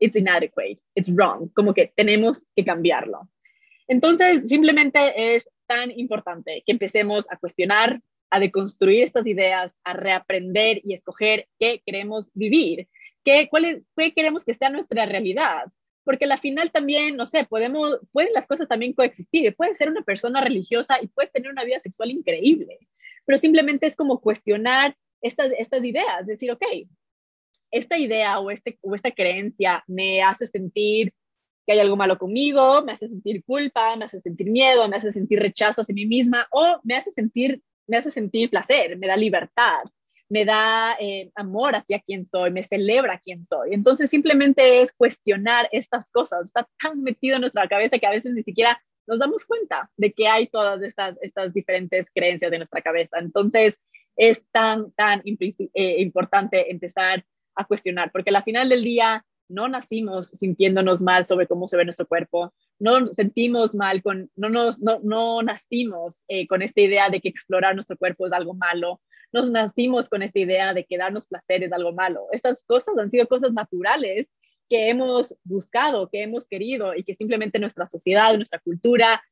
it's 0.00 0.16
inadequate, 0.16 0.78
it's 0.94 1.14
wrong, 1.14 1.52
como 1.52 1.74
que 1.74 1.92
tenemos 1.94 2.46
que 2.56 2.64
cambiarlo. 2.64 3.28
Entonces, 3.86 4.48
simplemente 4.48 5.34
es 5.34 5.50
tan 5.66 5.90
importante 5.90 6.62
que 6.64 6.72
empecemos 6.72 7.30
a 7.30 7.36
cuestionar, 7.36 8.00
a 8.30 8.40
deconstruir 8.40 9.02
estas 9.02 9.26
ideas, 9.26 9.76
a 9.84 9.92
reaprender 9.92 10.80
y 10.82 10.94
escoger 10.94 11.46
qué 11.58 11.82
queremos 11.84 12.30
vivir, 12.32 12.88
qué, 13.22 13.48
cuál 13.50 13.84
qué 13.94 14.14
queremos 14.14 14.46
que 14.46 14.54
sea 14.54 14.70
nuestra 14.70 15.04
realidad. 15.04 15.64
Porque 16.08 16.24
al 16.24 16.38
final 16.38 16.70
también, 16.70 17.16
no 17.16 17.26
sé, 17.26 17.44
podemos, 17.44 17.98
pueden 18.12 18.32
las 18.32 18.46
cosas 18.46 18.66
también 18.66 18.94
coexistir. 18.94 19.54
Puedes 19.54 19.76
ser 19.76 19.90
una 19.90 20.00
persona 20.00 20.40
religiosa 20.40 20.96
y 21.02 21.08
puedes 21.08 21.30
tener 21.30 21.50
una 21.50 21.64
vida 21.64 21.78
sexual 21.80 22.10
increíble 22.10 22.78
pero 23.28 23.36
simplemente 23.36 23.86
es 23.86 23.94
como 23.94 24.22
cuestionar 24.22 24.96
estas, 25.20 25.52
estas 25.58 25.84
ideas, 25.84 26.26
decir, 26.26 26.50
ok, 26.50 26.62
esta 27.70 27.98
idea 27.98 28.38
o, 28.38 28.50
este, 28.50 28.78
o 28.80 28.94
esta 28.94 29.10
creencia 29.10 29.84
me 29.86 30.22
hace 30.22 30.46
sentir 30.46 31.12
que 31.66 31.74
hay 31.74 31.80
algo 31.80 31.94
malo 31.94 32.16
conmigo, 32.16 32.80
me 32.80 32.92
hace 32.92 33.06
sentir 33.06 33.44
culpa, 33.44 33.94
me 33.96 34.06
hace 34.06 34.18
sentir 34.18 34.50
miedo, 34.50 34.88
me 34.88 34.96
hace 34.96 35.12
sentir 35.12 35.40
rechazo 35.40 35.82
hacia 35.82 35.94
mí 35.94 36.06
misma 36.06 36.48
o 36.50 36.80
me 36.84 36.96
hace 36.96 37.10
sentir, 37.10 37.60
me 37.86 37.98
hace 37.98 38.10
sentir 38.10 38.48
placer, 38.48 38.96
me 38.96 39.06
da 39.06 39.14
libertad, 39.14 39.82
me 40.28 40.44
da 40.44 40.96
eh, 41.00 41.30
amor 41.34 41.74
hacia 41.74 42.00
quien 42.00 42.24
soy, 42.24 42.50
me 42.50 42.62
celebra 42.62 43.20
quién 43.22 43.42
soy. 43.42 43.72
Entonces 43.72 44.10
simplemente 44.10 44.82
es 44.82 44.92
cuestionar 44.92 45.68
estas 45.72 46.10
cosas. 46.10 46.44
Está 46.44 46.68
tan 46.82 47.02
metido 47.02 47.36
en 47.36 47.42
nuestra 47.42 47.66
cabeza 47.68 47.98
que 47.98 48.06
a 48.06 48.10
veces 48.10 48.32
ni 48.34 48.42
siquiera 48.42 48.80
nos 49.06 49.18
damos 49.18 49.44
cuenta 49.46 49.90
de 49.96 50.12
que 50.12 50.28
hay 50.28 50.48
todas 50.48 50.82
estas, 50.82 51.16
estas 51.22 51.54
diferentes 51.54 52.10
creencias 52.14 52.50
de 52.50 52.58
nuestra 52.58 52.82
cabeza. 52.82 53.18
Entonces, 53.18 53.78
es 54.16 54.42
tan, 54.52 54.92
tan 54.92 55.22
eh, 55.24 56.00
importante 56.00 56.70
empezar 56.70 57.24
a 57.54 57.64
cuestionar, 57.64 58.10
porque 58.12 58.30
al 58.30 58.42
final 58.42 58.68
del 58.68 58.82
día 58.82 59.24
no 59.48 59.66
nacimos 59.66 60.28
sintiéndonos 60.28 61.00
mal 61.00 61.24
sobre 61.24 61.46
cómo 61.46 61.68
se 61.68 61.76
ve 61.76 61.84
nuestro 61.84 62.06
cuerpo, 62.06 62.52
no 62.78 63.12
sentimos 63.12 63.74
mal 63.74 64.02
con, 64.02 64.30
no, 64.36 64.50
nos, 64.50 64.78
no, 64.80 65.00
no 65.02 65.42
nacimos 65.42 66.24
eh, 66.28 66.46
con 66.46 66.60
esta 66.60 66.82
idea 66.82 67.08
de 67.08 67.20
que 67.20 67.28
explorar 67.28 67.74
nuestro 67.74 67.96
cuerpo 67.96 68.26
es 68.26 68.32
algo 68.32 68.54
malo, 68.54 69.00
nos 69.32 69.50
nacimos 69.50 70.08
con 70.08 70.22
esta 70.22 70.38
idea 70.38 70.74
de 70.74 70.84
que 70.84 70.98
darnos 70.98 71.26
placer 71.26 71.62
es 71.62 71.72
algo 71.72 71.92
malo. 71.92 72.26
Estas 72.32 72.64
cosas 72.64 72.96
han 72.98 73.10
sido 73.10 73.26
cosas 73.26 73.52
naturales 73.52 74.26
que 74.68 74.88
hemos 74.88 75.34
buscado, 75.44 76.08
que 76.08 76.22
hemos 76.22 76.46
querido 76.46 76.94
y 76.94 77.04
que 77.04 77.14
simplemente 77.14 77.58
nuestra 77.58 77.86
sociedad, 77.86 78.34
nuestra 78.36 78.58
cultura 78.58 79.22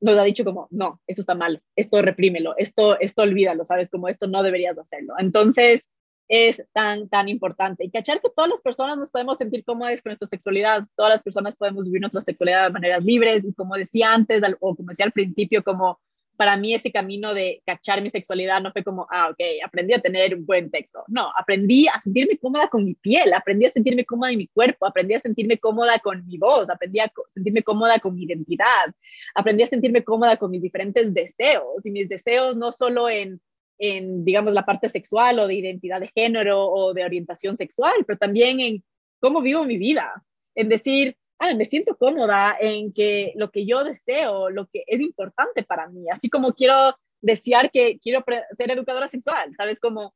nos 0.00 0.16
ha 0.16 0.24
dicho 0.24 0.44
como, 0.44 0.68
no, 0.70 1.00
esto 1.06 1.22
está 1.22 1.34
mal, 1.34 1.62
esto 1.74 2.02
reprímelo, 2.02 2.54
esto, 2.58 2.98
esto 3.00 3.22
olvídalo, 3.22 3.64
¿sabes? 3.64 3.90
Como 3.90 4.08
esto 4.08 4.26
no 4.26 4.42
deberías 4.42 4.78
hacerlo. 4.78 5.14
Entonces, 5.18 5.86
es 6.28 6.62
tan, 6.72 7.08
tan 7.08 7.28
importante. 7.28 7.84
Y 7.84 7.90
cachar 7.90 8.20
que 8.20 8.30
todas 8.34 8.50
las 8.50 8.62
personas 8.62 8.98
nos 8.98 9.10
podemos 9.10 9.38
sentir 9.38 9.64
cómodas 9.64 10.02
con 10.02 10.10
nuestra 10.10 10.26
sexualidad, 10.26 10.84
todas 10.96 11.12
las 11.12 11.22
personas 11.22 11.56
podemos 11.56 11.84
vivir 11.86 12.00
nuestra 12.00 12.20
sexualidad 12.20 12.64
de 12.64 12.72
maneras 12.72 13.04
libres 13.04 13.44
y 13.44 13.54
como 13.54 13.76
decía 13.76 14.12
antes, 14.12 14.42
o 14.60 14.74
como 14.74 14.88
decía 14.90 15.06
al 15.06 15.12
principio, 15.12 15.62
como 15.62 16.00
para 16.36 16.56
mí 16.56 16.74
ese 16.74 16.92
camino 16.92 17.34
de 17.34 17.62
cachar 17.66 18.02
mi 18.02 18.10
sexualidad 18.10 18.60
no 18.60 18.72
fue 18.72 18.84
como, 18.84 19.06
ah, 19.10 19.30
ok, 19.30 19.40
aprendí 19.64 19.94
a 19.94 20.00
tener 20.00 20.34
un 20.34 20.46
buen 20.46 20.70
sexo. 20.70 21.04
No, 21.08 21.30
aprendí 21.36 21.86
a 21.88 22.00
sentirme 22.00 22.38
cómoda 22.38 22.68
con 22.68 22.84
mi 22.84 22.94
piel, 22.94 23.32
aprendí 23.32 23.66
a 23.66 23.70
sentirme 23.70 24.04
cómoda 24.04 24.32
en 24.32 24.38
mi 24.38 24.46
cuerpo, 24.48 24.86
aprendí 24.86 25.14
a 25.14 25.20
sentirme 25.20 25.58
cómoda 25.58 25.98
con 25.98 26.26
mi 26.26 26.38
voz, 26.38 26.70
aprendí 26.70 27.00
a 27.00 27.10
sentirme 27.32 27.62
cómoda 27.62 27.98
con 27.98 28.14
mi 28.14 28.24
identidad, 28.24 28.94
aprendí 29.34 29.62
a 29.62 29.66
sentirme 29.66 30.04
cómoda 30.04 30.36
con 30.36 30.50
mis 30.50 30.62
diferentes 30.62 31.12
deseos 31.12 31.84
y 31.84 31.90
mis 31.90 32.08
deseos 32.08 32.56
no 32.56 32.72
solo 32.72 33.08
en, 33.08 33.40
en, 33.78 34.24
digamos, 34.24 34.52
la 34.52 34.64
parte 34.64 34.88
sexual 34.88 35.38
o 35.38 35.46
de 35.46 35.54
identidad 35.54 36.00
de 36.00 36.08
género 36.08 36.66
o 36.66 36.94
de 36.94 37.04
orientación 37.04 37.56
sexual, 37.56 38.04
pero 38.06 38.18
también 38.18 38.60
en 38.60 38.84
cómo 39.20 39.40
vivo 39.40 39.64
mi 39.64 39.78
vida, 39.78 40.22
en 40.54 40.68
decir, 40.68 41.16
ah, 41.38 41.54
me 41.54 41.64
siento 41.64 41.96
cómoda 41.96 42.56
en 42.60 42.92
que 42.92 43.32
lo 43.36 43.50
que 43.50 43.66
yo 43.66 43.84
deseo, 43.84 44.50
lo 44.50 44.66
que 44.66 44.84
es 44.86 45.00
importante 45.00 45.62
para 45.62 45.88
mí, 45.88 46.06
así 46.10 46.28
como 46.30 46.54
quiero 46.54 46.96
desear 47.20 47.70
que 47.70 47.98
quiero 47.98 48.24
ser 48.56 48.70
educadora 48.70 49.08
sexual, 49.08 49.52
¿sabes? 49.56 49.80
Como 49.80 50.14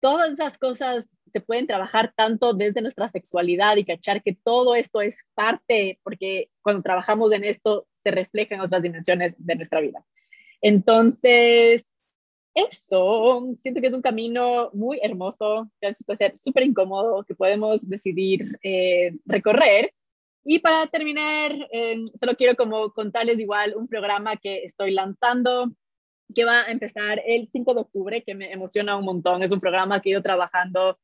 todas 0.00 0.30
esas 0.32 0.58
cosas 0.58 1.08
se 1.26 1.40
pueden 1.40 1.66
trabajar 1.66 2.12
tanto 2.16 2.54
desde 2.54 2.80
nuestra 2.80 3.08
sexualidad 3.08 3.76
y 3.76 3.84
cachar 3.84 4.22
que 4.22 4.34
todo 4.34 4.74
esto 4.74 5.00
es 5.00 5.18
parte, 5.34 6.00
porque 6.02 6.50
cuando 6.62 6.82
trabajamos 6.82 7.32
en 7.32 7.44
esto 7.44 7.86
se 7.92 8.10
refleja 8.10 8.54
en 8.54 8.62
otras 8.62 8.82
dimensiones 8.82 9.34
de 9.38 9.56
nuestra 9.56 9.80
vida. 9.80 10.04
Entonces, 10.60 11.92
eso, 12.54 13.54
siento 13.60 13.80
que 13.80 13.88
es 13.88 13.94
un 13.94 14.02
camino 14.02 14.70
muy 14.72 14.98
hermoso, 15.02 15.70
que 15.80 15.92
puede 16.04 16.16
ser 16.16 16.36
súper 16.38 16.64
incómodo, 16.64 17.24
que 17.24 17.34
podemos 17.34 17.86
decidir 17.88 18.58
eh, 18.62 19.12
recorrer, 19.26 19.92
y 20.50 20.60
para 20.60 20.86
terminar, 20.86 21.52
eh, 21.70 22.02
solo 22.18 22.34
quiero 22.34 22.56
como 22.56 22.90
contarles 22.90 23.38
igual 23.38 23.74
un 23.76 23.86
programa 23.86 24.38
que 24.38 24.64
estoy 24.64 24.92
lanzando 24.92 25.70
que 26.34 26.46
va 26.46 26.62
a 26.62 26.70
empezar 26.70 27.20
el 27.26 27.46
5 27.46 27.74
de 27.74 27.80
octubre, 27.82 28.22
que 28.22 28.34
me 28.34 28.50
emociona 28.50 28.96
un 28.96 29.04
montón. 29.04 29.42
Es 29.42 29.52
un 29.52 29.60
programa 29.60 30.00
que 30.00 30.08
he 30.08 30.12
ido 30.12 30.22
trabajando, 30.22 30.98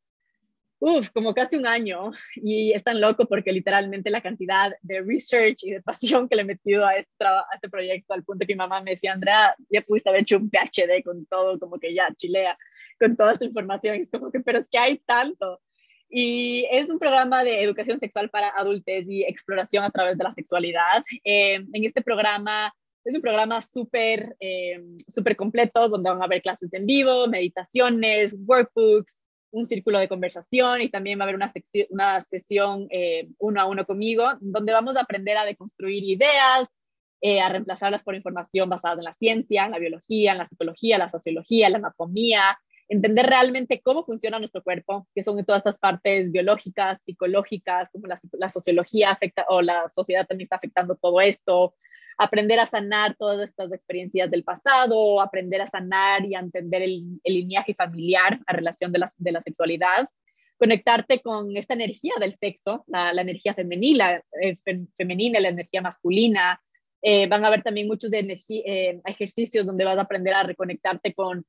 uff, 0.78 1.10
como 1.10 1.34
casi 1.34 1.56
un 1.56 1.66
año 1.66 2.10
y 2.36 2.72
es 2.72 2.82
tan 2.82 3.02
loco 3.02 3.26
porque 3.26 3.52
literalmente 3.52 4.08
la 4.08 4.22
cantidad 4.22 4.72
de 4.80 5.02
research 5.02 5.62
y 5.64 5.72
de 5.72 5.82
pasión 5.82 6.26
que 6.26 6.36
le 6.36 6.42
he 6.42 6.46
metido 6.46 6.86
a 6.86 6.96
este, 6.96 7.26
a 7.26 7.44
este 7.54 7.68
proyecto, 7.68 8.14
al 8.14 8.24
punto 8.24 8.46
que 8.46 8.54
mi 8.54 8.58
mamá 8.58 8.80
me 8.80 8.92
decía, 8.92 9.12
Andrea, 9.12 9.54
ya 9.68 9.82
pudiste 9.82 10.08
haber 10.08 10.22
hecho 10.22 10.38
un 10.38 10.50
PhD 10.50 11.04
con 11.04 11.26
todo, 11.26 11.58
como 11.58 11.78
que 11.78 11.92
ya 11.92 12.08
chilea 12.16 12.56
con 12.98 13.14
toda 13.14 13.32
esta 13.32 13.44
información. 13.44 13.96
Es 13.96 14.10
como 14.10 14.30
que, 14.30 14.40
pero 14.40 14.60
es 14.60 14.70
que 14.70 14.78
hay 14.78 15.00
tanto. 15.00 15.60
Y 16.08 16.66
es 16.70 16.90
un 16.90 16.98
programa 16.98 17.44
de 17.44 17.62
educación 17.62 17.98
sexual 17.98 18.30
para 18.30 18.50
adultos 18.50 19.04
y 19.08 19.24
exploración 19.24 19.84
a 19.84 19.90
través 19.90 20.16
de 20.18 20.24
la 20.24 20.32
sexualidad. 20.32 21.02
Eh, 21.24 21.54
en 21.54 21.84
este 21.84 22.02
programa 22.02 22.72
es 23.04 23.14
un 23.14 23.20
programa 23.20 23.60
súper 23.60 24.36
eh, 24.40 24.80
súper 25.08 25.36
completo 25.36 25.88
donde 25.88 26.10
van 26.10 26.22
a 26.22 26.24
haber 26.24 26.42
clases 26.42 26.72
en 26.72 26.86
vivo, 26.86 27.26
meditaciones, 27.26 28.36
workbooks, 28.46 29.24
un 29.50 29.66
círculo 29.66 29.98
de 29.98 30.08
conversación 30.08 30.80
y 30.80 30.90
también 30.90 31.18
va 31.18 31.22
a 31.22 31.24
haber 31.24 31.36
una, 31.36 31.52
una 31.90 32.20
sesión 32.20 32.86
eh, 32.90 33.28
uno 33.38 33.60
a 33.60 33.66
uno 33.66 33.84
conmigo 33.84 34.32
donde 34.40 34.72
vamos 34.72 34.96
a 34.96 35.02
aprender 35.02 35.36
a 35.36 35.44
deconstruir 35.44 36.04
ideas, 36.04 36.72
a 37.42 37.48
reemplazarlas 37.48 38.02
por 38.02 38.14
información 38.14 38.68
basada 38.68 38.96
en 38.96 39.04
la 39.04 39.14
ciencia, 39.14 39.64
en 39.64 39.70
la 39.70 39.78
biología, 39.78 40.32
en 40.32 40.38
la 40.38 40.44
psicología, 40.44 40.98
la 40.98 41.08
sociología, 41.08 41.70
la 41.70 41.78
anatomía, 41.78 42.58
entender 42.88 43.26
realmente 43.26 43.80
cómo 43.80 44.04
funciona 44.04 44.38
nuestro 44.38 44.62
cuerpo, 44.62 45.06
que 45.14 45.22
son 45.22 45.42
todas 45.44 45.60
estas 45.60 45.78
partes 45.78 46.30
biológicas, 46.30 47.02
psicológicas, 47.02 47.88
como 47.90 48.06
la, 48.06 48.48
sociología 48.48 49.10
afecta 49.10 49.46
o 49.48 49.62
la 49.62 49.88
sociedad 49.88 50.26
también 50.26 50.46
está 50.46 50.56
afectando 50.56 50.96
todo 50.96 51.20
esto, 51.20 51.74
aprender 52.18 52.60
a 52.60 52.66
sanar 52.66 53.16
todas 53.16 53.48
estas 53.48 53.72
experiencias 53.72 54.30
del 54.30 54.44
pasado, 54.44 55.20
aprender 55.20 55.62
a 55.62 55.66
sanar 55.66 56.24
y 56.24 56.34
a 56.34 56.40
entender 56.40 56.82
el, 56.82 57.20
el 57.24 57.34
lineaje 57.34 57.74
familiar 57.74 58.40
a 58.46 58.52
relación 58.52 58.92
de 58.92 58.98
la, 58.98 59.10
de 59.16 59.32
la 59.32 59.40
sexualidad, 59.40 60.08
conectarte 60.58 61.20
con 61.20 61.56
esta 61.56 61.74
energía 61.74 62.14
del 62.20 62.32
sexo, 62.32 62.84
la, 62.86 63.12
la 63.12 63.22
energía 63.22 63.54
femenina, 63.54 64.22
eh, 64.40 64.56
femenina, 64.96 65.40
la 65.40 65.48
energía 65.48 65.82
masculina. 65.82 66.60
Eh, 67.02 67.26
van 67.26 67.44
a 67.44 67.48
haber 67.48 67.62
también 67.62 67.86
muchos 67.86 68.10
de 68.10 68.20
eh, 68.20 69.00
ejercicios 69.04 69.66
donde 69.66 69.84
vas 69.84 69.98
a 69.98 70.02
aprender 70.02 70.32
a 70.32 70.42
reconectarte 70.42 71.12
con 71.12 71.44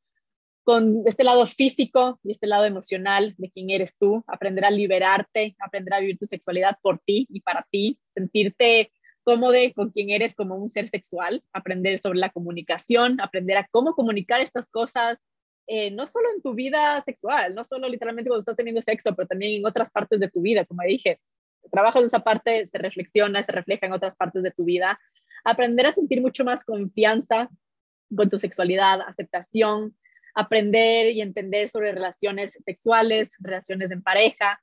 con 0.66 1.04
este 1.06 1.24
lado 1.24 1.46
físico 1.46 2.20
y 2.24 2.32
este 2.32 2.48
lado 2.48 2.66
emocional 2.66 3.36
de 3.38 3.52
quién 3.52 3.70
eres 3.70 3.96
tú, 3.98 4.24
aprender 4.26 4.66
a 4.66 4.72
liberarte, 4.72 5.56
aprender 5.60 5.94
a 5.94 6.00
vivir 6.00 6.18
tu 6.18 6.26
sexualidad 6.26 6.78
por 6.82 6.98
ti 6.98 7.28
y 7.30 7.42
para 7.42 7.68
ti, 7.70 8.00
sentirte 8.16 8.92
cómodo 9.24 9.54
con 9.76 9.92
quién 9.92 10.10
eres 10.10 10.34
como 10.34 10.56
un 10.56 10.72
ser 10.72 10.88
sexual, 10.88 11.44
aprender 11.54 12.00
sobre 12.00 12.18
la 12.18 12.32
comunicación, 12.32 13.22
aprender 13.22 13.58
a 13.58 13.68
cómo 13.70 13.94
comunicar 13.94 14.42
estas 14.42 14.68
cosas, 14.72 15.20
eh, 15.68 15.92
no 15.92 16.08
solo 16.08 16.30
en 16.36 16.42
tu 16.42 16.56
vida 16.56 17.00
sexual, 17.02 17.54
no 17.54 17.64
solo 17.64 17.88
literalmente 17.88 18.30
cuando 18.30 18.40
estás 18.40 18.56
teniendo 18.56 18.82
sexo, 18.82 19.16
pero 19.16 19.28
también 19.28 19.60
en 19.60 19.68
otras 19.68 19.92
partes 19.92 20.20
de 20.20 20.32
tu 20.32 20.42
vida, 20.42 20.66
como 20.66 20.82
dije, 20.82 21.20
trabajas 21.72 22.02
en 22.02 22.08
esa 22.08 22.24
parte, 22.24 22.66
se 22.66 22.80
reflexiona, 22.80 23.44
se 23.44 23.52
refleja 23.52 23.86
en 23.86 23.94
otras 23.94 24.16
partes 24.16 24.42
de 24.42 24.50
tu 24.50 24.64
vida, 24.64 25.00
aprender 25.44 25.86
a 25.86 25.92
sentir 25.92 26.22
mucho 26.22 26.44
más 26.44 26.64
confianza 26.64 27.50
con 28.16 28.30
tu 28.30 28.40
sexualidad, 28.40 29.02
aceptación, 29.02 29.96
aprender 30.36 31.12
y 31.12 31.22
entender 31.22 31.70
sobre 31.70 31.94
relaciones 31.94 32.60
sexuales, 32.64 33.36
relaciones 33.40 33.90
en 33.92 34.04
pareja. 34.04 34.62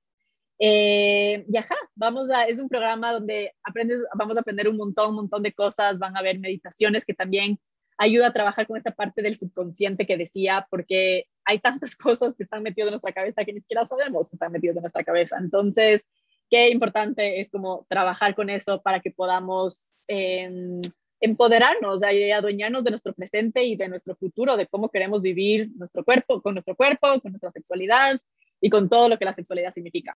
Eh, 0.58 1.44
y 1.48 1.56
ajá, 1.56 1.74
vamos 1.94 2.30
a, 2.30 2.44
es 2.44 2.60
un 2.60 2.68
programa 2.68 3.12
donde 3.12 3.52
aprendes, 3.64 3.98
vamos 4.16 4.36
a 4.36 4.40
aprender 4.40 4.68
un 4.68 4.76
montón, 4.76 5.10
un 5.10 5.16
montón 5.16 5.42
de 5.42 5.52
cosas, 5.52 5.98
van 5.98 6.16
a 6.16 6.20
haber 6.20 6.38
meditaciones 6.38 7.04
que 7.04 7.14
también 7.14 7.58
ayuda 7.98 8.28
a 8.28 8.32
trabajar 8.32 8.66
con 8.66 8.76
esta 8.76 8.92
parte 8.92 9.22
del 9.22 9.36
subconsciente 9.36 10.06
que 10.06 10.16
decía, 10.16 10.66
porque 10.70 11.26
hay 11.44 11.58
tantas 11.58 11.96
cosas 11.96 12.36
que 12.36 12.44
están 12.44 12.62
metidas 12.62 12.88
en 12.88 12.92
nuestra 12.92 13.12
cabeza 13.12 13.44
que 13.44 13.52
ni 13.52 13.60
siquiera 13.60 13.86
sabemos 13.86 14.28
que 14.28 14.36
están 14.36 14.52
metidas 14.52 14.76
en 14.76 14.82
nuestra 14.82 15.04
cabeza. 15.04 15.36
Entonces, 15.38 16.04
qué 16.50 16.68
importante 16.68 17.40
es 17.40 17.50
como 17.50 17.86
trabajar 17.88 18.34
con 18.34 18.50
eso 18.50 18.82
para 18.82 19.00
que 19.00 19.10
podamos 19.10 19.94
eh, 20.08 20.82
empoderarnos 21.22 22.02
y 22.02 22.32
adueñarnos 22.32 22.82
de 22.82 22.90
nuestro 22.90 23.14
presente 23.14 23.62
y 23.62 23.76
de 23.76 23.88
nuestro 23.88 24.16
futuro, 24.16 24.56
de 24.56 24.66
cómo 24.66 24.90
queremos 24.90 25.22
vivir 25.22 25.70
nuestro 25.76 26.04
cuerpo, 26.04 26.42
con 26.42 26.54
nuestro 26.54 26.74
cuerpo, 26.74 27.20
con 27.20 27.30
nuestra 27.30 27.52
sexualidad 27.52 28.20
y 28.60 28.68
con 28.68 28.88
todo 28.88 29.08
lo 29.08 29.18
que 29.18 29.24
la 29.24 29.32
sexualidad 29.32 29.70
significa. 29.70 30.16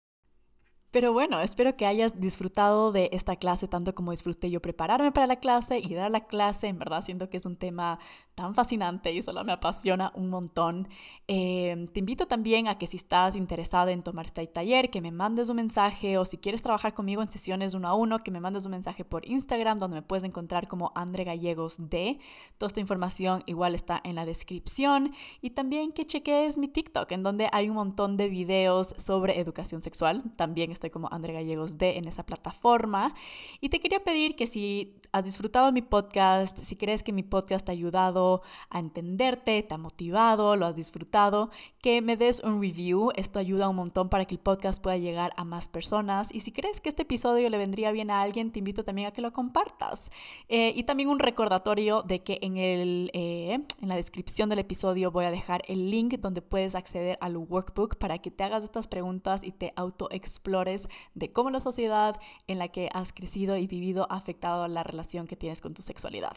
Pero 0.95 1.11
bueno, 1.11 1.41
espero 1.41 1.76
que 1.76 1.85
hayas 1.85 2.22
disfrutado 2.22 2.93
de 2.93 3.09
esta 3.11 3.35
clase 3.35 3.67
tanto 3.67 3.93
como 3.93 4.11
disfruté 4.11 4.49
yo 4.49 4.61
prepararme 4.61 5.11
para 5.11 5.27
la 5.27 5.35
clase 5.35 5.77
y 5.77 5.93
dar 5.93 6.09
la 6.09 6.26
clase. 6.26 6.67
En 6.67 6.80
verdad 6.80 7.01
siento 7.01 7.30
que 7.30 7.35
es 7.35 7.45
un 7.45 7.57
tema 7.57 7.99
tan 8.34 8.55
fascinante 8.55 9.11
y 9.11 9.22
solo 9.22 9.43
me 9.43 9.51
apasiona 9.51 10.13
un 10.15 10.30
montón. 10.30 10.88
Em, 11.27 11.88
te 11.88 11.99
invito 11.99 12.27
también 12.27 12.69
a 12.69 12.77
que 12.77 12.88
si 12.88 12.95
estás 12.95 13.35
interesada 13.35 13.91
en 13.91 14.03
tomar 14.03 14.27
este 14.27 14.47
taller, 14.47 14.89
que 14.89 15.01
me 15.01 15.11
mandes 15.11 15.49
un 15.49 15.57
mensaje 15.57 16.17
o 16.17 16.26
si 16.26 16.38
quieres 16.38 16.61
trabajar 16.61 16.93
conmigo 16.93 17.22
en 17.22 17.30
sesiones 17.30 17.73
uno 17.73 17.89
a 17.89 17.93
uno, 17.93 18.19
que 18.19 18.31
me 18.31 18.39
mandes 18.39 18.65
un 18.65 18.72
mensaje 18.72 19.03
por 19.03 19.30
Instagram 19.30 19.80
donde 19.80 19.95
me 19.95 20.01
puedes 20.01 20.23
encontrar 20.23 20.69
como 20.69 20.93
Andre 20.95 21.26
Gallegos 21.26 21.76
D. 21.77 22.19
Toda 22.57 22.67
esta 22.67 22.80
información 22.80 23.43
igual 23.47 23.76
está 23.76 23.99
en 24.05 24.15
la 24.15 24.26
descripción 24.26 25.13
y 25.41 25.49
también 25.49 25.91
que 25.91 26.05
cheques 26.05 26.57
mi 26.57 26.69
TikTok 26.69 27.11
en 27.11 27.23
donde 27.23 27.49
hay 27.51 27.67
un 27.67 27.76
montón 27.76 28.15
de 28.15 28.30
videos 28.30 28.95
sobre 28.97 29.41
educación 29.41 29.81
sexual. 29.81 30.23
También 30.38 30.72
está 30.72 30.85
como 30.91 31.10
André 31.12 31.34
Gallegos 31.34 31.78
D 31.78 31.98
en 31.98 32.07
esa 32.07 32.26
plataforma. 32.26 33.14
Y 33.62 33.70
te 33.70 33.80
quería 33.80 34.03
pedir 34.03 34.36
que 34.36 34.48
si 34.48 34.99
has 35.12 35.24
disfrutado 35.24 35.72
mi 35.72 35.82
podcast, 35.82 36.57
si 36.57 36.76
crees 36.76 37.02
que 37.02 37.14
mi 37.14 37.24
podcast 37.24 37.66
te 37.66 37.72
ha 37.72 37.74
ayudado 37.74 38.41
a 38.70 38.80
entenderte, 38.80 39.64
te 39.64 39.74
ha 39.74 39.78
motivado, 39.78 40.56
lo 40.56 40.66
has 40.66 40.76
disfrutado, 40.76 41.49
que 41.82 42.02
me 42.02 42.18
des 42.18 42.41
un 42.41 42.62
review. 42.62 43.12
Esto 43.16 43.40
ayuda 43.40 43.70
un 43.70 43.78
montón 43.78 44.10
para 44.10 44.26
que 44.26 44.36
el 44.36 44.40
podcast 44.40 44.82
pueda 44.82 44.98
llegar 44.98 45.32
a 45.38 45.44
más 45.45 45.70
personas. 45.70 46.34
Y 46.34 46.41
si 46.41 46.52
crees 46.52 46.82
que 46.82 46.90
este 46.90 47.03
episodio 47.03 47.49
le 47.49 47.57
vendría 47.57 47.91
bien 47.91 48.12
a 48.12 48.22
alguien, 48.22 48.52
te 48.52 48.60
invito 48.60 48.84
también 48.84 49.07
a 49.07 49.12
que 49.12 49.22
lo 49.22 49.32
compartas. 49.32 50.12
Eh, 50.49 50.74
y 50.76 50.84
también 50.84 51.10
un 51.10 51.20
recordatorio 51.20 52.03
de 52.03 52.22
que 52.22 52.40
en, 52.41 52.57
el, 52.57 53.12
eh, 53.14 53.53
en 53.82 53.88
la 53.88 53.95
descripción 53.95 54.49
del 54.49 54.60
episodio 54.60 55.12
voy 55.12 55.26
a 55.26 55.32
dejar 55.32 55.62
el 55.68 55.90
link 55.90 56.16
donde 56.20 56.41
puedes 56.41 56.76
acceder 56.76 57.18
al 57.22 57.38
workbook 57.38 57.95
para 57.98 58.18
que 58.20 58.32
te 58.32 58.44
hagas 58.44 58.64
estas 58.64 58.88
preguntas 58.88 59.44
y 59.44 59.52
te 59.52 59.74
autoexplores 59.76 60.74
de 61.14 61.31
cómo 61.31 61.49
la 61.49 61.60
sociedad 61.60 62.19
en 62.47 62.60
la 62.60 62.68
que 62.69 62.89
has 62.93 63.14
crecido 63.14 63.57
y 63.57 63.68
vivido 63.68 64.07
ha 64.10 64.15
afectado 64.15 64.68
la 64.68 64.84
relación 64.84 65.27
que 65.27 65.35
tienes 65.35 65.61
con 65.61 65.73
tu 65.73 65.81
sexualidad. 65.81 66.35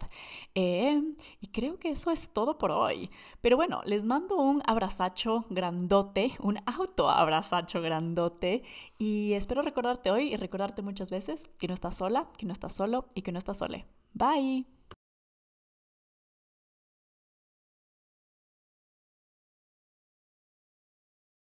Eh, 0.55 1.01
y 1.41 1.47
creo 1.49 1.79
que 1.79 1.91
eso 1.91 2.11
es 2.11 2.33
todo 2.33 2.59
por 2.59 2.71
hoy. 2.71 3.11
Pero 3.41 3.57
bueno, 3.57 3.81
les 3.85 4.05
mando 4.05 4.37
un 4.37 4.63
abrazacho 4.67 5.45
grandote, 5.51 6.33
un 6.41 6.59
auto 6.67 7.11
abrazacho 7.11 7.81
grandote 7.81 8.63
y 8.99 9.33
espero 9.35 9.63
recordarte 9.63 10.11
hoy 10.11 10.33
y 10.33 10.37
recordarte 10.37 10.83
muchas 10.83 11.11
veces 11.11 11.49
que 11.59 11.69
no 11.69 11.75
estás 11.75 11.97
sola, 11.97 12.29
que 12.37 12.47
no 12.47 12.53
estás 12.53 12.73
solo 12.73 13.07
y 13.15 13.23
que 13.23 13.33
no 13.33 13.39
estás 13.39 13.59
sole. 13.59 13.87
Bye. 14.15 14.67